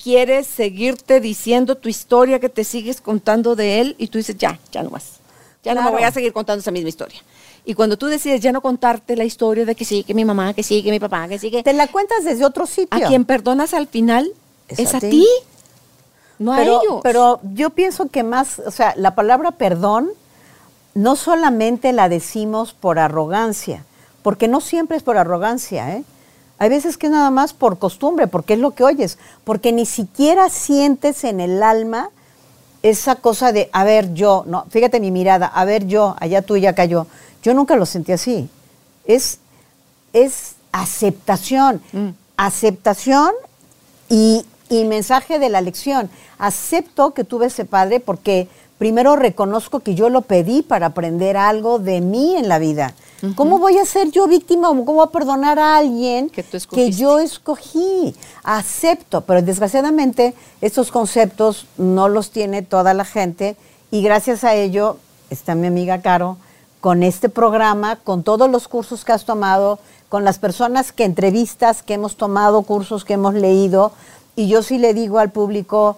quieres 0.02 0.46
seguirte 0.46 1.20
diciendo 1.20 1.76
tu 1.76 1.88
historia 1.88 2.38
que 2.38 2.48
te 2.48 2.64
sigues 2.64 3.00
contando 3.00 3.56
de 3.56 3.80
él 3.80 3.96
y 3.98 4.08
tú 4.08 4.18
dices, 4.18 4.36
ya, 4.38 4.58
ya 4.72 4.82
no 4.82 4.90
más. 4.90 5.18
Ya 5.64 5.74
no 5.74 5.82
me 5.82 5.90
voy 5.90 6.04
a 6.04 6.12
seguir 6.12 6.32
contando 6.32 6.60
esa 6.60 6.70
misma 6.70 6.88
historia. 6.88 7.20
Y 7.64 7.74
cuando 7.74 7.98
tú 7.98 8.06
decides 8.06 8.40
ya 8.40 8.52
no 8.52 8.62
contarte 8.62 9.16
la 9.16 9.24
historia 9.24 9.66
de 9.66 9.74
que 9.74 9.84
sí, 9.84 10.04
que 10.04 10.14
mi 10.14 10.24
mamá, 10.24 10.54
que 10.54 10.62
sí, 10.62 10.82
que 10.82 10.90
mi 10.90 11.00
papá, 11.00 11.28
que 11.28 11.38
sí, 11.38 11.50
que... 11.50 11.62
Te 11.62 11.72
la 11.72 11.88
cuentas 11.88 12.24
desde 12.24 12.44
otro 12.44 12.64
sitio. 12.64 13.04
A 13.04 13.08
quien 13.08 13.24
perdonas 13.24 13.74
al 13.74 13.88
final 13.88 14.32
Es 14.68 14.78
es, 14.78 14.94
a 14.94 14.98
a, 14.98 15.00
ti. 15.00 15.10
ti. 15.10 15.26
no 16.38 16.54
pero, 16.56 16.78
a 16.78 16.82
ellos. 16.82 17.00
Pero 17.02 17.40
yo 17.54 17.70
pienso 17.70 18.08
que 18.08 18.22
más, 18.22 18.60
o 18.60 18.70
sea, 18.70 18.94
la 18.96 19.14
palabra 19.14 19.50
perdón 19.50 20.10
no 20.94 21.16
solamente 21.16 21.92
la 21.92 22.08
decimos 22.08 22.72
por 22.72 22.98
arrogancia, 22.98 23.84
porque 24.22 24.48
no 24.48 24.60
siempre 24.60 24.96
es 24.96 25.02
por 25.02 25.18
arrogancia, 25.18 25.94
¿eh? 25.96 26.04
Hay 26.58 26.68
veces 26.68 26.96
que 26.98 27.06
es 27.06 27.12
nada 27.12 27.30
más 27.30 27.52
por 27.52 27.78
costumbre, 27.78 28.26
porque 28.26 28.54
es 28.54 28.58
lo 28.60 28.72
que 28.72 28.84
oyes, 28.84 29.18
porque 29.44 29.72
ni 29.72 29.86
siquiera 29.86 30.48
sientes 30.50 31.24
en 31.24 31.40
el 31.40 31.62
alma 31.62 32.10
esa 32.82 33.16
cosa 33.16 33.52
de, 33.52 33.70
a 33.72 33.84
ver, 33.84 34.14
yo, 34.14 34.44
no, 34.46 34.64
fíjate 34.70 35.00
mi 35.00 35.10
mirada, 35.10 35.46
a 35.46 35.64
ver, 35.64 35.86
yo, 35.86 36.16
allá 36.20 36.42
tú 36.42 36.56
y 36.56 36.66
acá 36.66 36.84
yo. 36.84 37.06
Yo 37.42 37.54
nunca 37.54 37.76
lo 37.76 37.86
sentí 37.86 38.12
así. 38.12 38.48
Es, 39.04 39.38
es 40.12 40.54
aceptación, 40.72 41.80
Mm. 41.92 42.08
aceptación 42.36 43.30
y, 44.08 44.44
y 44.68 44.84
mensaje 44.84 45.38
de 45.38 45.48
la 45.48 45.60
lección. 45.60 46.10
Acepto 46.38 47.14
que 47.14 47.24
tuve 47.24 47.46
ese 47.46 47.64
padre 47.64 48.00
porque 48.00 48.48
primero 48.78 49.16
reconozco 49.16 49.80
que 49.80 49.94
yo 49.94 50.08
lo 50.08 50.22
pedí 50.22 50.62
para 50.62 50.86
aprender 50.86 51.36
algo 51.36 51.78
de 51.78 52.00
mí 52.00 52.36
en 52.36 52.48
la 52.48 52.58
vida. 52.58 52.94
¿Cómo 53.34 53.58
voy 53.58 53.78
a 53.78 53.84
ser 53.84 54.10
yo 54.10 54.28
víctima 54.28 54.70
o 54.70 54.84
cómo 54.84 54.94
voy 54.94 55.06
a 55.06 55.10
perdonar 55.10 55.58
a 55.58 55.76
alguien 55.76 56.30
Que 56.30 56.42
tú 56.42 56.58
que 56.72 56.90
yo 56.92 57.18
escogí? 57.18 58.14
Acepto, 58.44 59.22
pero 59.22 59.42
desgraciadamente 59.42 60.34
estos 60.60 60.90
conceptos 60.92 61.66
no 61.76 62.08
los 62.08 62.30
tiene 62.30 62.62
toda 62.62 62.94
la 62.94 63.04
gente 63.04 63.56
y 63.90 64.02
gracias 64.02 64.44
a 64.44 64.54
ello 64.54 64.98
está 65.30 65.54
mi 65.54 65.66
amiga 65.66 66.00
Caro 66.00 66.36
con 66.80 67.02
este 67.02 67.28
programa, 67.28 67.96
con 67.96 68.22
todos 68.22 68.48
los 68.48 68.68
cursos 68.68 69.04
que 69.04 69.12
has 69.12 69.24
tomado, 69.24 69.80
con 70.08 70.24
las 70.24 70.38
personas 70.38 70.92
que 70.92 71.04
entrevistas, 71.04 71.82
que 71.82 71.94
hemos 71.94 72.16
tomado 72.16 72.62
cursos, 72.62 73.04
que 73.04 73.14
hemos 73.14 73.34
leído, 73.34 73.92
y 74.36 74.48
yo 74.48 74.62
sí 74.62 74.78
le 74.78 74.94
digo 74.94 75.18
al 75.18 75.30
público, 75.30 75.96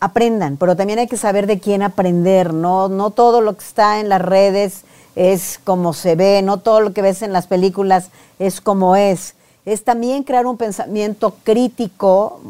aprendan, 0.00 0.56
pero 0.56 0.74
también 0.74 0.98
hay 0.98 1.06
que 1.06 1.16
saber 1.16 1.46
de 1.46 1.60
quién 1.60 1.82
aprender, 1.82 2.54
no, 2.54 2.88
no 2.88 3.10
todo 3.10 3.40
lo 3.40 3.54
que 3.56 3.64
está 3.64 4.00
en 4.00 4.08
las 4.08 4.22
redes 4.22 4.84
es 5.16 5.60
como 5.62 5.92
se 5.92 6.16
ve, 6.16 6.42
no 6.42 6.58
todo 6.58 6.80
lo 6.80 6.92
que 6.92 7.02
ves 7.02 7.22
en 7.22 7.32
las 7.32 7.46
películas 7.46 8.08
es 8.38 8.60
como 8.60 8.96
es. 8.96 9.34
Es 9.64 9.84
también 9.84 10.22
crear 10.22 10.46
un 10.46 10.56
pensamiento 10.56 11.36
crítico 11.44 12.40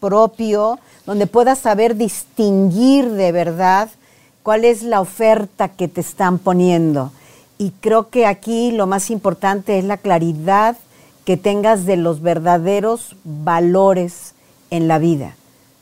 propio, 0.00 0.78
donde 1.06 1.26
puedas 1.26 1.60
saber 1.60 1.96
distinguir 1.96 3.10
de 3.10 3.32
verdad 3.32 3.88
cuál 4.42 4.64
es 4.64 4.82
la 4.82 5.00
oferta 5.00 5.68
que 5.68 5.88
te 5.88 6.00
están 6.00 6.38
poniendo. 6.38 7.12
Y 7.58 7.70
creo 7.80 8.10
que 8.10 8.26
aquí 8.26 8.70
lo 8.72 8.86
más 8.86 9.10
importante 9.10 9.78
es 9.78 9.84
la 9.84 9.96
claridad 9.96 10.76
que 11.24 11.36
tengas 11.36 11.86
de 11.86 11.96
los 11.96 12.20
verdaderos 12.20 13.16
valores 13.24 14.34
en 14.70 14.88
la 14.88 14.98
vida, 14.98 15.34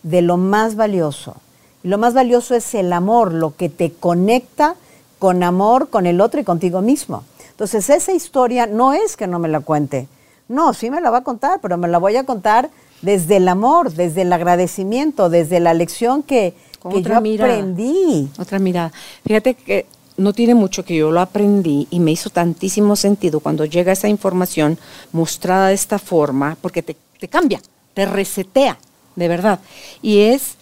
de 0.02 0.22
lo 0.22 0.36
más 0.36 0.76
valioso. 0.76 1.36
Y 1.82 1.88
lo 1.88 1.98
más 1.98 2.14
valioso 2.14 2.54
es 2.54 2.74
el 2.74 2.92
amor, 2.92 3.32
lo 3.32 3.56
que 3.56 3.68
te 3.68 3.92
conecta 3.92 4.76
con 5.24 5.42
amor 5.42 5.88
con 5.88 6.04
el 6.04 6.20
otro 6.20 6.38
y 6.38 6.44
contigo 6.44 6.82
mismo. 6.82 7.24
Entonces 7.52 7.88
esa 7.88 8.12
historia 8.12 8.66
no 8.66 8.92
es 8.92 9.16
que 9.16 9.26
no 9.26 9.38
me 9.38 9.48
la 9.48 9.60
cuente. 9.60 10.06
No, 10.48 10.74
sí 10.74 10.90
me 10.90 11.00
la 11.00 11.08
va 11.08 11.18
a 11.18 11.24
contar, 11.24 11.60
pero 11.62 11.78
me 11.78 11.88
la 11.88 11.96
voy 11.96 12.16
a 12.16 12.24
contar 12.24 12.68
desde 13.00 13.38
el 13.38 13.48
amor, 13.48 13.90
desde 13.90 14.20
el 14.20 14.30
agradecimiento, 14.34 15.30
desde 15.30 15.60
la 15.60 15.72
lección 15.72 16.22
que, 16.22 16.52
Con 16.78 16.92
que 16.92 16.98
otra 16.98 17.14
yo 17.14 17.20
mirada. 17.22 17.54
aprendí. 17.54 18.28
Otra 18.38 18.58
mirada. 18.58 18.92
Fíjate 19.24 19.54
que 19.54 19.86
no 20.18 20.34
tiene 20.34 20.54
mucho 20.54 20.84
que 20.84 20.94
yo 20.94 21.10
lo 21.10 21.22
aprendí 21.22 21.88
y 21.90 22.00
me 22.00 22.12
hizo 22.12 22.28
tantísimo 22.28 22.94
sentido 22.94 23.40
cuando 23.40 23.64
llega 23.64 23.92
esa 23.92 24.08
información 24.08 24.76
mostrada 25.12 25.68
de 25.68 25.74
esta 25.74 25.98
forma, 25.98 26.58
porque 26.60 26.82
te, 26.82 26.98
te 27.18 27.28
cambia, 27.28 27.62
te 27.94 28.04
resetea, 28.04 28.76
de 29.16 29.28
verdad. 29.28 29.58
Y 30.02 30.18
es 30.18 30.56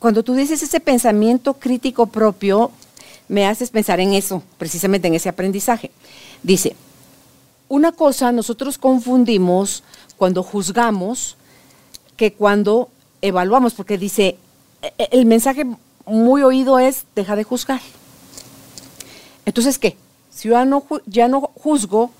cuando 0.00 0.24
tú 0.24 0.34
dices 0.34 0.60
ese 0.60 0.80
pensamiento 0.80 1.54
crítico 1.54 2.06
propio, 2.06 2.72
me 3.28 3.46
haces 3.46 3.70
pensar 3.70 4.00
en 4.00 4.12
eso, 4.14 4.42
precisamente 4.58 5.08
en 5.08 5.14
ese 5.14 5.28
aprendizaje. 5.28 5.90
Dice, 6.42 6.76
una 7.68 7.92
cosa 7.92 8.32
nosotros 8.32 8.78
confundimos 8.78 9.82
cuando 10.16 10.42
juzgamos 10.42 11.36
que 12.16 12.32
cuando 12.34 12.88
evaluamos, 13.22 13.74
porque 13.74 13.96
dice, 13.98 14.36
e- 14.82 14.92
e- 14.98 15.08
el 15.12 15.24
mensaje 15.26 15.64
muy 16.04 16.42
oído 16.42 16.78
es, 16.78 17.04
deja 17.14 17.36
de 17.36 17.44
juzgar. 17.44 17.80
Entonces, 19.46 19.78
¿qué? 19.78 19.96
Si 20.30 20.48
yo 20.48 20.54
ya 20.54 20.64
no, 20.64 20.84
ya 21.06 21.28
no 21.28 21.40
juzgo, 21.54 22.10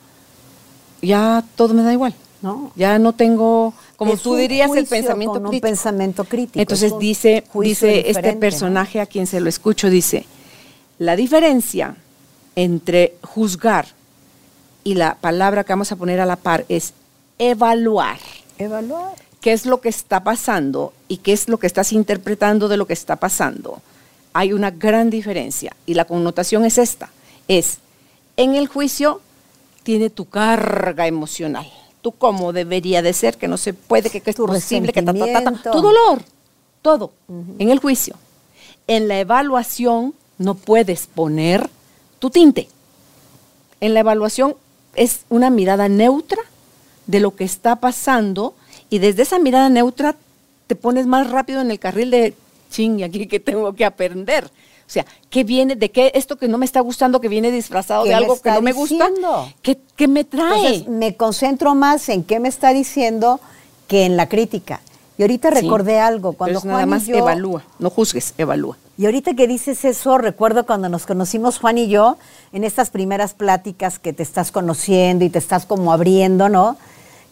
ya 1.01 1.45
todo 1.57 1.75
me 1.75 1.83
da 1.83 1.93
igual. 1.93 2.15
No. 2.41 2.73
Ya 2.75 2.99
no 2.99 3.13
tengo, 3.13 3.73
como 3.97 4.15
Es 4.15 4.23
tú 4.23 4.33
un 4.33 4.39
dirías, 4.41 4.71
el 4.75 4.87
pensamiento 4.87 5.35
con 5.35 5.45
un 5.45 5.51
crítico. 5.51 5.69
pensamiento 5.69 6.25
crítico. 6.25 6.59
Entonces 6.59 6.87
es 6.89 6.93
un 6.93 6.99
dice, 6.99 7.45
dice 7.63 8.11
este 8.11 8.33
personaje 8.35 9.01
a 9.01 9.07
quien 9.07 9.27
se 9.29 9.41
lo 9.41 9.49
escucho, 9.49 9.89
dice, 9.91 10.27
la 11.03 11.17
diferencia 11.17 11.97
entre 12.55 13.17
juzgar 13.23 13.87
y 14.85 14.95
la 14.95 15.17
palabra 15.17 15.65
que 15.65 15.73
vamos 15.73 15.91
a 15.91 15.97
poner 15.97 16.21
a 16.21 16.27
la 16.27 16.37
par 16.37 16.65
es 16.69 16.95
evaluar 17.39 18.19
Evaluar. 18.57 19.15
qué 19.41 19.53
es 19.53 19.67
lo 19.67 19.81
que 19.81 19.89
está 19.89 20.23
pasando 20.23 20.93
y 21.09 21.17
qué 21.17 21.33
es 21.33 21.49
lo 21.49 21.59
que 21.59 21.67
estás 21.67 21.93
interpretando 21.93 22.69
de 22.69 22.77
lo 22.77 22.87
que 22.87 22.93
está 22.93 23.17
pasando. 23.17 23.83
Hay 24.33 24.53
una 24.53 24.71
gran 24.71 25.11
diferencia 25.11 25.75
y 25.87 25.95
la 25.95 26.05
connotación 26.05 26.65
es 26.65 26.79
esta, 26.79 27.11
es 27.49 27.79
en 28.37 28.55
el 28.55 28.69
juicio 28.69 29.21
tiene 29.83 30.09
tu 30.09 30.27
carga 30.27 31.09
emocional, 31.09 31.67
tú 32.01 32.13
cómo 32.13 32.53
debería 32.53 33.03
de 33.03 33.13
ser, 33.13 33.37
que 33.37 33.49
no 33.49 33.57
se 33.57 33.75
puede, 33.75 34.09
que, 34.09 34.21
que 34.21 34.31
es 34.31 34.37
Tu 34.37 34.47
posible, 34.47 34.93
que 34.93 35.03
ta, 35.03 35.13
ta, 35.13 35.43
ta, 35.43 35.71
tu 35.73 35.81
dolor, 35.81 36.23
todo, 36.81 37.11
en 37.59 37.71
el 37.71 37.81
juicio. 37.81 38.15
En 38.87 39.09
la 39.09 39.19
evaluación 39.19 40.15
no 40.39 40.55
puedes 40.55 41.07
poner 41.07 41.69
tu 42.19 42.31
tinte. 42.31 42.69
En 43.81 43.95
la 43.95 44.01
evaluación 44.01 44.57
es 44.95 45.21
una 45.29 45.51
mirada 45.51 45.89
neutra 45.89 46.43
de 47.07 47.21
lo 47.21 47.35
que 47.35 47.45
está 47.45 47.77
pasando 47.77 48.55
y 48.91 48.99
desde 48.99 49.23
esa 49.23 49.39
mirada 49.39 49.69
neutra 49.69 50.17
te 50.67 50.77
pones 50.77 51.07
más 51.07 51.31
rápido 51.31 51.61
en 51.61 51.71
el 51.71 51.79
carril 51.79 52.11
de 52.11 52.35
ching, 52.71 53.01
y 53.01 53.03
aquí 53.03 53.27
que 53.27 53.41
tengo 53.41 53.73
que 53.75 53.85
aprender. 53.85 54.45
O 54.45 54.91
sea, 54.93 55.07
¿qué 55.31 55.45
viene? 55.45 55.77
¿De 55.77 55.91
qué 55.91 56.13
esto 56.15 56.37
que 56.37 56.49
no 56.49 56.59
me 56.59 56.67
está 56.67 56.81
gustando, 56.81 57.21
que 57.21 57.29
viene 57.29 57.51
disfrazado 57.51 58.05
¿Qué 58.05 58.11
de 58.11 58.15
algo 58.15 58.41
que 58.41 58.51
no 58.51 58.63
me 58.63 58.73
gusta? 58.73 59.09
diciendo? 59.09 59.53
¿Qué, 59.63 59.79
qué 59.97 60.09
me 60.09 60.25
trae? 60.25 60.67
Entonces, 60.67 60.89
me 60.89 61.17
concentro 61.17 61.75
más 61.75 62.09
en 62.09 62.25
qué 62.25 62.41
me 62.41 62.49
está 62.49 62.73
diciendo 62.73 63.41
que 63.89 64.05
en 64.05 64.17
la 64.17 64.29
crítica. 64.29 64.81
Y 65.19 65.23
ahorita 65.23 65.51
Sí. 65.51 65.61
recordé 65.63 66.01
algo. 66.01 66.33
Cuando 66.33 66.59
Entonces, 66.59 66.69
nada 66.69 66.81
Juan 66.81 66.89
más 66.89 67.05
y 67.09 67.11
yo, 67.13 67.17
evalúa, 67.19 67.63
no 67.79 67.91
juzgues, 67.91 68.35
evalúa. 68.39 68.77
Y 68.97 69.07
ahorita 69.07 69.35
que 69.35 69.47
dices 69.47 69.85
eso, 69.85 70.19
recuerdo 70.19 70.65
cuando 70.67 70.89
nos 70.89 71.07
conocimos 71.07 71.59
Juan 71.59 71.79
y 71.79 71.89
yo, 71.89 72.17
en 72.53 72.65
estas 72.65 72.91
primeras 72.91 73.35
pláticas 73.35 73.99
que 73.99 74.13
te 74.13 74.23
estás 74.23 74.51
conociendo 74.53 75.25
y 75.25 75.31
te 75.31 75.39
estás 75.39 75.67
como 75.67 75.93
abriendo, 75.93 76.49
¿no? 76.49 76.77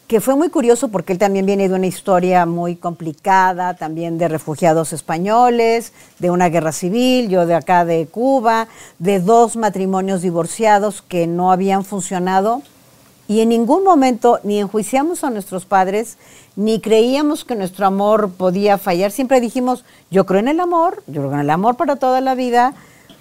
Que 0.08 0.20
fue 0.20 0.34
muy 0.34 0.48
curioso 0.50 0.88
porque 0.88 1.12
él 1.12 1.18
también 1.18 1.46
viene 1.46 1.68
de 1.68 1.74
una 1.74 1.86
historia 1.86 2.44
muy 2.44 2.74
complicada, 2.74 3.74
también 3.74 4.18
de 4.18 4.26
refugiados 4.26 4.92
españoles, 4.92 5.92
de 6.18 6.30
una 6.30 6.48
guerra 6.48 6.72
civil, 6.72 7.28
yo 7.28 7.46
de 7.46 7.54
acá 7.54 7.84
de 7.84 8.06
Cuba, 8.06 8.66
de 8.98 9.20
dos 9.20 9.56
matrimonios 9.56 10.22
divorciados 10.22 11.00
que 11.02 11.26
no 11.28 11.52
habían 11.52 11.84
funcionado. 11.84 12.62
Y 13.30 13.42
en 13.42 13.50
ningún 13.50 13.84
momento 13.84 14.40
ni 14.42 14.58
enjuiciamos 14.58 15.22
a 15.22 15.30
nuestros 15.30 15.64
padres, 15.64 16.16
ni 16.56 16.80
creíamos 16.80 17.44
que 17.44 17.54
nuestro 17.54 17.86
amor 17.86 18.32
podía 18.36 18.76
fallar. 18.76 19.12
Siempre 19.12 19.40
dijimos, 19.40 19.84
yo 20.10 20.26
creo 20.26 20.40
en 20.40 20.48
el 20.48 20.58
amor, 20.58 21.04
yo 21.06 21.22
creo 21.22 21.34
en 21.34 21.38
el 21.38 21.50
amor 21.50 21.76
para 21.76 21.94
toda 21.94 22.20
la 22.20 22.34
vida. 22.34 22.74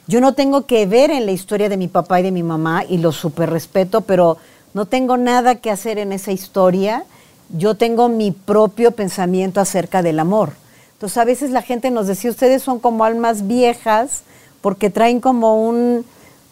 Yo 0.07 0.19
no 0.19 0.33
tengo 0.33 0.65
que 0.65 0.87
ver 0.87 1.11
en 1.11 1.27
la 1.27 1.31
historia 1.31 1.69
de 1.69 1.77
mi 1.77 1.87
papá 1.87 2.19
y 2.19 2.23
de 2.23 2.31
mi 2.31 2.41
mamá 2.41 2.85
y 2.89 2.97
lo 2.97 3.11
súper 3.11 3.51
respeto, 3.51 4.01
pero 4.01 4.37
no 4.73 4.87
tengo 4.87 5.15
nada 5.15 5.57
que 5.57 5.69
hacer 5.69 5.99
en 5.99 6.11
esa 6.11 6.31
historia. 6.31 7.03
Yo 7.55 7.75
tengo 7.75 8.09
mi 8.09 8.31
propio 8.31 8.89
pensamiento 8.89 9.61
acerca 9.61 10.01
del 10.01 10.19
amor. 10.19 10.53
Entonces 10.93 11.19
a 11.19 11.25
veces 11.25 11.51
la 11.51 11.61
gente 11.61 11.91
nos 11.91 12.07
decía, 12.07 12.31
ustedes 12.31 12.63
son 12.63 12.79
como 12.79 13.03
almas 13.03 13.45
viejas 13.45 14.23
porque 14.61 14.89
traen 14.89 15.19
como 15.19 15.63
un, 15.63 16.03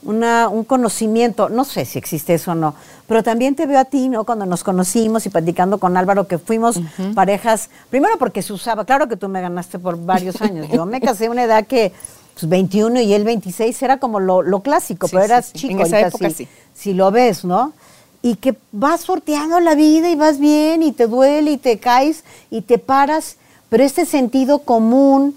una- 0.04 0.48
un 0.48 0.64
conocimiento, 0.64 1.50
no 1.50 1.64
sé 1.66 1.84
si 1.86 1.98
existe 1.98 2.34
eso 2.36 2.52
o 2.52 2.56
no, 2.56 2.76
pero 3.08 3.24
también 3.24 3.56
te 3.56 3.66
veo 3.66 3.80
a 3.80 3.86
ti, 3.86 4.10
¿no? 4.10 4.24
Cuando 4.26 4.46
nos 4.46 4.64
conocimos 4.64 5.26
y 5.26 5.30
platicando 5.30 5.80
con 5.80 5.98
Álvaro, 5.98 6.28
que 6.28 6.38
fuimos 6.38 6.80
parejas, 7.16 7.70
primero 7.90 8.18
porque 8.18 8.42
se 8.42 8.54
usaba, 8.54 8.86
claro 8.86 9.08
que 9.08 9.18
tú 9.18 9.28
me 9.28 9.42
ganaste 9.42 9.80
por 9.80 9.98
varios 10.06 10.42
años, 10.42 10.68
yo 10.72 10.86
me 10.86 11.02
casé 11.02 11.26
a 11.28 11.32
una 11.32 11.44
edad 11.44 11.66
que 11.66 11.92
pues, 12.36 12.48
21 12.48 13.02
y 13.02 13.14
él 13.14 13.24
26 13.24 13.82
era 13.82 13.98
como 13.98 14.20
lo, 14.20 14.44
lo 14.44 14.62
clásico, 14.62 15.08
Sí, 15.08 15.14
pero 15.16 15.26
eras 15.26 15.46
sí. 15.48 15.54
chico, 15.54 15.74
En 15.82 15.88
esa 15.88 16.00
época 16.02 16.30
sí, 16.30 16.36
sí. 16.36 16.48
si 16.76 16.94
lo 16.94 17.10
ves, 17.12 17.44
¿no? 17.44 17.74
Y 18.22 18.36
que 18.36 18.56
vas 18.72 19.02
sorteando 19.02 19.60
la 19.60 19.74
vida 19.76 20.10
y 20.10 20.16
vas 20.16 20.38
bien 20.40 20.84
y 20.84 20.92
te 20.92 21.08
duele 21.08 21.52
y 21.52 21.58
te 21.58 21.80
caes 21.80 22.24
y 22.52 22.62
te 22.62 22.78
paras, 22.78 23.38
pero 23.70 23.84
este 23.84 24.06
sentido 24.06 24.60
común, 24.60 25.36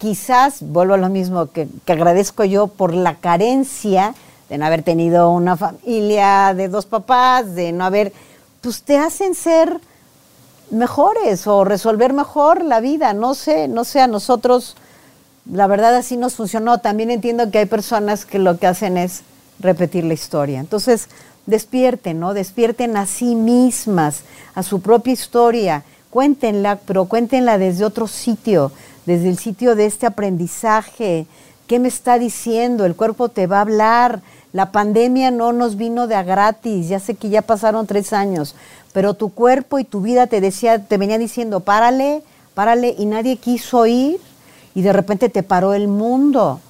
quizás, 0.00 0.62
vuelvo 0.62 0.94
a 0.94 0.96
lo 0.96 1.10
mismo 1.10 1.46
que, 1.50 1.68
agradezco 1.86 2.44
yo 2.44 2.66
por 2.66 2.94
la 2.94 3.16
carencia 3.16 4.14
de 4.48 4.58
no 4.58 4.64
haber 4.66 4.82
tenido 4.82 5.30
una 5.30 5.56
familia 5.56 6.54
de 6.54 6.68
dos 6.68 6.86
papás, 6.86 7.54
de 7.54 7.70
no 7.70 7.84
haber, 7.84 8.12
pues 8.62 8.82
te 8.82 8.98
hacen 8.98 9.34
ser 9.34 9.78
mejores 10.70 11.46
o 11.46 11.64
resolver 11.64 12.14
mejor 12.14 12.64
la 12.64 12.80
vida, 12.80 13.12
no 13.12 13.34
sé, 13.34 13.68
no 13.68 13.84
sé, 13.84 14.00
a 14.00 14.06
nosotros 14.06 14.74
la 15.50 15.66
verdad 15.66 15.94
así 15.94 16.16
nos 16.16 16.34
funcionó. 16.34 16.78
También 16.78 17.10
entiendo 17.10 17.50
que 17.50 17.58
hay 17.58 17.66
personas 17.66 18.24
que 18.24 18.38
lo 18.38 18.58
que 18.58 18.66
hacen 18.66 18.96
es 18.96 19.22
repetir 19.58 20.04
la 20.04 20.14
historia. 20.14 20.60
Entonces, 20.60 21.08
despierten, 21.46 22.20
¿no? 22.20 22.34
Despierten 22.34 22.96
a 22.96 23.06
sí 23.06 23.34
mismas, 23.34 24.22
a 24.54 24.62
su 24.62 24.80
propia 24.80 25.12
historia. 25.12 25.84
Cuéntenla, 26.10 26.76
pero 26.86 27.04
cuéntenla 27.04 27.58
desde 27.58 27.84
otro 27.84 28.06
sitio, 28.06 28.72
desde 29.10 29.28
el 29.28 29.38
sitio 29.38 29.74
de 29.74 29.86
este 29.86 30.06
aprendizaje. 30.06 31.26
¿Qué 31.66 31.80
me 31.80 31.88
está 31.88 32.16
diciendo? 32.16 32.84
El 32.84 32.94
cuerpo 32.94 33.28
te 33.28 33.48
va 33.48 33.58
a 33.58 33.62
hablar. 33.62 34.20
La 34.52 34.70
pandemia 34.70 35.32
no 35.32 35.52
nos 35.52 35.76
vino 35.76 36.06
de 36.06 36.14
a 36.14 36.22
gratis. 36.22 36.88
Ya 36.88 37.00
sé 37.00 37.16
que 37.16 37.28
ya 37.28 37.42
pasaron 37.42 37.88
tres 37.88 38.12
años, 38.12 38.54
pero 38.92 39.14
tu 39.14 39.30
cuerpo 39.30 39.80
y 39.80 39.84
tu 39.84 40.00
vida 40.00 40.28
te 40.28 40.40
decía, 40.40 40.86
te 40.86 40.96
venía 40.96 41.18
diciendo, 41.18 41.58
párale, 41.58 42.22
párale, 42.54 42.94
y 42.96 43.06
nadie 43.06 43.36
quiso 43.36 43.84
ir 43.86 44.20
y 44.76 44.82
de 44.82 44.92
repente 44.92 45.28
te 45.28 45.42
paró 45.42 45.74
el 45.74 45.88
mundo. 45.88 46.60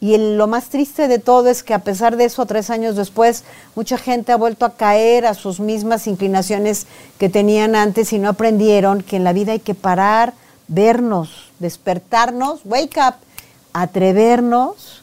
Y 0.00 0.16
lo 0.16 0.46
más 0.46 0.70
triste 0.70 1.08
de 1.08 1.18
todo 1.18 1.50
es 1.50 1.62
que 1.62 1.74
a 1.74 1.80
pesar 1.80 2.16
de 2.16 2.24
eso, 2.24 2.46
tres 2.46 2.70
años 2.70 2.96
después, 2.96 3.44
mucha 3.76 3.98
gente 3.98 4.32
ha 4.32 4.36
vuelto 4.36 4.64
a 4.64 4.76
caer 4.76 5.26
a 5.26 5.34
sus 5.34 5.60
mismas 5.60 6.06
inclinaciones 6.06 6.86
que 7.18 7.28
tenían 7.28 7.76
antes 7.76 8.14
y 8.14 8.18
no 8.18 8.30
aprendieron 8.30 9.02
que 9.02 9.16
en 9.16 9.24
la 9.24 9.34
vida 9.34 9.52
hay 9.52 9.60
que 9.60 9.74
parar, 9.74 10.32
vernos, 10.68 11.50
despertarnos, 11.58 12.60
wake 12.64 12.98
up, 12.98 13.14
atrevernos 13.72 15.02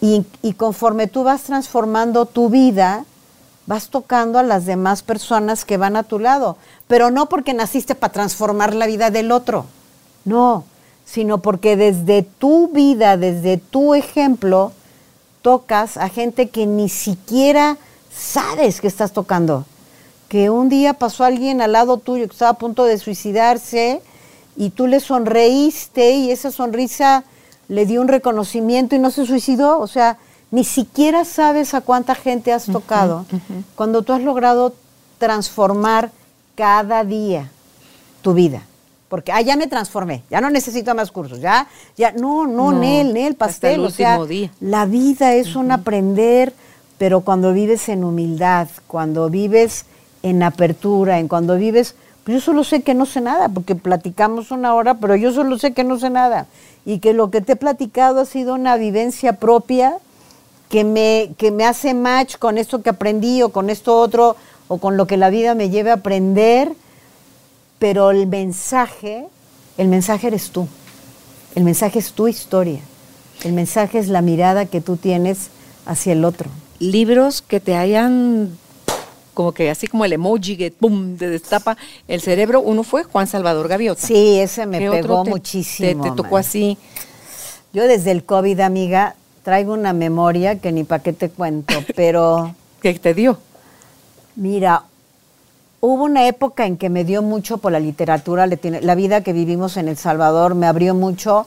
y, 0.00 0.24
y 0.42 0.54
conforme 0.54 1.06
tú 1.06 1.24
vas 1.24 1.42
transformando 1.42 2.26
tu 2.26 2.48
vida, 2.48 3.04
vas 3.66 3.88
tocando 3.88 4.38
a 4.38 4.42
las 4.42 4.64
demás 4.64 5.02
personas 5.02 5.64
que 5.64 5.76
van 5.76 5.96
a 5.96 6.02
tu 6.02 6.18
lado, 6.18 6.56
pero 6.86 7.10
no 7.10 7.28
porque 7.28 7.52
naciste 7.52 7.94
para 7.94 8.12
transformar 8.12 8.74
la 8.74 8.86
vida 8.86 9.10
del 9.10 9.30
otro, 9.32 9.66
no, 10.24 10.64
sino 11.04 11.38
porque 11.38 11.76
desde 11.76 12.22
tu 12.22 12.68
vida, 12.68 13.16
desde 13.16 13.56
tu 13.56 13.94
ejemplo, 13.94 14.72
tocas 15.42 15.96
a 15.96 16.08
gente 16.08 16.50
que 16.50 16.66
ni 16.66 16.88
siquiera 16.88 17.78
sabes 18.14 18.80
que 18.80 18.88
estás 18.88 19.12
tocando. 19.12 19.64
Que 20.28 20.50
un 20.50 20.68
día 20.68 20.94
pasó 20.94 21.24
alguien 21.24 21.62
al 21.62 21.72
lado 21.72 21.96
tuyo 21.96 22.26
que 22.26 22.32
estaba 22.32 22.50
a 22.50 22.58
punto 22.58 22.84
de 22.84 22.98
suicidarse 22.98 24.02
y 24.58 24.70
tú 24.70 24.88
le 24.88 24.98
sonreíste 24.98 26.16
y 26.16 26.32
esa 26.32 26.50
sonrisa 26.50 27.22
le 27.68 27.86
dio 27.86 28.00
un 28.00 28.08
reconocimiento 28.08 28.96
y 28.96 28.98
no 28.98 29.12
se 29.12 29.24
suicidó. 29.24 29.78
O 29.78 29.86
sea, 29.86 30.18
ni 30.50 30.64
siquiera 30.64 31.24
sabes 31.24 31.74
a 31.74 31.80
cuánta 31.80 32.16
gente 32.16 32.52
has 32.52 32.66
tocado 32.66 33.24
cuando 33.76 34.02
tú 34.02 34.12
has 34.12 34.20
logrado 34.20 34.74
transformar 35.18 36.10
cada 36.56 37.04
día 37.04 37.50
tu 38.20 38.34
vida. 38.34 38.62
Porque, 39.08 39.30
ah, 39.30 39.40
ya 39.40 39.56
me 39.56 39.68
transformé, 39.68 40.24
ya 40.28 40.40
no 40.40 40.50
necesito 40.50 40.94
más 40.94 41.10
cursos, 41.12 41.40
ya, 41.40 41.66
ya, 41.96 42.12
no, 42.12 42.46
no, 42.46 42.72
No, 42.72 42.78
Nel, 42.80 43.14
Nel, 43.14 43.36
pastel, 43.36 43.80
el 43.80 43.86
o 43.86 43.90
sea, 43.90 44.22
día. 44.26 44.50
la 44.60 44.84
vida 44.84 45.32
es 45.34 45.56
un 45.56 45.70
aprender, 45.70 46.52
pero 46.98 47.20
cuando 47.22 47.54
vives 47.54 47.88
en 47.88 48.04
humildad, 48.04 48.68
cuando 48.86 49.30
vives 49.30 49.86
en 50.22 50.42
apertura, 50.42 51.20
en 51.20 51.28
cuando 51.28 51.56
vives, 51.56 51.94
yo 52.32 52.40
solo 52.40 52.62
sé 52.62 52.82
que 52.82 52.94
no 52.94 53.06
sé 53.06 53.20
nada, 53.20 53.48
porque 53.48 53.74
platicamos 53.74 54.50
una 54.50 54.74
hora, 54.74 54.94
pero 54.94 55.16
yo 55.16 55.32
solo 55.32 55.58
sé 55.58 55.72
que 55.72 55.84
no 55.84 55.98
sé 55.98 56.10
nada. 56.10 56.46
Y 56.84 56.98
que 56.98 57.14
lo 57.14 57.30
que 57.30 57.40
te 57.40 57.52
he 57.52 57.56
platicado 57.56 58.20
ha 58.20 58.24
sido 58.24 58.54
una 58.54 58.76
vivencia 58.76 59.34
propia 59.34 59.96
que 60.68 60.84
me, 60.84 61.30
que 61.38 61.50
me 61.50 61.64
hace 61.64 61.94
match 61.94 62.36
con 62.36 62.58
esto 62.58 62.82
que 62.82 62.90
aprendí 62.90 63.42
o 63.42 63.48
con 63.48 63.70
esto 63.70 63.98
otro 63.98 64.36
o 64.68 64.78
con 64.78 64.96
lo 64.98 65.06
que 65.06 65.16
la 65.16 65.30
vida 65.30 65.54
me 65.54 65.70
lleve 65.70 65.90
a 65.90 65.94
aprender, 65.94 66.72
pero 67.78 68.10
el 68.10 68.26
mensaje, 68.26 69.26
el 69.78 69.88
mensaje 69.88 70.26
eres 70.26 70.50
tú. 70.50 70.68
El 71.54 71.64
mensaje 71.64 71.98
es 71.98 72.12
tu 72.12 72.28
historia. 72.28 72.80
El 73.42 73.52
mensaje 73.52 73.98
es 73.98 74.08
la 74.08 74.20
mirada 74.20 74.66
que 74.66 74.80
tú 74.80 74.96
tienes 74.96 75.48
hacia 75.86 76.12
el 76.12 76.24
otro. 76.24 76.50
libros 76.80 77.42
que 77.42 77.58
te 77.58 77.74
hayan 77.74 78.56
como 79.38 79.52
que 79.52 79.70
así 79.70 79.86
como 79.86 80.04
el 80.04 80.12
emoji 80.12 80.56
que 80.56 80.72
pum, 80.72 81.16
te 81.16 81.28
destapa 81.30 81.76
el 82.08 82.20
cerebro, 82.20 82.60
uno 82.60 82.82
fue 82.82 83.04
Juan 83.04 83.28
Salvador 83.28 83.68
Gaviota. 83.68 84.04
Sí, 84.04 84.40
ese 84.40 84.66
me 84.66 84.80
¿Qué 84.80 84.90
pegó 84.90 85.22
te- 85.22 85.30
muchísimo. 85.30 86.02
Te, 86.02 86.10
te 86.10 86.16
tocó 86.16 86.32
man. 86.34 86.40
así. 86.40 86.76
Yo 87.72 87.84
desde 87.86 88.10
el 88.10 88.24
COVID, 88.24 88.58
amiga, 88.58 89.14
traigo 89.44 89.74
una 89.74 89.92
memoria 89.92 90.58
que 90.58 90.72
ni 90.72 90.82
para 90.82 91.04
qué 91.04 91.12
te 91.12 91.30
cuento, 91.30 91.72
pero 91.94 92.52
que 92.82 92.98
te 92.98 93.14
dio? 93.14 93.38
mira, 94.34 94.82
hubo 95.80 96.02
una 96.02 96.26
época 96.26 96.66
en 96.66 96.76
que 96.76 96.90
me 96.90 97.04
dio 97.04 97.22
mucho 97.22 97.58
por 97.58 97.70
la 97.70 97.78
literatura, 97.78 98.48
la 98.48 98.94
vida 98.96 99.20
que 99.20 99.32
vivimos 99.32 99.76
en 99.76 99.86
El 99.86 99.96
Salvador 99.96 100.56
me 100.56 100.66
abrió 100.66 100.96
mucho 100.96 101.46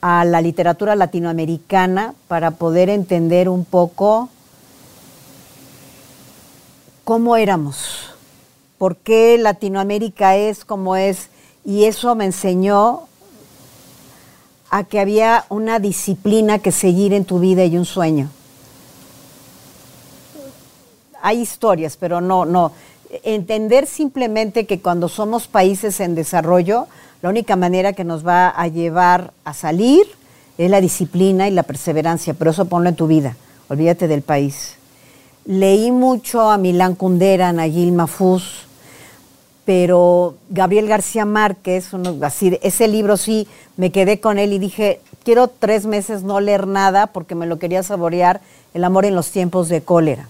a 0.00 0.24
la 0.24 0.40
literatura 0.40 0.96
latinoamericana 0.96 2.14
para 2.26 2.50
poder 2.50 2.88
entender 2.90 3.48
un 3.48 3.64
poco 3.64 4.28
cómo 7.08 7.38
éramos, 7.38 8.10
por 8.76 8.96
qué 8.96 9.38
Latinoamérica 9.38 10.36
es 10.36 10.66
como 10.66 10.94
es, 10.94 11.30
y 11.64 11.84
eso 11.84 12.14
me 12.14 12.26
enseñó 12.26 13.04
a 14.68 14.84
que 14.84 15.00
había 15.00 15.46
una 15.48 15.78
disciplina 15.78 16.58
que 16.58 16.70
seguir 16.70 17.14
en 17.14 17.24
tu 17.24 17.38
vida 17.38 17.64
y 17.64 17.78
un 17.78 17.86
sueño. 17.86 18.28
Hay 21.22 21.40
historias, 21.40 21.96
pero 21.96 22.20
no, 22.20 22.44
no. 22.44 22.72
Entender 23.22 23.86
simplemente 23.86 24.66
que 24.66 24.82
cuando 24.82 25.08
somos 25.08 25.48
países 25.48 26.00
en 26.00 26.14
desarrollo, 26.14 26.88
la 27.22 27.30
única 27.30 27.56
manera 27.56 27.94
que 27.94 28.04
nos 28.04 28.26
va 28.26 28.50
a 28.50 28.68
llevar 28.68 29.32
a 29.44 29.54
salir 29.54 30.04
es 30.58 30.70
la 30.70 30.82
disciplina 30.82 31.48
y 31.48 31.52
la 31.52 31.62
perseverancia, 31.62 32.34
pero 32.34 32.50
eso 32.50 32.66
ponlo 32.66 32.90
en 32.90 32.96
tu 32.96 33.06
vida, 33.06 33.34
olvídate 33.70 34.08
del 34.08 34.20
país. 34.20 34.77
Leí 35.48 35.90
mucho 35.92 36.50
a 36.50 36.58
Milán 36.58 36.94
Kundera, 36.94 37.48
a 37.48 37.52
Naguil 37.54 37.92
Mahfouz, 37.92 38.66
pero 39.64 40.34
Gabriel 40.50 40.86
García 40.86 41.24
Márquez, 41.24 41.94
uno, 41.94 42.18
así, 42.20 42.58
ese 42.60 42.86
libro 42.86 43.16
sí, 43.16 43.48
me 43.78 43.90
quedé 43.90 44.20
con 44.20 44.38
él 44.38 44.52
y 44.52 44.58
dije, 44.58 45.00
quiero 45.24 45.48
tres 45.48 45.86
meses 45.86 46.22
no 46.22 46.40
leer 46.40 46.66
nada 46.66 47.06
porque 47.06 47.34
me 47.34 47.46
lo 47.46 47.58
quería 47.58 47.82
saborear, 47.82 48.42
El 48.74 48.84
amor 48.84 49.06
en 49.06 49.14
los 49.14 49.30
tiempos 49.30 49.70
de 49.70 49.80
cólera. 49.80 50.28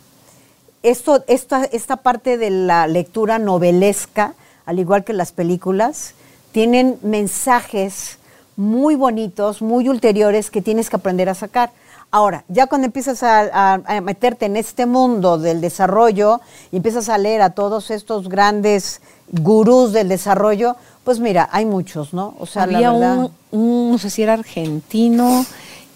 Esto, 0.85 1.25
esta, 1.27 1.65
esta 1.65 1.97
parte 1.97 2.39
de 2.39 2.51
la 2.51 2.87
lectura 2.87 3.41
novelesca, 3.41 4.35
al 4.67 4.79
igual 4.79 5.03
que 5.03 5.15
las 5.15 5.33
películas, 5.33 6.15
tienen 6.53 6.97
mensajes 7.03 8.19
muy 8.55 8.95
bonitos, 8.95 9.63
muy 9.63 9.89
ulteriores 9.89 10.49
que 10.49 10.63
tienes 10.63 10.89
que 10.89 10.97
aprender 10.97 11.29
a 11.29 11.35
sacar. 11.35 11.73
Ahora, 12.11 12.45
ya 12.49 12.67
cuando 12.67 12.87
empiezas 12.87 13.23
a, 13.23 13.81
meterte 14.03 14.47
en 14.47 14.57
este 14.57 14.87
mundo 14.87 15.37
del 15.37 15.61
desarrollo 15.61 16.41
y 16.73 16.77
empiezas 16.77 17.11
a 17.11 17.19
leer 17.19 17.43
a 17.43 17.51
todos 17.51 17.91
estos 17.91 18.29
grandes 18.29 19.03
gurús 19.31 19.93
del 19.93 20.09
desarrollo, 20.09 20.77
pues 21.05 21.21
mira, 21.21 21.49
hay 21.53 21.67
muchos, 21.67 22.15
¿no? 22.15 22.35
O 22.39 22.47
sea, 22.47 22.63
Había 22.63 22.81
la 22.81 22.93
verdad, 22.93 23.19
un, 23.51 23.61
un, 23.61 23.93
no 23.93 23.99
sé 23.99 24.09
si 24.09 24.23
era 24.23 24.33
argentino, 24.35 25.45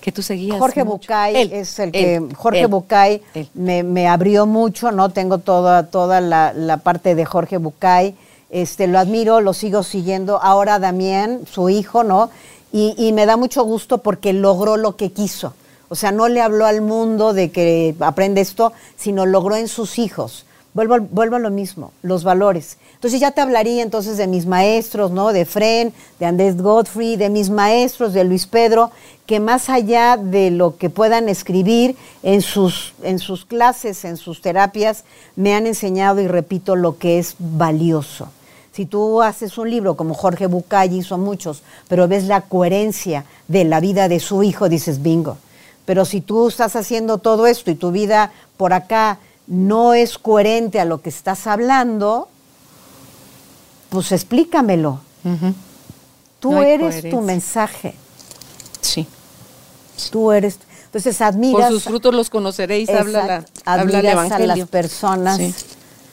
que 0.03 0.13
tú 0.13 0.21
seguías. 0.21 0.59
Jorge 0.59 0.85
mucho. 0.85 0.97
Bucay 0.99 1.37
Él, 1.37 1.53
es 1.53 1.79
el 1.79 1.93
que 1.93 2.17
él, 2.17 2.35
Jorge 2.35 2.61
él, 2.61 2.67
Bucay 2.67 3.23
me, 3.55 3.83
me 3.83 4.07
abrió 4.09 4.45
mucho, 4.45 4.93
¿no? 4.93 5.09
Tengo 5.09 5.39
toda, 5.39 5.87
toda 5.87 6.21
la, 6.21 6.53
la 6.53 6.77
parte 6.79 7.15
de 7.15 7.25
Jorge 7.25 7.57
Bucay. 7.57 8.15
Este, 8.51 8.87
lo 8.87 8.99
admiro, 8.99 9.41
lo 9.41 9.55
sigo 9.55 9.83
siguiendo. 9.83 10.43
Ahora 10.43 10.79
Damián, 10.79 11.41
su 11.51 11.71
hijo, 11.71 12.05
¿no? 12.05 12.29
Y, 12.71 12.95
y 12.99 13.13
me 13.13 13.25
da 13.25 13.39
mucho 13.39 13.65
gusto 13.65 13.99
porque 13.99 14.35
logró 14.35 14.77
lo 14.77 14.97
que 14.97 15.13
quiso. 15.13 15.55
O 15.93 15.95
sea, 15.95 16.11
no 16.11 16.27
le 16.27 16.41
habló 16.41 16.65
al 16.65 16.81
mundo 16.81 17.35
de 17.35 17.51
que 17.51 17.95
aprende 18.01 18.41
esto, 18.41 18.73
sino 18.97 19.27
logró 19.27 19.57
en 19.57 19.69
sus 19.69 19.99
hijos. 19.99 20.47
Vuelvo, 20.73 20.95
a 20.95 21.39
lo 21.39 21.51
mismo, 21.51 21.93
los 22.01 22.25
valores. 22.25 22.79
Entonces 22.95 23.21
ya 23.21 23.33
te 23.33 23.43
hablaría 23.43 23.83
entonces 23.83 24.17
de 24.17 24.27
mis 24.27 24.47
maestros, 24.47 25.11
¿no? 25.11 25.35
De 25.35 25.45
Fren, 25.45 25.93
de 26.19 26.25
Andrés 26.25 26.57
Godfrey, 26.57 27.17
de 27.17 27.29
mis 27.29 27.51
maestros, 27.51 28.15
de 28.15 28.25
Luis 28.25 28.47
Pedro, 28.47 28.91
que 29.27 29.39
más 29.39 29.69
allá 29.69 30.17
de 30.17 30.51
lo 30.51 30.79
que 30.79 30.89
puedan 30.89 31.29
escribir 31.29 31.95
en 32.23 32.41
sus, 32.41 32.95
en 33.03 33.19
sus 33.19 33.45
clases, 33.45 34.07
en 34.07 34.17
sus 34.17 34.41
terapias, 34.41 35.05
me 35.37 35.55
han 35.55 35.67
enseñado 35.67 36.23
y 36.23 36.27
repito 36.27 36.75
lo 36.75 36.97
que 36.97 37.19
es 37.19 37.37
valioso. 37.39 38.31
Si 38.73 38.87
tú 38.87 39.21
haces 39.21 39.59
un 39.59 39.69
libro 39.69 39.95
como 39.95 40.15
Jorge 40.15 40.47
Bucay 40.47 40.97
hizo 40.97 41.19
muchos, 41.19 41.63
pero 41.87 42.09
ves 42.09 42.25
la 42.25 42.41
coherencia 42.41 43.27
de 43.47 43.65
la 43.65 43.79
vida 43.81 44.09
de 44.09 44.21
su 44.21 44.43
hijo, 44.43 44.71
dices 44.71 45.03
bingo. 45.03 45.37
Pero 45.85 46.05
si 46.05 46.21
tú 46.21 46.49
estás 46.49 46.77
haciendo 46.77 47.19
todo 47.19 47.47
esto 47.47 47.71
y 47.71 47.75
tu 47.75 47.91
vida 47.91 48.33
por 48.57 48.73
acá 48.73 49.19
no 49.47 49.95
es 49.95 50.19
coherente 50.19 50.79
a 50.81 50.85
lo 50.85 51.03
que 51.03 51.09
estás 51.11 51.47
hablando, 51.47 52.29
pues 53.91 54.13
explícamelo. 54.13 55.01
Tú 56.41 56.53
No 56.53 56.63
eres 56.63 57.09
tu 57.11 57.21
mensaje. 57.21 57.95
Sí. 58.81 59.07
Tú 60.11 60.33
eres. 60.33 60.59
Entonces 60.87 61.21
admiras. 61.21 61.63
Por 61.63 61.71
sus 61.73 61.85
frutos 61.85 62.15
los 62.15 62.29
conoceréis, 62.31 62.89
habla, 62.89 63.27
la, 63.27 63.37
Exacto, 63.37 63.61
habla 63.65 64.01
el 64.01 64.07
admiras 64.07 64.33
a 64.33 64.39
las 64.41 64.69
personas 64.69 65.37
Sí. 65.39 65.55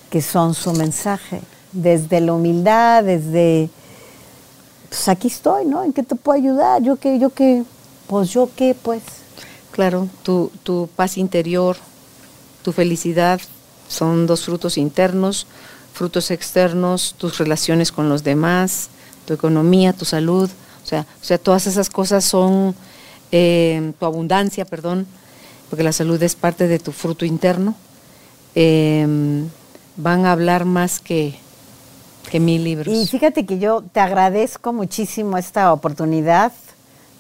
que 0.10 0.22
son 0.22 0.54
su 0.54 0.74
mensaje. 0.74 1.42
Desde 1.72 2.22
la 2.22 2.34
humildad, 2.34 3.04
desde. 3.04 3.70
Pues 4.90 5.08
aquí 5.08 5.28
estoy, 5.28 5.66
¿no? 5.66 5.84
¿En 5.84 5.94
qué 5.94 6.02
te 6.04 6.16
puedo 6.16 6.38
ayudar? 6.38 6.82
Yo 6.82 6.96
qué, 6.96 7.20
yo 7.20 7.30
qué. 7.30 7.64
Pues 8.08 8.30
yo 8.32 8.50
qué, 8.56 8.76
pues. 8.82 9.02
Claro, 9.80 10.10
tu, 10.24 10.52
tu 10.64 10.90
paz 10.94 11.18
interior, 11.18 11.78
tu 12.64 12.74
felicidad 12.74 13.40
son 13.88 14.28
dos 14.28 14.44
frutos 14.44 14.78
internos, 14.78 15.48
frutos 15.94 16.32
externos, 16.32 17.16
tus 17.18 17.38
relaciones 17.38 17.94
con 17.94 18.10
los 18.10 18.26
demás, 18.26 18.90
tu 19.24 19.34
economía, 19.34 19.94
tu 19.94 20.04
salud, 20.04 20.50
o 20.84 20.86
sea, 20.86 21.06
o 21.22 21.24
sea 21.24 21.38
todas 21.38 21.66
esas 21.66 21.90
cosas 21.90 22.26
son 22.26 22.76
eh, 23.32 23.94
tu 23.98 24.06
abundancia, 24.06 24.66
perdón, 24.66 25.08
porque 25.70 25.86
la 25.86 25.94
salud 25.94 26.22
es 26.22 26.36
parte 26.36 26.68
de 26.68 26.80
tu 26.80 26.92
fruto 26.92 27.24
interno, 27.24 27.74
eh, 28.56 29.08
van 29.96 30.26
a 30.26 30.34
hablar 30.34 30.66
más 30.66 31.00
que, 31.00 31.40
que 32.30 32.42
mil 32.42 32.66
libros. 32.66 32.94
Y 32.94 33.08
fíjate 33.08 33.46
que 33.46 33.60
yo 33.60 33.82
te 33.94 34.02
agradezco 34.02 34.74
muchísimo 34.74 35.38
esta 35.38 35.72
oportunidad, 35.72 36.52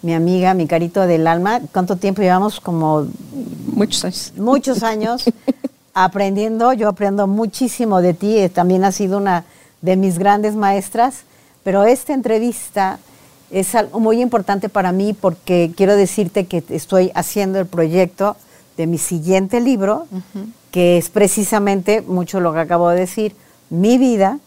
mi 0.01 0.13
amiga, 0.13 0.53
mi 0.53 0.67
carito 0.67 1.05
del 1.07 1.27
alma. 1.27 1.61
¿Cuánto 1.73 1.95
tiempo 1.97 2.21
llevamos? 2.21 2.59
Como 2.59 3.07
Muchos 3.73 4.03
años. 4.03 4.31
muchos 4.37 4.83
años 4.83 5.25
aprendiendo. 5.93 6.73
Yo 6.73 6.87
aprendo 6.89 7.27
muchísimo 7.27 8.01
de 8.01 8.13
ti. 8.13 8.37
eh, 8.37 8.49
También 8.49 8.83
has 8.83 8.95
sido 8.95 9.17
una 9.17 9.45
de 9.81 9.95
mis 9.95 10.17
grandes 10.19 10.55
maestras. 10.55 11.21
Pero 11.63 11.83
esta 11.83 12.13
entrevista 12.13 12.99
es 13.51 13.75
algo 13.75 13.99
muy 13.99 14.21
importante 14.21 14.69
para 14.69 14.91
mí 14.91 15.13
porque 15.13 15.71
quiero 15.75 15.95
decirte 15.95 16.45
que 16.45 16.63
estoy 16.69 17.11
haciendo 17.15 17.59
el 17.59 17.65
proyecto 17.65 18.37
de 18.77 18.87
mi 18.87 18.97
siguiente 18.97 19.59
libro, 19.59 20.07
que 20.71 20.97
es 20.97 21.09
precisamente 21.09 22.01
mucho 22.01 22.39
lo 22.39 22.53
que 22.53 22.59
acabo 22.59 22.89
de 22.89 22.99
decir, 23.01 23.35
mi 23.69 23.97
vida 23.97 24.39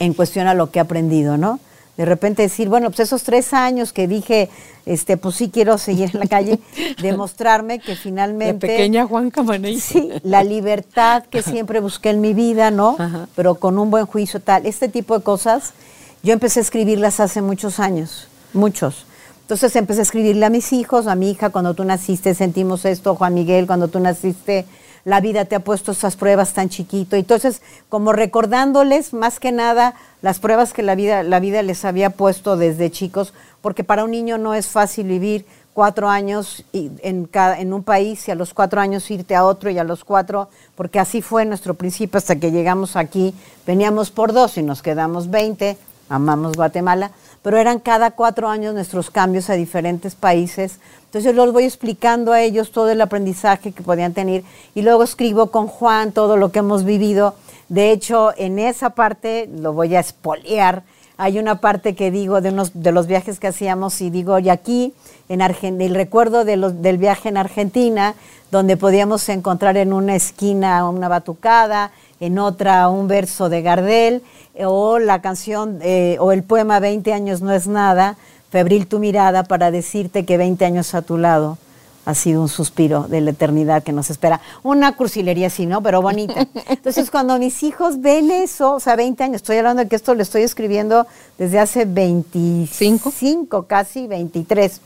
en 0.00 0.12
cuestión 0.14 0.48
a 0.48 0.54
lo 0.54 0.70
que 0.70 0.80
he 0.80 0.82
aprendido, 0.82 1.36
¿no? 1.36 1.60
De 2.00 2.06
repente 2.06 2.40
decir, 2.40 2.70
bueno, 2.70 2.88
pues 2.88 3.00
esos 3.00 3.24
tres 3.24 3.52
años 3.52 3.92
que 3.92 4.08
dije, 4.08 4.48
este, 4.86 5.18
pues 5.18 5.36
sí 5.36 5.50
quiero 5.50 5.76
seguir 5.76 6.08
en 6.14 6.20
la 6.20 6.26
calle, 6.26 6.58
demostrarme 7.02 7.78
que 7.78 7.92
La 7.92 8.00
finalmente... 8.00 8.68
pequeña 8.68 9.06
Juan 9.06 9.30
Camaney. 9.30 9.78
Sí, 9.78 10.08
la 10.22 10.42
libertad 10.42 11.24
que 11.24 11.42
siempre 11.42 11.78
busqué 11.78 12.08
en 12.08 12.22
mi 12.22 12.32
vida, 12.32 12.70
¿no? 12.70 12.96
Ajá. 12.98 13.28
Pero 13.36 13.56
con 13.56 13.78
un 13.78 13.90
buen 13.90 14.06
juicio 14.06 14.40
tal. 14.40 14.64
Este 14.64 14.88
tipo 14.88 15.14
de 15.14 15.22
cosas, 15.22 15.74
yo 16.22 16.32
empecé 16.32 16.60
a 16.60 16.62
escribirlas 16.62 17.20
hace 17.20 17.42
muchos 17.42 17.78
años, 17.78 18.28
muchos. 18.54 19.04
Entonces 19.42 19.76
empecé 19.76 20.00
a 20.00 20.04
escribirle 20.04 20.46
a 20.46 20.48
mis 20.48 20.72
hijos, 20.72 21.06
a 21.06 21.14
mi 21.14 21.32
hija, 21.32 21.50
cuando 21.50 21.74
tú 21.74 21.84
naciste 21.84 22.34
sentimos 22.34 22.86
esto, 22.86 23.14
Juan 23.14 23.34
Miguel, 23.34 23.66
cuando 23.66 23.88
tú 23.88 24.00
naciste, 24.00 24.64
la 25.04 25.20
vida 25.20 25.44
te 25.44 25.56
ha 25.56 25.60
puesto 25.60 25.92
esas 25.92 26.16
pruebas 26.16 26.52
tan 26.52 26.68
chiquito. 26.68 27.16
Entonces, 27.16 27.62
como 27.88 28.12
recordándoles 28.12 29.12
más 29.12 29.40
que 29.40 29.52
nada 29.52 29.94
las 30.22 30.38
pruebas 30.38 30.72
que 30.72 30.82
la 30.82 30.94
vida, 30.94 31.22
la 31.22 31.40
vida 31.40 31.62
les 31.62 31.84
había 31.84 32.10
puesto 32.10 32.56
desde 32.56 32.90
chicos, 32.90 33.32
porque 33.62 33.84
para 33.84 34.04
un 34.04 34.10
niño 34.10 34.38
no 34.38 34.54
es 34.54 34.68
fácil 34.68 35.06
vivir 35.06 35.46
cuatro 35.72 36.08
años 36.08 36.64
en, 36.72 37.28
en 37.32 37.72
un 37.72 37.82
país 37.82 38.26
y 38.28 38.30
a 38.30 38.34
los 38.34 38.52
cuatro 38.52 38.80
años 38.80 39.10
irte 39.10 39.34
a 39.34 39.44
otro 39.44 39.70
y 39.70 39.78
a 39.78 39.84
los 39.84 40.04
cuatro, 40.04 40.48
porque 40.74 40.98
así 40.98 41.22
fue 41.22 41.44
nuestro 41.44 41.74
principio 41.74 42.18
hasta 42.18 42.36
que 42.36 42.50
llegamos 42.50 42.96
aquí, 42.96 43.34
veníamos 43.66 44.10
por 44.10 44.32
dos 44.32 44.58
y 44.58 44.62
nos 44.62 44.82
quedamos 44.82 45.30
20, 45.30 45.78
amamos 46.08 46.56
Guatemala, 46.56 47.12
pero 47.42 47.58
eran 47.58 47.78
cada 47.78 48.10
cuatro 48.10 48.48
años 48.48 48.74
nuestros 48.74 49.10
cambios 49.10 49.50
a 49.50 49.54
diferentes 49.54 50.14
países. 50.14 50.78
Entonces 51.06 51.24
yo 51.24 51.32
los 51.32 51.52
voy 51.52 51.64
explicando 51.64 52.32
a 52.32 52.40
ellos 52.40 52.70
todo 52.70 52.90
el 52.90 53.00
aprendizaje 53.00 53.72
que 53.72 53.82
podían 53.82 54.12
tener 54.12 54.44
y 54.74 54.82
luego 54.82 55.02
escribo 55.02 55.50
con 55.50 55.66
Juan 55.66 56.12
todo 56.12 56.36
lo 56.36 56.52
que 56.52 56.60
hemos 56.60 56.84
vivido. 56.84 57.34
De 57.68 57.90
hecho, 57.92 58.32
en 58.36 58.58
esa 58.58 58.90
parte, 58.90 59.48
lo 59.52 59.72
voy 59.72 59.94
a 59.96 60.00
espolear, 60.00 60.82
hay 61.16 61.38
una 61.38 61.60
parte 61.60 61.94
que 61.94 62.10
digo 62.10 62.40
de 62.40 62.48
unos 62.48 62.70
de 62.74 62.92
los 62.92 63.06
viajes 63.06 63.38
que 63.38 63.48
hacíamos 63.48 64.00
y 64.00 64.10
digo, 64.10 64.38
y 64.38 64.48
aquí, 64.48 64.94
en 65.28 65.40
Argen- 65.40 65.80
el 65.82 65.94
recuerdo 65.94 66.44
del 66.44 66.98
viaje 66.98 67.28
en 67.28 67.36
Argentina, 67.36 68.14
donde 68.50 68.76
podíamos 68.76 69.28
encontrar 69.28 69.76
en 69.76 69.92
una 69.92 70.16
esquina 70.16 70.88
una 70.88 71.08
batucada 71.08 71.92
en 72.20 72.38
otra 72.38 72.88
un 72.88 73.08
verso 73.08 73.48
de 73.48 73.62
Gardel, 73.62 74.22
o 74.58 74.98
la 74.98 75.22
canción 75.22 75.78
eh, 75.82 76.16
o 76.20 76.32
el 76.32 76.42
poema 76.42 76.78
20 76.80 77.12
años 77.12 77.40
no 77.40 77.52
es 77.52 77.66
nada, 77.66 78.16
febril 78.50 78.86
tu 78.86 78.98
mirada 78.98 79.44
para 79.44 79.70
decirte 79.70 80.24
que 80.24 80.36
20 80.36 80.64
años 80.64 80.94
a 80.94 81.02
tu 81.02 81.16
lado 81.16 81.58
ha 82.04 82.14
sido 82.14 82.42
un 82.42 82.48
suspiro 82.48 83.06
de 83.08 83.20
la 83.20 83.30
eternidad 83.30 83.82
que 83.82 83.92
nos 83.92 84.10
espera. 84.10 84.40
Una 84.62 84.96
cursilería 84.96 85.48
así, 85.48 85.66
¿no? 85.66 85.82
Pero 85.82 86.02
bonita. 86.02 86.46
Entonces, 86.68 87.10
cuando 87.10 87.38
mis 87.38 87.62
hijos 87.62 88.00
ven 88.00 88.30
eso, 88.30 88.74
o 88.74 88.80
sea, 88.80 88.96
20 88.96 89.22
años, 89.22 89.36
estoy 89.36 89.58
hablando 89.58 89.82
de 89.82 89.88
que 89.88 89.96
esto 89.96 90.14
lo 90.14 90.22
estoy 90.22 90.42
escribiendo 90.42 91.06
desde 91.38 91.58
hace 91.58 91.84
25, 91.84 93.64
casi 93.64 94.06
23. 94.06 94.80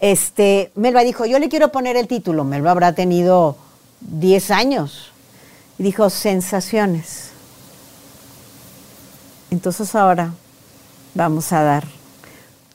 Este, 0.00 0.72
Melba 0.74 1.02
dijo, 1.02 1.26
yo 1.26 1.38
le 1.38 1.48
quiero 1.48 1.68
poner 1.68 1.96
el 1.96 2.08
título. 2.08 2.44
Melba 2.44 2.70
habrá 2.70 2.92
tenido 2.94 3.56
10 4.00 4.50
años. 4.50 5.13
Y 5.78 5.82
dijo, 5.82 6.08
sensaciones. 6.10 7.30
Entonces 9.50 9.94
ahora 9.94 10.32
vamos 11.14 11.52
a 11.52 11.62
dar 11.62 11.84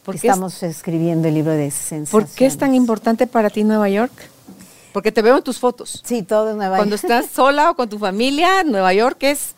porque 0.03 0.27
estamos 0.27 0.63
escribiendo 0.63 1.27
el 1.27 1.35
libro 1.35 1.51
de 1.51 1.69
sensaciones. 1.71 2.09
¿Por 2.09 2.25
qué 2.25 2.45
es 2.45 2.57
tan 2.57 2.73
importante 2.73 3.27
para 3.27 3.49
ti 3.49 3.63
Nueva 3.63 3.89
York? 3.89 4.11
Porque 4.91 5.11
te 5.11 5.21
veo 5.21 5.37
en 5.37 5.43
tus 5.43 5.59
fotos. 5.59 6.01
Sí, 6.03 6.23
todo 6.23 6.49
es 6.49 6.55
Nueva 6.55 6.77
York. 6.77 6.79
Cuando 6.79 6.95
estás 6.95 7.27
sola 7.27 7.69
o 7.71 7.75
con 7.75 7.89
tu 7.89 7.99
familia, 7.99 8.63
Nueva 8.63 8.93
York 8.93 9.17
es 9.21 9.53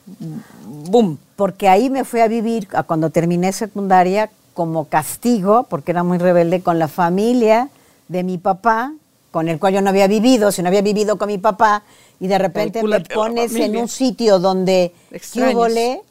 boom. 0.65 1.17
Porque 1.35 1.69
ahí 1.69 1.89
me 1.89 2.03
fui 2.03 2.19
a 2.19 2.27
vivir, 2.27 2.67
cuando 2.85 3.11
terminé 3.11 3.53
secundaria, 3.53 4.29
como 4.53 4.85
castigo, 4.85 5.63
porque 5.69 5.91
era 5.91 6.03
muy 6.03 6.17
rebelde 6.17 6.61
con 6.61 6.79
la 6.79 6.89
familia 6.89 7.69
de 8.09 8.23
mi 8.23 8.37
papá, 8.37 8.93
con 9.31 9.47
el 9.47 9.57
cual 9.57 9.73
yo 9.73 9.81
no 9.81 9.89
había 9.89 10.07
vivido, 10.07 10.51
si 10.51 10.61
no 10.61 10.67
había 10.67 10.81
vivido 10.81 11.17
con 11.17 11.27
mi 11.27 11.37
papá, 11.37 11.83
y 12.21 12.27
de 12.27 12.37
repente 12.37 12.83
me 12.83 13.01
pones 13.01 13.53
en 13.55 13.75
un 13.75 13.87
sitio 13.87 14.37
donde 14.37 14.93
le 15.09 16.01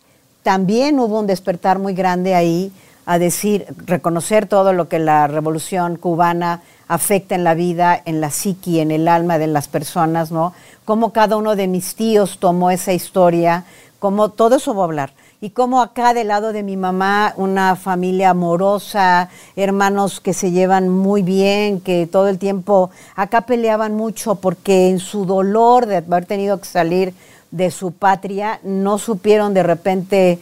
también 0.42 0.98
hubo 0.98 1.20
un 1.20 1.26
despertar 1.28 1.78
muy 1.78 1.94
grande 1.94 2.34
ahí 2.34 2.72
a 3.06 3.18
decir, 3.18 3.66
reconocer 3.86 4.46
todo 4.46 4.72
lo 4.72 4.88
que 4.88 4.98
la 4.98 5.28
revolución 5.28 5.96
cubana 5.96 6.62
afecta 6.88 7.36
en 7.36 7.44
la 7.44 7.54
vida, 7.54 8.00
en 8.04 8.20
la 8.20 8.30
psiqui, 8.30 8.80
en 8.80 8.90
el 8.90 9.06
alma 9.06 9.38
de 9.38 9.46
las 9.46 9.68
personas, 9.68 10.32
¿no? 10.32 10.52
Cómo 10.84 11.12
cada 11.12 11.36
uno 11.36 11.54
de 11.54 11.68
mis 11.68 11.94
tíos 11.94 12.38
tomó 12.38 12.72
esa 12.72 12.92
historia, 12.92 13.64
cómo 14.00 14.30
todo 14.30 14.56
eso 14.56 14.74
va 14.74 14.82
a 14.82 14.86
hablar. 14.86 15.12
Y 15.42 15.50
cómo 15.50 15.80
acá 15.80 16.12
del 16.12 16.28
lado 16.28 16.52
de 16.52 16.62
mi 16.62 16.76
mamá, 16.76 17.32
una 17.38 17.74
familia 17.74 18.30
amorosa, 18.30 19.30
hermanos 19.56 20.20
que 20.20 20.34
se 20.34 20.50
llevan 20.50 20.90
muy 20.90 21.22
bien, 21.22 21.80
que 21.80 22.06
todo 22.06 22.28
el 22.28 22.38
tiempo 22.38 22.90
acá 23.16 23.40
peleaban 23.42 23.94
mucho 23.94 24.34
porque 24.34 24.90
en 24.90 24.98
su 24.98 25.24
dolor 25.24 25.86
de 25.86 25.96
haber 25.96 26.26
tenido 26.26 26.60
que 26.60 26.66
salir 26.66 27.14
de 27.50 27.70
su 27.70 27.92
patria, 27.92 28.60
no 28.64 28.98
supieron 28.98 29.54
de 29.54 29.62
repente 29.62 30.38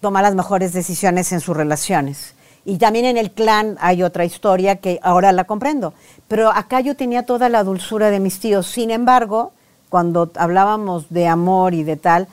tomar 0.00 0.22
las 0.22 0.36
mejores 0.36 0.72
decisiones 0.72 1.32
en 1.32 1.40
sus 1.40 1.56
relaciones. 1.56 2.34
Y 2.64 2.78
también 2.78 3.06
en 3.06 3.16
el 3.16 3.32
clan 3.32 3.76
hay 3.80 4.04
otra 4.04 4.24
historia 4.24 4.76
que 4.76 5.00
ahora 5.02 5.32
la 5.32 5.42
comprendo. 5.42 5.92
Pero 6.28 6.50
acá 6.50 6.80
yo 6.80 6.94
tenía 6.94 7.26
toda 7.26 7.48
la 7.48 7.64
dulzura 7.64 8.10
de 8.10 8.20
mis 8.20 8.38
tíos. 8.38 8.68
Sin 8.68 8.92
embargo, 8.92 9.50
cuando 9.88 10.30
hablábamos 10.36 11.06
de 11.10 11.26
amor 11.26 11.74
y 11.74 11.82
de 11.82 11.96
tal, 11.96 12.28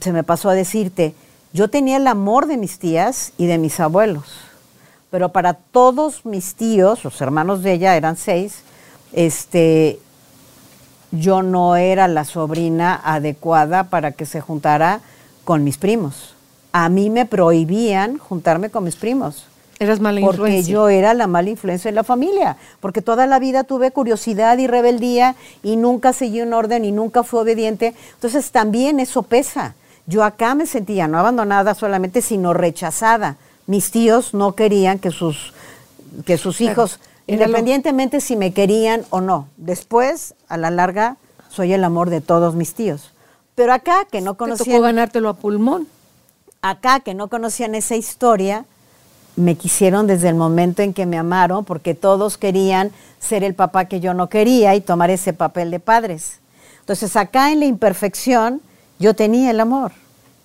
se 0.00 0.12
me 0.12 0.22
pasó 0.24 0.50
a 0.50 0.54
decirte, 0.54 1.14
yo 1.52 1.68
tenía 1.68 1.96
el 1.98 2.06
amor 2.06 2.46
de 2.46 2.56
mis 2.56 2.78
tías 2.78 3.32
y 3.38 3.46
de 3.46 3.58
mis 3.58 3.78
abuelos. 3.80 4.24
Pero 5.10 5.30
para 5.30 5.54
todos 5.54 6.24
mis 6.24 6.54
tíos, 6.54 7.04
los 7.04 7.20
hermanos 7.20 7.62
de 7.62 7.72
ella 7.74 7.96
eran 7.96 8.16
seis, 8.16 8.62
este, 9.12 10.00
yo 11.12 11.42
no 11.42 11.76
era 11.76 12.08
la 12.08 12.24
sobrina 12.24 13.00
adecuada 13.04 13.84
para 13.84 14.12
que 14.12 14.26
se 14.26 14.40
juntara 14.40 15.00
con 15.44 15.62
mis 15.62 15.78
primos. 15.78 16.34
A 16.72 16.88
mí 16.88 17.10
me 17.10 17.26
prohibían 17.26 18.18
juntarme 18.18 18.70
con 18.70 18.82
mis 18.82 18.96
primos. 18.96 19.46
Eras 19.84 20.00
mala 20.00 20.20
influencia. 20.20 20.60
Porque 20.60 20.70
yo 20.70 20.88
era 20.88 21.14
la 21.14 21.26
mala 21.26 21.50
influencia 21.50 21.88
en 21.88 21.94
la 21.94 22.04
familia. 22.04 22.56
Porque 22.80 23.02
toda 23.02 23.26
la 23.26 23.38
vida 23.38 23.64
tuve 23.64 23.90
curiosidad 23.90 24.58
y 24.58 24.66
rebeldía 24.66 25.36
y 25.62 25.76
nunca 25.76 26.12
seguí 26.12 26.40
un 26.42 26.52
orden 26.52 26.84
y 26.84 26.92
nunca 26.92 27.22
fui 27.22 27.40
obediente. 27.40 27.94
Entonces 28.14 28.50
también 28.50 29.00
eso 29.00 29.22
pesa. 29.22 29.74
Yo 30.06 30.24
acá 30.24 30.54
me 30.54 30.66
sentía 30.66 31.08
no 31.08 31.18
abandonada 31.18 31.74
solamente, 31.74 32.20
sino 32.20 32.52
rechazada. 32.52 33.36
Mis 33.66 33.90
tíos 33.90 34.34
no 34.34 34.54
querían 34.54 34.98
que 34.98 35.10
sus, 35.10 35.54
que 36.26 36.36
sus 36.36 36.60
hijos 36.60 37.00
independientemente 37.26 38.20
si 38.20 38.36
me 38.36 38.52
querían 38.52 39.04
o 39.10 39.20
no. 39.20 39.48
Después, 39.56 40.34
a 40.48 40.56
la 40.56 40.70
larga, 40.70 41.16
soy 41.48 41.72
el 41.72 41.84
amor 41.84 42.10
de 42.10 42.20
todos 42.20 42.54
mis 42.54 42.74
tíos. 42.74 43.12
Pero 43.54 43.72
acá, 43.72 44.06
que 44.10 44.20
no 44.20 44.36
conocían... 44.36 44.64
Te 44.66 44.72
tocó 44.72 44.82
ganártelo 44.82 45.28
a 45.28 45.34
pulmón. 45.34 45.88
Acá, 46.62 47.00
que 47.00 47.14
no 47.14 47.28
conocían 47.28 47.74
esa 47.74 47.96
historia, 47.96 48.64
me 49.36 49.56
quisieron 49.56 50.06
desde 50.06 50.28
el 50.28 50.34
momento 50.34 50.82
en 50.82 50.92
que 50.92 51.06
me 51.06 51.18
amaron, 51.18 51.64
porque 51.64 51.94
todos 51.94 52.38
querían 52.38 52.92
ser 53.18 53.44
el 53.44 53.54
papá 53.54 53.86
que 53.86 54.00
yo 54.00 54.14
no 54.14 54.28
quería 54.28 54.74
y 54.74 54.80
tomar 54.80 55.10
ese 55.10 55.32
papel 55.32 55.70
de 55.70 55.80
padres. 55.80 56.40
Entonces, 56.80 57.16
acá 57.16 57.50
en 57.50 57.60
la 57.60 57.66
imperfección, 57.66 58.60
yo 58.98 59.14
tenía 59.14 59.50
el 59.50 59.60
amor. 59.60 59.92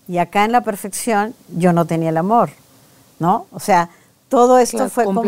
Y 0.07 0.17
acá 0.17 0.45
en 0.45 0.51
la 0.51 0.61
perfección, 0.61 1.35
yo 1.49 1.73
no 1.73 1.85
tenía 1.85 2.09
el 2.09 2.17
amor. 2.17 2.49
¿No? 3.19 3.47
O 3.51 3.59
sea, 3.59 3.89
todo 4.29 4.57
esto 4.57 4.89
fue 4.89 5.03
como 5.03 5.21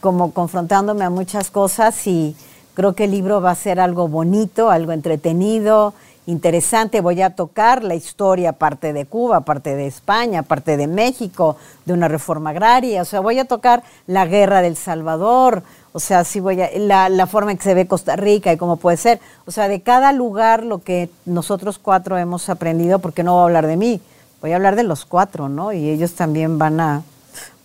como 0.00 0.32
confrontándome 0.32 1.04
a 1.04 1.10
muchas 1.10 1.50
cosas 1.50 2.06
y 2.06 2.36
creo 2.74 2.94
que 2.94 3.04
el 3.04 3.10
libro 3.10 3.40
va 3.40 3.50
a 3.50 3.54
ser 3.54 3.80
algo 3.80 4.08
bonito, 4.08 4.70
algo 4.70 4.92
entretenido, 4.92 5.94
interesante. 6.26 7.00
Voy 7.00 7.22
a 7.22 7.30
tocar 7.30 7.82
la 7.82 7.94
historia 7.94 8.52
parte 8.52 8.92
de 8.92 9.06
Cuba, 9.06 9.40
parte 9.40 9.74
de 9.74 9.86
España, 9.86 10.42
parte 10.42 10.76
de 10.76 10.86
México, 10.86 11.56
de 11.84 11.92
una 11.92 12.08
reforma 12.08 12.50
agraria. 12.50 13.02
O 13.02 13.04
sea, 13.04 13.20
voy 13.20 13.38
a 13.38 13.46
tocar 13.46 13.82
la 14.06 14.26
guerra 14.26 14.62
del 14.62 14.76
Salvador. 14.76 15.62
O 15.92 16.00
sea, 16.00 16.24
sí 16.24 16.40
voy 16.40 16.60
a, 16.60 16.70
la, 16.76 17.08
la 17.08 17.26
forma 17.26 17.52
en 17.52 17.58
que 17.58 17.64
se 17.64 17.74
ve 17.74 17.86
Costa 17.86 18.16
Rica 18.16 18.52
y 18.52 18.56
cómo 18.56 18.76
puede 18.76 18.96
ser. 18.96 19.20
O 19.46 19.50
sea, 19.50 19.68
de 19.68 19.80
cada 19.80 20.12
lugar 20.12 20.62
lo 20.62 20.80
que 20.80 21.08
nosotros 21.24 21.78
cuatro 21.78 22.18
hemos 22.18 22.48
aprendido, 22.48 22.98
porque 22.98 23.22
no 23.22 23.32
voy 23.32 23.40
a 23.40 23.44
hablar 23.44 23.66
de 23.66 23.76
mí, 23.76 24.00
voy 24.42 24.52
a 24.52 24.56
hablar 24.56 24.76
de 24.76 24.82
los 24.82 25.04
cuatro, 25.04 25.48
¿no? 25.48 25.72
Y 25.72 25.88
ellos 25.88 26.12
también 26.14 26.58
van 26.58 26.80
a, 26.80 27.02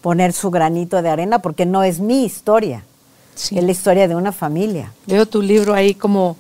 poner 0.02 0.34
su 0.34 0.52
granito 0.52 1.02
de 1.02 1.10
arena 1.10 1.40
porque 1.40 1.66
no 1.66 1.84
es 1.84 2.00
mi 2.00 2.26
historia, 2.26 2.84
es 3.36 3.52
la 3.52 3.72
historia 3.72 4.08
de 4.08 4.16
una 4.16 4.32
familia. 4.32 4.92
Veo 5.06 5.26
tu 5.26 5.42
libro 5.42 5.74
ahí 5.74 5.94
como 5.94 6.36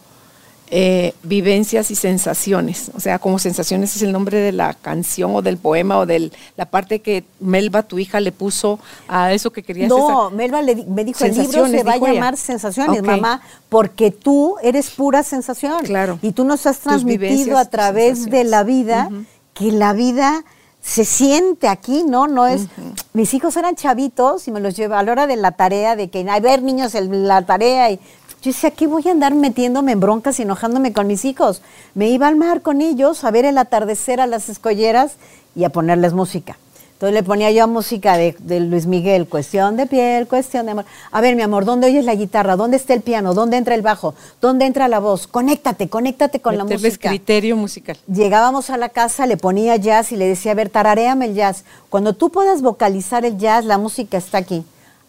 eh, 0.73 1.13
vivencias 1.23 1.91
y 1.91 1.95
sensaciones, 1.95 2.91
o 2.95 3.01
sea, 3.01 3.19
como 3.19 3.39
sensaciones 3.39 3.93
es 3.97 4.03
el 4.03 4.13
nombre 4.13 4.37
de 4.37 4.53
la 4.53 4.73
canción 4.73 5.35
o 5.35 5.41
del 5.41 5.57
poema 5.57 5.97
o 5.97 6.05
de 6.05 6.31
la 6.55 6.65
parte 6.65 6.99
que 6.99 7.25
Melba, 7.41 7.83
tu 7.83 7.99
hija, 7.99 8.21
le 8.21 8.31
puso 8.31 8.79
a 9.09 9.33
eso 9.33 9.51
que 9.51 9.63
querías 9.63 9.89
No, 9.89 10.29
Melba 10.31 10.61
me 10.87 11.03
dijo, 11.03 11.25
el 11.25 11.35
libro 11.35 11.67
se 11.67 11.83
va 11.83 11.93
a 11.93 11.97
llamar 11.97 12.37
Sensaciones, 12.37 13.03
mamá, 13.03 13.41
porque 13.67 14.11
tú 14.11 14.55
eres 14.63 14.91
pura 14.91 15.23
sensación. 15.23 15.83
Claro. 15.83 16.19
Y 16.21 16.31
tú 16.31 16.45
nos 16.45 16.65
has 16.65 16.79
transmitido 16.79 17.57
a 17.57 17.65
través 17.65 18.29
de 18.29 18.45
la 18.45 18.63
vida 18.63 19.09
que 19.53 19.73
la 19.73 19.91
vida 19.91 20.45
se 20.81 21.05
siente 21.05 21.67
aquí, 21.67 22.03
¿no? 22.07 22.27
No 22.27 22.47
es. 22.47 22.67
Mis 23.13 23.33
hijos 23.33 23.55
eran 23.55 23.75
chavitos 23.75 24.47
y 24.47 24.51
me 24.51 24.59
los 24.59 24.75
lleva 24.75 24.99
a 24.99 25.03
la 25.03 25.11
hora 25.11 25.27
de 25.27 25.35
la 25.35 25.51
tarea, 25.51 25.95
de 25.95 26.09
que, 26.09 26.27
a 26.27 26.39
ver, 26.39 26.63
niños, 26.63 26.93
la 26.95 27.45
tarea. 27.45 27.91
Y 27.91 27.99
yo 28.41 28.49
decía, 28.49 28.71
¿qué 28.71 28.87
voy 28.87 29.07
a 29.07 29.11
andar 29.11 29.35
metiéndome 29.35 29.91
en 29.91 29.99
broncas 29.99 30.39
y 30.39 30.43
enojándome 30.43 30.93
con 30.93 31.05
mis 31.05 31.25
hijos? 31.25 31.61
Me 31.93 32.09
iba 32.09 32.27
al 32.27 32.35
mar 32.35 32.61
con 32.63 32.81
ellos 32.81 33.23
a 33.23 33.29
ver 33.29 33.45
el 33.45 33.57
atardecer 33.59 34.19
a 34.19 34.25
las 34.25 34.49
escolleras 34.49 35.13
y 35.55 35.63
a 35.63 35.69
ponerles 35.69 36.13
música. 36.13 36.57
Entonces 36.93 37.15
le 37.15 37.23
ponía 37.23 37.49
yo 37.49 37.67
música 37.67 38.15
de, 38.15 38.59
Luis 38.59 38.85
Miguel, 38.85 39.27
cuestión 39.27 39.75
de 39.75 39.87
piel, 39.87 40.27
cuestión 40.27 40.65
de 40.65 40.73
amor. 40.73 40.85
A 41.11 41.19
ver, 41.19 41.35
mi 41.35 41.41
amor, 41.41 41.65
¿dónde 41.65 41.87
oyes 41.87 42.05
la 42.05 42.13
guitarra? 42.13 42.55
¿Dónde 42.55 42.77
está 42.77 42.93
el 42.93 43.01
piano? 43.01 43.33
¿Dónde 43.33 43.57
entra 43.57 43.73
el 43.73 43.81
bajo? 43.81 44.13
¿Dónde 44.39 44.65
entra 44.67 44.87
la 44.87 44.99
voz? 44.99 45.25
Conéctate, 45.25 45.89
conéctate 45.89 46.41
con 46.41 46.57
la 46.57 46.63
música. 46.63 47.09
criterio 47.09 47.57
musical. 47.57 47.97
Llegábamos 48.05 48.69
a 48.69 48.77
la 48.77 48.89
casa, 48.89 49.25
le 49.25 49.35
ponía 49.35 49.75
jazz 49.77 50.11
y 50.11 50.15
le 50.15 50.27
decía, 50.27 50.51
a 50.51 50.55
ver, 50.55 50.69
tarareame 50.69 51.25
el 51.25 51.33
jazz. 51.33 51.63
Cuando 51.89 52.13
tú 52.13 52.29
puedas 52.29 52.61
vocalizar 52.61 53.25
el 53.25 53.37
jazz, 53.37 53.65
la 53.65 53.79
música 53.79 54.17
está 54.17 54.37
aquí. 54.37 54.63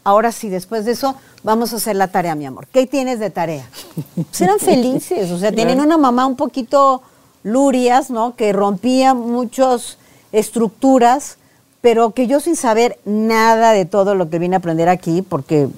Ahora 0.04 0.32
sí, 0.32 0.48
después 0.48 0.84
de 0.84 0.92
eso, 0.92 1.14
vamos 1.42 1.72
a 1.72 1.76
hacer 1.76 1.96
la 1.96 2.08
tarea, 2.08 2.34
mi 2.34 2.46
amor. 2.46 2.66
¿Qué 2.66 2.86
tienes 2.86 3.20
de 3.20 3.30
tarea? 3.30 3.68
Pues 4.14 4.40
eran 4.40 4.58
felices, 4.60 5.30
o 5.30 5.38
sea, 5.38 5.52
tienen 5.52 5.80
una 5.80 5.96
mamá 5.96 6.26
un 6.26 6.36
poquito 6.36 7.02
lurias, 7.42 8.10
¿no? 8.10 8.34
Que 8.34 8.52
rompía 8.52 9.14
muchas 9.14 9.98
estructuras 10.32 11.38
pero 11.82 12.12
que 12.12 12.28
yo 12.28 12.40
sin 12.40 12.56
saber 12.56 12.98
nada 13.04 13.72
de 13.72 13.84
todo 13.84 14.14
lo 14.14 14.30
que 14.30 14.38
vine 14.38 14.56
a 14.56 14.60
aprender 14.60 14.88
aquí, 14.88 15.20
porque 15.20 15.68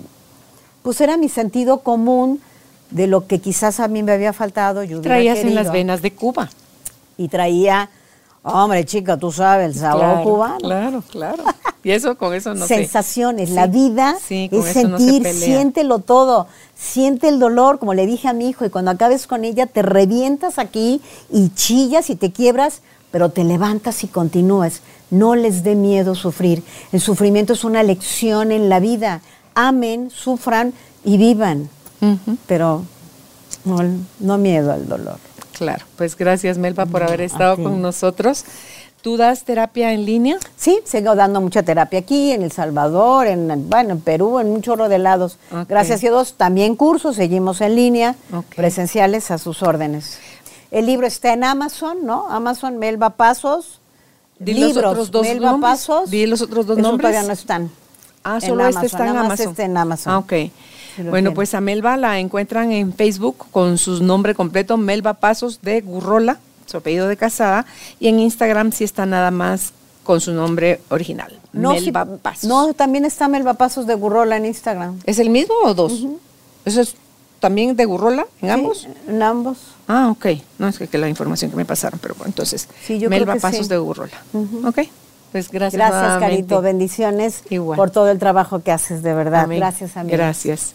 pues 0.83 1.01
era 1.01 1.17
mi 1.17 1.31
sentido 1.31 1.79
común 1.81 2.41
de 2.91 3.07
lo 3.07 3.27
que 3.27 3.41
quizás 3.41 3.81
a 3.81 3.89
mí 3.89 4.03
me 4.03 4.13
había 4.13 4.35
faltado. 4.35 4.85
Yo 4.85 5.01
Traías 5.01 5.39
en 5.39 5.55
las 5.55 5.73
venas 5.73 6.03
de 6.03 6.13
Cuba. 6.13 6.51
Y 7.17 7.29
traía, 7.29 7.89
hombre, 8.45 8.85
chica, 8.85 9.17
tú 9.17 9.33
sabes, 9.33 9.75
el 9.75 9.75
sabor 9.75 10.23
cubano. 10.23 10.59
Claro, 10.59 11.03
claro. 11.11 11.45
Y 11.83 11.91
eso, 11.91 12.17
con 12.17 12.35
eso 12.35 12.55
no 12.55 12.67
Sensaciones. 12.67 13.51
La 13.51 13.67
vida 13.67 14.17
es 14.29 14.73
sentir, 14.73 15.27
siéntelo 15.27 15.99
todo. 15.99 16.47
Siente 16.77 17.29
el 17.29 17.39
dolor, 17.39 17.79
como 17.79 17.95
le 17.95 18.07
dije 18.07 18.29
a 18.29 18.33
mi 18.33 18.49
hijo, 18.49 18.65
y 18.65 18.71
cuando 18.71 18.91
acabes 18.91 19.27
con 19.27 19.45
ella 19.45 19.67
te 19.67 19.83
revientas 19.83 20.59
aquí 20.59 21.01
y 21.31 21.51
chillas 21.51 22.11
y 22.11 22.17
te 22.17 22.33
quiebras, 22.33 22.81
pero 23.11 23.31
te 23.31 23.45
levantas 23.45 24.05
y 24.05 24.09
continúas. 24.09 24.81
No 25.11 25.37
les 25.37 25.63
dé 25.63 25.75
miedo 25.75 26.15
sufrir. 26.15 26.63
El 26.93 27.01
sufrimiento 27.01 27.53
es 27.53 27.65
una 27.65 27.83
lección 27.83 28.51
en 28.51 28.69
la 28.69 28.81
vida. 28.81 29.23
Amen, 29.55 30.11
sufran 30.11 30.75
y 31.05 31.17
vivan. 31.17 31.69
Pero 32.47 32.83
no, 33.65 33.79
no 34.21 34.37
miedo 34.37 34.73
al 34.73 34.87
dolor. 34.89 35.19
Claro, 35.57 35.85
pues 35.97 36.17
gracias 36.17 36.59
Melba 36.59 36.87
por 36.87 37.03
haber 37.03 37.21
estado 37.21 37.57
con 37.57 37.81
nosotros. 37.81 38.45
¿Tú 39.03 39.19
das 39.19 39.45
terapia 39.45 39.93
en 39.93 40.07
línea? 40.07 40.39
Sí, 40.57 40.81
sigo 40.85 41.15
dando 41.15 41.41
mucha 41.43 41.63
terapia 41.63 41.99
aquí, 41.99 42.33
en 42.33 42.43
El 42.43 42.51
Salvador, 42.53 43.27
en, 43.27 43.69
bueno, 43.69 43.91
en 43.91 44.01
Perú, 44.01 44.41
en 44.41 44.47
un 44.47 44.63
chorro 44.63 44.89
de 44.89 44.99
lados. 44.99 45.37
Gracias 45.69 45.99
a 45.99 46.09
Dios, 46.09 46.35
también 46.39 46.75
cursos, 46.75 47.17
seguimos 47.17 47.61
en 47.61 47.77
línea, 47.77 48.15
presenciales 48.57 49.31
a 49.31 49.37
sus 49.37 49.63
órdenes. 49.63 50.19
El 50.71 50.87
libro 50.87 51.07
está 51.07 51.35
en 51.35 51.45
Amazon, 51.45 51.99
¿no? 52.05 52.31
Amazon, 52.31 52.79
Melba 52.79 53.11
Pasos. 53.11 53.81
libros, 54.39 54.75
los 54.75 54.87
otros 54.87 55.11
dos 55.11 55.23
Melba 55.27 55.51
nombres. 55.53 55.71
Pasos. 55.71 56.11
Di 56.11 56.27
los 56.27 56.41
otros 56.41 56.67
dos 56.67 56.79
nombres. 56.79 57.11
todavía 57.11 57.29
no 57.29 57.35
están. 57.35 57.71
Ah, 58.25 58.41
solo 58.41 58.67
este 58.67 58.87
está 58.87 59.07
en 59.07 59.17
Amazon. 59.17 59.49
Este 59.51 59.63
en 59.65 59.77
Amazon. 59.77 60.13
Ah, 60.15 60.19
ok. 60.19 60.33
Bueno, 61.11 61.35
pues 61.35 61.55
a 61.55 61.61
Melba 61.61 61.97
la 61.97 62.19
encuentran 62.19 62.73
en 62.73 62.93
Facebook 62.93 63.47
con 63.51 63.79
su 63.79 64.03
nombre 64.03 64.35
completo, 64.35 64.77
Melba 64.77 65.15
Pasos 65.15 65.61
de 65.63 65.81
Gurrola 65.81 66.39
su 66.67 66.77
apellido 66.77 67.09
de 67.09 67.17
casada, 67.17 67.67
y 68.01 68.09
en 68.09 68.19
Instagram 68.21 68.73
sí 68.73 68.85
está 68.85 69.07
nada 69.07 69.31
más 69.31 69.73
con 70.03 70.21
su 70.21 70.33
nombre 70.33 70.81
original, 70.91 71.39
no, 71.53 71.71
Melba 71.71 72.05
Pasos. 72.05 72.45
No, 72.45 72.75
también 72.75 73.05
está 73.05 73.29
Melba 73.29 73.55
Pasos 73.55 73.87
de 73.87 73.95
Gurrola 73.95 74.37
en 74.37 74.47
Instagram. 74.47 75.01
¿Es 75.07 75.19
el 75.19 75.31
mismo 75.31 75.55
o 75.65 75.75
dos? 75.75 76.05
¿Eso 76.65 76.81
es 76.83 76.95
también 77.41 77.77
de 77.77 77.85
Gurrola 77.85 78.27
en 78.43 78.51
ambos? 78.51 78.87
En 79.09 79.23
ambos. 79.23 79.59
Ah, 79.89 80.09
ok. 80.11 80.27
No 80.59 80.69
es 80.69 80.79
que, 80.79 80.99
la 80.99 81.09
información 81.09 81.51
que 81.51 81.57
me 81.57 81.65
pasaron, 81.65 81.99
pero 82.01 82.15
bueno, 82.15 82.29
entonces, 82.29 82.69
Melba 83.09 83.37
Pasos 83.37 83.69
de 83.69 83.79
Gurrola. 83.79 84.23
Ok. 84.67 84.81
Pues 85.33 85.51
gracias. 85.51 85.79
Gracias, 85.79 86.21
Carito. 86.21 86.61
Bendiciones 86.61 87.43
por 87.77 87.91
todo 87.91 88.11
el 88.11 88.19
trabajo 88.19 88.63
que 88.63 88.71
haces, 88.73 89.03
de 89.03 89.15
verdad. 89.15 89.49
Gracias, 89.49 89.97
amiga. 89.97 90.17
Gracias. 90.17 90.75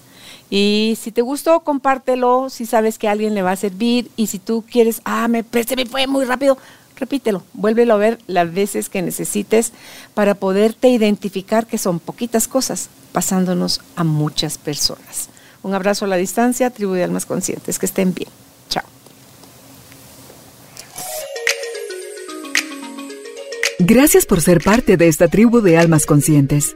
Y 0.50 0.98
si 1.00 1.12
te 1.12 1.22
gustó, 1.22 1.60
compártelo, 1.60 2.50
si 2.50 2.66
sabes 2.66 2.98
que 2.98 3.08
alguien 3.08 3.36
le 3.36 3.44
va 3.44 3.52
a 3.52 3.56
servir 3.56 4.10
y 4.16 4.28
si 4.28 4.40
tú 4.40 4.64
quieres, 4.70 5.02
ah, 5.06 5.28
me, 5.28 5.44
se 5.66 5.76
me 5.76 5.86
fue 5.86 6.08
muy 6.08 6.26
rápido, 6.26 6.58
repítelo, 7.00 7.44
vuélvelo 7.54 7.94
a 7.94 7.98
ver 7.98 8.20
las 8.28 8.52
veces 8.52 8.90
que 8.90 9.02
necesites 9.02 9.72
para 10.14 10.36
poderte 10.36 10.90
identificar 10.90 11.68
que 11.68 11.78
son 11.78 12.00
poquitas 12.00 12.48
cosas 12.48 12.90
pasándonos 13.12 13.82
a 13.96 14.04
muchas 14.04 14.58
personas. 14.58 15.30
Un 15.62 15.74
abrazo 15.74 16.06
a 16.06 16.08
la 16.08 16.16
distancia, 16.16 16.70
tribu 16.70 16.94
de 16.94 17.04
almas 17.04 17.26
conscientes, 17.26 17.78
que 17.80 17.86
estén 17.86 18.14
bien. 18.14 18.30
Chao. 18.70 18.84
Gracias 23.78 24.26
por 24.26 24.42
ser 24.42 24.62
parte 24.64 24.98
de 24.98 25.08
esta 25.08 25.28
tribu 25.28 25.62
de 25.62 25.78
almas 25.78 26.06
conscientes. 26.06 26.76